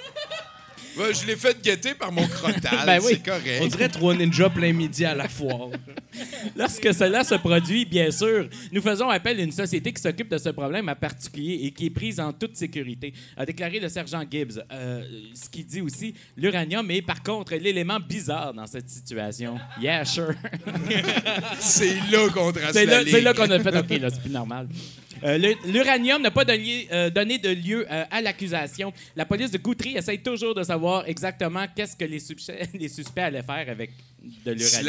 Ouais, 0.96 1.12
je 1.12 1.26
l'ai 1.26 1.36
fait 1.36 1.60
guetter 1.62 1.94
par 1.94 2.10
mon 2.10 2.26
crotal, 2.26 2.78
Ben 2.86 2.98
oui. 3.02 3.12
c'est 3.12 3.22
correct. 3.24 3.60
On 3.62 3.66
dirait 3.66 3.88
trois 3.88 4.14
ninjas 4.14 4.48
plein 4.50 4.72
midi 4.72 5.04
à 5.04 5.14
la 5.14 5.28
foire. 5.28 5.68
Lorsque 6.56 6.94
cela 6.94 7.22
se 7.24 7.34
produit, 7.34 7.84
bien 7.84 8.10
sûr, 8.10 8.48
nous 8.72 8.80
faisons 8.80 9.08
appel 9.10 9.38
à 9.38 9.42
une 9.42 9.52
société 9.52 9.92
qui 9.92 10.00
s'occupe 10.00 10.30
de 10.30 10.38
ce 10.38 10.48
problème 10.50 10.88
en 10.88 10.94
particulier 10.94 11.60
et 11.64 11.70
qui 11.72 11.86
est 11.86 11.90
prise 11.90 12.18
en 12.18 12.32
toute 12.32 12.56
sécurité, 12.56 13.12
a 13.36 13.44
déclaré 13.44 13.78
le 13.80 13.88
sergent 13.88 14.22
Gibbs. 14.30 14.58
Euh, 14.72 15.02
ce 15.34 15.48
qui 15.50 15.64
dit 15.64 15.80
aussi, 15.82 16.14
l'uranium 16.36 16.90
est 16.90 17.02
par 17.02 17.22
contre 17.22 17.54
l'élément 17.56 18.00
bizarre 18.00 18.54
dans 18.54 18.66
cette 18.66 18.88
situation. 18.88 19.58
Yeah, 19.80 20.04
sure. 20.04 20.34
C'est 21.60 21.94
là 22.10 22.28
qu'on 22.32 22.52
trace 22.52 22.72
C'est 22.72 22.86
la 22.86 23.02
là, 23.02 23.10
c'est 23.10 23.20
là 23.20 23.34
qu'on 23.34 23.50
a 23.50 23.58
fait, 23.58 23.76
OK, 23.76 24.00
là, 24.00 24.10
c'est 24.10 24.20
plus 24.20 24.30
normal. 24.30 24.68
Euh, 25.24 25.54
L'uranium 25.66 26.20
n'a 26.22 26.30
pas 26.30 26.44
donné, 26.44 26.88
euh, 26.92 27.10
donné 27.10 27.38
de 27.38 27.48
lieu 27.50 27.86
euh, 27.90 28.04
à 28.10 28.20
l'accusation. 28.20 28.92
La 29.14 29.24
police 29.24 29.50
de 29.50 29.58
Guthrie 29.58 29.96
essaye 29.96 30.20
toujours 30.20 30.54
de 30.54 30.62
savoir 30.62 31.08
exactement 31.08 31.64
qu'est-ce 31.74 31.96
que 31.96 32.04
les, 32.04 32.18
suspects- 32.20 32.68
les 32.74 32.88
suspects 32.88 33.20
allaient 33.22 33.42
faire 33.42 33.66
avec 33.68 33.90
de 34.44 34.50
la 34.50 34.54
l'uranium. 34.54 34.84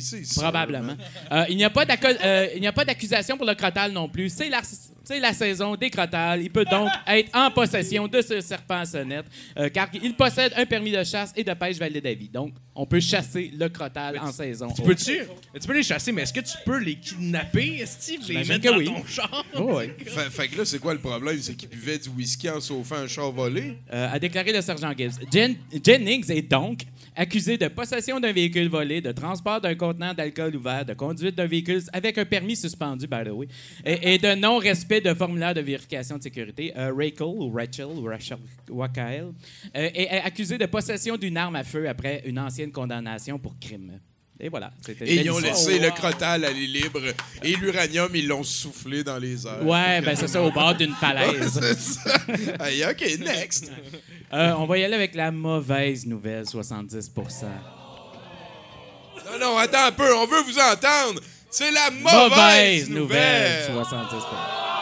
c'est 0.00 0.24
sûr. 0.24 0.42
Probablement. 0.42 0.96
Euh, 1.32 1.44
il 1.48 1.56
n'y 1.56 1.64
a 1.64 1.70
pas 1.70 1.84
d'accu- 1.84 2.16
il 2.54 2.60
n'y 2.60 2.66
a 2.66 2.72
pas 2.72 2.84
d'accusation 2.84 3.36
pour 3.36 3.46
le 3.46 3.54
crotal 3.54 3.92
non 3.92 4.08
plus. 4.08 4.28
C'est 4.28 4.48
la, 4.48 4.60
c'est 5.04 5.20
la 5.20 5.32
saison 5.32 5.74
des 5.76 5.90
crotales. 5.90 6.42
Il 6.42 6.50
peut 6.50 6.64
donc 6.64 6.88
être 7.06 7.30
en 7.34 7.50
possession 7.50 8.08
de 8.08 8.20
ce 8.22 8.40
serpent 8.40 8.80
à 8.80 8.84
sonnette, 8.84 9.26
euh, 9.58 9.68
car 9.68 9.88
il 10.02 10.14
possède 10.14 10.52
un 10.56 10.66
permis 10.66 10.92
de 10.92 11.02
chasse 11.04 11.32
et 11.36 11.44
de 11.44 11.52
pêche 11.54 11.76
valide 11.78 12.06
à 12.06 12.14
vie. 12.14 12.28
Donc, 12.28 12.54
on 12.74 12.86
peut 12.86 13.00
chasser 13.00 13.50
le 13.58 13.68
crotal 13.68 14.18
en 14.18 14.32
saison. 14.32 14.68
Tu 14.74 14.82
peux-tu? 14.82 15.18
Tu 15.60 15.66
peux 15.66 15.74
les 15.74 15.82
chasser, 15.82 16.10
mais 16.12 16.22
est-ce 16.22 16.32
que 16.32 16.40
tu 16.40 16.56
peux 16.64 16.78
les 16.78 16.94
kidnapper, 16.94 17.84
Steve? 17.86 18.20
Les 18.28 18.44
mettre 18.44 18.70
dans 18.70 18.76
oui. 18.78 18.86
ton 18.86 19.04
char? 19.06 19.44
Fait, 20.06 20.30
fait 20.30 20.48
que 20.48 20.58
là, 20.58 20.64
c'est 20.64 20.78
quoi 20.78 20.92
le 20.94 21.00
problème? 21.00 21.38
C'est 21.40 21.54
qu'il 21.54 21.68
buvait 21.68 21.98
du 21.98 22.08
whisky 22.10 22.48
en 22.48 22.60
sauffant 22.60 22.96
un 22.96 23.06
char 23.06 23.30
volé? 23.32 23.76
Euh, 23.92 24.08
a 24.12 24.18
déclaré 24.18 24.52
le 24.52 24.60
sergent 24.60 24.92
Gibbs. 24.96 25.12
Jen- 25.30 25.56
Jennings 25.84 26.30
est 26.30 26.42
donc 26.50 26.80
accusé 27.14 27.58
de 27.58 27.68
possession 27.68 28.18
d'un 28.20 28.32
véhicule 28.32 28.68
volé, 28.68 29.00
de 29.00 29.12
transport 29.12 29.60
d'un 29.60 29.74
contenant 29.74 30.14
d'alcool 30.14 30.56
ouvert, 30.56 30.84
de 30.84 30.94
conduite 30.94 31.34
d'un 31.34 31.46
véhicule 31.46 31.82
avec 31.92 32.16
un 32.18 32.24
permis 32.24 32.56
suspendu, 32.56 33.06
by 33.06 33.24
the 33.24 33.30
way, 33.32 33.48
et, 33.84 34.14
et 34.14 34.18
de 34.18 34.34
non-respect 34.34 34.91
de 35.00 35.14
formulaire 35.14 35.54
de 35.54 35.60
vérification 35.60 36.18
de 36.18 36.22
sécurité. 36.22 36.72
Euh, 36.76 36.92
Rachel 36.94 37.26
ou 37.26 37.50
Rachel 37.50 37.86
ou 37.86 38.02
Rachel 38.04 38.38
Wakael 38.68 39.24
euh, 39.24 39.90
est 39.94 40.02
est 40.02 40.20
accusé 40.20 40.58
de 40.58 40.66
possession 40.66 41.16
d'une 41.16 41.36
arme 41.36 41.56
à 41.56 41.64
feu 41.64 41.88
après 41.88 42.22
une 42.26 42.38
ancienne 42.38 42.70
condamnation 42.72 43.38
pour 43.38 43.58
crime. 43.58 43.98
Et 44.40 44.48
voilà. 44.48 44.72
Et 45.00 45.20
ils 45.22 45.30
ont 45.30 45.38
laissé 45.38 45.78
le 45.78 45.90
crotal 45.90 46.44
aller 46.44 46.66
libre. 46.66 47.00
Et 47.44 47.54
l'uranium, 47.54 48.10
ils 48.12 48.26
l'ont 48.26 48.42
soufflé 48.42 49.04
dans 49.04 49.18
les 49.18 49.46
airs. 49.46 49.64
Ouais, 49.64 50.00
ben 50.00 50.16
c'est 50.16 50.26
ça, 50.26 50.42
au 50.42 50.50
bord 50.50 50.74
d'une 50.74 50.94
falaise. 50.94 51.60
Ouais, 51.62 51.74
ça. 51.74 52.90
OK, 52.90 53.18
next. 53.20 53.70
Euh, 54.34 54.54
on 54.56 54.64
va 54.64 54.78
y 54.78 54.84
aller 54.84 54.94
avec 54.94 55.14
la 55.14 55.30
mauvaise 55.30 56.06
nouvelle, 56.06 56.44
70% 56.44 57.10
Non, 59.26 59.38
non, 59.38 59.58
attends 59.58 59.88
un 59.88 59.92
peu, 59.92 60.10
on 60.16 60.26
veut 60.26 60.40
vous 60.40 60.58
entendre. 60.58 61.20
C'est 61.50 61.70
la 61.70 61.90
mauvaise, 61.90 62.88
Mauvaise 62.88 62.88
nouvelle. 62.88 63.68
nouvelle, 63.68 63.84
70 63.84 64.81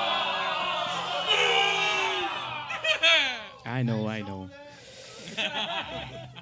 I 3.66 3.82
know, 3.82 4.08
I 4.08 4.22
know. 4.22 4.48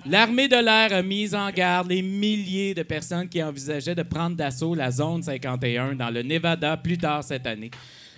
L'armée 0.07 0.49
de 0.49 0.57
l'air 0.57 0.93
a 0.93 1.03
mis 1.03 1.35
en 1.35 1.51
garde 1.51 1.89
les 1.89 2.03
milliers 2.03 2.75
de 2.75 2.83
personnes 2.83 3.29
qui 3.29 3.43
envisageaient 3.43 3.95
de 3.95 4.03
prendre 4.03 4.37
d'assaut 4.37 4.75
la 4.75 4.91
zone 4.91 5.23
51 5.23 5.95
dans 5.95 6.11
le 6.11 6.23
Nevada 6.23 6.77
plus 6.77 6.97
tard 6.97 7.23
cette 7.23 7.47
année, 7.47 7.71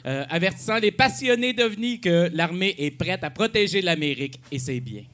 euh, 0.06 0.24
avertissant 0.28 0.78
les 0.78 0.92
passionnés 0.92 1.52
d'OVNI 1.52 2.00
que 2.00 2.30
l'armée 2.32 2.74
est 2.78 2.90
prête 2.92 3.24
à 3.24 3.30
protéger 3.30 3.82
l'Amérique 3.82 4.38
et 4.52 4.58
ses 4.58 4.80
biens. 4.80 5.04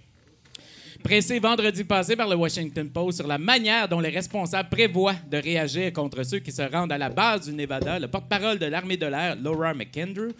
Pressé 1.02 1.38
vendredi 1.38 1.84
passé 1.84 2.16
par 2.16 2.28
le 2.28 2.34
Washington 2.34 2.90
Post 2.90 3.18
sur 3.18 3.28
la 3.28 3.38
manière 3.38 3.88
dont 3.88 4.00
les 4.00 4.08
responsables 4.08 4.68
prévoient 4.68 5.14
de 5.30 5.36
réagir 5.36 5.92
contre 5.92 6.24
ceux 6.24 6.40
qui 6.40 6.50
se 6.50 6.62
rendent 6.62 6.92
à 6.92 6.98
la 6.98 7.08
base 7.10 7.46
du 7.46 7.52
Nevada, 7.54 7.98
le 7.98 8.08
porte-parole 8.08 8.58
de 8.58 8.66
l'armée 8.66 8.96
de 8.96 9.06
l'air, 9.06 9.36
Laura 9.40 9.72
McKendrew, 9.72 10.32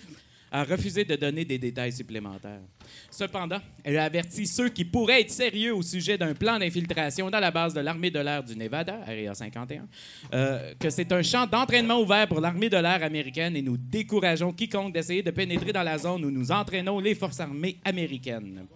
a 0.56 0.64
refusé 0.64 1.04
de 1.04 1.16
donner 1.16 1.44
des 1.44 1.58
détails 1.58 1.92
supplémentaires. 1.92 2.62
Cependant, 3.10 3.60
elle 3.84 3.98
a 3.98 4.04
averti 4.04 4.46
ceux 4.46 4.70
qui 4.70 4.86
pourraient 4.86 5.20
être 5.20 5.30
sérieux 5.30 5.74
au 5.74 5.82
sujet 5.82 6.16
d'un 6.16 6.32
plan 6.32 6.58
d'infiltration 6.58 7.28
dans 7.28 7.40
la 7.40 7.50
base 7.50 7.74
de 7.74 7.80
l'armée 7.80 8.10
de 8.10 8.20
l'air 8.20 8.42
du 8.42 8.56
Nevada, 8.56 9.00
Area 9.06 9.34
51, 9.34 9.86
euh, 10.32 10.72
que 10.80 10.88
c'est 10.88 11.12
un 11.12 11.22
champ 11.22 11.46
d'entraînement 11.46 12.00
ouvert 12.00 12.26
pour 12.26 12.40
l'armée 12.40 12.70
de 12.70 12.78
l'air 12.78 13.02
américaine 13.02 13.54
et 13.54 13.60
nous 13.60 13.76
décourageons 13.76 14.54
quiconque 14.54 14.94
d'essayer 14.94 15.22
de 15.22 15.30
pénétrer 15.30 15.74
dans 15.74 15.82
la 15.82 15.98
zone 15.98 16.24
où 16.24 16.30
nous 16.30 16.50
entraînons 16.50 17.00
les 17.00 17.14
forces 17.14 17.40
armées 17.40 17.76
américaines. 17.84 18.66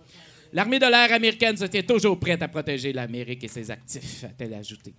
L'armée 0.53 0.79
de 0.79 0.87
l'air 0.87 1.11
américaine 1.11 1.57
se 1.57 1.65
tient 1.65 1.83
toujours 1.83 2.21
prête 2.21 2.43
à 2.43 2.49
protéger 2.49 2.93
l'Amérique 2.93 3.43
et 3.45 3.49
ses 3.49 3.71
actifs, 3.71 4.25
a-t-elle 4.25 4.53
ajouté. 4.53 4.93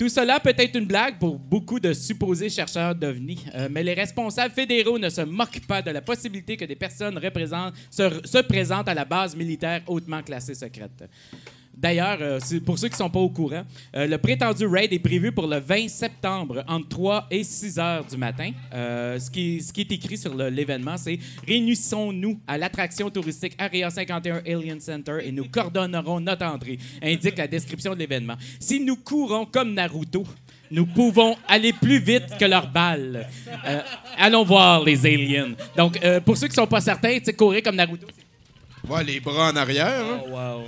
Tout 0.00 0.08
cela 0.08 0.40
peut 0.40 0.54
être 0.56 0.76
une 0.76 0.86
blague 0.86 1.18
pour 1.18 1.38
beaucoup 1.38 1.78
de 1.78 1.92
supposés 1.92 2.48
chercheurs 2.48 2.94
d'OVNI, 2.94 3.44
euh, 3.54 3.68
mais 3.70 3.82
les 3.82 3.92
responsables 3.92 4.54
fédéraux 4.54 4.98
ne 4.98 5.10
se 5.10 5.20
moquent 5.20 5.66
pas 5.66 5.82
de 5.82 5.90
la 5.90 6.00
possibilité 6.00 6.56
que 6.56 6.64
des 6.64 6.74
personnes 6.74 7.20
se, 7.90 8.20
se 8.24 8.38
présentent 8.38 8.88
à 8.88 8.94
la 8.94 9.04
base 9.04 9.36
militaire 9.36 9.82
hautement 9.86 10.22
classée 10.22 10.54
secrète. 10.54 11.04
D'ailleurs, 11.76 12.18
euh, 12.20 12.38
c'est- 12.42 12.60
pour 12.60 12.78
ceux 12.78 12.88
qui 12.88 12.94
ne 12.94 12.98
sont 12.98 13.08
pas 13.10 13.20
au 13.20 13.30
courant, 13.30 13.62
euh, 13.96 14.06
le 14.06 14.18
prétendu 14.18 14.66
raid 14.66 14.92
est 14.92 14.98
prévu 14.98 15.32
pour 15.32 15.46
le 15.46 15.58
20 15.58 15.88
septembre, 15.88 16.62
entre 16.68 16.88
3 16.88 17.26
et 17.30 17.42
6 17.42 17.78
heures 17.78 18.04
du 18.04 18.16
matin. 18.18 18.50
Euh, 18.74 19.18
ce, 19.18 19.30
qui, 19.30 19.62
ce 19.62 19.72
qui 19.72 19.80
est 19.82 19.92
écrit 19.92 20.18
sur 20.18 20.34
l'événement, 20.34 20.96
c'est 20.98 21.18
Réunissons-nous 21.48 22.38
à 22.46 22.58
l'attraction 22.58 23.08
touristique 23.10 23.54
Area 23.58 23.88
51 23.90 24.42
Alien 24.46 24.80
Center 24.80 25.18
et 25.24 25.32
nous 25.32 25.44
coordonnerons 25.48 26.20
notre 26.20 26.44
entrée, 26.44 26.78
indique 27.02 27.38
la 27.38 27.46
description 27.48 27.94
de 27.94 27.98
l'événement. 28.00 28.34
Si 28.58 28.80
nous 28.80 28.96
courons 28.96 29.46
comme 29.46 29.72
Naruto, 29.72 30.24
nous 30.70 30.86
pouvons 30.86 31.36
aller 31.48 31.72
plus 31.72 31.98
vite 31.98 32.36
que 32.38 32.44
leurs 32.44 32.70
balles. 32.70 33.26
Allons 34.18 34.44
voir 34.44 34.84
les 34.84 35.04
aliens. 35.06 35.52
Donc, 35.76 35.98
pour 36.24 36.36
ceux 36.36 36.46
qui 36.46 36.52
ne 36.52 36.62
sont 36.62 36.66
pas 36.66 36.80
certains, 36.80 37.18
courir 37.36 37.62
comme 37.62 37.76
Naruto, 37.76 38.06
Ouais, 38.88 39.04
les 39.04 39.20
bras 39.20 39.50
en 39.52 39.56
arrière. 39.56 40.04
hein. 40.04 40.20
Oh, 40.26 40.30
wow. 40.30 40.64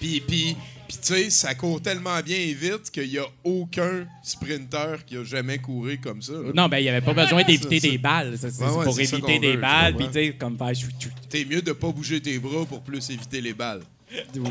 Puis, 0.00 0.20
puis, 0.20 0.56
puis 0.86 0.96
tu 0.96 1.14
sais, 1.14 1.30
ça 1.30 1.54
court 1.54 1.82
tellement 1.82 2.20
bien 2.20 2.36
et 2.36 2.54
vite 2.54 2.90
qu'il 2.90 3.08
n'y 3.08 3.18
a 3.18 3.26
aucun 3.44 4.06
sprinter 4.22 5.04
qui 5.06 5.16
a 5.16 5.24
jamais 5.24 5.58
couru 5.58 5.98
comme 5.98 6.22
ça. 6.22 6.32
là. 6.32 6.50
Non, 6.54 6.68
ben, 6.68 6.78
il 6.78 6.84
n'y 6.84 6.88
avait 6.88 7.00
pas 7.04 7.14
besoin 7.14 7.42
d'éviter 7.42 7.80
des 7.80 7.98
balles. 7.98 8.38
Ça, 8.38 8.50
C'est 8.50 8.62
Ouais, 8.64 8.70
ouais, 8.70 8.84
pour 8.84 8.98
éviter 8.98 9.38
des 9.38 9.56
veut, 9.56 9.60
balles, 9.60 9.96
puis 9.96 10.06
tu 10.06 10.12
sais, 10.12 10.36
comme 10.38 10.56
faire 10.56 10.74
chou 10.74 10.88
chou. 10.98 11.10
T'es 11.28 11.44
mieux 11.44 11.62
de 11.62 11.72
pas 11.72 11.90
bouger 11.90 12.20
tes 12.20 12.38
bras 12.38 12.64
pour 12.64 12.80
plus 12.82 13.10
éviter 13.10 13.40
les 13.40 13.52
balles. 13.54 13.82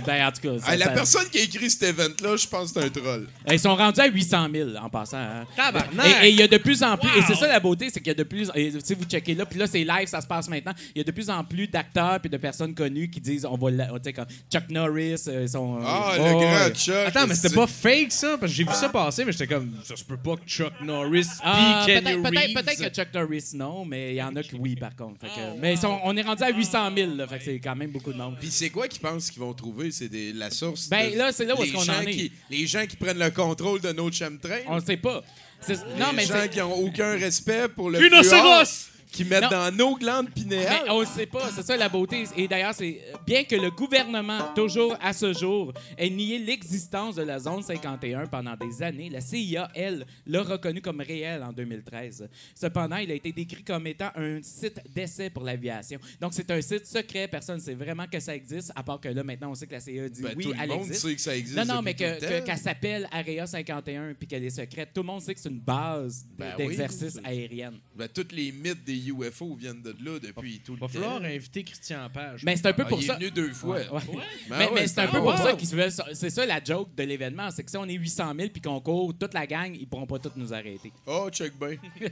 Ben, 0.05 0.27
en 0.27 0.31
tout 0.31 0.41
cas, 0.41 0.59
ça- 0.59 0.73
Hey, 0.73 0.79
la 0.79 0.85
ça- 0.85 0.91
personne 0.91 1.29
qui 1.29 1.39
a 1.39 1.41
écrit 1.43 1.69
cet 1.69 1.83
event-là, 1.83 2.35
je 2.35 2.47
pense 2.47 2.71
que 2.71 2.79
c'est 2.79 2.85
un 2.85 2.89
troll. 2.89 3.27
Ils 3.51 3.59
sont 3.59 3.75
rendus 3.75 3.99
à 3.99 4.07
800 4.07 4.47
000 4.53 4.69
en 4.81 4.89
passant. 4.89 5.17
hein. 5.17 5.45
Tabarnak! 5.55 6.23
Et 6.23 6.29
il 6.29 6.35
y 6.35 6.41
a 6.43 6.47
de 6.47 6.57
plus 6.57 6.83
en 6.83 6.97
plus, 6.97 7.09
et 7.17 7.21
c'est 7.27 7.35
ça 7.35 7.47
la 7.47 7.59
beauté, 7.59 7.89
c'est 7.89 7.99
qu'il 7.99 8.07
y 8.07 8.11
a 8.11 8.13
de 8.15 8.23
plus, 8.23 8.51
si 8.83 8.93
vous 8.93 9.05
checkez 9.05 9.33
là, 9.35 9.45
puis 9.45 9.57
là 9.59 9.67
c'est 9.67 9.83
live, 9.83 10.07
ça 10.07 10.21
se 10.21 10.27
passe 10.27 10.47
maintenant. 10.49 10.73
Il 10.95 10.99
y 10.99 11.01
a 11.01 11.03
de 11.03 11.11
plus 11.11 11.29
en 11.29 11.43
plus 11.43 11.67
d'acteurs 11.67 12.19
puis 12.19 12.29
de 12.29 12.37
personnes 12.37 12.73
connues 12.75 13.09
qui 13.09 13.19
disent, 13.19 13.45
on 13.45 13.55
va, 13.57 13.71
la- 13.71 13.85
tu 13.87 13.93
sais, 14.03 14.13
comme 14.13 14.25
Chuck 14.51 14.69
Norris, 14.69 15.23
euh, 15.27 15.47
son. 15.47 15.79
Ah, 15.83 16.11
euh, 16.13 16.17
le 16.17 16.33
grand. 16.33 16.75
Chuck. 16.75 16.95
Attends, 17.07 17.27
mais 17.27 17.35
c'était 17.35 17.55
pas 17.55 17.67
fake, 17.67 18.11
ça? 18.11 18.37
Parce 18.39 18.51
que 18.51 18.57
j'ai 18.57 18.63
vu 18.63 18.73
ça 18.73 18.89
passer, 18.89 19.25
mais 19.25 19.31
j'étais 19.31 19.47
comme, 19.47 19.71
ça 19.83 19.95
se 19.95 20.03
peut 20.03 20.17
pas 20.17 20.35
que 20.35 20.47
Chuck 20.47 20.73
Norris 20.81 21.27
Ah, 21.43 21.83
peut-être, 21.85 22.03
peut-être, 22.03 22.29
Reeves... 22.29 22.53
peut-être 22.53 22.89
que 22.89 22.95
Chuck 22.95 23.13
Norris, 23.13 23.45
non, 23.55 23.85
mais 23.85 24.11
il 24.13 24.15
y 24.17 24.21
en 24.23 24.35
a 24.35 24.43
qui 24.43 24.55
oui, 24.55 24.75
par 24.75 24.95
contre. 24.95 25.19
Fait 25.21 25.27
que- 25.27 25.59
mais 25.59 25.73
ils 25.73 25.77
sont- 25.79 25.99
on 26.03 26.15
est 26.15 26.21
rendu 26.21 26.43
à 26.43 26.49
800 26.49 26.89
000, 26.95 27.15
là, 27.15 27.27
fait 27.27 27.39
que 27.39 27.43
c'est 27.45 27.59
quand 27.59 27.75
même 27.75 27.91
beaucoup 27.91 28.11
de 28.13 28.17
monde. 28.17 28.35
Puis 28.39 28.49
c'est 28.51 28.69
quoi 28.69 28.87
qu'ils 28.87 29.01
pensent 29.01 29.29
qu'ils 29.31 29.41
vont 29.41 29.46
vont 29.47 29.53
trouver? 29.53 29.91
C'est 29.91 30.09
des- 30.09 30.33
la 30.33 30.49
source. 30.51 30.87
Ben, 30.89 31.11
de- 31.11 31.17
là, 31.17 31.31
c'est 31.31 31.45
là 31.45 31.55
où 31.55 31.61
les 31.61 31.67
est-ce 31.69 31.73
qu'on 31.75 31.83
gens 31.83 31.97
en 31.97 32.01
est. 32.01 32.11
qui- 32.11 32.31
les 32.49 32.67
gens 32.67 32.85
qui 32.85 32.95
prennent 32.97 33.19
le 33.19 33.29
contrôle 33.31 33.81
de 33.81 33.91
nos 33.91 34.11
chemtrails. 34.11 34.63
On 34.67 34.75
ne 34.75 34.81
sait 34.85 34.97
pas. 34.97 35.23
C'est- 35.61 35.73
Les 35.73 35.99
Non, 35.99 36.07
mais 36.13 36.25
gens 36.25 36.35
c'est- 36.41 36.49
qui 36.49 36.59
n'ont 36.59 36.73
aucun 36.75 37.17
respect 37.17 37.67
pour 37.69 37.89
le 37.89 37.97
Rhinocéros! 37.99 38.89
Qui 39.11 39.23
mettent 39.25 39.43
Non. 39.43 39.49
dans 39.49 39.71
nos 39.75 39.95
glandes 39.95 40.29
pinéales. 40.31 40.83
Mais 40.85 40.91
on 40.91 41.01
ne 41.01 41.05
sait 41.05 41.25
pas, 41.25 41.49
c'est 41.51 41.63
ça 41.65 41.77
la 41.77 41.89
beauté. 41.89 42.25
Et 42.35 42.47
d'ailleurs, 42.47 42.73
c'est 42.73 43.01
bien 43.25 43.43
que 43.43 43.55
le 43.55 43.71
gouvernement, 43.71 44.53
toujours 44.55 44.95
à 45.01 45.13
ce 45.13 45.33
jour, 45.33 45.73
ait 45.97 46.09
nié 46.09 46.39
l'existence 46.39 47.15
de 47.15 47.23
la 47.23 47.39
zone 47.39 47.61
51 47.63 48.25
pendant 48.27 48.55
des 48.55 48.83
années, 48.83 49.09
la 49.09 49.21
CIA, 49.21 49.69
elle, 49.73 50.05
l'a 50.25 50.41
reconnu 50.43 50.81
comme 50.81 51.01
réel 51.01 51.41
en 51.43 51.51
2013. 51.53 52.29
Cependant, 52.53 52.97
il 52.97 53.11
a 53.11 53.13
été 53.15 53.31
décrit 53.31 53.63
comme 53.63 53.87
étant 53.87 54.09
un 54.15 54.41
site 54.41 54.81
d'essai 54.93 55.29
pour 55.29 55.43
l'aviation. 55.43 55.99
Donc, 56.19 56.33
c'est 56.33 56.49
un 56.51 56.61
site 56.61 56.85
secret. 56.85 57.27
Personne 57.27 57.57
ne 57.57 57.61
sait 57.61 57.75
vraiment 57.75 58.05
que 58.07 58.19
ça 58.19 58.35
existe, 58.35 58.71
à 58.75 58.83
part 58.83 58.99
que 58.99 59.09
là, 59.09 59.23
maintenant, 59.23 59.51
on 59.51 59.55
sait 59.55 59.67
que 59.67 59.73
la 59.73 59.79
CIA 59.79 60.09
dit 60.09 60.21
Ben, 60.21 60.33
oui, 60.35 60.43
tout 60.43 60.49
le 60.51 60.57
elle 60.61 60.69
monde 60.69 60.81
existe. 60.87 61.01
sait 61.07 61.15
que 61.15 61.21
ça 61.21 61.35
existe 61.35 61.57
Non, 61.57 61.75
non, 61.75 61.81
mais 61.81 61.93
que- 61.93 62.43
qu'elle 62.45 62.57
s'appelle 62.57 63.07
Area 63.11 63.45
51 63.47 64.13
puis 64.13 64.27
qu'elle 64.27 64.43
est 64.43 64.49
secrète. 64.49 64.89
Tout 64.93 65.01
le 65.01 65.07
monde 65.07 65.21
sait 65.21 65.33
que 65.33 65.39
c'est 65.39 65.49
une 65.49 65.59
base 65.59 66.25
Ben 66.37 66.53
oui. 66.57 66.67
d'exercice 66.67 67.19
aérienne. 67.23 67.79
Ben, 67.95 68.07
tous 68.07 68.27
les 68.31 68.51
mythes 68.51 68.83
des 68.83 68.97
UFO 69.11 69.55
viennent 69.55 69.81
de 69.81 69.95
là 70.03 70.19
depuis 70.19 70.59
tout 70.59 70.73
le 70.73 70.79
Va 70.79 70.87
temps. 70.87 70.93
falloir 70.93 71.21
inviter 71.23 71.63
Christian 71.63 72.09
Page. 72.13 72.41
Mais 72.43 72.55
c'est 72.55 72.67
un 72.67 72.73
peu 72.73 72.83
Ah, 72.85 72.89
pour 72.89 72.99
il 72.99 73.03
est 73.03 73.07
ça. 73.07 73.15
venu 73.15 73.31
deux 73.31 73.53
fois. 73.53 73.77
Ouais, 73.77 73.87
ouais. 73.91 74.01
Ben 74.49 74.49
mais 74.49 74.57
ouais, 74.65 74.71
mais 74.75 74.87
c'est 74.87 74.99
un 75.01 75.07
peu 75.07 75.17
pour 75.19 75.27
wow. 75.27 75.37
ça 75.37 75.53
qu'ils 75.53 75.67
se 75.67 75.75
veulent. 75.75 75.91
C'est 76.13 76.29
ça 76.29 76.45
la 76.45 76.63
joke 76.63 76.93
de 76.95 77.03
l'événement. 77.03 77.49
C'est 77.51 77.63
que 77.63 77.71
si 77.71 77.77
on 77.77 77.85
est 77.85 77.93
800 77.93 78.33
000 78.37 78.49
puis 78.49 78.61
qu'on 78.61 78.79
court 78.79 79.13
toute 79.17 79.33
la 79.33 79.45
gang, 79.47 79.75
ils 79.79 79.87
pourront 79.87 80.07
pas 80.07 80.19
tous 80.19 80.31
nous 80.35 80.53
arrêter. 80.53 80.91
Oh, 81.05 81.29
check 81.31 81.53
bien. 81.59 81.75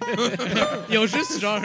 Ils 0.90 0.98
ont 0.98 1.08
juste 1.08 1.40
genre. 1.40 1.62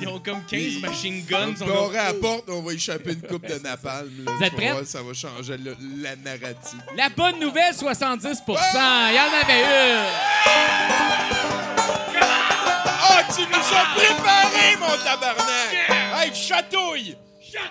Ils 0.00 0.08
ont 0.08 0.20
comme 0.20 0.42
15 0.48 0.80
machine 0.80 1.24
guns. 1.24 1.54
On 1.62 1.88
va 1.88 2.00
à 2.00 2.12
la 2.12 2.14
porte, 2.14 2.48
on 2.48 2.62
va 2.62 2.72
échapper 2.72 3.12
une 3.12 3.22
coupe 3.22 3.46
de 3.46 3.58
napalm. 3.58 4.10
là. 4.24 4.32
Vous 4.36 4.42
êtes 4.44 4.52
prêts? 4.54 4.84
Ça 4.84 5.02
va 5.02 5.12
changer 5.12 5.56
le- 5.56 5.76
la 6.02 6.16
narrative. 6.16 6.80
La 6.96 7.08
bonne 7.08 7.40
nouvelle, 7.40 7.74
70 7.74 8.42
Il 8.46 8.52
y 8.52 9.18
en 9.18 9.32
avait 9.42 9.62
une. 9.62 10.06
Tu 13.34 13.42
nous 13.42 13.56
as 13.56 13.94
préparé, 13.94 14.76
mon 14.78 14.96
tabarnak! 15.02 15.90
Hey, 16.14 16.32
chatouille! 16.34 17.16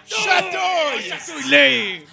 Chatouille! 0.06 1.10
Chatouille-les! 1.10 2.06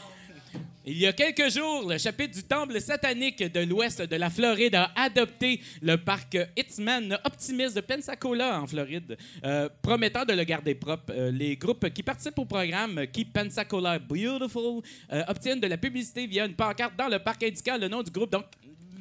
Il 0.85 0.98
y 0.98 1.06
a 1.06 1.12
quelques 1.12 1.48
jours, 1.48 1.89
le 1.89 1.97
chapitre 1.98 2.35
du 2.35 2.43
temple 2.43 2.81
satanique 2.81 3.40
de 3.40 3.60
l'ouest 3.60 4.02
de 4.02 4.16
la 4.16 4.31
Floride 4.31 4.74
a 4.74 4.90
adopté 4.97 5.60
le 5.81 5.97
parc 5.97 6.36
Hitman 6.56 7.19
Optimist 7.24 7.77
de 7.77 7.81
Pensacola 7.81 8.60
en 8.60 8.66
Floride, 8.66 9.16
euh, 9.44 9.69
promettant 9.81 10.24
de 10.24 10.32
le 10.32 10.43
garder 10.43 10.74
propre. 10.74 11.12
Euh, 11.12 11.31
les 11.31 11.56
groupes 11.56 11.89
qui 11.90 12.02
participent 12.02 12.39
au 12.39 12.47
programme 12.47 13.06
Keep 13.12 13.32
Pensacola 13.32 14.01
Beautiful 14.01 14.82
euh, 15.12 15.23
obtiennent 15.28 15.60
de 15.60 15.69
la 15.69 15.77
publicité 15.77 16.27
via 16.27 16.47
une 16.47 16.55
pancarte 16.55 16.97
dans 16.97 17.09
le 17.09 17.20
parc 17.20 17.43
indiquant 17.44 17.78
le 17.78 17.86
nom 17.86 18.02
du 18.02 18.10
groupe. 18.10 18.32
Donc, 18.32 18.47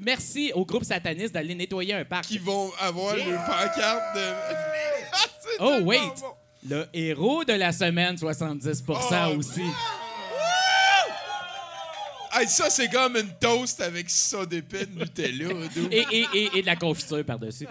merci 0.01 0.51
au 0.55 0.65
groupe 0.65 0.83
sataniste 0.83 1.33
d'aller 1.33 1.55
nettoyer 1.55 1.93
un 1.93 2.05
parc. 2.05 2.25
Qui 2.25 2.37
vont 2.37 2.71
avoir 2.79 3.15
le 3.15 3.35
pancarte 3.45 4.15
de. 4.15 4.21
Ah, 5.13 5.25
Oh, 5.59 5.79
wait! 5.83 5.99
bon. 5.99 6.13
Le 6.69 6.85
héros 6.93 7.43
de 7.43 7.53
la 7.53 7.71
semaine, 7.71 8.17
70 8.17 8.83
Oh, 8.87 8.93
aussi. 9.37 9.61
Hey, 12.33 12.47
ça, 12.47 12.69
c'est 12.69 12.87
comme 12.89 13.17
une 13.17 13.29
toast 13.39 13.81
avec 13.81 14.09
ça 14.09 14.45
d'épée 14.45 14.85
de 14.85 14.97
Nutella. 14.99 15.49
et- 15.91 16.05
et- 16.33 16.49
et 16.57 16.61
de 16.61 16.65
la 16.65 16.77
confiture 16.77 17.25
par-dessus. 17.25 17.67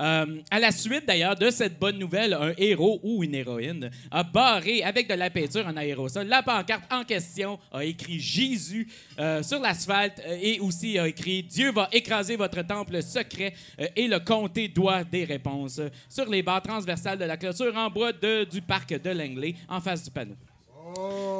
Euh, 0.00 0.40
à 0.50 0.58
la 0.58 0.70
suite, 0.70 1.04
d'ailleurs, 1.06 1.36
de 1.36 1.50
cette 1.50 1.78
bonne 1.78 1.98
nouvelle, 1.98 2.32
un 2.32 2.52
héros 2.56 3.00
ou 3.02 3.22
une 3.22 3.34
héroïne 3.34 3.90
a 4.10 4.22
barré 4.22 4.82
avec 4.82 5.08
de 5.08 5.14
la 5.14 5.28
peinture 5.28 5.66
en 5.66 5.76
aérosol. 5.76 6.26
La 6.26 6.42
pancarte 6.42 6.90
en 6.90 7.04
question 7.04 7.58
a 7.70 7.84
écrit 7.84 8.18
Jésus 8.18 8.88
euh, 9.18 9.42
sur 9.42 9.60
l'asphalte 9.60 10.22
euh, 10.26 10.38
et 10.40 10.58
aussi 10.60 10.98
a 10.98 11.06
écrit 11.06 11.42
Dieu 11.42 11.70
va 11.70 11.88
écraser 11.92 12.36
votre 12.36 12.62
temple 12.62 13.02
secret 13.02 13.52
et 13.96 14.08
le 14.08 14.20
comté 14.20 14.68
doit 14.68 15.04
des 15.04 15.24
réponses 15.24 15.80
sur 16.08 16.28
les 16.28 16.42
barres 16.42 16.62
transversales 16.62 17.18
de 17.18 17.24
la 17.24 17.36
clôture 17.36 17.76
en 17.76 17.90
bois 17.90 18.12
du 18.12 18.62
parc 18.62 19.00
de 19.00 19.10
Langley 19.10 19.54
en 19.68 19.80
face 19.80 20.04
du 20.04 20.10
panneau. 20.10 20.36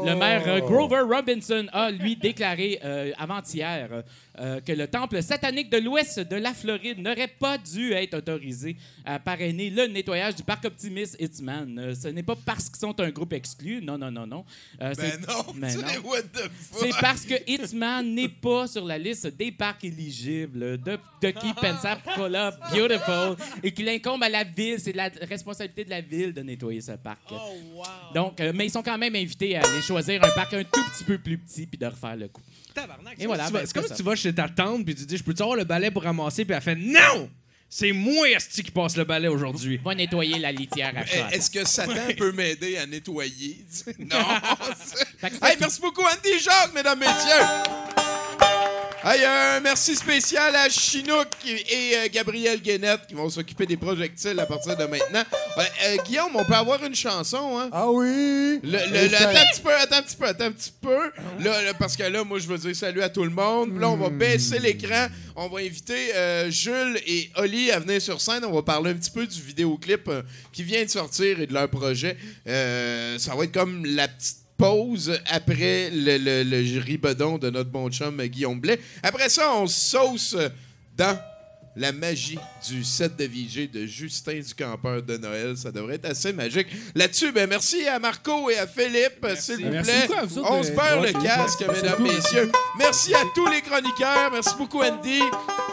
Le 0.05 0.15
maire 0.15 0.61
Grover 0.61 1.01
Robinson 1.01 1.67
a, 1.73 1.91
lui, 1.91 2.17
déclaré 2.17 2.79
avant-hier 3.19 4.05
euh, 4.39 4.61
que 4.61 4.73
le 4.73 4.87
temple 4.87 5.23
satanique 5.23 5.71
de 5.71 5.79
l'ouest 5.79 6.21
de 6.21 6.37
la 6.37 6.55
Floride 6.55 6.99
n'aurait 6.99 7.29
pas 7.29 7.59
dû 7.59 7.93
être 7.93 8.15
autorisé 8.15 8.77
à 9.05 9.19
parrainer 9.19 9.71
le 9.71 9.87
nettoyage 9.87 10.37
du 10.37 10.43
parc 10.43 10.65
Optimist 10.65 11.17
Hitman. 11.21 11.79
Euh, 11.79 11.95
ce 11.95 12.09
n'est 12.09 12.23
pas 12.23 12.37
parce 12.37 12.69
qu'ils 12.69 12.79
sont 12.79 12.99
un 13.01 13.11
groupe 13.11 13.33
exclu. 13.33 13.81
Non, 13.83 13.99
non, 13.99 14.11
non, 14.11 14.27
non. 14.27 14.45
Euh, 14.81 14.95
Ben 14.97 15.21
non, 15.29 15.53
Ben 15.55 15.75
non. 15.77 15.89
C'est 16.73 16.91
parce 17.01 17.25
que 17.25 17.35
Hitman 17.47 18.15
n'est 18.15 18.29
pas 18.29 18.67
sur 18.67 18.85
la 18.85 18.99
liste 18.99 19.27
des 19.37 19.51
parcs 19.53 19.85
éligibles 19.85 20.79
de, 20.79 20.99
de 21.23 21.31
Keep 21.31 21.57
Pensacola 21.61 22.53
Beautiful 22.73 23.37
et 23.63 23.73
qu'il 23.73 23.89
incombe 23.89 24.23
à 24.23 24.29
la 24.29 24.45
ville. 24.45 24.79
C'est 24.79 24.93
la 24.95 25.11
responsabilité 25.23 25.85
de 25.85 25.91
la 25.91 26.01
ville 26.01 26.33
de 26.33 26.43
nettoyer 26.43 26.81
ce 26.81 26.93
parc. 26.93 27.21
Donc, 28.15 28.41
euh, 28.41 28.53
mais 28.55 28.67
ils 28.67 28.71
sont 28.71 28.83
quand 28.83 28.99
même 28.99 29.15
invités 29.15 29.57
à 29.57 29.63
aller 29.63 29.83
choisir 29.83 30.23
un 30.25 30.31
parc 30.31 30.55
un 30.55 30.65
tout 30.65 30.83
petit 30.93 31.05
peu 31.05 31.19
plus 31.19 31.39
petit 31.39 31.67
puis 31.67 31.79
de 31.79 31.87
refaire 31.87 32.17
le 32.17 32.29
coup. 32.29 32.43
Tabarnak, 32.75 33.15
Et 33.15 33.21
c'est 33.23 33.27
voilà, 33.27 33.49
comme, 33.51 33.51
si 33.51 33.53
tu 33.53 33.53
ben, 33.53 33.61
vas- 33.61 33.67
c'est 33.67 33.73
comme 33.75 33.89
si 33.89 33.95
tu 33.95 34.03
vas 34.03 34.17
chez 34.17 34.35
ta 34.35 34.49
tante 34.49 34.85
puis 34.85 34.95
tu 34.95 35.05
dis 35.05 35.17
Je 35.17 35.23
peux-tu 35.25 35.43
avoir 35.43 35.57
le 35.57 35.65
balai 35.65 35.91
pour 35.91 36.03
ramasser 36.03 36.45
Puis 36.45 36.55
elle 36.55 36.61
fait 36.63 36.77
Non 36.77 37.29
C'est 37.69 37.93
moi, 37.93 38.29
Esti, 38.31 38.63
qui 38.65 38.71
passe 38.73 38.97
le 38.97 39.05
balai 39.05 39.29
aujourd'hui. 39.29 39.79
Va 39.85 39.95
nettoyer 39.95 40.39
la 40.41 40.51
litière 40.51 40.93
à 40.97 41.07
chat. 41.07 41.29
Est-ce 41.31 41.49
que 41.51 41.65
Satan 41.67 42.13
peut 42.19 42.33
m'aider 42.33 42.77
à 42.79 42.87
nettoyer? 42.87 43.65
Non! 43.99 44.17
Hey, 45.23 45.57
merci 45.61 45.81
beaucoup, 45.81 46.03
Andy 46.03 46.39
Jacques, 46.43 46.75
mesdames, 46.75 46.99
messieurs! 46.99 47.47
Hey, 49.03 49.25
un 49.25 49.61
merci 49.61 49.97
spécial 49.97 50.55
à 50.55 50.69
Chinook 50.69 51.29
et 51.47 51.97
euh, 51.97 52.09
Gabriel 52.13 52.61
Guénette 52.61 53.07
qui 53.09 53.15
vont 53.15 53.31
s'occuper 53.31 53.65
des 53.65 53.79
projectiles 53.79 54.39
à 54.39 54.45
partir 54.45 54.77
de 54.77 54.85
maintenant. 54.85 55.23
Euh, 55.57 55.63
euh, 55.87 55.97
Guillaume, 56.05 56.33
on 56.35 56.45
peut 56.45 56.53
avoir 56.55 56.85
une 56.85 56.95
chanson, 56.95 57.59
hein? 57.59 57.71
Ah 57.73 57.91
oui! 57.91 58.61
Le, 58.63 58.69
le- 58.93 59.09
le- 59.09 59.15
attends 59.17 59.41
un 59.41 59.53
petit 59.53 59.61
peu, 59.63 59.75
attends 59.75 59.97
un 59.97 60.03
petit 60.03 60.17
peu, 60.17 60.27
attends 60.27 60.45
un 60.45 60.53
petit 60.53 60.73
peu. 60.83 61.11
Là, 61.43 61.63
là, 61.63 61.73
parce 61.79 61.97
que 61.97 62.03
là, 62.03 62.25
moi, 62.25 62.39
je 62.41 62.47
veux 62.47 62.59
dire 62.59 62.77
salut 62.77 63.01
à 63.03 63.09
tout 63.09 63.25
le 63.25 63.31
monde. 63.31 63.79
Là, 63.81 63.89
on 63.89 63.97
va 63.97 64.11
baisser 64.11 64.59
l'écran. 64.59 65.07
On 65.35 65.49
va 65.49 65.61
inviter 65.61 66.13
Jules 66.51 67.01
et 67.07 67.31
Oli 67.37 67.71
à 67.71 67.79
venir 67.81 68.03
sur 68.03 68.21
scène. 68.21 68.45
On 68.45 68.53
va 68.53 68.63
parler 68.63 68.91
un 68.91 68.95
petit 68.95 69.11
peu 69.11 69.27
du 69.27 69.41
vidéoclip 69.41 70.11
qui 70.53 70.63
vient 70.63 70.85
de 70.85 70.91
sortir 70.91 71.41
et 71.41 71.47
de 71.47 71.55
leur 71.55 71.71
projet. 71.71 72.19
Ça 72.45 73.35
va 73.35 73.45
être 73.45 73.53
comme 73.53 73.87
la 73.87 74.09
petite 74.09 74.37
pause 74.61 75.19
après 75.27 75.91
le, 75.91 76.19
le, 76.19 76.43
le 76.45 76.81
ribedon 76.81 77.39
de 77.39 77.51
notre 77.51 77.71
bon 77.71 77.91
chum 77.91 78.21
Guillaume 78.27 78.61
Blais. 78.61 78.79
Après 79.03 79.29
ça, 79.29 79.55
on 79.55 79.67
sauce 79.67 80.37
dans 80.97 81.19
la 81.77 81.93
magie 81.93 82.39
du 82.69 82.83
set 82.85 83.17
de 83.17 83.25
VJ 83.25 83.71
de 83.71 83.87
Justin 83.87 84.41
du 84.41 84.55
campeur 84.55 85.03
de 85.03 85.17
Noël. 85.17 85.57
Ça 85.57 85.71
devrait 85.71 85.95
être 85.95 86.11
assez 86.11 86.33
magique. 86.33 86.67
Là-dessus, 86.95 87.31
ben 87.33 87.49
merci 87.49 87.87
à 87.87 87.99
Marco 87.99 88.51
et 88.51 88.59
à 88.59 88.67
Philippe, 88.67 89.25
s'il 89.39 89.65
vous 89.65 89.71
plaît. 89.83 90.09
beaucoup 90.09 90.27
vous 90.27 90.41
On 90.45 90.61
de- 90.61 90.67
se 90.67 90.73
perd 90.73 91.05
le 91.07 91.13
casque, 91.13 91.65
mesdames, 91.73 92.03
messieurs. 92.03 92.51
Merci 92.77 93.15
à 93.15 93.23
tous 93.35 93.47
les 93.47 93.63
chroniqueurs. 93.63 94.31
Merci 94.33 94.55
beaucoup, 94.59 94.83
Andy. 94.83 95.21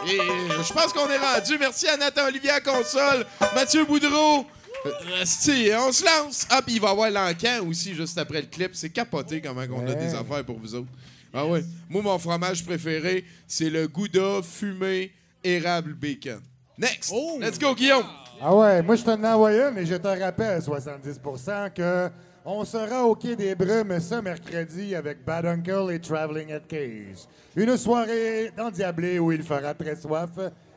Et 0.06 0.20
euh, 0.20 0.62
je 0.66 0.72
pense 0.72 0.92
qu'on 0.92 1.10
est 1.10 1.18
rendu. 1.18 1.58
Merci 1.58 1.88
à 1.88 1.96
Nathan 1.96 2.26
Olivier 2.28 2.50
à 2.50 2.60
console, 2.60 3.26
Mathieu 3.54 3.84
Boudreau. 3.84 4.46
Euh, 4.86 5.22
esti, 5.22 5.70
on 5.76 5.92
se 5.92 6.04
lance. 6.04 6.46
Ah, 6.50 6.62
puis 6.62 6.76
il 6.76 6.80
va 6.80 6.88
y 6.88 6.90
avoir 6.90 7.10
l'encan 7.10 7.66
aussi 7.66 7.94
juste 7.94 8.16
après 8.18 8.40
le 8.40 8.46
clip. 8.46 8.70
C'est 8.74 8.90
capoté 8.90 9.40
comment 9.40 9.62
on 9.72 9.86
a 9.86 9.94
des 9.94 10.14
affaires 10.14 10.44
pour 10.44 10.58
vous 10.58 10.74
autres. 10.74 10.88
Ah 11.32 11.46
ouais. 11.46 11.64
Moi, 11.88 12.02
mon 12.02 12.18
fromage 12.18 12.64
préféré, 12.64 13.24
c'est 13.46 13.70
le 13.70 13.88
Gouda 13.88 14.40
fumé 14.42 15.12
érable 15.42 15.94
bacon. 15.94 16.40
Next. 16.78 17.12
Let's 17.40 17.58
go, 17.58 17.74
Guillaume. 17.74 18.06
Ah 18.40 18.54
ouais, 18.54 18.82
moi 18.82 18.94
je 18.94 19.02
t'en 19.02 19.20
ai 19.20 19.26
envoyé 19.26 19.64
mais 19.74 19.84
je 19.84 19.96
te 19.96 20.06
rappelle, 20.06 20.60
70%, 20.60 21.72
que 21.74 22.08
on 22.44 22.64
sera 22.64 23.04
au 23.04 23.16
Quai 23.16 23.34
des 23.34 23.56
Brumes 23.56 23.98
ce 23.98 24.14
mercredi 24.20 24.94
avec 24.94 25.24
Bad 25.24 25.44
Uncle 25.44 25.90
et 25.90 25.98
Traveling 25.98 26.52
at 26.52 26.60
Case. 26.60 27.28
Une 27.56 27.76
soirée 27.76 28.52
endiablée 28.56 29.18
où 29.18 29.32
il 29.32 29.42
fera 29.42 29.74
très 29.74 29.96
soif. 29.96 30.30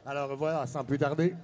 Alors 0.06 0.36
voilà, 0.36 0.66
sans 0.66 0.84
plus 0.84 0.98
tarder. 0.98 1.36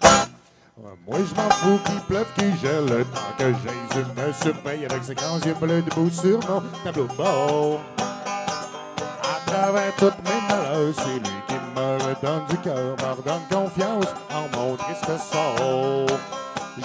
Ouais, 0.80 0.92
Moi 1.08 1.18
je 1.28 1.34
m'en 1.34 1.50
fous 1.50 1.80
qu'il 1.86 2.00
pleuve, 2.02 2.28
qu'il 2.38 2.56
gèle, 2.58 2.86
tant 3.12 3.36
que 3.38 3.46
Jésus 3.46 4.06
me 4.16 4.32
surveille 4.34 4.86
avec 4.86 5.04
ses 5.04 5.16
grands 5.16 5.40
yeux 5.40 5.56
bleus 5.56 5.82
debout 5.82 6.10
sur 6.12 6.40
mon 6.48 6.62
tableau 6.84 7.08
de 7.08 7.16
bord. 7.16 7.80
À 7.98 9.50
travers 9.50 9.96
toutes 9.96 10.18
mes 10.24 10.42
malheurs, 10.48 10.94
c'est 10.96 11.16
lui 11.16 11.38
qui 11.48 11.56
me 11.76 11.98
redonne 11.98 12.46
du 12.50 12.58
cœur, 12.58 12.96
me 12.96 13.12
redonne 13.16 13.42
confiance 13.50 14.14
en 14.30 14.56
mon 14.56 14.76
triste 14.76 15.06
sort. 15.32 16.20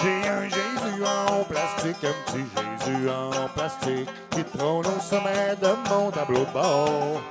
J'ai 0.01 0.27
un 0.27 0.43
Jésus 0.45 1.03
en 1.05 1.43
plastique, 1.43 2.03
un 2.03 2.31
petit 2.31 2.45
Jésus 2.85 3.09
en 3.09 3.47
plastique, 3.49 4.09
qui 4.31 4.43
trône 4.57 4.87
au 4.87 4.99
sommet 5.01 5.55
de 5.61 5.69
mon 5.89 6.09
tableau 6.09 6.45
de 6.45 6.51
bord. 6.51 7.21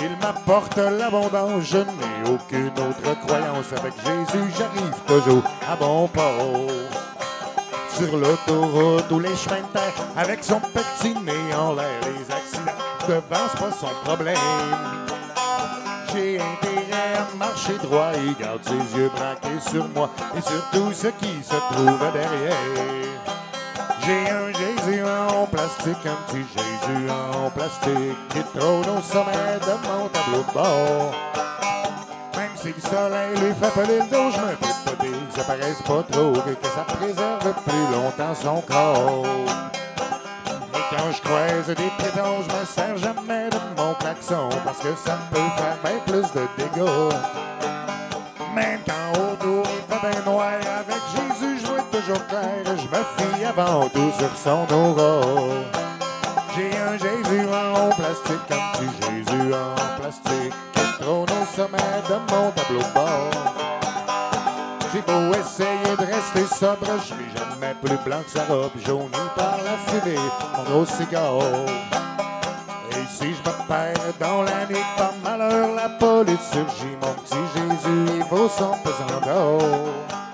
Il 0.00 0.10
m'apporte 0.22 0.76
l'abondance, 0.76 1.62
je 1.64 1.78
n'ai 1.78 2.30
aucune 2.30 2.68
autre 2.68 3.18
croyance. 3.26 3.72
Avec 3.72 3.94
Jésus, 4.04 4.44
j'arrive 4.56 4.94
toujours 5.06 5.42
à 5.70 5.76
bon 5.76 6.08
port. 6.08 6.70
Sur 7.96 8.16
l'autoroute 8.16 9.10
ou 9.10 9.20
les 9.20 9.34
chemins 9.34 9.56
de 9.56 9.72
terre, 9.72 9.94
avec 10.16 10.44
son 10.44 10.60
petit 10.60 11.14
nez 11.14 11.54
en 11.58 11.74
l'air, 11.74 12.00
les 12.02 12.34
accidents 12.34 12.72
devant, 13.08 13.48
c'est 13.50 13.60
pas 13.60 13.70
son 13.72 14.04
problème. 14.04 14.36
J'ai 16.12 16.38
intérêt 16.40 17.16
à 17.16 17.36
marcher 17.36 17.78
droit, 17.82 18.10
il 18.14 18.34
garde 18.36 18.62
ses 18.64 18.98
yeux 18.98 19.10
braqués 19.14 19.60
sur 19.70 19.88
moi 19.88 20.10
et 20.36 20.42
sur 20.42 20.62
tout 20.72 20.92
ce 20.92 21.08
qui 21.08 21.42
se 21.42 21.56
trouve 21.72 22.12
derrière. 22.12 22.86
En 25.36 25.46
plastique, 25.46 26.06
un 26.06 26.16
petit 26.26 26.44
Jésus 26.54 27.10
en 27.10 27.50
plastique 27.50 28.16
qui 28.30 28.42
trône 28.58 28.88
au 28.88 29.02
sommet 29.02 29.58
de 29.60 29.74
mon 29.86 30.08
tableau 30.08 30.42
de 30.46 30.52
bord. 30.52 31.14
Même 32.36 32.50
si 32.56 32.68
le 32.68 32.80
soleil 32.80 33.36
lui 33.36 33.54
fait 33.60 33.70
peler 33.74 33.98
le 33.98 34.10
dos, 34.10 34.30
je 34.30 34.40
me 34.40 34.56
pas 34.56 34.92
que 35.04 35.36
ça 35.36 35.44
paraisse 35.44 35.82
pas 35.82 36.02
trop 36.10 36.32
et 36.34 36.54
que 36.54 36.66
ça 36.66 36.84
préserve 36.86 37.54
plus 37.64 37.86
longtemps 37.92 38.34
son 38.34 38.60
corps. 38.62 39.26
Et 40.74 40.96
quand 40.96 41.12
je 41.12 41.22
croise 41.22 41.66
des 41.66 41.74
pédons, 41.74 42.42
je 42.48 42.56
me 42.56 42.64
sers 42.64 42.96
jamais 42.96 43.50
de 43.50 43.58
mon 43.76 43.94
klaxon 43.94 44.48
parce 44.64 44.78
que 44.78 44.94
ça 45.04 45.18
peut 45.30 45.50
faire 45.56 45.76
bien 45.84 46.00
plus 46.06 46.32
de 46.32 46.46
dégâts. 46.56 47.14
Même 48.54 48.80
quand 48.86 49.20
autour 49.20 49.64
il 49.66 49.94
fait 49.94 50.10
bien 50.10 50.22
noir 50.24 50.48
avec 50.48 51.02
Je 52.06 52.12
me 52.12 53.02
fie 53.16 53.44
avant 53.44 53.88
tout 53.88 54.12
sur 54.16 54.30
son 54.36 54.72
aura. 54.72 55.20
J'ai 56.54 56.70
un 56.78 56.96
Jésus 56.96 57.48
en 57.48 57.88
plastique, 57.96 58.48
un 58.48 58.78
petit 58.78 58.90
Jésus 59.02 59.52
en 59.52 60.00
plastique 60.00 60.54
qui 60.72 61.02
trône 61.02 61.24
au 61.24 61.56
sommet 61.56 62.02
de 62.08 62.14
mon 62.30 62.52
tableau 62.52 62.78
de 62.78 62.94
bord. 62.94 63.30
J'ai 64.92 65.00
beau 65.00 65.34
essayer 65.34 65.96
de 65.98 66.04
rester 66.04 66.46
sobre, 66.54 66.86
je 67.00 67.06
suis 67.06 67.36
jamais 67.36 67.74
plus 67.82 67.98
blanc 68.04 68.22
que 68.24 68.30
sa 68.30 68.44
robe 68.44 68.70
jaunie 68.86 69.10
par 69.34 69.58
la 69.64 69.76
fumée, 69.88 70.16
mon 70.56 70.62
gros 70.62 70.86
cigare. 70.86 71.42
Et 72.92 73.04
si 73.10 73.34
je 73.34 73.50
me 73.50 73.66
perds 73.66 74.14
dans 74.20 74.42
la 74.42 74.64
nuit 74.66 74.86
par 74.96 75.12
malheur, 75.24 75.74
la 75.74 75.88
police 75.88 76.52
surgit, 76.52 76.96
mon 77.02 77.14
petit 77.14 77.34
Jésus, 77.52 78.16
il 78.16 78.24
vaut 78.30 78.48
son 78.48 78.76
pesant 78.84 79.20
d'or. 79.24 80.25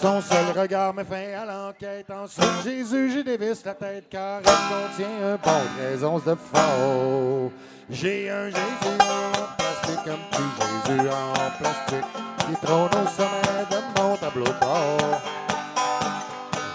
Son 0.00 0.20
seul 0.20 0.56
regard 0.56 0.94
me 0.94 1.02
fait 1.02 1.34
à 1.34 1.44
l'enquête. 1.44 2.06
Ensuite, 2.08 2.62
Jésus, 2.62 3.10
j'ai 3.12 3.24
dévisse 3.24 3.64
la 3.64 3.74
tête 3.74 4.04
car 4.08 4.38
elle 4.38 4.44
contient 4.44 5.32
un 5.32 5.36
bon 5.36 5.66
13 5.76 6.04
onces 6.04 6.24
de 6.24 6.36
faux. 6.36 7.52
J'ai 7.90 8.30
un 8.30 8.46
Jésus 8.46 8.58
en 8.84 9.56
plastique, 9.56 10.06
un 10.06 10.18
petit 10.30 10.86
Jésus 10.86 11.08
en 11.08 11.58
plastique 11.58 12.06
qui 12.46 12.66
trône 12.66 12.90
au 12.92 13.08
sommet 13.08 13.66
de 13.70 14.00
mon 14.00 14.16
tableau. 14.16 14.44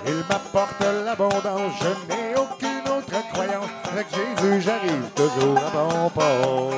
Il 0.05 0.17
m'apporte 0.27 0.81
l'abondance, 1.05 1.71
je 1.79 2.13
n'ai 2.13 2.35
aucune 2.35 2.91
autre 2.91 3.31
croyance. 3.31 3.69
Avec 3.89 4.07
Jésus, 4.09 4.61
j'arrive 4.61 5.09
toujours 5.15 5.57
à 5.59 5.69
bon 5.71 6.09
port. 6.09 6.73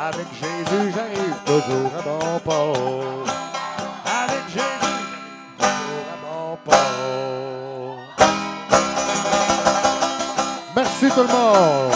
Avec 0.00 0.26
Jésus, 0.34 0.94
j'arrive 0.94 1.36
toujours 1.44 1.90
à 1.98 2.02
bon 2.02 2.38
port. 2.44 3.41
Merci 10.76 11.08
tout 11.14 11.22
le 11.22 11.28
monde. 11.28 11.92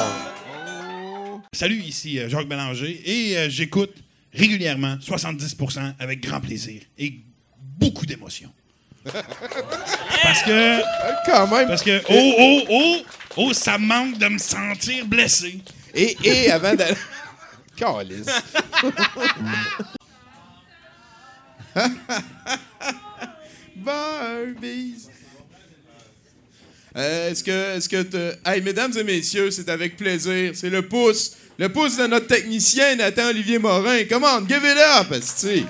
Salut, 1.53 1.77
ici 1.77 2.19
euh, 2.19 2.29
Jacques 2.29 2.49
Bélanger 2.49 3.01
et 3.05 3.37
euh, 3.39 3.49
j'écoute 3.49 3.95
régulièrement 4.33 4.97
70% 4.97 5.95
avec 5.99 6.21
grand 6.21 6.41
plaisir 6.41 6.83
et 6.99 7.21
beaucoup 7.79 8.07
d'émotion. 8.07 8.51
Parce 9.05 10.43
que. 10.43 10.81
Quand 11.27 11.47
même. 11.47 11.69
Parce 11.69 11.83
que. 11.83 12.03
Oh, 12.09 12.35
oh, 12.39 12.63
oh! 12.71 12.97
Oh, 13.37 13.53
ça 13.53 13.79
me 13.79 13.87
manque 13.87 14.19
de 14.19 14.27
me 14.27 14.39
sentir 14.39 15.07
blessé. 15.07 15.61
Et, 15.95 16.17
et 16.25 16.51
avant 16.51 16.75
d'aller. 16.75 16.97
Calice. 17.77 18.27
Barbies. 23.87 25.09
Euh, 26.97 27.31
est-ce 27.31 27.45
que, 27.45 27.77
est-ce 27.77 27.89
que 27.89 28.37
Hey, 28.45 28.61
mesdames 28.63 28.93
et 28.97 29.05
messieurs, 29.05 29.51
c'est 29.51 29.69
avec 29.69 29.97
plaisir. 29.97 30.53
C'est 30.55 30.71
le 30.71 30.83
pouce. 30.83 31.37
Le 31.59 31.69
pouce 31.69 31.97
de 31.97 32.07
notre 32.07 32.27
technicien, 32.27 32.97
Nathan 32.97 33.29
Olivier 33.29 33.59
Morin. 33.59 34.05
Come 34.05 34.25
on, 34.25 34.47
give 34.47 34.63
it 34.65 34.77
up. 34.77 35.69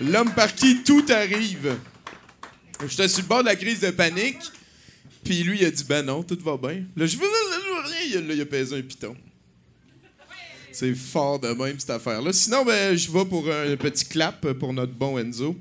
L'homme 0.00 0.32
par 0.32 0.54
qui 0.54 0.82
tout 0.84 1.04
arrive. 1.08 1.76
J'étais 2.88 3.08
sur 3.08 3.22
le 3.22 3.26
bord 3.26 3.40
de 3.40 3.46
la 3.46 3.56
crise 3.56 3.80
de 3.80 3.90
panique. 3.90 4.38
Puis 5.24 5.42
lui, 5.42 5.58
il 5.60 5.66
a 5.66 5.70
dit 5.70 5.84
Ben 5.84 6.04
non, 6.04 6.22
tout 6.22 6.38
va 6.40 6.56
bien. 6.56 6.84
Là, 6.96 7.06
je 7.06 7.16
veux, 7.16 7.24
rien. 7.24 8.22
Il 8.30 8.40
a 8.40 8.46
pesé 8.46 8.78
un 8.78 8.82
piton. 8.82 9.16
C'est 10.70 10.94
fort 10.94 11.40
de 11.40 11.48
même, 11.48 11.80
cette 11.80 11.90
affaire-là. 11.90 12.32
Sinon, 12.32 12.64
ben, 12.64 12.96
je 12.96 13.10
vais 13.10 13.24
pour 13.24 13.50
un 13.50 13.74
petit 13.76 14.04
clap 14.04 14.52
pour 14.52 14.72
notre 14.72 14.92
bon 14.92 15.18
Enzo. 15.18 15.56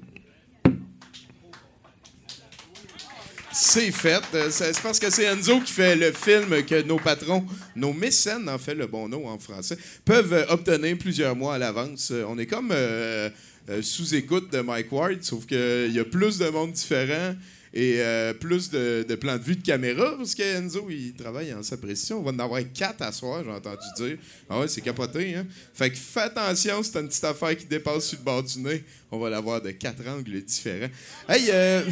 C'est 3.60 3.90
fait. 3.92 4.22
Euh, 4.36 4.52
C'est 4.52 4.80
parce 4.84 5.00
que 5.00 5.10
c'est 5.10 5.26
Enzo 5.26 5.60
qui 5.62 5.74
fait 5.74 5.96
le 5.96 6.12
film 6.12 6.64
que 6.64 6.84
nos 6.84 7.00
patrons, 7.00 7.44
nos 7.76 7.92
mécènes, 7.92 8.48
en 8.48 8.60
fait 8.60 8.76
le 8.76 8.86
bon 8.86 9.10
nom 9.10 9.28
en 9.28 9.40
français, 9.40 9.76
peuvent 10.06 10.32
euh, 10.32 10.46
obtenir 10.50 10.96
plusieurs 11.00 11.36
mois 11.36 11.56
à 11.56 11.58
l'avance. 11.58 12.12
Euh, 12.12 12.24
On 12.30 12.38
est 12.38 12.46
comme 12.46 12.72
sous 13.82 14.14
écoute 14.14 14.54
de 14.54 14.60
Mike 14.60 14.92
Ward, 14.92 15.24
sauf 15.24 15.48
qu'il 15.48 15.92
y 15.92 16.00
a 16.00 16.06
plus 16.06 16.38
de 16.38 16.48
monde 16.50 16.72
différent 16.72 17.34
et 17.78 17.98
euh, 18.00 18.34
plus 18.34 18.72
de, 18.72 19.06
plans 19.22 19.38
de 19.38 19.44
vue 19.44 19.56
de 19.56 19.62
caméra, 19.62 20.18
parce 20.18 20.34
que 20.34 20.42
Enzo, 20.42 20.88
il 20.90 21.14
travaille 21.14 21.54
en 21.54 21.62
sa 21.62 21.78
précision. 21.78 22.18
On 22.18 22.24
va 22.24 22.32
en 22.32 22.40
avoir 22.40 22.60
quatre 22.74 23.04
à 23.04 23.12
soir, 23.12 23.44
j'ai 23.44 23.52
entendu 23.52 23.86
dire. 23.98 24.18
Ah 24.50 24.60
ouais, 24.60 24.68
c'est 24.68 24.82
capoté, 24.82 25.36
hein? 25.36 25.46
Fait 25.76 25.92
que 25.92 25.96
fais 25.96 26.22
attention, 26.22 26.82
c'est 26.82 27.00
une 27.00 27.08
petite 27.08 27.24
affaire 27.24 27.56
qui 27.56 27.68
dépasse 27.68 28.08
sur 28.08 28.18
le 28.18 28.24
bord 28.24 28.42
du 28.42 28.58
nez. 28.62 28.84
On 29.12 29.20
va 29.20 29.30
l'avoir 29.30 29.62
de 29.62 29.70
quatre 29.70 30.08
angles 30.08 30.42
différents. 30.42 30.90
Hey, 31.30 31.50
euh. 31.52 31.84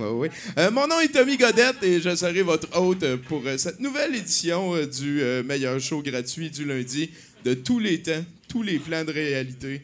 Euh, 0.00 0.70
mon 0.70 0.88
nom 0.88 0.98
est 1.00 1.08
Tommy 1.08 1.36
Godette 1.36 1.82
et 1.82 2.00
je 2.00 2.16
serai 2.16 2.42
votre 2.42 2.80
hôte 2.80 3.04
pour 3.28 3.42
euh, 3.46 3.58
cette 3.58 3.78
nouvelle 3.78 4.14
édition 4.16 4.74
du 4.86 5.22
meilleur 5.44 5.78
show 5.78 6.02
gratuit 6.02 6.50
du 6.50 6.64
lundi 6.64 7.10
de 7.44 7.54
tous 7.54 7.78
les 7.78 8.00
temps, 8.00 8.24
tous 8.48 8.62
les 8.62 8.78
plans 8.78 9.04
de 9.04 9.12
réalité, 9.12 9.82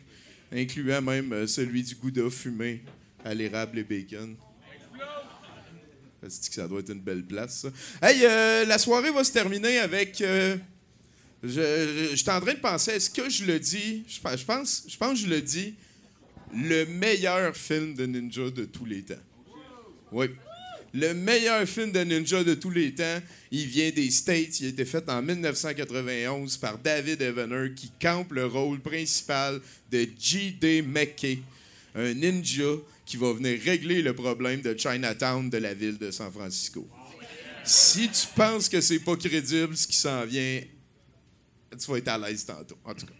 incluant 0.52 1.02
même 1.02 1.46
celui 1.46 1.82
du 1.82 1.94
gouda 1.94 2.30
fumé 2.30 2.80
à 3.24 3.34
l'érable 3.34 3.78
et 3.78 3.84
bacon. 3.84 4.36
C'est 6.28 6.48
que 6.48 6.54
ça 6.54 6.66
doit 6.68 6.80
être 6.80 6.90
une 6.92 7.00
belle 7.00 7.22
place? 7.24 7.66
Hey, 8.02 8.20
euh, 8.24 8.64
la 8.64 8.78
soirée 8.78 9.10
va 9.10 9.22
se 9.24 9.32
terminer 9.32 9.78
avec. 9.78 10.20
euh, 10.20 10.56
je, 11.42 11.48
je, 11.50 12.16
je 12.16 12.30
en 12.30 12.40
train 12.40 12.54
de 12.54 12.58
penser, 12.60 12.92
est-ce 12.92 13.10
que 13.10 13.28
je 13.28 13.44
le 13.44 13.58
dis? 13.60 14.04
Je, 14.08 14.20
pe- 14.20 14.36
je 14.36 14.44
pense, 14.44 14.84
je 14.88 14.96
pense 14.96 15.12
que 15.20 15.26
je 15.26 15.30
le 15.30 15.40
dis. 15.42 15.74
Le 16.54 16.84
meilleur 16.86 17.56
film 17.56 17.94
de 17.94 18.06
ninja 18.06 18.50
de 18.50 18.64
tous 18.64 18.84
les 18.84 19.02
temps. 19.02 19.14
Oui. 20.12 20.26
Le 20.94 21.12
meilleur 21.12 21.66
film 21.68 21.92
de 21.92 22.00
ninja 22.00 22.42
de 22.42 22.54
tous 22.54 22.70
les 22.70 22.94
temps, 22.94 23.20
il 23.50 23.66
vient 23.66 23.90
des 23.90 24.10
States. 24.10 24.60
Il 24.60 24.66
a 24.66 24.68
été 24.70 24.84
fait 24.86 25.06
en 25.10 25.20
1991 25.20 26.56
par 26.56 26.78
David 26.78 27.20
Evener, 27.20 27.72
qui 27.74 27.90
campe 28.00 28.32
le 28.32 28.46
rôle 28.46 28.80
principal 28.80 29.60
de 29.92 30.06
J.D. 30.18 30.82
McKay, 30.82 31.40
un 31.94 32.14
ninja 32.14 32.64
qui 33.06 33.16
va 33.16 33.32
venir 33.32 33.58
régler 33.62 34.02
le 34.02 34.14
problème 34.14 34.60
de 34.60 34.76
Chinatown 34.76 35.48
de 35.48 35.58
la 35.58 35.72
ville 35.72 35.96
de 35.96 36.10
San 36.10 36.30
Francisco. 36.30 36.86
Si 37.64 38.08
tu 38.08 38.26
penses 38.34 38.68
que 38.68 38.80
c'est 38.80 38.98
pas 38.98 39.16
crédible 39.16 39.76
ce 39.76 39.86
qui 39.86 39.96
s'en 39.96 40.24
vient, 40.26 40.60
tu 41.70 41.90
vas 41.90 41.98
être 41.98 42.08
à 42.08 42.18
l'aise 42.18 42.44
tantôt, 42.44 42.76
en 42.84 42.94
tout 42.94 43.06
cas. 43.06 43.12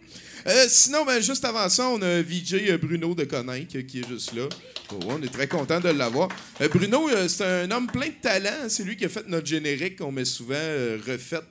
Euh, 0.45 0.65
sinon, 0.67 1.05
ben, 1.05 1.21
juste 1.21 1.43
avant 1.45 1.67
ça, 1.69 1.89
on 1.89 2.01
a 2.01 2.21
VJ 2.21 2.77
Bruno 2.79 3.15
de 3.15 3.23
Coninck 3.23 3.75
euh, 3.75 3.81
qui 3.81 3.99
est 3.99 4.07
juste 4.07 4.33
là. 4.33 4.47
On 5.07 5.21
est 5.21 5.31
très 5.31 5.47
content 5.47 5.79
de 5.79 5.89
l'avoir. 5.89 6.29
Euh, 6.61 6.69
Bruno, 6.69 7.09
euh, 7.09 7.27
c'est 7.27 7.43
un 7.43 7.69
homme 7.71 7.87
plein 7.87 8.07
de 8.07 8.21
talent. 8.21 8.69
C'est 8.69 8.83
lui 8.83 8.95
qui 8.95 9.05
a 9.05 9.09
fait 9.09 9.27
notre 9.27 9.45
générique 9.45 9.97
qu'on 9.97 10.11
met 10.11 10.23
souvent 10.25 10.55
euh, 10.55 10.97
refait, 11.05 11.41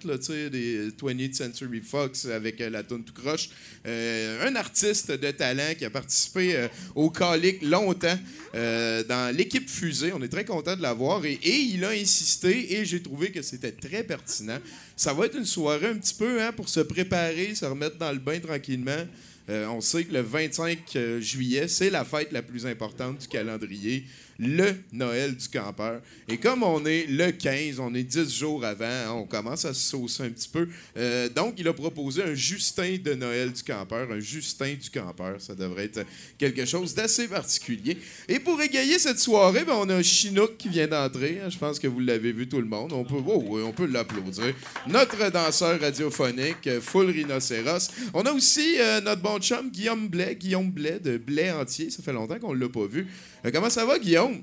des 0.51 0.91
20th 0.91 1.35
Century 1.35 1.81
Fox 1.81 2.27
avec 2.27 2.61
euh, 2.61 2.71
la 2.71 2.83
tune 2.83 3.05
tout 3.05 3.13
croche. 3.13 3.51
Euh, 3.87 4.49
un 4.49 4.57
artiste 4.57 5.11
de 5.11 5.31
talent 5.33 5.75
qui 5.79 5.85
a 5.85 5.91
participé 5.91 6.57
euh, 6.57 6.69
au 6.95 7.11
Calic 7.11 7.63
longtemps 7.63 8.19
euh, 8.55 9.05
dans 9.05 9.35
l'équipe 9.37 9.69
Fusée. 9.69 10.13
On 10.15 10.23
est 10.23 10.29
très 10.29 10.45
content 10.45 10.75
de 10.77 10.83
l'avoir 10.83 11.25
et 11.25 11.39
il 11.43 11.85
a 11.85 11.91
insisté 11.91 12.75
et 12.79 12.85
j'ai 12.85 13.03
trouvé 13.03 13.31
que 13.33 13.43
c'était 13.43 13.73
très 13.73 14.03
pertinent. 14.03 14.59
Ça 14.97 15.13
va 15.13 15.27
être 15.27 15.37
une 15.37 15.45
soirée 15.45 15.89
un 15.89 15.99
petit 15.99 16.15
peu 16.15 16.43
hein, 16.43 16.53
pour 16.53 16.71
se 16.71 16.81
préparer, 16.81 17.55
se 17.55 17.67
remettre 17.67 17.99
dans 17.99 18.11
le 18.11 18.19
bain 18.19 18.41
tranquillement. 18.41 19.07
Euh, 19.51 19.67
on 19.67 19.83
sait 19.83 20.05
que 20.05 20.15
le 20.15 20.23
25 20.23 20.79
euh, 20.97 21.21
juillet, 21.21 21.69
c'est 21.69 21.91
la 21.91 22.03
fête 22.03 22.33
la 22.33 22.41
plus 22.41 22.65
importante 22.65 23.19
du 23.19 23.29
calendrier. 23.29 24.07
Le 24.39 24.75
Noël 24.93 25.37
du 25.37 25.49
campeur. 25.49 26.01
Et 26.29 26.37
comme 26.39 26.63
on 26.63 26.85
est 26.85 27.07
le 27.09 27.31
15, 27.33 27.79
on 27.81 27.95
est 27.95 28.03
10 28.03 28.39
jours 28.39 28.65
avant, 28.65 28.85
hein, 28.85 29.13
on 29.13 29.25
commence 29.25 29.65
à 29.65 29.73
se 29.75 29.81
saucer 29.81 30.25
un 30.25 30.31
petit 30.31 30.49
peu. 30.49 30.69
Euh, 30.97 31.29
donc, 31.29 31.55
il 31.59 31.67
a 31.69 31.73
proposé 31.73 32.23
un 32.23 32.35
Justin 32.35 32.97
de 33.03 33.15
Noël 33.15 33.53
du 33.53 33.63
campeur, 33.63 34.11
un 34.11 34.21
Justin 34.21 34.75
du 34.75 34.91
campeur. 34.91 35.41
Ça 35.41 35.55
devrait 35.55 35.85
être 35.85 36.05
quelque 36.39 36.65
chose 36.65 36.95
d'assez 36.95 37.29
particulier. 37.29 37.99
Et 38.29 38.39
pour 38.39 38.61
égayer 38.61 38.99
cette 38.99 39.19
soirée, 39.19 39.65
ben, 39.65 39.75
on 39.77 39.89
a 39.89 39.95
un 39.95 40.03
Chinook 40.03 40.57
qui 40.59 40.69
vient 40.69 40.87
d'entrer. 40.87 41.41
hein. 41.45 41.49
Je 41.49 41.59
pense 41.59 41.79
que 41.79 41.87
vous 41.87 42.01
l'avez 42.01 42.33
vu 42.33 42.49
tout 42.49 42.61
le 42.61 42.67
monde. 42.67 42.93
On 42.93 43.05
peut, 43.05 43.23
oh, 43.27 43.59
on 43.65 43.73
peut 43.73 43.87
l'applaudir. 43.87 44.55
Notre 44.87 45.31
danseur 45.31 45.81
radiophonique, 45.81 46.67
euh, 46.67 46.81
full 46.81 47.11
rhinocéros. 47.11 47.89
On 48.15 48.23
a 48.23 48.33
aussi 48.33 48.77
euh, 48.79 49.01
notre 49.01 49.23
bon 49.23 49.39
chum 49.39 49.71
Guillaume 49.71 50.09
Blais, 50.09 50.37
Guillaume 50.37 50.71
Blais 50.71 51.01
de 51.01 51.17
Blais 51.19 51.51
entier. 51.53 51.91
Ça 51.91 52.03
fait 52.03 52.13
longtemps 52.13 52.39
qu'on 52.39 52.55
ne 52.55 52.61
l'a 52.61 52.69
pas 52.69 52.87
vu. 52.87 53.07
Euh, 53.47 53.51
comment 53.53 53.71
ça 53.71 53.85
va, 53.85 53.99
Guillaume? 53.99 54.43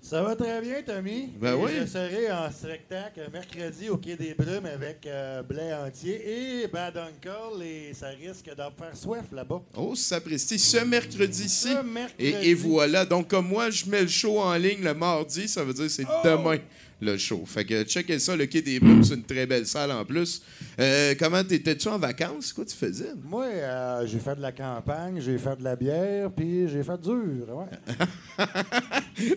Ça 0.00 0.22
va 0.22 0.36
très 0.36 0.60
bien, 0.60 0.82
Tommy. 0.82 1.30
Ben 1.40 1.54
Et 1.54 1.56
oui. 1.56 1.70
Je 1.80 1.86
serai 1.86 2.30
en 2.30 2.50
spectacle 2.52 3.22
mercredi 3.32 3.88
au 3.88 3.96
Quai 3.96 4.16
des 4.16 4.34
Brumes 4.34 4.66
avec 4.66 5.06
euh, 5.06 5.42
Blais 5.42 5.72
Entier 5.72 6.62
et 6.62 6.66
Bad 6.68 6.94
Uncle 6.98 7.62
et 7.62 7.94
ça 7.94 8.08
risque 8.08 8.54
d'en 8.54 8.70
faire 8.70 8.94
soif 8.94 9.24
là-bas. 9.32 9.62
Oh, 9.74 9.94
sapristi, 9.94 10.58
ce 10.58 10.84
mercredi-ci. 10.84 11.72
Ce 11.72 11.82
mercredi. 11.82 12.22
Et, 12.42 12.50
et 12.50 12.54
voilà. 12.54 13.06
Donc, 13.06 13.28
comme 13.28 13.48
moi, 13.48 13.70
je 13.70 13.86
mets 13.86 14.02
le 14.02 14.08
show 14.08 14.38
en 14.38 14.54
ligne 14.56 14.82
le 14.84 14.92
mardi, 14.92 15.48
ça 15.48 15.64
veut 15.64 15.72
dire 15.72 15.84
que 15.84 15.88
c'est 15.90 16.04
Oh! 16.06 16.20
demain 16.22 16.58
le 17.00 17.16
show. 17.18 17.42
Fait 17.46 17.64
que 17.64 17.82
checkez 17.84 18.18
ça, 18.18 18.36
le 18.36 18.46
Quai 18.46 18.62
des 18.62 18.80
Brumes, 18.80 19.04
c'est 19.04 19.14
une 19.14 19.24
très 19.24 19.46
belle 19.46 19.66
salle 19.66 19.90
en 19.92 20.04
plus. 20.04 20.42
Euh, 20.78 21.14
comment 21.18 21.42
t'étais-tu 21.44 21.88
en 21.88 21.98
vacances? 21.98 22.52
Quoi 22.52 22.64
tu 22.64 22.74
faisais? 22.76 23.12
Moi, 23.24 23.44
euh, 23.46 24.06
j'ai 24.06 24.18
fait 24.18 24.34
de 24.36 24.40
la 24.40 24.52
campagne, 24.52 25.20
j'ai 25.20 25.38
fait 25.38 25.56
de 25.56 25.64
la 25.64 25.76
bière, 25.76 26.30
puis 26.30 26.68
j'ai 26.68 26.82
fait 26.82 27.00
dur. 27.00 27.46
Ouais. 27.48 28.46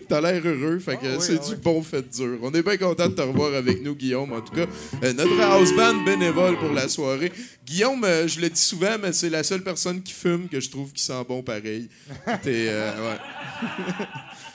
T'as 0.08 0.20
l'air 0.20 0.42
heureux, 0.44 0.78
fait 0.78 0.96
que 0.96 1.06
Ah 1.06 1.16
oui, 1.16 1.20
c'est 1.20 1.38
ah 1.40 1.44
du 1.46 1.50
oui. 1.52 1.60
bon 1.62 1.82
fait 1.82 2.08
dur. 2.16 2.38
On 2.42 2.52
est 2.52 2.62
bien 2.62 2.76
content 2.76 3.08
de 3.08 3.14
te 3.14 3.22
revoir 3.22 3.54
avec 3.54 3.82
nous, 3.82 3.94
Guillaume, 3.94 4.32
en 4.32 4.40
tout 4.40 4.54
cas. 4.54 4.66
Euh, 5.02 5.12
notre 5.12 5.40
house 5.40 5.74
band 5.76 6.02
bénévole 6.04 6.58
pour 6.58 6.72
la 6.72 6.88
soirée. 6.88 7.32
Guillaume, 7.64 8.04
je 8.26 8.40
le 8.40 8.48
dis 8.48 8.60
souvent, 8.60 8.96
mais 9.02 9.12
c'est 9.12 9.30
la 9.30 9.42
seule 9.42 9.62
personne 9.62 10.02
qui 10.02 10.12
fume 10.12 10.48
que 10.48 10.58
je 10.60 10.70
trouve 10.70 10.92
qui 10.92 11.02
sent 11.02 11.22
bon 11.28 11.42
pareil. 11.42 11.88
T'es, 12.42 12.68
ouais. 12.68 13.18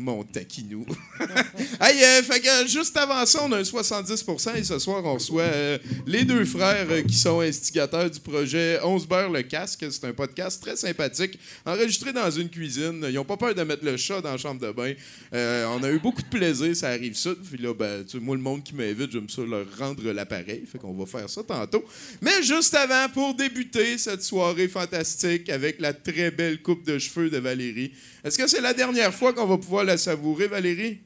Mon 0.00 0.24
taquinou. 0.24 0.86
hey, 1.80 2.02
euh, 2.02 2.22
fait 2.22 2.40
que 2.40 2.66
juste 2.66 2.96
avant 2.96 3.24
ça, 3.26 3.40
on 3.44 3.52
a 3.52 3.58
un 3.58 3.62
70% 3.62 4.56
et 4.56 4.64
ce 4.64 4.78
soir, 4.78 5.04
on 5.04 5.14
reçoit 5.14 5.42
euh, 5.42 5.78
les 6.06 6.24
deux 6.24 6.44
frères 6.44 6.86
euh, 6.90 7.02
qui 7.02 7.14
sont 7.14 7.40
instigateurs 7.40 8.10
du 8.10 8.20
projet 8.20 8.80
11 8.82 9.06
beurre 9.06 9.30
le 9.30 9.42
casque. 9.42 9.84
C'est 9.90 10.04
un 10.04 10.12
podcast 10.12 10.62
très 10.62 10.76
sympathique, 10.76 11.38
enregistré 11.66 12.12
dans 12.12 12.30
une 12.30 12.48
cuisine. 12.48 13.04
Ils 13.08 13.14
n'ont 13.14 13.24
pas 13.24 13.36
peur 13.36 13.54
de 13.54 13.62
mettre 13.62 13.84
le 13.84 13.96
chat 13.96 14.20
dans 14.20 14.32
la 14.32 14.38
chambre 14.38 14.60
de 14.60 14.72
bain. 14.72 14.94
Euh, 15.34 15.66
on 15.76 15.82
a 15.82 15.90
eu 15.90 15.98
beaucoup 15.98 16.22
de 16.22 16.28
plaisir, 16.28 16.74
ça 16.74 16.88
arrive 16.88 17.16
ça. 17.16 17.30
Puis 17.50 17.62
là, 17.62 17.74
ben, 17.74 18.04
moi, 18.20 18.36
le 18.36 18.42
monde 18.42 18.62
qui 18.62 18.74
m'invite, 18.74 19.12
j'aime 19.12 19.28
ça 19.28 19.42
leur 19.42 19.66
rendre 19.78 20.02
l'appareil. 20.12 20.64
Fait 20.70 20.78
qu'on 20.78 20.94
va 20.94 21.06
faire 21.06 21.28
ça 21.28 21.42
tantôt. 21.42 21.84
Mais 22.20 22.42
juste 22.42 22.74
avant, 22.74 23.08
pour 23.12 23.34
débuter 23.34 23.98
cette 23.98 24.22
soirée 24.22 24.68
fantastique 24.68 25.48
avec 25.50 25.80
la 25.80 25.92
très 25.92 26.30
belle 26.30 26.62
coupe 26.62 26.84
de 26.84 26.98
cheveux 26.98 27.30
de 27.30 27.38
Valérie, 27.38 27.92
est-ce 28.24 28.36
que 28.36 28.46
c'est 28.46 28.60
la 28.60 28.74
dernière 28.74 29.14
fois 29.14 29.32
qu'on 29.32 29.46
va 29.46 29.56
pouvoir 29.58 29.84
la 29.90 29.98
savourer, 29.98 30.46
Valérie? 30.46 31.00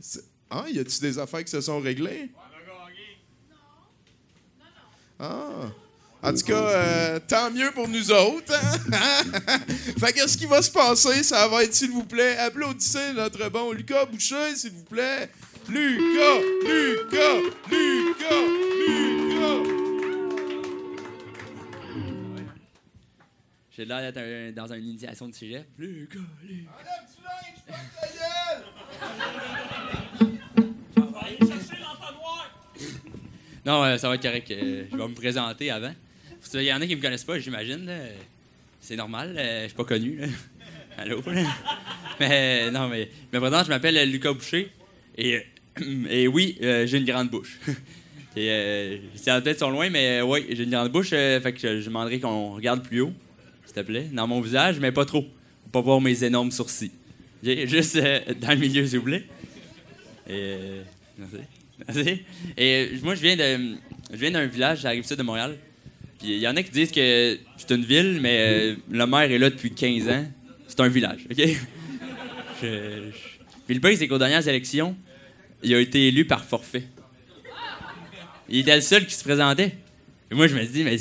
C'est- 0.00 0.24
Ah, 0.48 0.64
y 0.70 0.78
a-tu 0.78 1.00
des 1.00 1.18
affaires 1.18 1.44
qui 1.44 1.50
se 1.50 1.60
sont 1.60 1.80
réglées? 1.80 2.30
Ah. 5.18 5.70
En 6.22 6.34
tout 6.34 6.44
cas, 6.44 6.54
euh, 6.54 7.18
tant 7.26 7.50
mieux 7.50 7.70
pour 7.72 7.88
nous 7.88 8.10
autres. 8.10 8.52
hein? 8.54 9.58
fait 9.98 10.12
que 10.12 10.28
ce 10.28 10.36
qui 10.36 10.46
va 10.46 10.60
se 10.60 10.70
passer, 10.70 11.22
ça 11.22 11.46
va 11.48 11.64
être, 11.64 11.72
s'il 11.74 11.90
vous 11.90 12.04
plaît, 12.04 12.36
applaudissez 12.38 13.12
notre 13.14 13.48
bon 13.48 13.72
Lucas 13.72 14.04
Boucher, 14.06 14.54
s'il 14.56 14.72
vous 14.72 14.84
plaît. 14.84 15.30
Lucas, 15.68 16.40
Lucas, 16.62 17.36
Lucas, 17.70 18.42
Lucas. 18.86 19.19
J'ai 23.80 23.86
l'air 23.86 24.00
d'être 24.12 24.18
un- 24.18 24.52
dans 24.52 24.70
une 24.74 24.84
initiation 24.86 25.26
de 25.26 25.34
cégep. 25.34 25.64
Lucas. 25.78 26.18
Non, 33.64 33.84
euh, 33.84 33.98
ça 33.98 34.08
va 34.08 34.14
être 34.14 34.22
correct. 34.22 34.50
euh, 34.50 34.84
je 34.90 34.96
vais 34.96 35.08
me 35.08 35.14
présenter 35.14 35.70
avant. 35.70 35.92
Qu'il 36.50 36.62
y 36.62 36.72
en 36.72 36.80
a 36.80 36.86
qui 36.86 36.96
me 36.96 37.00
connaissent 37.02 37.24
pas, 37.24 37.38
j'imagine. 37.38 37.86
là. 37.86 37.98
C'est 38.80 38.96
normal, 38.96 39.34
euh, 39.38 39.62
je 39.64 39.68
suis 39.68 39.76
pas 39.76 39.84
connu. 39.84 40.16
là. 40.16 40.26
Allô? 40.98 41.22
là. 41.26 41.42
Mais 42.18 42.70
non, 42.70 42.88
mais 42.88 43.08
je 43.32 43.36
me 43.38 43.40
présente, 43.40 43.64
je 43.66 43.70
m'appelle 43.70 44.10
Lucas 44.10 44.32
Boucher. 44.32 44.70
Et, 45.16 45.36
euh, 45.36 46.06
et 46.10 46.28
oui, 46.28 46.56
j'ai 46.60 46.98
une 46.98 47.04
grande 47.04 47.30
bouche. 47.30 47.58
et 48.36 48.48
euh, 48.50 48.98
peut-être 49.40 49.58
sont 49.60 49.70
loin, 49.70 49.88
mais 49.90 50.20
oui, 50.22 50.46
j'ai 50.50 50.64
une 50.64 50.70
grande 50.70 50.90
bouche. 50.90 51.10
fait 51.10 51.52
que 51.54 51.60
je, 51.60 51.80
je 51.80 51.86
demanderais 51.86 52.18
qu'on 52.20 52.54
regarde 52.54 52.82
plus 52.82 53.00
haut, 53.00 53.12
s'il 53.70 53.82
te 53.82 53.86
plaît, 53.86 54.08
dans 54.12 54.26
mon 54.26 54.40
visage, 54.40 54.80
mais 54.80 54.90
pas 54.90 55.04
trop. 55.04 55.22
Pour 55.22 55.70
pas 55.70 55.80
voir 55.80 56.00
mes 56.00 56.24
énormes 56.24 56.50
sourcils. 56.50 56.90
Juste 57.42 57.96
euh, 57.96 58.20
dans 58.40 58.50
le 58.50 58.56
milieu, 58.56 58.84
s'il 58.84 58.98
vous 58.98 59.04
plaît. 59.04 59.24
Et, 60.28 60.32
euh, 60.32 60.82
euh, 62.58 62.86
moi, 63.02 63.14
je 63.14 63.20
viens 63.20 63.36
de, 63.36 63.76
je 64.12 64.16
viens 64.16 64.32
d'un 64.32 64.46
village, 64.46 64.80
j'arrive 64.80 65.04
ça 65.04 65.14
de 65.14 65.22
Montréal. 65.22 65.56
Puis 66.18 66.30
il 66.32 66.38
y 66.38 66.48
en 66.48 66.56
a 66.56 66.62
qui 66.64 66.70
disent 66.70 66.90
que 66.90 67.38
c'est 67.56 67.70
une 67.70 67.84
ville, 67.84 68.18
mais 68.20 68.76
le 68.90 69.06
maire 69.06 69.30
est 69.30 69.38
là 69.38 69.48
depuis 69.48 69.72
15 69.72 70.08
ans. 70.08 70.24
C'est 70.66 70.80
un 70.80 70.88
village, 70.88 71.20
OK? 71.30 71.36
Puis 72.60 73.74
le 73.74 73.80
pire, 73.80 73.96
c'est 73.96 74.08
qu'aux 74.08 74.18
dernières 74.18 74.46
élections, 74.46 74.96
il 75.62 75.74
a 75.74 75.80
été 75.80 76.08
élu 76.08 76.26
par 76.26 76.44
forfait. 76.44 76.82
Il 78.48 78.58
était 78.58 78.74
le 78.74 78.82
seul 78.82 79.06
qui 79.06 79.14
se 79.14 79.22
présentait. 79.22 79.76
Et 80.30 80.34
moi, 80.34 80.48
je 80.48 80.56
me 80.56 80.60
suis 80.60 80.72
dit, 80.72 80.84
mais 80.84 80.98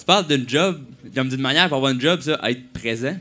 tu 0.00 0.06
parles 0.06 0.26
d'une 0.26 0.48
job, 0.48 0.80
comme 1.14 1.28
d'une 1.28 1.40
manière 1.40 1.68
pour 1.68 1.76
avoir 1.76 1.92
une 1.92 2.00
job, 2.00 2.20
ça, 2.20 2.40
être 2.44 2.72
présent. 2.72 3.16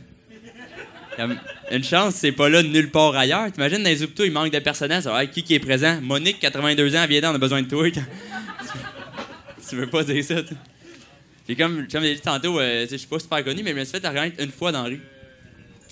Une 1.72 1.84
chance, 1.84 2.16
c'est 2.16 2.32
pas 2.32 2.48
là 2.48 2.64
nulle 2.64 2.90
part 2.90 3.16
ailleurs. 3.16 3.52
T'imagines, 3.52 3.84
dans 3.84 3.90
les 3.90 4.02
il 4.02 4.32
manque 4.32 4.52
de 4.52 4.60
personnel. 4.60 5.04
Ça 5.04 5.12
va 5.12 5.26
qui 5.26 5.44
qui 5.44 5.54
est 5.54 5.60
présent? 5.60 6.00
Monique, 6.02 6.40
82 6.40 6.96
ans, 6.96 7.06
viens 7.08 7.32
on 7.32 7.36
a 7.36 7.38
besoin 7.38 7.62
de 7.62 7.68
toi. 7.68 7.86
tu 9.70 9.76
veux 9.76 9.88
pas 9.88 10.04
dire 10.04 10.24
ça, 10.24 10.42
toi? 10.42 10.58
Puis 11.46 11.56
comme, 11.56 11.88
comme 11.88 12.04
j'ai 12.04 12.16
dit 12.16 12.22
tantôt, 12.22 12.60
euh, 12.60 12.88
je 12.90 12.96
suis 12.96 13.08
pas 13.08 13.20
super 13.20 13.44
connu, 13.44 13.64
mais 13.64 13.72
je 13.72 13.76
me 13.76 13.84
suis 13.84 14.00
fait 14.00 14.08
reconnaître 14.08 14.42
une 14.42 14.52
fois 14.52 14.72
dans 14.72 14.84
la 14.84 14.90
rue. 14.90 15.02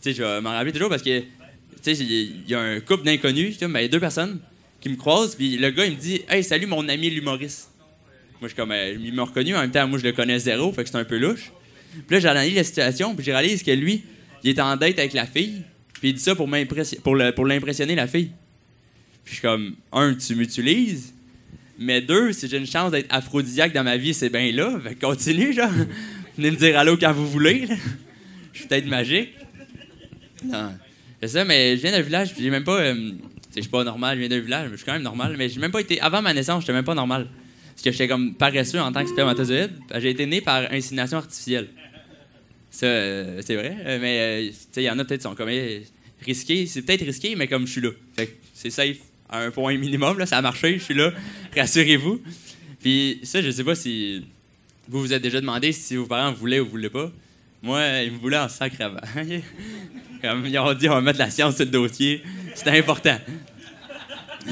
Tu 0.01 0.03
sais, 0.03 0.14
je 0.14 0.23
vais 0.23 0.39
m'en 0.39 0.51
rappeler 0.51 0.72
toujours 0.72 0.89
parce 0.89 1.01
que, 1.01 1.19
tu 1.19 1.26
sais, 1.81 1.93
il 1.93 2.47
y 2.47 2.53
a 2.53 2.59
un 2.59 2.80
couple 2.80 3.03
d'inconnus, 3.03 3.59
mais 3.61 3.89
deux 3.89 3.99
personnes 3.99 4.39
qui 4.80 4.89
me 4.89 4.95
croisent, 4.95 5.35
puis 5.35 5.57
le 5.57 5.72
gars, 5.72 5.85
il 5.85 5.93
me 5.93 5.99
dit 5.99 6.22
«Hey, 6.30 6.43
salut 6.43 6.68
mon 6.68 6.88
ami 6.88 7.09
l'humoriste.» 7.09 7.72
Moi, 8.39 8.49
je 8.49 8.55
comme, 8.55 8.72
euh, 8.72 8.95
il 8.99 9.14
m'a 9.14 9.23
reconnu, 9.23 9.55
en 9.55 9.61
même 9.61 9.72
temps, 9.72 9.88
moi, 9.88 9.97
je 9.99 10.03
le 10.03 10.11
connais 10.11 10.39
zéro, 10.39 10.72
fait 10.72 10.84
que 10.84 10.89
c'est 10.89 10.97
un 10.97 11.05
peu 11.05 11.18
louche. 11.18 11.51
Puis 11.91 12.15
là, 12.15 12.19
j'analyse 12.19 12.55
la 12.55 12.64
situation, 12.64 13.15
puis 13.15 13.26
je 13.26 13.31
réalise 13.31 13.64
que 13.64 13.72
lui, 13.72 14.03
il 14.43 14.51
est 14.51 14.59
en 14.59 14.76
date 14.76 14.99
avec 14.99 15.14
la 15.14 15.26
fille, 15.26 15.64
puis 15.93 16.09
il 16.09 16.14
dit 16.14 16.22
ça 16.22 16.35
pour, 16.35 16.47
pour, 17.03 17.45
l'impressionner, 17.45 17.95
la 17.95 18.07
fille. 18.07 18.31
Puis 19.23 19.34
je 19.35 19.39
suis 19.39 19.41
comme, 19.41 19.76
un, 19.91 20.14
tu 20.14 20.35
m'utilises, 20.35 21.14
mais 21.80 22.01
deux, 22.01 22.31
si 22.34 22.47
j'ai 22.47 22.57
une 22.57 22.68
chance 22.68 22.91
d'être 22.91 23.07
aphrodisiaque 23.09 23.73
dans 23.73 23.84
ma 23.84 23.97
vie, 23.97 24.14
c'est 24.14 24.30
bien 24.30 24.51
là, 24.51 24.80
fait 24.84 24.95
continue, 24.95 25.53
genre. 25.53 25.69
Venez 26.38 26.51
me 26.51 26.55
dire 26.55 26.77
allô 26.77 26.97
quand 26.97 27.14
vous 27.14 27.27
voulez. 27.27 27.68
Je 28.53 28.59
suis 28.59 28.68
peut-être 28.68 28.85
magique. 28.85 29.34
Non. 30.43 30.72
C'est 31.22 31.30
ça, 31.30 31.45
mais 31.45 31.76
je 31.76 31.81
viens 31.81 31.91
d'un 31.91 32.01
village, 32.01 32.34
puis 32.34 32.43
j'ai 32.43 32.51
même 32.51 32.64
pas. 32.64 32.80
euh, 32.80 33.11
je 33.55 33.61
suis 33.61 33.72
pas 33.72 33.84
normal, 33.84 34.15
je 34.15 34.19
viens 34.19 34.30
d'un 34.30 34.39
village, 34.39 34.65
mais 34.65 34.73
je 34.73 34.77
suis 34.77 34.85
quand 34.85 34.93
même 34.93 35.01
normal. 35.01 35.35
Mais 35.35 35.49
j'ai 35.49 35.59
même 35.59 35.72
pas 35.72 35.81
été. 35.81 35.99
Avant 35.99 36.22
ma 36.22 36.34
naissance, 36.34 36.61
j'étais 36.61 36.73
même 36.73 36.85
pas 36.85 36.93
normal. 36.93 37.27
Parce 37.77 37.83
que 37.83 37.91
j'étais 37.91 38.07
comme 38.07 38.33
paresseux 38.33 38.81
en 38.81 38.91
tant 38.91 39.03
que 39.03 39.09
spermatozoïde. 39.11 39.69
J'ai 39.99 40.09
été 40.09 40.25
né 40.25 40.41
par 40.41 40.63
insémination 40.71 41.19
artificielle. 41.19 41.67
Ça, 42.71 42.87
euh, 42.87 43.39
c'est 43.45 43.53
vrai. 43.53 43.77
euh, 43.85 43.99
mais, 44.01 44.47
euh, 44.47 44.51
il 44.77 44.81
y 44.81 44.89
en 44.89 44.97
a 44.97 45.05
peut-être 45.05 45.19
qui 45.19 45.29
sont 45.29 45.35
comme 45.35 45.49
eh, 45.49 45.83
risqués. 46.25 46.65
C'est 46.65 46.81
peut-être 46.81 47.05
risqué, 47.05 47.35
mais 47.35 47.47
comme 47.47 47.67
je 47.67 47.73
suis 47.73 47.81
là. 47.81 47.91
Fait 48.15 48.35
c'est 48.51 48.71
safe 48.71 48.97
à 49.29 49.41
un 49.41 49.51
point 49.51 49.77
minimum, 49.77 50.17
là. 50.17 50.25
Ça 50.25 50.39
a 50.39 50.41
marché, 50.41 50.79
je 50.79 50.85
suis 50.85 50.95
là. 50.95 51.13
Rassurez-vous. 51.55 52.19
Puis 52.81 53.19
ça, 53.21 53.43
je 53.43 53.51
sais 53.51 53.63
pas 53.63 53.75
si 53.75 54.25
vous 54.87 54.99
vous 54.99 55.13
êtes 55.13 55.21
déjà 55.21 55.39
demandé 55.39 55.71
si 55.71 55.97
vos 55.97 56.07
parents 56.07 56.33
voulaient 56.33 56.59
ou 56.59 56.65
voulaient 56.67 56.89
pas. 56.89 57.11
Moi, 57.61 58.01
ils 58.01 58.11
me 58.11 58.17
voulaient 58.17 58.39
en 58.39 58.49
sacre 58.49 58.81
avant. 58.81 59.01
Comme 60.23 60.47
ils 60.47 60.57
ont 60.57 60.73
dit, 60.73 60.89
on 60.89 60.93
va 60.93 61.01
mettre 61.01 61.19
la 61.19 61.29
science 61.29 61.55
sur 61.55 61.65
le 61.65 61.69
dossier. 61.71 62.23
C'était 62.55 62.79
important. 62.79 63.19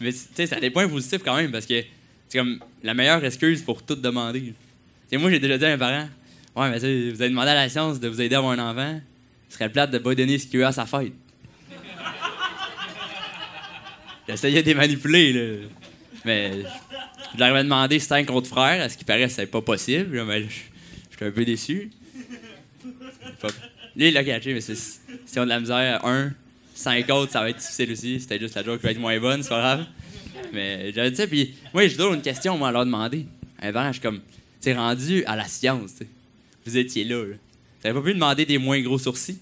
Mais 0.00 0.12
tu 0.12 0.18
sais, 0.32 0.46
ça 0.46 0.58
a 0.58 0.60
des 0.60 0.70
points 0.70 0.86
positifs 0.86 1.22
quand 1.24 1.34
même 1.34 1.50
parce 1.50 1.66
que 1.66 1.82
c'est 2.34 2.40
comme 2.40 2.58
la 2.82 2.94
meilleure 2.94 3.24
excuse 3.24 3.62
pour 3.62 3.84
tout 3.84 3.94
demander. 3.94 4.40
Tu 4.40 4.54
sais, 5.08 5.16
moi, 5.18 5.30
j'ai 5.30 5.38
déjà 5.38 5.56
dit 5.56 5.64
à 5.66 5.70
mes 5.70 5.78
parents 5.78 6.08
Ouais, 6.56 6.70
mais 6.70 6.78
vous 6.78 7.22
avez 7.22 7.28
demandé 7.28 7.50
à 7.50 7.54
la 7.54 7.68
science 7.68 8.00
de 8.00 8.08
vous 8.08 8.20
aider 8.20 8.34
à 8.34 8.38
avoir 8.38 8.58
un 8.58 8.70
enfant. 8.70 9.00
Ce 9.48 9.54
serait 9.54 9.70
plate 9.70 9.92
de 9.92 9.98
pas 9.98 10.16
donner 10.16 10.38
ce 10.38 10.46
qu'il 10.46 10.58
veut 10.58 10.66
à 10.66 10.72
sa 10.72 10.84
fête. 10.84 11.12
J'essayais 14.28 14.62
de 14.62 14.66
les 14.66 14.74
manipuler, 14.74 15.32
là. 15.32 15.68
Mais 16.24 16.62
je 17.34 17.38
leur 17.38 17.50
avais 17.50 17.62
demandé 17.62 18.00
si 18.00 18.04
c'était 18.04 18.16
un 18.16 18.24
contre 18.24 18.48
frère, 18.48 18.82
à 18.82 18.88
ce 18.88 18.96
qui 18.96 19.04
paraît, 19.04 19.28
c'est 19.28 19.46
pas 19.46 19.60
possible. 19.60 20.16
là, 20.16 20.24
Mais 20.24 20.44
j'étais 21.10 21.26
un 21.26 21.30
peu 21.30 21.44
déçu. 21.44 21.90
Lui, 23.96 24.08
il 24.08 24.14
l'a 24.14 24.24
catché, 24.24 24.54
mais 24.54 24.60
si 24.60 24.98
on 25.36 25.42
a 25.42 25.44
de 25.44 25.50
la 25.50 25.60
misère, 25.60 26.04
un, 26.04 26.32
cinq 26.74 27.08
autres, 27.10 27.30
ça 27.30 27.42
va 27.42 27.50
être 27.50 27.58
difficile 27.58 27.92
aussi. 27.92 28.20
C'était 28.20 28.40
juste 28.40 28.56
la 28.56 28.64
joke 28.64 28.80
qui 28.80 28.86
va 28.86 28.90
être 28.90 28.98
moins 28.98 29.20
bonne, 29.20 29.44
c'est 29.44 29.50
pas 29.50 29.60
grave. 29.60 29.86
Mais 30.52 30.92
j'avais 30.92 31.10
dit 31.10 31.16
ça, 31.16 31.26
puis 31.26 31.54
moi, 31.72 31.86
j'ai 31.86 31.96
toujours 31.96 32.14
une 32.14 32.22
question, 32.22 32.56
moi, 32.56 32.68
à 32.68 32.72
leur 32.72 32.84
demander. 32.84 33.26
Avant, 33.58 33.86
je 33.88 33.92
suis 33.94 34.00
comme, 34.02 34.20
tu 34.60 34.72
rendu 34.72 35.24
à 35.24 35.36
la 35.36 35.46
science, 35.46 35.92
tu 35.92 36.04
sais. 36.04 36.08
Vous 36.66 36.76
étiez 36.76 37.04
là, 37.04 37.24
là. 37.24 37.34
T'avais 37.82 38.00
pas 38.00 38.04
pu 38.04 38.14
demander 38.14 38.46
des 38.46 38.58
moins 38.58 38.80
gros 38.80 38.98
sourcils? 38.98 39.38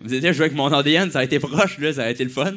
Vous 0.00 0.12
étiez 0.12 0.32
joué 0.32 0.46
avec 0.46 0.56
mon 0.56 0.66
ADN, 0.66 1.10
ça 1.10 1.20
a 1.20 1.24
été 1.24 1.38
proche, 1.38 1.78
là, 1.78 1.92
ça 1.92 2.04
a 2.04 2.10
été 2.10 2.24
le 2.24 2.30
fun. 2.30 2.54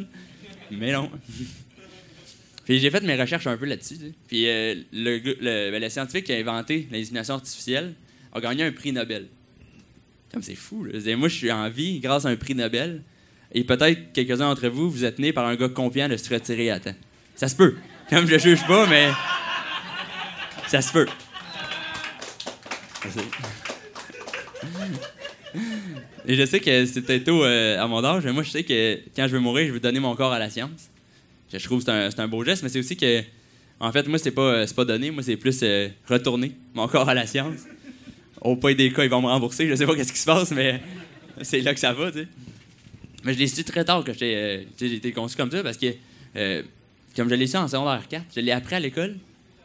Mais 0.72 0.92
non. 0.92 1.10
Puis 2.66 2.80
j'ai 2.80 2.92
fait 2.92 3.02
mes 3.02 3.16
recherches 3.16 3.48
un 3.48 3.58
peu 3.58 3.66
là-dessus. 3.66 3.96
Puis 4.28 4.48
euh, 4.48 4.76
le, 4.94 5.18
le, 5.18 5.72
ben, 5.72 5.82
le 5.82 5.90
scientifique 5.90 6.26
qui 6.26 6.34
a 6.34 6.38
inventé 6.38 6.88
l'insémination 6.92 7.36
artificielle 7.36 7.94
a 8.32 8.40
gagné 8.42 8.64
un 8.64 8.72
prix 8.72 8.92
Nobel. 8.92 9.28
Comme 10.32 10.44
c'est 10.44 10.56
fou. 10.56 10.84
Là. 10.84 11.00
Je 11.00 11.16
Moi, 11.16 11.30
je 11.30 11.36
suis 11.36 11.52
en 11.52 11.68
vie 11.70 12.00
grâce 12.00 12.26
à 12.26 12.30
un 12.30 12.36
prix 12.36 12.54
Nobel. 12.54 13.02
Et 13.54 13.64
peut-être 13.64 14.14
quelques-uns 14.14 14.50
d'entre 14.50 14.68
vous, 14.68 14.92
vous 14.92 15.04
êtes 15.04 15.18
nés 15.18 15.34
par 15.34 15.48
un 15.48 15.56
gars 15.56 15.70
confiant 15.70 16.08
de 16.08 16.18
se 16.18 16.32
retirer 16.32 16.70
à 16.70 16.80
temps. 16.80 16.96
Ça 17.34 17.48
se 17.48 17.56
peut. 17.56 17.76
Comme 18.10 18.28
je 18.28 18.40
juge 18.40 18.66
pas, 18.66 18.88
mais 18.88 19.10
ça 20.68 20.82
se 20.82 20.92
peut. 20.92 21.08
Et 26.26 26.36
je 26.36 26.46
sais 26.46 26.60
que 26.60 26.86
c'est 26.86 27.24
tôt 27.24 27.44
euh, 27.44 27.80
à 27.80 27.88
mon 27.88 28.04
âge, 28.04 28.24
mais 28.26 28.34
moi, 28.34 28.44
je 28.44 28.50
sais 28.50 28.64
que 28.64 29.00
quand 29.16 29.28
je 29.28 29.34
vais 29.34 29.40
mourir, 29.40 29.68
je 29.68 29.74
veux 29.74 29.80
donner 29.80 30.00
mon 30.00 30.16
corps 30.16 30.34
à 30.34 30.40
la 30.40 30.50
science. 30.50 30.90
Je 31.52 31.64
trouve 31.64 31.84
que 31.84 32.10
c'est 32.10 32.20
un, 32.20 32.28
beau 32.28 32.44
geste, 32.44 32.64
mais 32.64 32.70
c'est 32.70 32.80
aussi 32.80 32.98
que, 32.98 33.22
en 33.80 33.92
fait, 33.92 34.08
moi, 34.08 34.18
c'est 34.18 34.32
pas, 34.32 34.42
euh, 34.42 34.68
pas 34.76 34.86
donné, 34.86 35.12
moi, 35.12 35.24
c'est 35.24 35.38
plus 35.38 35.60
euh, 35.64 35.90
retourner 36.08 36.52
mon 36.74 36.88
corps 36.88 37.10
à 37.10 37.14
la 37.14 37.26
science. 37.26 37.62
Au 38.42 38.56
pas 38.56 38.74
des 38.74 38.92
cas, 38.92 39.04
ils 39.04 39.10
vont 39.10 39.22
me 39.22 39.28
rembourser. 39.28 39.68
Je 39.68 39.76
sais 39.76 39.86
pas 39.86 39.96
qu'est-ce 39.96 40.14
qui 40.14 40.20
se 40.20 40.26
passe, 40.26 40.52
mais 40.52 40.82
c'est 41.42 41.62
là 41.62 41.74
que 41.74 41.80
ça 41.80 41.94
va, 41.94 42.12
tu 42.12 42.20
sais. 42.20 42.28
Mais 43.24 43.34
je 43.34 43.40
l'ai 43.40 43.48
su 43.48 43.64
très 43.64 43.84
tard 43.84 44.04
que 44.04 44.14
j'ai 44.14 44.66
été 44.80 45.12
conçu 45.12 45.36
comme 45.36 45.52
ça 45.52 45.62
parce 45.62 45.78
que, 45.78 45.94
comme 47.16 47.30
je 47.30 47.36
l'ai 47.36 47.48
su 47.48 47.58
en 47.58 47.68
secondaire 47.68 48.08
4, 48.08 48.26
je 48.36 48.42
l'ai 48.42 48.52
appris 48.52 48.76
à 48.76 48.80
l'école. 48.80 49.16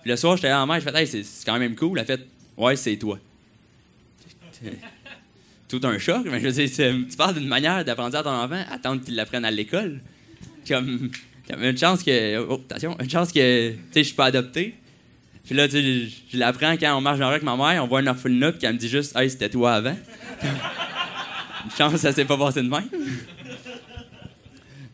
Puis 0.03 0.11
le 0.11 0.17
soir, 0.17 0.37
j'étais 0.37 0.53
en 0.53 0.67
mer, 0.67 0.81
je 0.81 0.89
fait, 0.89 0.97
hey, 0.97 1.07
c'est 1.07 1.45
quand 1.47 1.59
même 1.59 1.75
cool. 1.75 1.99
Elle 1.99 2.07
fait, 2.07 2.21
ouais, 2.57 2.77
c'est 2.77 2.97
toi. 2.97 3.19
Tout 5.69 5.81
un 5.83 5.99
choc, 5.99 6.27
mais 6.31 6.41
je 6.41 6.49
veux 6.49 7.07
tu 7.09 7.17
parles 7.17 7.35
d'une 7.35 7.49
manière 7.49 7.85
d'apprendre 7.85 8.17
à 8.17 8.23
ton 8.23 8.31
enfant, 8.31 8.63
attendre 8.71 9.03
qu'il 9.03 9.15
l'apprenne 9.15 9.45
à 9.45 9.51
l'école. 9.51 10.01
Comme, 10.69 11.11
une 11.61 11.77
chance 11.77 12.03
que, 12.03 12.39
oh, 12.39 12.61
attention, 12.71 12.97
une 13.01 13.11
chance 13.11 13.33
que, 13.33 13.71
tu 13.71 13.79
sais, 13.93 14.01
je 14.01 14.09
suis 14.09 14.15
pas 14.15 14.27
adopté. 14.27 14.75
Puis 15.45 15.55
là, 15.55 15.69
tu 15.69 15.73
sais, 15.73 16.09
je, 16.33 16.39
l'apprends 16.39 16.77
quand 16.77 16.97
on 16.97 17.01
marche 17.01 17.19
dans 17.19 17.25
la 17.25 17.29
rue 17.29 17.35
avec 17.35 17.45
ma 17.45 17.57
mère, 17.57 17.85
on 17.85 17.87
voit 17.87 18.01
un 18.01 18.07
orphelinat, 18.07 18.53
puis 18.53 18.61
qu'elle 18.61 18.75
me 18.75 18.79
dit 18.79 18.89
juste, 18.89 19.17
hey, 19.17 19.29
c'était 19.29 19.51
toi 19.51 19.75
avant. 19.75 19.97
une 21.65 21.71
chance 21.77 21.97
ça 21.97 22.13
s'est 22.13 22.25
pas 22.25 22.39
passé 22.39 22.63
de 22.63 22.69
même. 22.69 22.89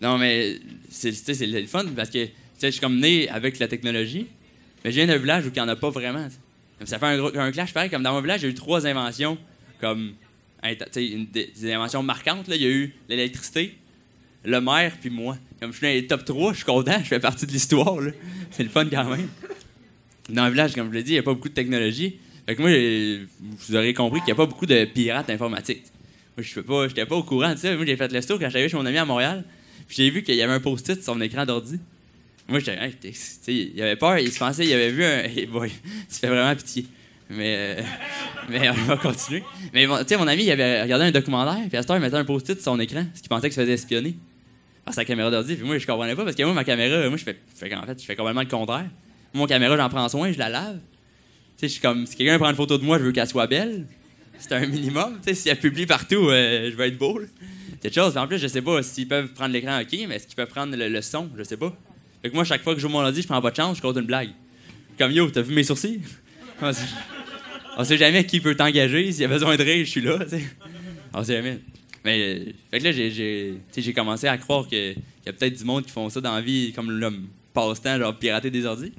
Non, 0.00 0.18
mais 0.18 0.58
c'est 0.90 1.46
le 1.46 1.66
fun 1.66 1.86
parce 1.96 2.10
que 2.10 2.26
je 2.62 2.68
suis 2.68 2.80
comme 2.80 2.98
né 3.00 3.28
avec 3.28 3.58
la 3.58 3.68
technologie, 3.68 4.26
mais 4.84 4.90
viens 4.90 5.06
d'un 5.06 5.16
village 5.16 5.46
où 5.46 5.48
il 5.48 5.54
n'y 5.54 5.60
en 5.60 5.68
a 5.68 5.76
pas 5.76 5.90
vraiment. 5.90 6.28
ça 6.84 6.98
fait 6.98 7.06
un, 7.06 7.24
un 7.24 7.52
clash 7.52 7.72
pareil. 7.72 7.90
Comme 7.90 8.02
dans 8.02 8.12
mon 8.12 8.20
village, 8.20 8.40
j'ai 8.42 8.48
eu 8.48 8.54
trois 8.54 8.86
inventions 8.86 9.38
comme 9.80 10.12
des, 10.94 11.72
inventions 11.72 12.02
marquantes. 12.02 12.48
Là. 12.48 12.56
Il 12.56 12.62
y 12.62 12.66
a 12.66 12.70
eu 12.70 12.94
l'électricité, 13.08 13.76
le 14.44 14.60
maire, 14.60 14.96
puis 15.00 15.10
moi. 15.10 15.36
Comme 15.60 15.72
je 15.72 15.78
suis 15.78 15.86
dans 15.86 15.92
les 15.92 16.06
top 16.06 16.24
3, 16.24 16.52
je 16.52 16.56
suis 16.56 16.64
content, 16.64 16.98
je 17.02 17.08
fais 17.08 17.20
partie 17.20 17.46
de 17.46 17.52
l'histoire. 17.52 17.98
C'est 18.50 18.62
le 18.62 18.68
fun 18.68 18.86
quand 18.86 19.04
même. 19.04 19.28
Dans 20.28 20.44
le 20.46 20.50
village, 20.50 20.74
comme 20.74 20.88
je 20.90 20.94
l'ai 20.94 21.02
dit, 21.02 21.10
il 21.12 21.14
n'y 21.14 21.18
a 21.18 21.22
pas 21.22 21.34
beaucoup 21.34 21.48
de 21.48 21.54
technologie. 21.54 22.18
Fait 22.46 22.56
que 22.56 22.60
moi, 22.60 22.70
j'ai- 22.70 23.26
vous 23.40 23.76
aurez 23.76 23.92
compris 23.94 24.20
qu'il 24.20 24.26
n'y 24.26 24.32
a 24.32 24.36
pas 24.36 24.46
beaucoup 24.46 24.66
de 24.66 24.84
pirates 24.86 25.28
informatiques. 25.28 25.84
Moi, 26.36 26.44
je 26.44 26.60
n'étais 26.60 27.04
pas, 27.04 27.06
pas 27.06 27.16
au 27.16 27.22
courant 27.22 27.52
de 27.52 27.58
ça. 27.58 27.74
Moi, 27.76 27.84
j'ai 27.84 27.96
fait 27.96 28.12
le 28.12 28.22
tour 28.22 28.38
quand 28.38 28.48
j'arrivais 28.48 28.68
chez 28.68 28.76
mon 28.76 28.86
ami 28.86 28.96
à 28.96 29.04
Montréal. 29.04 29.44
Puis 29.90 30.04
j'ai 30.04 30.10
vu 30.10 30.22
qu'il 30.22 30.36
y 30.36 30.42
avait 30.42 30.52
un 30.52 30.60
post-it 30.60 31.02
sur 31.02 31.14
son 31.14 31.20
écran 31.20 31.44
d'ordi. 31.44 31.80
Moi, 32.48 32.60
j'étais, 32.60 32.78
hey, 32.80 33.72
il 33.74 33.82
avait 33.82 33.96
peur, 33.96 34.18
il 34.18 34.30
se 34.30 34.38
pensait, 34.38 34.64
il 34.64 34.72
avait 34.72 34.92
vu 34.92 35.02
un. 35.02 35.24
Hey 35.24 35.46
boy, 35.46 35.68
ça 36.08 36.20
fait 36.20 36.26
vraiment 36.28 36.54
pitié. 36.54 36.86
Mais, 37.28 37.56
euh, 37.58 37.82
mais 38.48 38.70
on 38.70 38.74
va 38.84 38.96
continuer. 38.96 39.42
Mais 39.74 39.86
tu 39.86 39.92
sais, 40.06 40.16
mon 40.16 40.28
ami, 40.28 40.44
il 40.44 40.50
avait 40.52 40.82
regardé 40.82 41.06
un 41.06 41.10
documentaire, 41.10 41.66
puis 41.68 41.76
à 41.76 41.82
cette 41.82 41.90
heure, 41.90 41.96
il 41.96 42.02
mettait 42.02 42.16
un 42.16 42.24
post-it 42.24 42.54
sur 42.54 42.72
son 42.72 42.78
écran, 42.78 43.04
parce 43.04 43.20
qu'il 43.20 43.28
pensait 43.28 43.48
qu'il 43.48 43.56
se 43.56 43.60
faisait 43.62 43.72
espionner 43.72 44.14
par 44.84 44.94
sa 44.94 45.04
caméra 45.04 45.28
d'ordi. 45.28 45.56
Puis 45.56 45.66
moi, 45.66 45.76
je 45.76 45.84
comprenais 45.84 46.14
pas, 46.14 46.22
parce 46.22 46.36
que 46.36 46.42
moi, 46.44 46.54
ma 46.54 46.62
caméra, 46.62 47.08
moi, 47.08 47.18
je 47.18 47.24
fais, 47.24 47.36
en 47.74 47.82
fait, 47.84 48.00
je 48.00 48.06
fais 48.06 48.14
complètement 48.14 48.42
le 48.42 48.46
contraire. 48.46 48.86
Mon 49.34 49.46
caméra, 49.46 49.76
j'en 49.76 49.88
prends 49.88 50.08
soin, 50.08 50.30
je 50.30 50.38
la 50.38 50.50
lave. 50.50 50.78
Tu 51.56 51.62
sais, 51.62 51.66
je 51.66 51.72
suis 51.72 51.80
comme, 51.80 52.06
si 52.06 52.14
quelqu'un 52.14 52.38
prend 52.38 52.50
une 52.50 52.56
photo 52.56 52.78
de 52.78 52.84
moi, 52.84 53.00
je 53.00 53.02
veux 53.02 53.12
qu'elle 53.12 53.26
soit 53.26 53.48
belle. 53.48 53.86
C'est 54.38 54.52
un 54.52 54.66
minimum. 54.66 55.18
Tu 55.20 55.30
sais, 55.30 55.34
si 55.34 55.48
elle 55.48 55.58
publie 55.58 55.86
partout, 55.86 56.28
euh, 56.28 56.70
je 56.70 56.76
vais 56.76 56.88
être 56.88 56.98
beau. 56.98 57.20
Quelque 57.80 57.94
chose. 57.94 58.16
En 58.16 58.26
plus, 58.26 58.38
je 58.38 58.46
sais 58.46 58.62
pas 58.62 58.82
s'ils 58.82 59.08
peuvent 59.08 59.32
prendre 59.32 59.52
l'écran, 59.52 59.80
ok, 59.80 59.98
mais 60.08 60.16
est-ce 60.16 60.26
qu'ils 60.26 60.36
peuvent 60.36 60.48
prendre 60.48 60.76
le, 60.76 60.88
le 60.88 61.02
son? 61.02 61.30
Je 61.36 61.42
sais 61.42 61.56
pas. 61.56 61.74
Fait 62.22 62.28
que 62.30 62.34
moi, 62.34 62.44
chaque 62.44 62.62
fois 62.62 62.74
que 62.74 62.80
je 62.80 62.86
joue 62.86 62.92
mon 62.92 63.00
ordi, 63.00 63.22
je 63.22 63.26
prends 63.26 63.40
pas 63.40 63.50
de 63.50 63.56
chance, 63.56 63.78
je 63.78 63.82
compte 63.82 63.96
une 63.96 64.06
blague. 64.06 64.30
Comme 64.98 65.12
yo, 65.12 65.30
t'as 65.30 65.40
vu 65.40 65.54
mes 65.54 65.64
sourcils? 65.64 66.00
On 67.76 67.84
sait- 67.84 67.96
jamais 67.96 68.26
qui 68.26 68.40
peut 68.40 68.54
t'engager. 68.54 69.10
S'il 69.12 69.22
y 69.22 69.24
a 69.24 69.28
besoin 69.28 69.56
de 69.56 69.62
rire, 69.62 69.84
je 69.84 69.90
suis 69.90 70.02
là. 70.02 70.18
tu 70.24 70.30
sais. 70.30 70.42
On 71.14 71.24
sait 71.24 71.36
jamais. 71.36 71.58
Mais 72.04 72.20
euh, 72.20 72.52
fait 72.70 72.78
que 72.80 72.84
là, 72.84 72.92
j'ai, 72.92 73.92
commencé 73.94 74.26
à 74.26 74.36
croire 74.36 74.66
qu'il 74.66 74.96
y 75.24 75.28
a 75.28 75.32
peut-être 75.32 75.56
du 75.56 75.64
monde 75.64 75.84
qui 75.84 75.90
font 75.90 76.10
ça 76.10 76.20
dans 76.20 76.34
la 76.34 76.40
vie 76.42 76.72
comme 76.74 76.90
l'homme 76.90 77.28
passe-temps, 77.54 77.98
genre 77.98 78.16
pirater 78.18 78.50
des 78.50 78.66
ordis. 78.66 78.92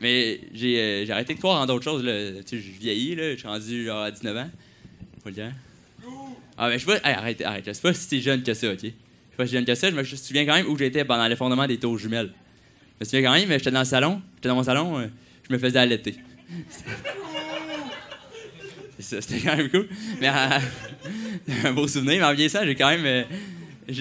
Mais 0.00 0.40
j'ai, 0.52 0.78
euh, 0.80 1.06
j'ai 1.06 1.12
arrêté 1.12 1.34
de 1.34 1.38
croire 1.38 1.60
en 1.60 1.66
d'autres 1.66 1.84
choses. 1.84 2.02
Je 2.02 2.56
vieillis, 2.80 3.16
je 3.16 3.36
suis 3.36 3.46
rendu 3.46 3.84
genre, 3.84 4.02
à 4.02 4.10
19 4.10 4.36
ans. 4.36 4.50
Faut 5.22 5.28
le 5.28 5.34
dire. 5.34 5.52
Ah, 6.56 6.68
mais 6.68 6.78
je 6.78 6.84
sais 6.86 7.00
pas. 7.00 7.08
Arrête, 7.08 7.40
arrête. 7.42 7.64
Je 7.66 7.80
pas 7.80 7.94
si 7.94 8.22
jeune 8.22 8.42
que 8.42 8.54
ça, 8.54 8.70
ok? 8.70 8.78
Je 8.80 8.86
sais 8.86 8.94
pas 9.36 9.46
si 9.46 9.52
jeune 9.52 9.64
que 9.64 9.74
ça. 9.74 9.90
Je 9.90 9.94
me 9.94 10.04
souviens 10.04 10.46
quand 10.46 10.54
même 10.54 10.66
où 10.68 10.78
j'étais 10.78 11.04
pendant 11.04 11.26
l'effondrement 11.26 11.66
des 11.66 11.78
tours 11.78 11.98
jumelles. 11.98 12.30
Je 13.00 13.04
me 13.04 13.04
souviens 13.04 13.22
quand 13.22 13.34
même, 13.34 13.48
mais 13.48 13.58
j'étais 13.58 13.72
dans 13.72 13.80
le 13.80 13.84
salon. 13.84 14.22
J'étais 14.36 14.48
dans 14.48 14.54
mon 14.54 14.62
salon, 14.62 14.98
euh, 14.98 15.06
je 15.48 15.54
me 15.54 15.58
faisais 15.58 15.78
allaiter. 15.78 16.14
Ça, 19.00 19.20
c'était 19.20 19.40
quand 19.44 19.56
même 19.56 19.68
cool. 19.68 19.88
Mais 20.20 20.28
euh, 20.28 20.58
un 21.64 21.72
beau 21.72 21.88
souvenir. 21.88 22.20
Mais 22.20 22.24
en 22.24 22.32
vieillissant, 22.32 22.64
j'ai 22.64 22.76
quand 22.76 22.88
même, 22.88 23.04
euh, 23.04 23.24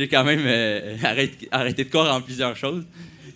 quand 0.10 0.24
même 0.24 1.00
arrêté, 1.04 1.84
de 1.84 1.90
croire 1.90 2.16
en 2.16 2.22
plusieurs 2.22 2.56
choses. 2.56 2.86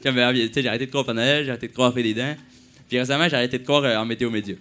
J'ai 0.03 0.09
arrêté 0.21 0.85
de 0.85 0.91
croire 0.91 1.03
au 1.03 1.13
Père 1.13 1.43
j'ai 1.43 1.49
arrêté 1.49 1.67
de 1.67 1.73
croire 1.73 1.89
en 1.89 1.93
fait 1.93 2.03
des 2.03 2.13
dents. 2.13 2.35
Puis 2.87 2.99
récemment, 2.99 3.27
j'ai 3.27 3.35
arrêté 3.35 3.57
de 3.57 3.63
croire 3.63 3.99
en 3.99 4.05
météo 4.05 4.29
média. 4.29 4.55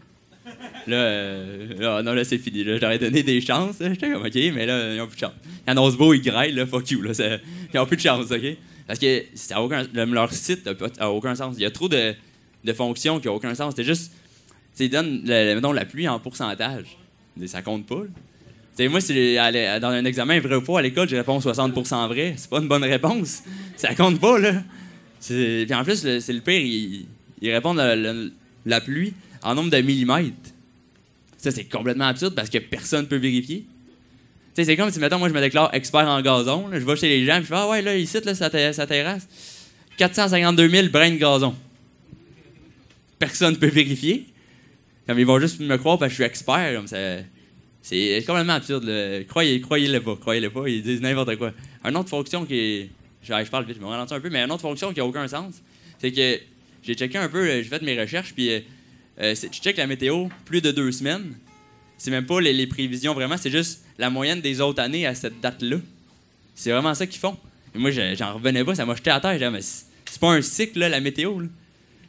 Là, 0.86 0.96
euh, 0.96 1.74
là, 1.78 2.02
non, 2.02 2.12
là, 2.12 2.24
c'est 2.24 2.38
fini. 2.38 2.62
Là. 2.62 2.78
J'aurais 2.78 2.98
donné 2.98 3.22
des 3.22 3.40
chances. 3.40 3.76
J'étais 3.80 4.12
comme, 4.12 4.24
OK, 4.24 4.34
mais 4.34 4.66
là, 4.66 4.94
ils 4.94 5.00
ont 5.00 5.06
plus 5.06 5.16
de 5.16 5.20
chance. 5.20 5.34
Annoncent 5.66 5.96
beau, 5.96 6.14
ils 6.14 6.22
graillent, 6.22 6.52
là, 6.52 6.66
fuck 6.66 6.90
you. 6.90 7.02
Là, 7.02 7.12
ils 7.72 7.78
ont 7.78 7.86
plus 7.86 7.96
de 7.96 8.02
chance, 8.02 8.30
OK? 8.30 8.56
Parce 8.86 8.98
que 8.98 9.24
ça 9.34 9.60
aucun, 9.60 9.84
le- 9.92 10.04
leur 10.04 10.32
site 10.32 10.66
n'a 10.98 11.10
aucun 11.10 11.34
sens. 11.34 11.56
Il 11.58 11.62
y 11.62 11.66
a 11.66 11.70
trop 11.70 11.88
de, 11.88 12.14
de 12.64 12.72
fonctions 12.72 13.18
qui 13.18 13.26
n'ont 13.26 13.34
aucun 13.34 13.54
sens. 13.54 13.74
C'est 13.76 13.84
juste, 13.84 14.12
ils 14.78 14.90
donnent, 14.90 15.22
la 15.24 15.84
pluie 15.84 16.08
en 16.08 16.20
pourcentage. 16.20 16.96
Ça 17.46 17.62
compte 17.62 17.86
pas, 17.86 18.02
là. 18.78 18.88
Moi, 18.88 19.00
si 19.00 19.36
dans 19.36 19.88
un 19.88 20.04
examen 20.04 20.38
vrai 20.38 20.56
ou 20.56 20.60
faux 20.60 20.76
à 20.76 20.82
l'école, 20.82 21.08
je 21.08 21.16
réponds 21.16 21.38
60% 21.38 22.08
vrai. 22.08 22.34
C'est 22.36 22.50
pas 22.50 22.58
une 22.58 22.68
bonne 22.68 22.84
réponse. 22.84 23.42
Ça 23.76 23.94
compte 23.94 24.20
pas, 24.20 24.38
là. 24.38 24.62
Puis 25.26 25.74
en 25.74 25.82
plus, 25.82 26.20
c'est 26.20 26.32
le 26.32 26.40
pire, 26.40 27.06
ils, 27.40 27.50
répondent 27.50 27.80
la 28.66 28.80
pluie 28.80 29.14
en 29.42 29.54
nombre 29.54 29.70
de 29.70 29.78
millimètres. 29.78 30.34
Ça, 31.38 31.50
c'est 31.50 31.64
complètement 31.64 32.06
absurde 32.06 32.34
parce 32.34 32.48
que 32.50 32.58
personne 32.58 33.06
peut 33.08 33.16
vérifier. 33.16 33.60
Tu 34.54 34.62
sais, 34.62 34.64
c'est 34.64 34.76
comme 34.76 34.90
si, 34.90 34.98
mettons, 34.98 35.18
moi, 35.18 35.28
je 35.28 35.34
me 35.34 35.40
déclare 35.40 35.70
expert 35.74 36.06
en 36.08 36.20
gazon. 36.22 36.70
je 36.72 36.78
vais 36.78 36.96
chez 36.96 37.08
les 37.08 37.24
gens, 37.26 37.34
puis 37.36 37.44
je 37.44 37.48
fais 37.48 37.54
Ah 37.56 37.68
ouais, 37.68 37.82
là, 37.82 37.96
ici, 37.96 38.16
là, 38.24 38.34
ter- 38.50 38.74
sa 38.74 38.86
terrasse, 38.86 39.28
452 39.98 40.68
000 40.68 40.88
brins 40.88 41.10
de 41.10 41.16
gazon. 41.16 41.54
Personne 43.18 43.54
ne 43.54 43.58
peut 43.58 43.68
vérifier. 43.68 44.26
Comme 45.06 45.18
ils 45.18 45.26
vont 45.26 45.38
juste 45.38 45.60
me 45.60 45.76
croire 45.76 45.98
parce 45.98 46.08
que 46.10 46.16
je 46.16 46.22
suis 46.22 46.24
expert. 46.24 46.74
Comme 46.74 46.86
ça. 46.86 46.96
C'est 47.82 48.22
complètement 48.26 48.54
absurde. 48.54 48.84
Croyez, 49.28 49.60
croyez-le 49.60 50.00
pas. 50.00 50.16
Croyez-le 50.16 50.50
pas. 50.50 50.68
Ils 50.68 50.82
disent 50.82 51.00
n'importe 51.00 51.36
quoi. 51.36 51.52
Une 51.84 51.96
autre 51.96 52.08
fonction 52.08 52.44
qui 52.44 52.54
est. 52.58 52.90
Je, 53.22 53.32
je 53.44 53.50
parle 53.50 53.64
vite, 53.66 53.76
je 53.76 53.80
me 53.82 53.86
ralentis 53.86 54.14
un 54.14 54.20
peu, 54.20 54.30
mais 54.30 54.42
une 54.42 54.50
autre 54.52 54.62
fonction 54.62 54.92
qui 54.92 55.00
a 55.00 55.04
aucun 55.04 55.26
sens, 55.26 55.54
c'est 55.98 56.12
que 56.12 56.38
j'ai 56.84 56.94
checké 56.94 57.18
un 57.18 57.28
peu, 57.28 57.38
euh, 57.40 57.56
j'ai 57.60 57.68
fait 57.68 57.82
mes 57.82 58.00
recherches, 58.00 58.32
puis 58.32 58.50
euh, 59.20 59.34
tu 59.34 59.60
checkes 59.60 59.76
la 59.76 59.86
météo 59.86 60.28
plus 60.44 60.60
de 60.60 60.70
deux 60.70 60.92
semaines. 60.92 61.34
C'est 61.98 62.10
même 62.10 62.26
pas 62.26 62.40
les, 62.40 62.66
prévisions 62.66 63.14
vraiment, 63.14 63.36
c'est 63.38 63.50
juste 63.50 63.82
la 63.98 64.10
moyenne 64.10 64.40
des 64.40 64.60
autres 64.60 64.82
années 64.82 65.06
à 65.06 65.14
cette 65.14 65.40
date-là. 65.40 65.78
C'est 66.54 66.70
vraiment 66.70 66.94
ça 66.94 67.06
qu'ils 67.06 67.20
font. 67.20 67.36
Moi, 67.74 67.90
je- 67.90 68.14
j'en 68.16 68.34
revenais 68.34 68.64
pas, 68.64 68.74
ça 68.74 68.84
m'a 68.84 68.94
jeté 68.94 69.10
à 69.10 69.20
terre. 69.20 69.38
J'ai 69.38 69.48
mais 69.50 69.60
c'est 69.62 70.20
pas 70.20 70.32
un 70.32 70.42
cycle, 70.42 70.78
la 70.80 71.00
météo. 71.00 71.40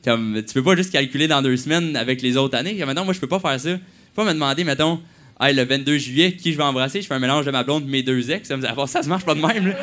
Comme, 0.03 0.41
tu 0.45 0.53
peux 0.53 0.63
pas 0.63 0.75
juste 0.75 0.91
calculer 0.91 1.27
dans 1.27 1.41
deux 1.41 1.57
semaines 1.57 1.95
avec 1.95 2.21
les 2.21 2.38
autres 2.38 2.57
années. 2.57 2.73
Maintenant, 2.85 3.05
moi, 3.05 3.13
je 3.13 3.19
peux 3.19 3.27
pas 3.27 3.39
faire 3.39 3.59
ça. 3.59 3.77
Faut 3.77 4.23
pas 4.23 4.25
me 4.25 4.34
demander, 4.34 4.63
mettons, 4.63 5.01
Hey, 5.39 5.53
le 5.53 5.63
22 5.65 5.99
juillet, 5.99 6.34
qui 6.34 6.51
je 6.51 6.57
vais 6.57 6.63
embrasser, 6.63 6.99
je 6.99 7.05
fais 7.07 7.13
un 7.13 7.19
mélange 7.19 7.45
de 7.45 7.51
ma 7.51 7.63
blonde 7.63 7.85
mes 7.85 8.01
deux 8.01 8.31
ex. 8.31 8.47
Ça, 8.47 8.57
me- 8.57 8.88
ça, 8.88 9.03
se 9.03 9.07
marche 9.07 9.23
pas 9.23 9.35
de 9.35 9.41
même. 9.41 9.75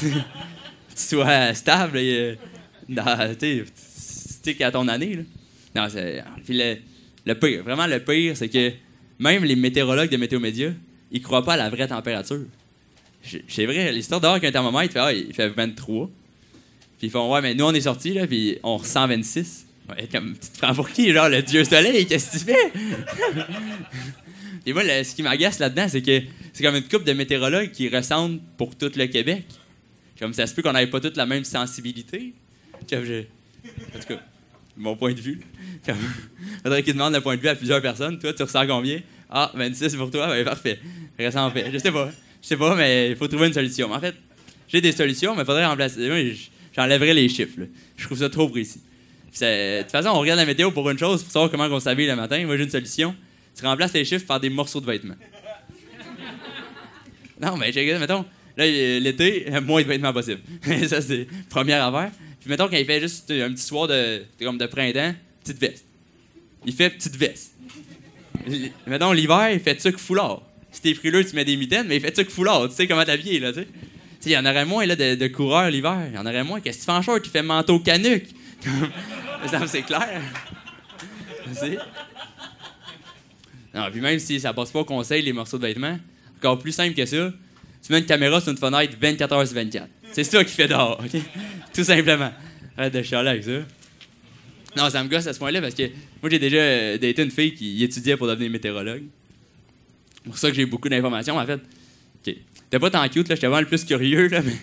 Tu 0.00 0.12
sois 0.96 1.52
stable. 1.54 1.98
et, 1.98 2.36
euh, 2.88 3.34
tu 3.38 3.64
sais, 4.44 4.54
qu'à 4.54 4.70
ton 4.70 4.86
année. 4.86 5.24
Non, 5.74 5.88
c'est- 5.88 6.22
puis 6.44 6.56
le, 6.58 6.76
le 7.26 7.34
pire, 7.34 7.62
vraiment 7.62 7.86
le 7.86 8.00
pire, 8.00 8.36
c'est 8.36 8.48
que 8.48 8.72
même 9.18 9.44
les 9.44 9.56
météorologues 9.56 10.10
de 10.10 10.16
Météo 10.16 10.40
Média, 10.40 10.72
ils 11.12 11.22
croient 11.22 11.44
pas 11.44 11.54
à 11.54 11.56
la 11.56 11.70
vraie 11.70 11.86
température. 11.88 12.44
C'est 13.48 13.66
vrai, 13.66 13.92
l'histoire 13.92 14.20
dehors 14.20 14.32
avec 14.32 14.44
un 14.44 14.52
thermomètre, 14.52 14.90
il 14.90 14.92
fait, 14.92 14.98
ah, 14.98 15.12
il 15.12 15.34
fait 15.34 15.48
23. 15.48 16.08
Puis 16.98 17.06
ils 17.08 17.10
font, 17.10 17.32
ouais, 17.32 17.42
mais 17.42 17.54
nous, 17.54 17.64
on 17.64 17.72
est 17.72 17.82
sortis, 17.82 18.14
là, 18.14 18.26
puis 18.26 18.58
on 18.62 18.76
ressent 18.78 19.06
26. 19.06 19.66
Ouais, 19.90 20.08
comme, 20.10 20.32
tu 20.38 20.48
te 20.48 20.58
prends 20.58 20.74
pour 20.74 20.88
qui, 20.90 21.12
genre, 21.12 21.28
le 21.28 21.42
dieu 21.42 21.64
soleil, 21.64 22.06
qu'est-ce 22.06 22.32
que 22.32 22.38
tu 22.38 22.44
fais? 22.52 22.72
Et 24.66 24.72
moi, 24.72 24.82
le- 24.84 25.02
ce 25.04 25.14
qui 25.14 25.22
m'agace 25.22 25.58
là-dedans, 25.58 25.86
c'est 25.88 26.02
que 26.02 26.20
c'est 26.52 26.62
comme 26.62 26.76
une 26.76 26.82
couple 26.82 27.04
de 27.04 27.12
météorologues 27.12 27.70
qui 27.70 27.88
ressentent 27.88 28.40
pour 28.56 28.76
tout 28.76 28.90
le 28.94 29.06
Québec. 29.06 29.44
Comme 30.18 30.34
ça 30.34 30.46
se 30.46 30.54
peut 30.54 30.62
qu'on 30.62 30.72
n'avait 30.72 30.90
pas 30.90 31.00
toute 31.00 31.16
la 31.16 31.24
même 31.26 31.44
sensibilité. 31.44 32.34
Comme 32.88 33.04
je- 33.04 33.22
En 33.94 33.98
tout 34.00 34.06
cas, 34.08 34.20
mon 34.76 34.96
point 34.96 35.12
de 35.12 35.20
vue. 35.20 35.40
Comme... 35.86 35.96
Faudrait 36.62 36.82
qu'ils 36.82 36.94
demandent 36.94 37.14
le 37.14 37.20
point 37.20 37.36
de 37.36 37.40
vue 37.40 37.48
à 37.48 37.54
plusieurs 37.54 37.82
personnes. 37.82 38.18
Toi, 38.18 38.32
tu 38.32 38.42
ressens 38.42 38.66
combien? 38.66 39.00
Ah, 39.28 39.50
26 39.54 39.96
pour 39.96 40.10
toi? 40.10 40.26
Ben, 40.28 40.44
parfait. 40.44 40.78
Reste 41.18 41.36
en 41.36 41.50
paix. 41.50 41.70
Je 41.72 41.78
sais 41.78 41.92
pas. 41.92 42.10
Je 42.42 42.48
sais 42.48 42.56
pas, 42.56 42.74
mais 42.74 43.10
il 43.10 43.16
faut 43.16 43.28
trouver 43.28 43.48
une 43.48 43.52
solution. 43.52 43.92
En 43.92 44.00
fait, 44.00 44.14
j'ai 44.68 44.80
des 44.80 44.92
solutions, 44.92 45.34
mais 45.34 45.42
il 45.42 45.46
faudrait 45.46 45.66
remplacer. 45.66 46.34
J'enlèverais 46.74 47.14
les 47.14 47.28
chiffres. 47.28 47.60
Je 47.96 48.06
trouve 48.06 48.18
ça 48.18 48.30
trop 48.30 48.48
précis. 48.48 48.80
De 49.40 49.82
toute 49.82 49.90
façon, 49.90 50.08
on 50.08 50.18
regarde 50.20 50.38
la 50.38 50.46
météo 50.46 50.70
pour 50.70 50.88
une 50.90 50.98
chose, 50.98 51.22
pour 51.22 51.32
savoir 51.32 51.50
comment 51.50 51.64
on 51.64 51.80
s'habille 51.80 52.06
le 52.06 52.16
matin. 52.16 52.44
Moi, 52.46 52.56
j'ai 52.56 52.64
une 52.64 52.70
solution. 52.70 53.14
Tu 53.56 53.64
remplaces 53.64 53.92
les 53.92 54.04
chiffres 54.04 54.26
par 54.26 54.40
des 54.40 54.50
morceaux 54.50 54.80
de 54.80 54.86
vêtements. 54.86 55.14
Non, 57.40 57.56
mais 57.56 57.72
j'ai 57.72 57.98
mettons, 57.98 58.24
là, 58.56 58.66
l'été, 58.66 59.46
moins 59.62 59.82
de 59.82 59.86
vêtements 59.86 60.12
possible. 60.12 60.40
ça, 60.88 61.00
c'est 61.00 61.26
première 61.48 61.86
affaire. 61.86 62.10
Puis 62.40 62.48
mettons, 62.48 62.68
quand 62.68 62.76
il 62.76 62.86
fait 62.86 63.00
juste 63.00 63.30
un 63.30 63.52
petit 63.52 63.62
soir 63.62 63.86
de, 63.86 64.22
comme 64.40 64.58
de 64.58 64.66
printemps, 64.66 65.14
petite 65.44 65.58
veste. 65.58 65.84
Il 66.64 66.72
fait 66.72 66.90
petite 66.90 67.16
veste. 67.16 67.52
Mettons, 68.86 69.12
l'hiver, 69.12 69.50
il 69.52 69.60
fait 69.60 69.76
tuc 69.76 69.98
foulard. 69.98 70.42
Si 70.72 70.80
t'es 70.80 70.94
frileux, 70.94 71.24
tu 71.24 71.34
mets 71.34 71.44
des 71.44 71.56
mitaines, 71.56 71.86
mais 71.86 71.96
il 71.96 72.02
fait 72.02 72.12
tuc 72.12 72.30
foulard. 72.30 72.68
Tu 72.68 72.74
sais 72.74 72.86
comment 72.86 73.04
t'habiller, 73.04 73.38
là, 73.40 73.52
tu 73.52 73.60
sais. 73.60 73.68
Il 74.26 74.32
y 74.32 74.38
en 74.38 74.44
aurait 74.44 74.66
moins, 74.66 74.84
là, 74.84 74.96
de, 74.96 75.26
coureurs 75.28 75.70
l'hiver. 75.70 76.06
Il 76.10 76.14
y 76.14 76.18
en 76.18 76.26
aurait 76.26 76.44
moins. 76.44 76.60
Qu'est-ce 76.60 76.78
que 76.78 76.82
tu 76.82 76.86
fais 76.86 76.92
en 76.92 77.02
short? 77.02 77.22
Tu 77.22 77.30
fais 77.30 77.42
manteau 77.42 77.80
canuc. 77.80 78.26
C'est 79.66 79.82
clair. 79.82 80.20
Non, 83.74 83.90
puis 83.90 84.00
même 84.00 84.18
si 84.18 84.40
ça 84.40 84.52
passe 84.52 84.70
pas 84.70 84.80
au 84.80 84.84
conseil, 84.84 85.22
les 85.22 85.32
morceaux 85.32 85.56
de 85.56 85.66
vêtements, 85.66 85.98
encore 86.38 86.58
plus 86.58 86.72
simple 86.72 86.94
que 86.94 87.06
ça, 87.06 87.32
tu 87.82 87.92
mets 87.92 88.00
une 88.00 88.06
caméra 88.06 88.40
sur 88.40 88.50
une 88.50 88.58
fenêtre 88.58 88.94
24 89.00 89.34
h 89.34 89.46
sur 89.46 89.54
24. 89.54 89.88
C'est 90.12 90.24
ça 90.24 90.44
qui 90.44 90.52
fait 90.52 90.68
dehors, 90.68 91.00
OK? 91.00 91.20
Tout 91.74 91.84
simplement. 91.84 92.32
Arrête 92.76 92.94
de 92.94 93.02
chialer 93.02 93.30
avec 93.30 93.44
ça. 93.44 93.52
Non, 94.76 94.88
ça 94.88 95.02
me 95.02 95.08
gosse 95.08 95.26
à 95.26 95.32
ce 95.32 95.38
point-là 95.38 95.60
parce 95.60 95.74
que 95.74 95.82
moi, 96.22 96.30
j'ai 96.30 96.38
déjà 96.38 96.58
euh, 96.58 96.98
daté 96.98 97.22
une 97.22 97.30
fille 97.30 97.54
qui 97.54 97.82
étudiait 97.82 98.16
pour 98.16 98.26
devenir 98.26 98.50
météorologue. 98.50 99.02
C'est 100.14 100.24
pour 100.24 100.38
ça 100.38 100.48
que 100.50 100.54
j'ai 100.56 100.66
beaucoup 100.66 100.88
d'informations, 100.88 101.36
en 101.36 101.46
fait. 101.46 101.54
OK. 102.26 102.34
T'es 102.70 102.78
pas 102.78 102.90
tant 102.90 103.08
cute, 103.08 103.28
là, 103.28 103.34
j'étais 103.34 103.46
vraiment 103.46 103.62
le 103.62 103.66
plus 103.66 103.84
curieux, 103.84 104.28
là, 104.28 104.42
mais... 104.42 104.52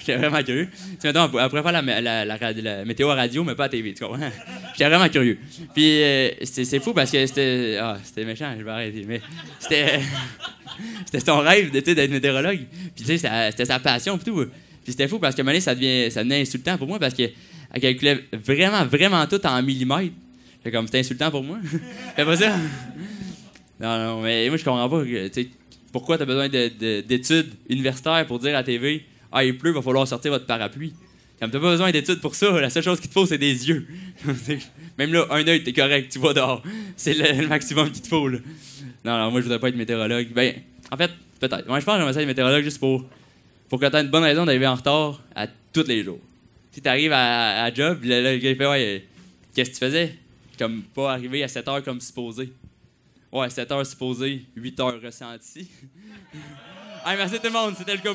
J'étais 0.00 0.16
vraiment 0.16 0.42
curieux. 0.42 0.68
Tu 0.70 0.80
sais, 0.98 1.08
elle 1.08 1.14
pourrait 1.30 1.62
faire 1.62 1.72
la, 1.72 2.00
la, 2.00 2.24
la 2.24 2.84
météo 2.84 3.08
à 3.08 3.14
radio, 3.14 3.44
mais 3.44 3.54
pas 3.54 3.64
à 3.64 3.68
TV, 3.68 3.94
tu 3.94 4.04
comprends? 4.04 4.30
J'étais 4.76 4.88
vraiment 4.90 5.08
curieux. 5.08 5.38
Puis 5.72 6.02
euh, 6.02 6.30
c'est 6.44 6.80
fou 6.80 6.92
parce 6.92 7.10
que 7.10 7.24
c'était. 7.26 7.78
Ah, 7.80 7.96
c'était 8.02 8.24
méchant, 8.24 8.52
je 8.58 8.64
vais 8.64 8.70
arrêter. 8.70 9.04
Mais 9.06 9.20
c'était. 9.60 10.00
c'était 11.06 11.20
son 11.20 11.38
rêve 11.38 11.70
d'être 11.70 12.10
météorologue. 12.10 12.60
Puis 12.96 13.04
tu 13.04 13.18
sais, 13.18 13.18
c'était 13.50 13.64
sa 13.64 13.78
passion, 13.78 14.18
puis 14.18 14.24
tout. 14.32 14.44
Puis 14.82 14.92
c'était 14.92 15.08
fou 15.08 15.18
parce 15.18 15.34
que 15.34 15.42
donné, 15.42 15.60
ça, 15.60 15.74
devient, 15.74 16.10
ça 16.10 16.20
devenait 16.24 16.42
insultant 16.42 16.76
pour 16.76 16.88
moi 16.88 16.98
parce 16.98 17.14
qu'elle 17.14 17.32
calculait 17.80 18.24
vraiment, 18.32 18.84
vraiment 18.84 19.26
tout 19.26 19.44
en 19.46 19.62
millimètres. 19.62 20.12
Fait 20.62 20.70
comme 20.70 20.86
c'était 20.86 20.98
insultant 21.00 21.30
pour 21.30 21.42
moi. 21.42 21.58
Fais 22.16 22.24
pas 22.24 22.36
ça. 22.36 22.56
Non, 23.80 23.98
non, 23.98 24.22
mais 24.22 24.48
moi, 24.48 24.56
je 24.56 24.64
comprends 24.64 24.88
pas. 24.88 25.04
que, 25.04 25.28
tu 25.28 25.42
sais, 25.42 25.48
pourquoi 25.92 26.16
tu 26.16 26.22
as 26.22 26.26
besoin 26.26 26.48
de- 26.48 26.70
de- 26.78 27.00
d'études 27.02 27.52
universitaires 27.68 28.24
pour 28.26 28.38
dire 28.38 28.50
à 28.50 28.58
la 28.58 28.62
TV 28.64 29.04
Ah, 29.32 29.44
il 29.44 29.56
pleut, 29.56 29.72
va 29.72 29.82
falloir 29.82 30.06
sortir 30.08 30.30
votre 30.32 30.46
parapluie. 30.46 30.92
Comme 31.40 31.50
t'as 31.50 31.58
pas 31.58 31.70
besoin 31.70 31.90
d'études 31.90 32.20
pour 32.20 32.34
ça, 32.34 32.60
la 32.60 32.70
seule 32.70 32.82
chose 32.82 33.00
qu'il 33.00 33.08
te 33.08 33.14
faut, 33.14 33.26
c'est 33.26 33.38
des 33.38 33.68
yeux. 33.68 33.86
Même 34.98 35.12
là, 35.12 35.26
un 35.30 35.46
œil, 35.46 35.62
t'es 35.64 35.72
correct, 35.72 36.10
tu 36.12 36.18
vois 36.18 36.32
dehors. 36.32 36.62
C'est 36.96 37.14
le, 37.14 37.48
maximum 37.48 37.90
qu'il 37.90 38.02
te 38.02 38.08
faut, 38.08 38.28
là. 38.28 38.38
Non, 39.04 39.18
non, 39.18 39.30
moi, 39.30 39.40
je 39.40 39.44
voudrais 39.44 39.58
pas 39.58 39.68
être 39.68 39.76
météorologue. 39.76 40.28
Ben, 40.32 40.54
en 40.90 40.96
fait, 40.96 41.10
peut-être. 41.40 41.66
Moi, 41.66 41.80
je 41.80 41.84
pense 41.84 41.94
que 41.94 42.00
j'aimerais 42.00 42.22
être 42.22 42.26
météorologue 42.26 42.62
juste 42.62 42.78
pour, 42.78 43.04
pour 43.68 43.80
que 43.80 43.86
t'aies 43.86 44.00
une 44.00 44.10
bonne 44.10 44.22
raison 44.22 44.44
d'arriver 44.44 44.66
en 44.66 44.76
retard 44.76 45.20
à 45.34 45.46
tous 45.72 45.86
les 45.86 46.04
jours. 46.04 46.20
Si 46.70 46.80
t'arrives 46.80 47.12
à, 47.12 47.64
à 47.64 47.74
job, 47.74 47.98
le 48.04 48.38
gars, 48.38 48.50
il 48.50 48.56
fait 48.56 48.66
Ouais, 48.66 49.04
qu'est-ce 49.54 49.70
que 49.70 49.74
tu 49.74 49.80
faisais? 49.80 50.18
Comme 50.58 50.82
pas 50.82 51.12
arriver 51.12 51.42
à 51.42 51.48
7 51.48 51.66
heures 51.68 51.82
comme 51.82 52.00
supposé. 52.00 52.52
Ouais, 53.32 53.50
7 53.50 53.72
heures 53.72 53.86
supposé, 53.86 54.44
8 54.54 54.80
heures 54.80 55.00
ressenti. 55.02 55.68
hey, 57.06 57.16
merci 57.16 57.36
tout 57.36 57.46
le 57.46 57.50
monde, 57.50 57.74
c'était 57.76 57.96
le 57.96 58.00
cas 58.00 58.14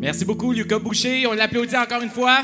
Merci 0.00 0.24
beaucoup, 0.24 0.52
Lucas 0.52 0.78
Boucher. 0.78 1.26
On 1.26 1.34
l'applaudit 1.34 1.76
encore 1.76 2.00
une 2.00 2.08
fois. 2.08 2.40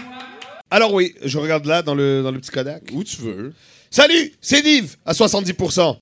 Alors 0.70 0.92
oui, 0.92 1.14
je 1.24 1.38
regarde 1.38 1.64
là 1.64 1.82
dans 1.82 1.94
le, 1.94 2.22
dans 2.22 2.30
le 2.30 2.38
petit 2.38 2.50
Kodak. 2.50 2.82
Où 2.92 3.02
tu 3.02 3.22
veux. 3.22 3.54
Salut, 3.90 4.32
c'est 4.40 4.60
Div 4.60 4.96
à 5.06 5.12
70%. 5.12 5.96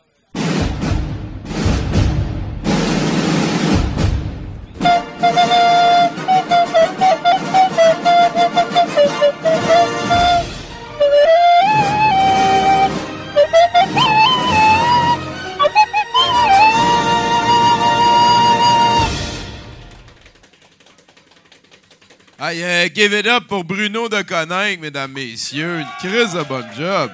Give 22.95 23.13
it 23.13 23.27
up 23.27 23.47
pour 23.47 23.65
Bruno 23.65 24.09
de 24.09 24.23
Coninck, 24.23 24.81
mesdames, 24.81 25.13
messieurs. 25.13 25.81
Une 25.81 25.87
crise 25.99 26.35
de 26.35 26.43
bon 26.43 26.65
job. 26.77 27.11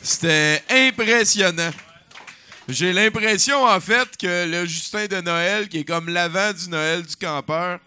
C'était 0.00 0.62
impressionnant. 0.68 1.70
J'ai 2.68 2.92
l'impression, 2.92 3.64
en 3.64 3.80
fait, 3.80 4.16
que 4.16 4.48
le 4.48 4.66
Justin 4.66 5.06
de 5.06 5.20
Noël, 5.20 5.68
qui 5.68 5.78
est 5.78 5.84
comme 5.84 6.08
l'avant 6.08 6.52
du 6.52 6.68
Noël 6.68 7.02
du 7.02 7.16
campeur, 7.16 7.80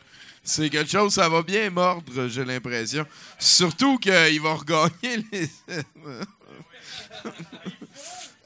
c'est 0.43 0.69
quelque 0.69 0.91
chose, 0.91 1.13
ça 1.13 1.27
va 1.27 1.41
bien 1.41 1.69
mordre, 1.69 2.27
j'ai 2.27 2.45
l'impression. 2.45 3.05
Surtout 3.39 3.97
qu'il 3.97 4.41
va 4.41 4.53
regagner 4.53 5.25
les... 5.31 5.49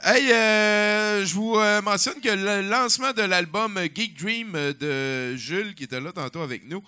Hey, 0.01 0.31
euh, 0.31 1.25
je 1.25 1.35
vous 1.35 1.57
euh, 1.57 1.81
mentionne 1.81 2.21
que 2.21 2.29
le 2.29 2.61
lancement 2.69 3.11
de 3.11 3.21
l'album 3.21 3.77
Geek 3.93 4.17
Dream 4.17 4.55
euh, 4.55 4.71
de 4.71 5.35
Jules, 5.35 5.75
qui 5.75 5.83
était 5.83 5.99
là 5.99 6.13
tantôt 6.13 6.39
avec 6.39 6.63
nous, 6.69 6.81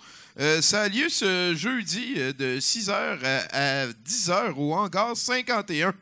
ça 0.62 0.82
a 0.82 0.88
lieu 0.88 1.10
ce 1.10 1.54
jeudi 1.54 2.14
de 2.14 2.58
6h 2.58 3.18
à, 3.52 3.86
10h 3.86 4.54
au 4.56 4.72
hangar 4.72 5.14
51. 5.14 5.92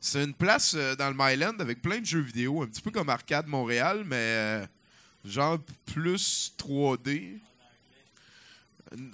C'est 0.00 0.24
une 0.24 0.32
place 0.32 0.74
dans 0.74 1.10
le 1.10 1.14
Myland 1.14 1.60
avec 1.60 1.82
plein 1.82 2.00
de 2.00 2.06
jeux 2.06 2.20
vidéo, 2.20 2.62
un 2.62 2.66
petit 2.66 2.80
peu 2.80 2.90
comme 2.90 3.10
Arcade 3.10 3.46
Montréal, 3.46 4.02
mais 4.06 4.66
genre 5.22 5.58
plus 5.92 6.50
3D. 6.58 7.40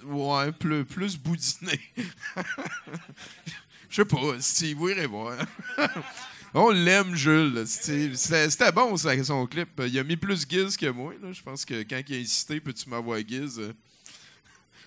Ouais, 0.05 0.53
plus, 0.53 0.85
plus 0.85 1.17
boudiné. 1.17 1.81
Je 3.89 3.97
sais 3.97 4.05
pas, 4.05 4.39
si 4.39 4.73
vous 4.73 4.87
irez 4.87 5.05
voir. 5.05 5.35
On 6.53 6.69
l'aime, 6.71 7.15
Jules. 7.15 7.63
C'était 7.65 8.71
bon, 8.73 8.97
son 8.97 9.47
clip. 9.47 9.69
Il 9.87 9.97
a 9.97 10.03
mis 10.03 10.17
plus 10.17 10.45
Giz 10.47 10.75
que 10.75 10.87
moi. 10.87 11.13
Je 11.31 11.41
pense 11.41 11.63
que 11.63 11.83
quand 11.83 12.01
il 12.07 12.15
a 12.15 12.19
insisté, 12.19 12.59
peux-tu 12.59 12.89
m'avoir 12.89 13.19
Giz? 13.25 13.61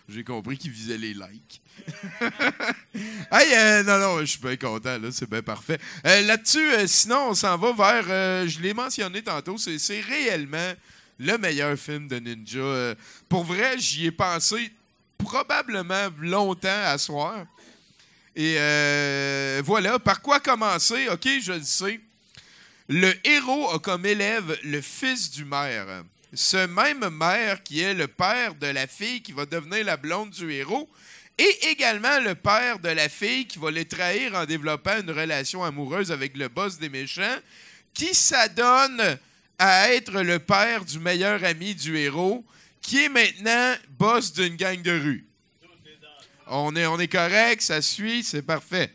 J'ai 0.07 0.23
compris 0.23 0.59
qu'il 0.59 0.71
visait 0.71 0.99
les 0.99 1.15
likes. 1.15 1.63
hey, 3.33 3.55
euh, 3.57 3.83
non, 3.83 3.99
non, 3.99 4.21
je 4.21 4.27
suis 4.27 4.41
bien 4.41 4.57
content, 4.57 4.99
là, 4.99 5.09
c'est 5.11 5.29
bien 5.29 5.41
parfait. 5.41 5.79
Euh, 6.07 6.21
Là-dessus, 6.23 6.73
euh, 6.73 6.87
sinon, 6.87 7.31
on 7.31 7.35
s'en 7.35 7.57
va 7.57 7.73
vers, 7.73 8.47
je 8.47 8.61
l'ai 8.61 8.75
mentionné 8.75 9.23
tantôt, 9.23 9.57
c'est 9.57 10.01
réellement 10.03 10.75
le 11.19 11.39
meilleur 11.39 11.79
film 11.79 12.07
de 12.07 12.19
ninja. 12.19 12.95
Pour 13.31 13.45
vrai, 13.45 13.79
j'y 13.79 14.07
ai 14.07 14.13
pensé 14.13 14.71
probablement 15.17 16.11
longtemps 16.19 16.69
à 16.85 16.99
soir. 16.99 17.47
Et 18.37 18.57
euh, 18.59 19.63
voilà, 19.65 19.99
par 19.99 20.21
quoi 20.21 20.41
commencer? 20.41 21.09
OK, 21.09 21.29
je 21.41 21.53
le 21.53 21.63
sais. 21.63 22.01
Le 22.89 23.15
héros 23.27 23.71
a 23.71 23.79
comme 23.79 24.05
élève 24.05 24.59
le 24.65 24.81
fils 24.81 25.31
du 25.31 25.45
maire. 25.45 25.87
Ce 26.35 26.67
même 26.67 27.09
maire 27.11 27.63
qui 27.63 27.81
est 27.81 27.95
le 27.95 28.09
père 28.09 28.55
de 28.57 28.67
la 28.67 28.87
fille 28.87 29.23
qui 29.23 29.33
va 29.33 29.47
devenir 29.47 29.85
la 29.85 29.97
blonde 29.97 30.31
du 30.31 30.51
héros 30.53 30.89
et 31.39 31.69
également 31.71 32.21
le 32.21 32.35
père 32.35 32.81
de 32.81 32.89
la 32.89 33.09
fille 33.09 33.47
qui 33.47 33.59
va 33.59 33.71
les 33.71 33.85
trahir 33.85 34.35
en 34.35 34.45
développant 34.45 35.01
une 35.01 35.11
relation 35.11 35.65
amoureuse 35.65 36.13
avec 36.13 36.37
le 36.37 36.49
boss 36.49 36.79
des 36.79 36.89
méchants 36.89 37.39
qui 37.95 38.15
s'adonne 38.15 39.19
à 39.59 39.93
être 39.93 40.23
le 40.23 40.41
père 40.41 40.85
du 40.85 40.99
meilleur 40.99 41.43
ami 41.45 41.75
du 41.75 41.97
héros 41.97 42.45
qui 42.83 43.05
est 43.05 43.09
maintenant 43.09 43.75
boss 43.99 44.33
d'une 44.33 44.57
gang 44.57 44.83
de 44.83 44.91
rue. 44.91 45.25
On 46.47 46.77
est, 46.77 46.87
on 46.87 46.99
est 46.99 47.09
correct, 47.09 47.63
ça 47.63 47.81
suit, 47.81 48.23
c'est 48.23 48.43
parfait. 48.43 48.93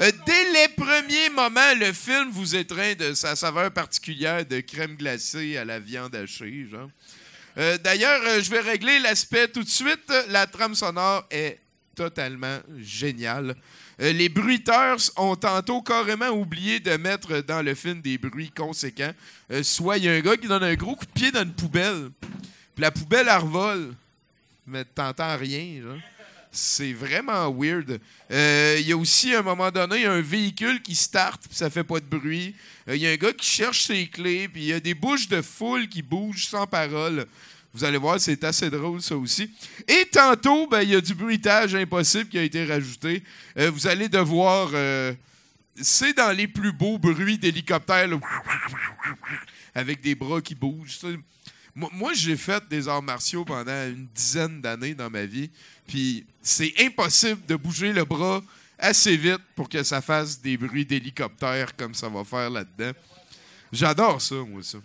Euh, 0.00 0.10
dès 0.26 0.52
les 0.52 0.68
premiers 0.68 1.28
moments, 1.30 1.74
le 1.78 1.92
film 1.92 2.30
vous 2.30 2.56
étreint 2.56 2.94
de 2.94 3.12
sa 3.12 3.36
saveur 3.36 3.70
particulière 3.70 4.44
de 4.46 4.60
crème 4.60 4.96
glacée 4.96 5.56
à 5.56 5.64
la 5.64 5.78
viande 5.78 6.14
hachée. 6.14 6.66
Euh, 7.58 7.78
D'ailleurs, 7.78 8.20
euh, 8.24 8.40
je 8.40 8.50
vais 8.50 8.60
régler 8.60 8.98
l'aspect 9.00 9.48
tout 9.48 9.62
de 9.62 9.68
suite. 9.68 10.12
La 10.28 10.46
trame 10.46 10.74
sonore 10.74 11.26
est 11.30 11.58
totalement 11.94 12.58
géniale. 12.78 13.54
Euh, 14.00 14.12
les 14.12 14.30
bruiteurs 14.30 14.96
ont 15.16 15.36
tantôt 15.36 15.82
carrément 15.82 16.28
oublié 16.30 16.80
de 16.80 16.96
mettre 16.96 17.40
dans 17.40 17.60
le 17.60 17.74
film 17.74 18.00
des 18.00 18.16
bruits 18.16 18.50
conséquents. 18.50 19.12
Soit 19.62 19.98
il 19.98 20.04
y 20.04 20.08
a 20.08 20.12
un 20.12 20.20
gars 20.20 20.36
qui 20.36 20.48
donne 20.48 20.64
un 20.64 20.74
gros 20.74 20.96
coup 20.96 21.04
de 21.04 21.10
pied 21.10 21.30
dans 21.30 21.42
une 21.42 21.52
poubelle, 21.52 22.08
puis 22.74 22.82
la 22.82 22.90
poubelle 22.90 23.26
elle 23.28 23.36
revole, 23.36 23.94
mais 24.66 24.84
t'entends 24.84 25.36
rien. 25.36 25.82
genre. 25.82 25.98
C'est 26.52 26.92
vraiment 26.92 27.48
weird. 27.52 28.00
Euh, 28.30 28.76
Il 28.80 28.88
y 28.88 28.92
a 28.92 28.96
aussi, 28.96 29.34
à 29.34 29.38
un 29.38 29.42
moment 29.42 29.70
donné, 29.70 30.04
un 30.06 30.20
véhicule 30.20 30.82
qui 30.82 30.94
start, 30.94 31.42
puis 31.46 31.56
ça 31.56 31.70
fait 31.70 31.84
pas 31.84 32.00
de 32.00 32.06
bruit. 32.06 32.54
Euh, 32.88 32.96
Il 32.96 33.02
y 33.02 33.06
a 33.06 33.10
un 33.10 33.16
gars 33.16 33.32
qui 33.32 33.46
cherche 33.46 33.84
ses 33.86 34.08
clés, 34.08 34.48
puis 34.48 34.62
il 34.62 34.68
y 34.68 34.72
a 34.72 34.80
des 34.80 34.94
bouches 34.94 35.28
de 35.28 35.42
foule 35.42 35.88
qui 35.88 36.02
bougent 36.02 36.46
sans 36.46 36.66
parole. 36.66 37.26
Vous 37.72 37.84
allez 37.84 37.98
voir, 37.98 38.18
c'est 38.18 38.42
assez 38.42 38.68
drôle, 38.68 39.00
ça 39.00 39.16
aussi. 39.16 39.48
Et 39.86 40.06
tantôt, 40.10 40.66
ben, 40.66 40.82
il 40.82 40.90
y 40.90 40.96
a 40.96 41.00
du 41.00 41.14
bruitage 41.14 41.74
impossible 41.76 42.28
qui 42.28 42.38
a 42.38 42.42
été 42.42 42.64
rajouté. 42.64 43.22
Euh, 43.56 43.70
vous 43.70 43.86
allez 43.86 44.08
devoir... 44.08 44.70
euh, 44.74 45.14
c'est 45.80 46.12
dans 46.12 46.32
les 46.36 46.48
plus 46.48 46.72
beaux 46.72 46.98
bruits 46.98 47.38
d'hélicoptère, 47.38 48.08
là, 48.08 48.18
avec 49.74 50.00
des 50.00 50.16
bras 50.16 50.40
qui 50.42 50.54
bougent. 50.56 50.98
Moi, 51.92 52.12
j'ai 52.14 52.36
fait 52.36 52.62
des 52.68 52.88
arts 52.88 53.02
martiaux 53.02 53.44
pendant 53.44 53.86
une 53.88 54.06
dizaine 54.14 54.60
d'années 54.60 54.94
dans 54.94 55.10
ma 55.10 55.24
vie. 55.24 55.50
Puis 55.86 56.26
c'est 56.42 56.72
impossible 56.80 57.44
de 57.46 57.56
bouger 57.56 57.92
le 57.92 58.04
bras 58.04 58.42
assez 58.78 59.16
vite 59.16 59.42
pour 59.54 59.68
que 59.68 59.82
ça 59.82 60.00
fasse 60.00 60.40
des 60.40 60.56
bruits 60.56 60.86
d'hélicoptère 60.86 61.76
comme 61.76 61.94
ça 61.94 62.08
va 62.08 62.24
faire 62.24 62.50
là-dedans. 62.50 62.92
J'adore 63.72 64.20
ça, 64.20 64.36
moi, 64.36 64.62
ça. 64.62 64.78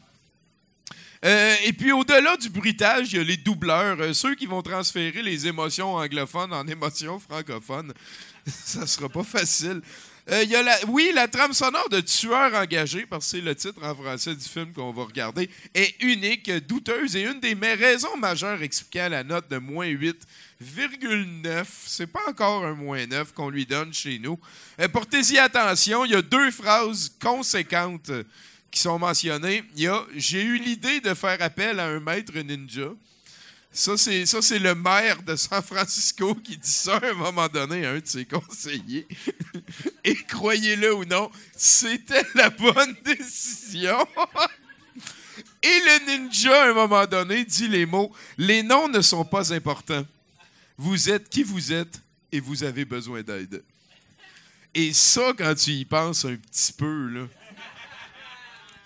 Euh, 1.23 1.55
et 1.63 1.73
puis, 1.73 1.91
au-delà 1.91 2.37
du 2.37 2.49
bruitage, 2.49 3.11
il 3.13 3.17
y 3.17 3.19
a 3.19 3.23
les 3.23 3.37
doubleurs, 3.37 3.99
euh, 3.99 4.13
ceux 4.13 4.35
qui 4.35 4.45
vont 4.45 4.61
transférer 4.61 5.23
les 5.23 5.47
émotions 5.47 5.95
anglophones 5.95 6.53
en 6.53 6.67
émotions 6.67 7.19
francophones. 7.19 7.93
ça 8.45 8.85
sera 8.85 9.09
pas 9.09 9.23
facile. 9.23 9.81
Euh, 10.31 10.43
oui, 10.87 11.11
la 11.13 11.27
trame 11.27 11.53
sonore 11.53 11.87
de 11.89 12.01
Tueur 12.01 12.51
engagé, 12.55 13.05
parce 13.05 13.25
que 13.25 13.31
c'est 13.37 13.41
le 13.41 13.53
titre 13.53 13.83
en 13.83 13.93
français 13.93 14.33
du 14.33 14.43
film 14.43 14.73
qu'on 14.73 14.91
va 14.91 15.03
regarder, 15.03 15.47
est 15.75 16.01
unique, 16.01 16.51
douteuse 16.67 17.15
et 17.15 17.21
une 17.21 17.39
des 17.39 17.53
raisons 17.53 18.17
majeures 18.17 18.63
expliquant 18.63 19.07
la 19.09 19.23
note 19.23 19.47
de 19.51 19.57
moins 19.57 19.87
8,9. 19.87 21.65
C'est 21.85 22.07
pas 22.07 22.27
encore 22.27 22.65
un 22.65 22.73
moins 22.73 23.05
9 23.05 23.33
qu'on 23.33 23.51
lui 23.51 23.67
donne 23.67 23.93
chez 23.93 24.17
nous. 24.17 24.39
Euh, 24.79 24.87
Portez-y 24.87 25.37
attention, 25.37 26.05
il 26.05 26.11
y 26.13 26.15
a 26.15 26.23
deux 26.23 26.49
phrases 26.49 27.11
conséquentes 27.21 28.11
qui 28.71 28.79
sont 28.79 28.97
mentionnées. 28.97 29.63
Il 29.75 29.83
y 29.83 29.87
a 29.87 30.03
J'ai 30.15 30.41
eu 30.41 30.57
l'idée 30.57 31.01
de 31.01 31.13
faire 31.13 31.39
appel 31.39 31.79
à 31.79 31.85
un 31.85 31.99
maître 31.99 32.35
ninja. 32.39 32.89
Ça, 33.77 33.97
c'est, 33.97 34.59
le 34.59 34.73
maire 34.73 35.21
de 35.21 35.35
San 35.35 35.61
Francisco 35.61 36.33
qui 36.33 36.55
dit 36.55 36.71
ça 36.71 36.95
à 36.95 37.07
un 37.07 37.13
moment 37.13 37.49
donné 37.49 37.85
à 37.85 37.91
un 37.91 37.99
de 37.99 38.07
ses 38.07 38.23
conseillers. 38.23 39.05
Et 40.05 40.15
croyez-le 40.15 40.95
ou 40.95 41.03
non, 41.03 41.29
c'était 41.57 42.25
la 42.35 42.49
bonne 42.51 42.95
décision. 43.03 43.97
Et 45.61 45.67
le 45.67 46.05
ninja, 46.05 46.63
à 46.63 46.69
un 46.69 46.73
moment 46.73 47.05
donné, 47.05 47.43
dit 47.43 47.67
les 47.67 47.85
mots 47.85 48.15
Les 48.37 48.63
noms 48.63 48.87
ne 48.87 49.01
sont 49.01 49.25
pas 49.25 49.53
importants. 49.53 50.05
Vous 50.77 51.09
êtes 51.09 51.27
qui 51.27 51.43
vous 51.43 51.73
êtes 51.73 51.99
et 52.31 52.39
vous 52.39 52.63
avez 52.63 52.85
besoin 52.85 53.23
d'aide. 53.23 53.61
Et 54.73 54.93
ça, 54.93 55.33
quand 55.37 55.53
tu 55.53 55.71
y 55.71 55.83
penses 55.83 56.23
un 56.23 56.37
petit 56.37 56.71
peu, 56.71 57.09
là. 57.09 57.27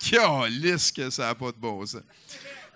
Calisse 0.00 0.90
que 0.90 1.10
ça 1.10 1.26
n'a 1.26 1.34
pas 1.36 1.52
de 1.52 1.58
bon 1.58 1.86
sens. 1.86 2.02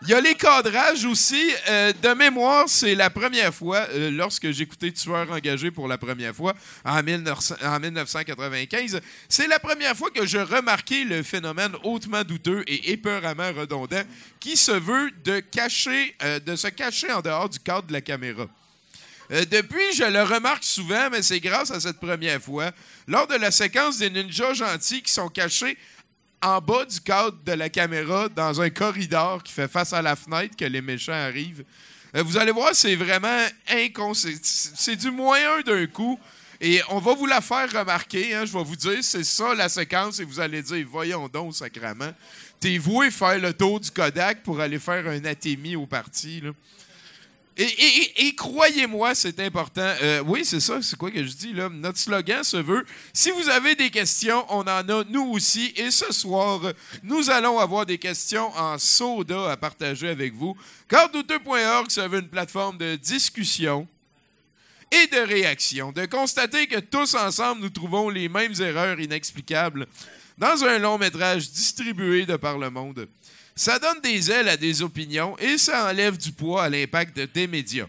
Il 0.02 0.08
y 0.08 0.14
a 0.14 0.20
les 0.20 0.34
cadrages 0.34 1.04
aussi. 1.04 1.50
Euh, 1.68 1.92
de 2.02 2.08
mémoire, 2.10 2.68
c'est 2.68 2.94
la 2.94 3.08
première 3.08 3.54
fois, 3.54 3.86
euh, 3.90 4.10
lorsque 4.10 4.50
j'écoutais 4.50 4.92
Tueur 4.92 5.30
engagé 5.30 5.70
pour 5.70 5.88
la 5.88 5.96
première 5.96 6.34
fois, 6.34 6.54
en, 6.84 7.02
1900 7.02 7.54
en 7.62 7.80
1995, 7.80 9.00
c'est 9.28 9.46
la 9.46 9.58
première 9.58 9.96
fois 9.96 10.10
que 10.10 10.26
je 10.26 10.38
remarquais 10.38 11.04
le 11.04 11.22
phénomène 11.22 11.72
hautement 11.84 12.22
douteux 12.22 12.64
et 12.66 12.92
épeuramment 12.92 13.52
redondant 13.52 14.02
qui 14.40 14.56
se 14.56 14.72
veut 14.72 15.10
euh, 15.26 16.40
de 16.40 16.56
se 16.56 16.68
cacher 16.68 17.12
en 17.12 17.22
dehors 17.22 17.48
du 17.48 17.60
cadre 17.60 17.86
de 17.86 17.92
la 17.92 18.00
caméra. 18.00 18.46
Depuis, 19.30 19.94
je 19.94 20.04
le 20.04 20.22
remarque 20.22 20.64
souvent, 20.64 21.08
mais 21.10 21.22
c'est 21.22 21.40
grâce 21.40 21.70
à 21.70 21.80
cette 21.80 21.98
première 21.98 22.42
fois, 22.42 22.72
lors 23.08 23.26
de 23.26 23.36
la 23.36 23.50
séquence 23.50 23.96
des 23.96 24.10
ninjas 24.10 24.52
gentils 24.52 25.02
qui 25.02 25.10
sont 25.10 25.30
cachés 25.30 25.78
en 26.44 26.60
bas 26.60 26.84
du 26.84 27.00
cadre 27.00 27.38
de 27.42 27.52
la 27.52 27.70
caméra, 27.70 28.28
dans 28.28 28.60
un 28.60 28.68
corridor 28.68 29.42
qui 29.42 29.52
fait 29.52 29.66
face 29.66 29.94
à 29.94 30.02
la 30.02 30.14
fenêtre, 30.14 30.54
que 30.56 30.66
les 30.66 30.82
méchants 30.82 31.12
arrivent. 31.12 31.64
Euh, 32.14 32.22
vous 32.22 32.36
allez 32.36 32.52
voir, 32.52 32.74
c'est 32.74 32.94
vraiment 32.96 33.46
inconsé... 33.68 34.36
C'est 34.42 34.96
du 34.96 35.08
un 35.08 35.60
d'un 35.64 35.86
coup. 35.86 36.20
Et 36.60 36.82
on 36.90 36.98
va 36.98 37.14
vous 37.14 37.26
la 37.26 37.40
faire 37.40 37.70
remarquer, 37.72 38.34
hein, 38.34 38.44
je 38.44 38.52
vais 38.52 38.62
vous 38.62 38.76
dire, 38.76 38.98
c'est 39.02 39.24
ça 39.24 39.54
la 39.54 39.68
séquence, 39.68 40.20
et 40.20 40.24
vous 40.24 40.38
allez 40.38 40.62
dire, 40.62 40.86
voyons 40.88 41.28
donc, 41.28 41.54
sacrament. 41.54 42.12
T'es 42.60 42.76
voué 42.76 43.10
faire 43.10 43.38
le 43.38 43.52
tour 43.52 43.80
du 43.80 43.90
Kodak 43.90 44.42
pour 44.42 44.60
aller 44.60 44.78
faire 44.78 45.06
un 45.08 45.24
atémie 45.24 45.76
au 45.76 45.86
parti. 45.86 46.42
Et, 47.56 48.34
croyez-moi, 48.34 49.14
c'est 49.14 49.38
important. 49.38 49.94
Euh, 50.02 50.22
oui, 50.26 50.44
c'est 50.44 50.58
ça, 50.58 50.82
c'est 50.82 50.96
quoi 50.96 51.10
que 51.10 51.24
je 51.24 51.32
dis 51.32 51.52
là? 51.52 51.68
Notre 51.68 51.98
slogan 51.98 52.42
se 52.42 52.56
veut 52.56 52.84
si 53.12 53.30
vous 53.30 53.48
avez 53.48 53.76
des 53.76 53.90
questions, 53.90 54.44
on 54.48 54.62
en 54.62 54.66
a 54.66 55.04
nous 55.04 55.30
aussi. 55.30 55.72
Et 55.76 55.92
ce 55.92 56.12
soir, 56.12 56.60
nous 57.04 57.30
allons 57.30 57.60
avoir 57.60 57.86
des 57.86 57.98
questions 57.98 58.50
en 58.56 58.76
soda 58.78 59.52
à 59.52 59.56
partager 59.56 60.08
avec 60.08 60.34
vous. 60.34 60.56
Cardouteux.org, 60.88 61.90
ça 61.90 62.08
veut 62.08 62.20
une 62.20 62.28
plateforme 62.28 62.76
de 62.76 62.96
discussion 62.96 63.86
et 64.90 65.06
de 65.06 65.20
réaction. 65.20 65.92
De 65.92 66.06
constater 66.06 66.66
que 66.66 66.80
tous 66.80 67.14
ensemble, 67.14 67.62
nous 67.62 67.70
trouvons 67.70 68.08
les 68.08 68.28
mêmes 68.28 68.54
erreurs 68.60 68.98
inexplicables 68.98 69.86
dans 70.36 70.64
un 70.64 70.78
long 70.78 70.98
métrage 70.98 71.50
distribué 71.50 72.26
de 72.26 72.36
par 72.36 72.58
le 72.58 72.70
monde. 72.70 73.08
Ça 73.56 73.78
donne 73.78 74.00
des 74.00 74.30
ailes 74.30 74.48
à 74.48 74.56
des 74.56 74.82
opinions 74.82 75.38
et 75.38 75.58
ça 75.58 75.88
enlève 75.88 76.16
du 76.16 76.32
poids 76.32 76.64
à 76.64 76.68
l'impact 76.68 77.20
des 77.32 77.46
médias. 77.46 77.86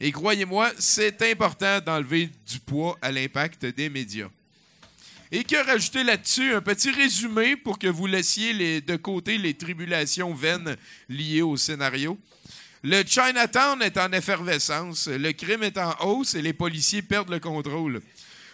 Et 0.00 0.10
croyez-moi, 0.10 0.72
c'est 0.78 1.22
important 1.22 1.80
d'enlever 1.80 2.30
du 2.46 2.58
poids 2.58 2.98
à 3.00 3.12
l'impact 3.12 3.64
des 3.66 3.88
médias. 3.88 4.28
Et 5.30 5.44
que 5.44 5.64
rajouter 5.64 6.04
là-dessus? 6.04 6.54
Un 6.54 6.60
petit 6.60 6.90
résumé 6.90 7.56
pour 7.56 7.78
que 7.78 7.86
vous 7.86 8.06
laissiez 8.06 8.80
de 8.80 8.96
côté 8.96 9.38
les 9.38 9.54
tribulations 9.54 10.34
vaines 10.34 10.76
liées 11.08 11.42
au 11.42 11.56
scénario. 11.56 12.18
Le 12.82 13.02
Chinatown 13.02 13.80
est 13.82 13.96
en 13.96 14.12
effervescence, 14.12 15.08
le 15.08 15.32
crime 15.32 15.62
est 15.62 15.78
en 15.78 15.94
hausse 16.04 16.34
et 16.34 16.42
les 16.42 16.52
policiers 16.52 17.02
perdent 17.02 17.30
le 17.30 17.40
contrôle. 17.40 18.02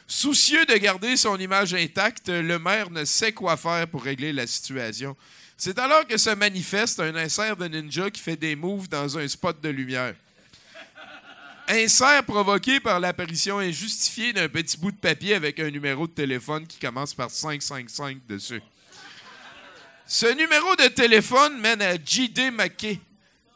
Soucieux 0.07 0.65
de 0.67 0.75
garder 0.75 1.17
son 1.17 1.37
image 1.39 1.75
intacte, 1.75 2.29
le 2.29 2.59
maire 2.59 2.91
ne 2.91 3.05
sait 3.05 3.33
quoi 3.33 3.57
faire 3.57 3.89
pour 3.89 4.05
régler 4.05 4.33
la 4.33 4.47
situation. 4.47 5.17
C'est 5.63 5.79
alors 5.79 6.07
que 6.07 6.17
se 6.17 6.31
manifeste 6.31 7.01
un 7.01 7.15
insert 7.17 7.55
de 7.55 7.69
ninja 7.69 8.11
qui 8.11 8.23
fait 8.23 8.35
des 8.35 8.57
moves 8.57 8.89
dans 8.89 9.19
un 9.19 9.29
spot 9.29 9.61
de 9.61 9.69
lumière. 9.69 10.15
Insert 11.69 12.25
provoqué 12.25 12.81
par 12.81 12.99
l'apparition 12.99 13.59
injustifiée 13.59 14.33
d'un 14.33 14.49
petit 14.49 14.79
bout 14.79 14.91
de 14.91 14.97
papier 14.97 15.35
avec 15.35 15.61
un 15.61 15.71
numéro 15.71 16.07
de 16.07 16.13
téléphone 16.13 16.67
qui 16.67 16.79
commence 16.79 17.13
par 17.13 17.31
555 17.31 18.27
dessus. 18.27 18.63
Ce 20.07 20.35
numéro 20.35 20.77
de 20.77 20.89
téléphone 20.89 21.61
mène 21.61 21.83
à 21.83 21.95
J.D. 22.03 22.53
McKay, 22.53 22.99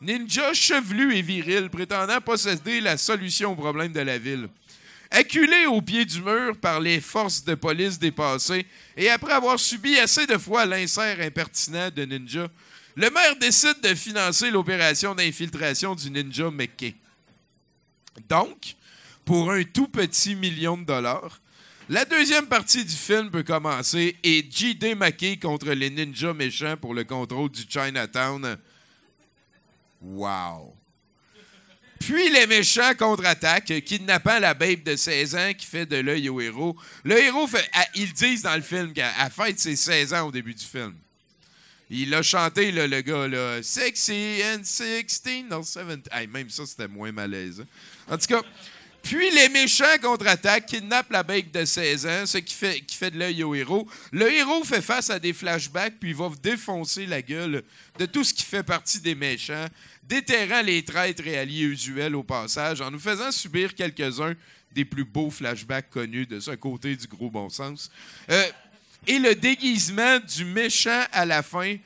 ninja 0.03 0.53
chevelu 0.53 1.17
et 1.17 1.23
viril 1.23 1.71
prétendant 1.71 2.21
posséder 2.21 2.83
la 2.83 2.99
solution 2.99 3.53
au 3.53 3.57
problème 3.57 3.95
de 3.95 4.01
la 4.01 4.19
ville. 4.19 4.51
Acculé 5.17 5.67
au 5.67 5.81
pied 5.81 6.05
du 6.05 6.21
mur 6.21 6.57
par 6.57 6.81
les 6.81 7.01
forces 7.01 7.45
de 7.45 7.55
police 7.55 8.01
dépassées 8.01 8.67
et 8.97 9.09
après 9.09 9.33
avoir 9.33 9.61
subi 9.61 9.97
assez 9.97 10.27
de 10.27 10.37
fois 10.37 10.67
l'insert 10.67 11.21
impertinent 11.21 11.89
de 11.95 12.05
Ninja, 12.05 12.49
le 12.97 13.11
maire 13.11 13.37
décide 13.37 13.81
de 13.81 13.95
financer 13.95 14.51
l'opération 14.51 15.15
d'infiltration 15.15 15.95
du 15.95 16.11
Ninja 16.11 16.51
McKay. 16.51 16.97
Donc, 18.29 18.75
pour 19.25 19.53
un 19.53 19.63
tout 19.63 19.87
petit 19.87 20.35
million 20.35 20.77
de 20.77 20.85
dollars, 20.85 21.41
la 21.89 22.05
deuxième 22.05 22.49
partie 22.49 22.85
du 22.85 22.97
film 22.97 23.31
peut 23.31 23.45
commencer 23.45 24.17
et 24.25 24.45
J.D. 24.51 24.97
McKay 24.97 25.37
contre 25.37 25.71
les 25.71 25.91
ninjas 25.91 26.33
méchants 26.33 26.77
pour 26.77 26.93
le 26.93 27.05
contrôle 27.05 27.51
du 27.51 27.63
Chinatown. 27.69 28.59
Wow! 30.03 30.75
Puis 32.07 32.29
les 32.31 32.47
méchants 32.47 32.95
contre-attaquent, 32.99 33.83
kidnappant 33.83 34.39
la 34.39 34.53
babe 34.53 34.83
de 34.83 34.95
16 34.95 35.35
ans 35.37 35.53
qui 35.57 35.65
fait 35.65 35.87
de 35.87 35.97
l'œil 35.97 36.29
au 36.29 36.39
héros. 36.39 36.77
Le 37.03 37.19
héros, 37.19 37.47
fait, 37.47 37.67
à- 37.73 37.87
ils 37.95 38.13
disent 38.13 38.43
dans 38.43 38.55
le 38.57 38.61
film 38.63 38.93
elle 38.97 39.31
fête 39.31 39.59
ses 39.59 39.75
16 39.75 40.13
ans 40.13 40.27
au 40.29 40.31
début 40.31 40.55
du 40.55 40.65
film. 40.65 40.95
Il 41.89 42.13
a 42.15 42.23
chanté, 42.23 42.73
le 42.73 43.01
gars, 43.01 43.27
là, 43.27 43.63
Sexy 43.63 44.41
and 44.45 44.65
16, 44.65 45.23
non, 45.51 45.61
17. 45.61 46.09
Hey, 46.13 46.27
même 46.27 46.51
ça, 46.51 46.67
c'était 46.67 46.89
moins 46.89 47.13
malaisant. 47.13 47.65
En 48.11 48.19
tout 48.19 48.27
cas, 48.27 48.43
Puis 49.03 49.31
les 49.35 49.51
méchants 49.51 49.99
contre-attaquent, 50.01 50.65
kidnappent 50.65 51.11
la 51.11 51.23
bec 51.23 51.53
de 51.53 51.67
16 51.67 52.07
ans, 52.07 52.25
ce 52.25 52.39
qui 52.39 52.55
fait, 52.55 52.81
qui 52.81 52.97
fait 52.97 53.11
de 53.11 53.19
l'œil 53.19 53.45
au 53.45 53.55
héros. 53.55 53.87
Le 54.13 54.33
héros 54.33 54.65
fait 54.65 54.81
face 54.81 55.11
à 55.11 55.19
des 55.19 55.35
flashbacks, 55.35 55.99
puis 56.01 56.11
il 56.11 56.17
va 56.17 56.31
défoncer 56.43 57.05
la 57.05 57.21
gueule 57.21 57.63
de 57.99 58.07
tout 58.07 58.25
ce 58.25 58.33
qui 58.33 58.43
fait 58.45 58.63
partie 58.63 59.01
des 59.01 59.15
méchants, 59.15 59.67
déterrant 60.09 60.63
les 60.63 60.85
traîtres 60.85 61.27
et 61.27 61.39
alliés 61.39 61.65
usuels 61.65 62.15
au 62.15 62.23
passage, 62.23 62.81
en 62.81 62.91
nous 62.91 62.99
faisant 62.99 63.31
subir 63.33 63.75
quelques-uns 63.75 64.35
des 64.73 64.85
plus 64.85 65.05
beaux 65.05 65.31
flashbacks 65.31 65.91
connus 65.91 66.27
de 66.27 66.41
ce 66.41 66.51
côté 66.53 66.97
du 66.97 67.07
gros 67.07 67.31
bon 67.31 67.49
sens. 67.49 67.91
Euh, 68.31 68.47
et 69.07 69.19
le 69.19 69.35
déguisement 69.35 70.19
du 70.19 70.45
méchant 70.45 71.05
à 71.13 71.25
la 71.25 71.43
fin, 71.43 71.77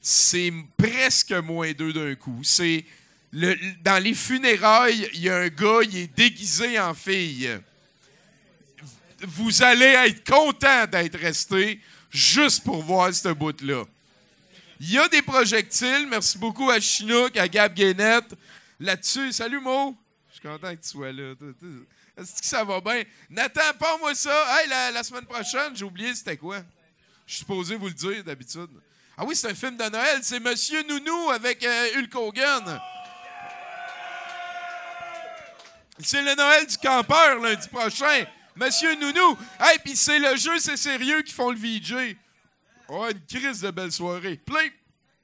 c'est 0.00 0.52
presque 0.76 1.32
moins 1.32 1.72
deux 1.72 1.92
d'un 1.92 2.14
coup. 2.14 2.40
C'est 2.42 2.84
dans 3.32 4.02
les 4.02 4.14
funérailles, 4.14 5.08
il 5.14 5.20
y 5.20 5.28
a 5.28 5.38
un 5.38 5.48
gars, 5.48 5.80
il 5.82 5.96
est 5.96 6.16
déguisé 6.16 6.78
en 6.80 6.94
fille. 6.94 7.48
Vous 9.22 9.62
allez 9.62 9.84
être 9.84 10.24
content 10.24 10.86
d'être 10.86 11.18
resté 11.18 11.80
juste 12.10 12.64
pour 12.64 12.82
voir 12.82 13.14
ce 13.14 13.28
bout-là. 13.28 13.84
Il 14.82 14.92
y 14.92 14.98
a 14.98 15.06
des 15.08 15.20
projectiles. 15.20 16.06
Merci 16.08 16.38
beaucoup 16.38 16.70
à 16.70 16.80
Chinook, 16.80 17.36
à 17.36 17.46
Gab 17.46 17.74
Guénette. 17.74 18.34
Là-dessus, 18.78 19.30
salut 19.30 19.60
Mo. 19.60 19.94
Je 20.30 20.38
suis 20.38 20.48
content 20.48 20.74
que 20.74 20.80
tu 20.80 20.88
sois 20.88 21.12
là. 21.12 21.34
Est-ce 22.16 22.40
que 22.40 22.46
ça 22.46 22.64
va 22.64 22.80
bien? 22.80 23.02
Nathan, 23.28 23.60
pas-moi 23.78 24.14
ça. 24.14 24.32
Hey, 24.58 24.68
la, 24.70 24.90
la 24.90 25.02
semaine 25.02 25.26
prochaine, 25.26 25.76
j'ai 25.76 25.84
oublié 25.84 26.14
c'était 26.14 26.38
quoi. 26.38 26.60
Je 27.26 27.34
suis 27.34 27.40
supposé 27.40 27.76
vous 27.76 27.88
le 27.88 27.92
dire 27.92 28.24
d'habitude. 28.24 28.70
Ah 29.18 29.24
oui, 29.26 29.36
c'est 29.36 29.50
un 29.50 29.54
film 29.54 29.76
de 29.76 29.84
Noël. 29.84 30.20
C'est 30.22 30.40
Monsieur 30.40 30.82
Nounou 30.84 31.28
avec 31.28 31.62
euh, 31.62 31.98
Hulk 31.98 32.14
Hogan. 32.14 32.80
C'est 35.98 36.22
le 36.22 36.34
Noël 36.34 36.66
du 36.66 36.78
campeur 36.78 37.38
lundi 37.38 37.68
prochain. 37.68 38.24
Monsieur 38.56 38.94
Nounou. 38.94 39.36
Hey, 39.60 39.78
puis 39.84 39.94
c'est 39.94 40.18
le 40.18 40.36
jeu, 40.36 40.58
c'est 40.58 40.78
sérieux 40.78 41.20
qui 41.20 41.34
font 41.34 41.50
le 41.50 41.58
VJ. 41.58 42.16
Oh, 42.92 43.06
une 43.08 43.20
crise 43.20 43.60
de 43.60 43.70
belle 43.70 43.92
soirée. 43.92 44.36
Plein. 44.36 44.68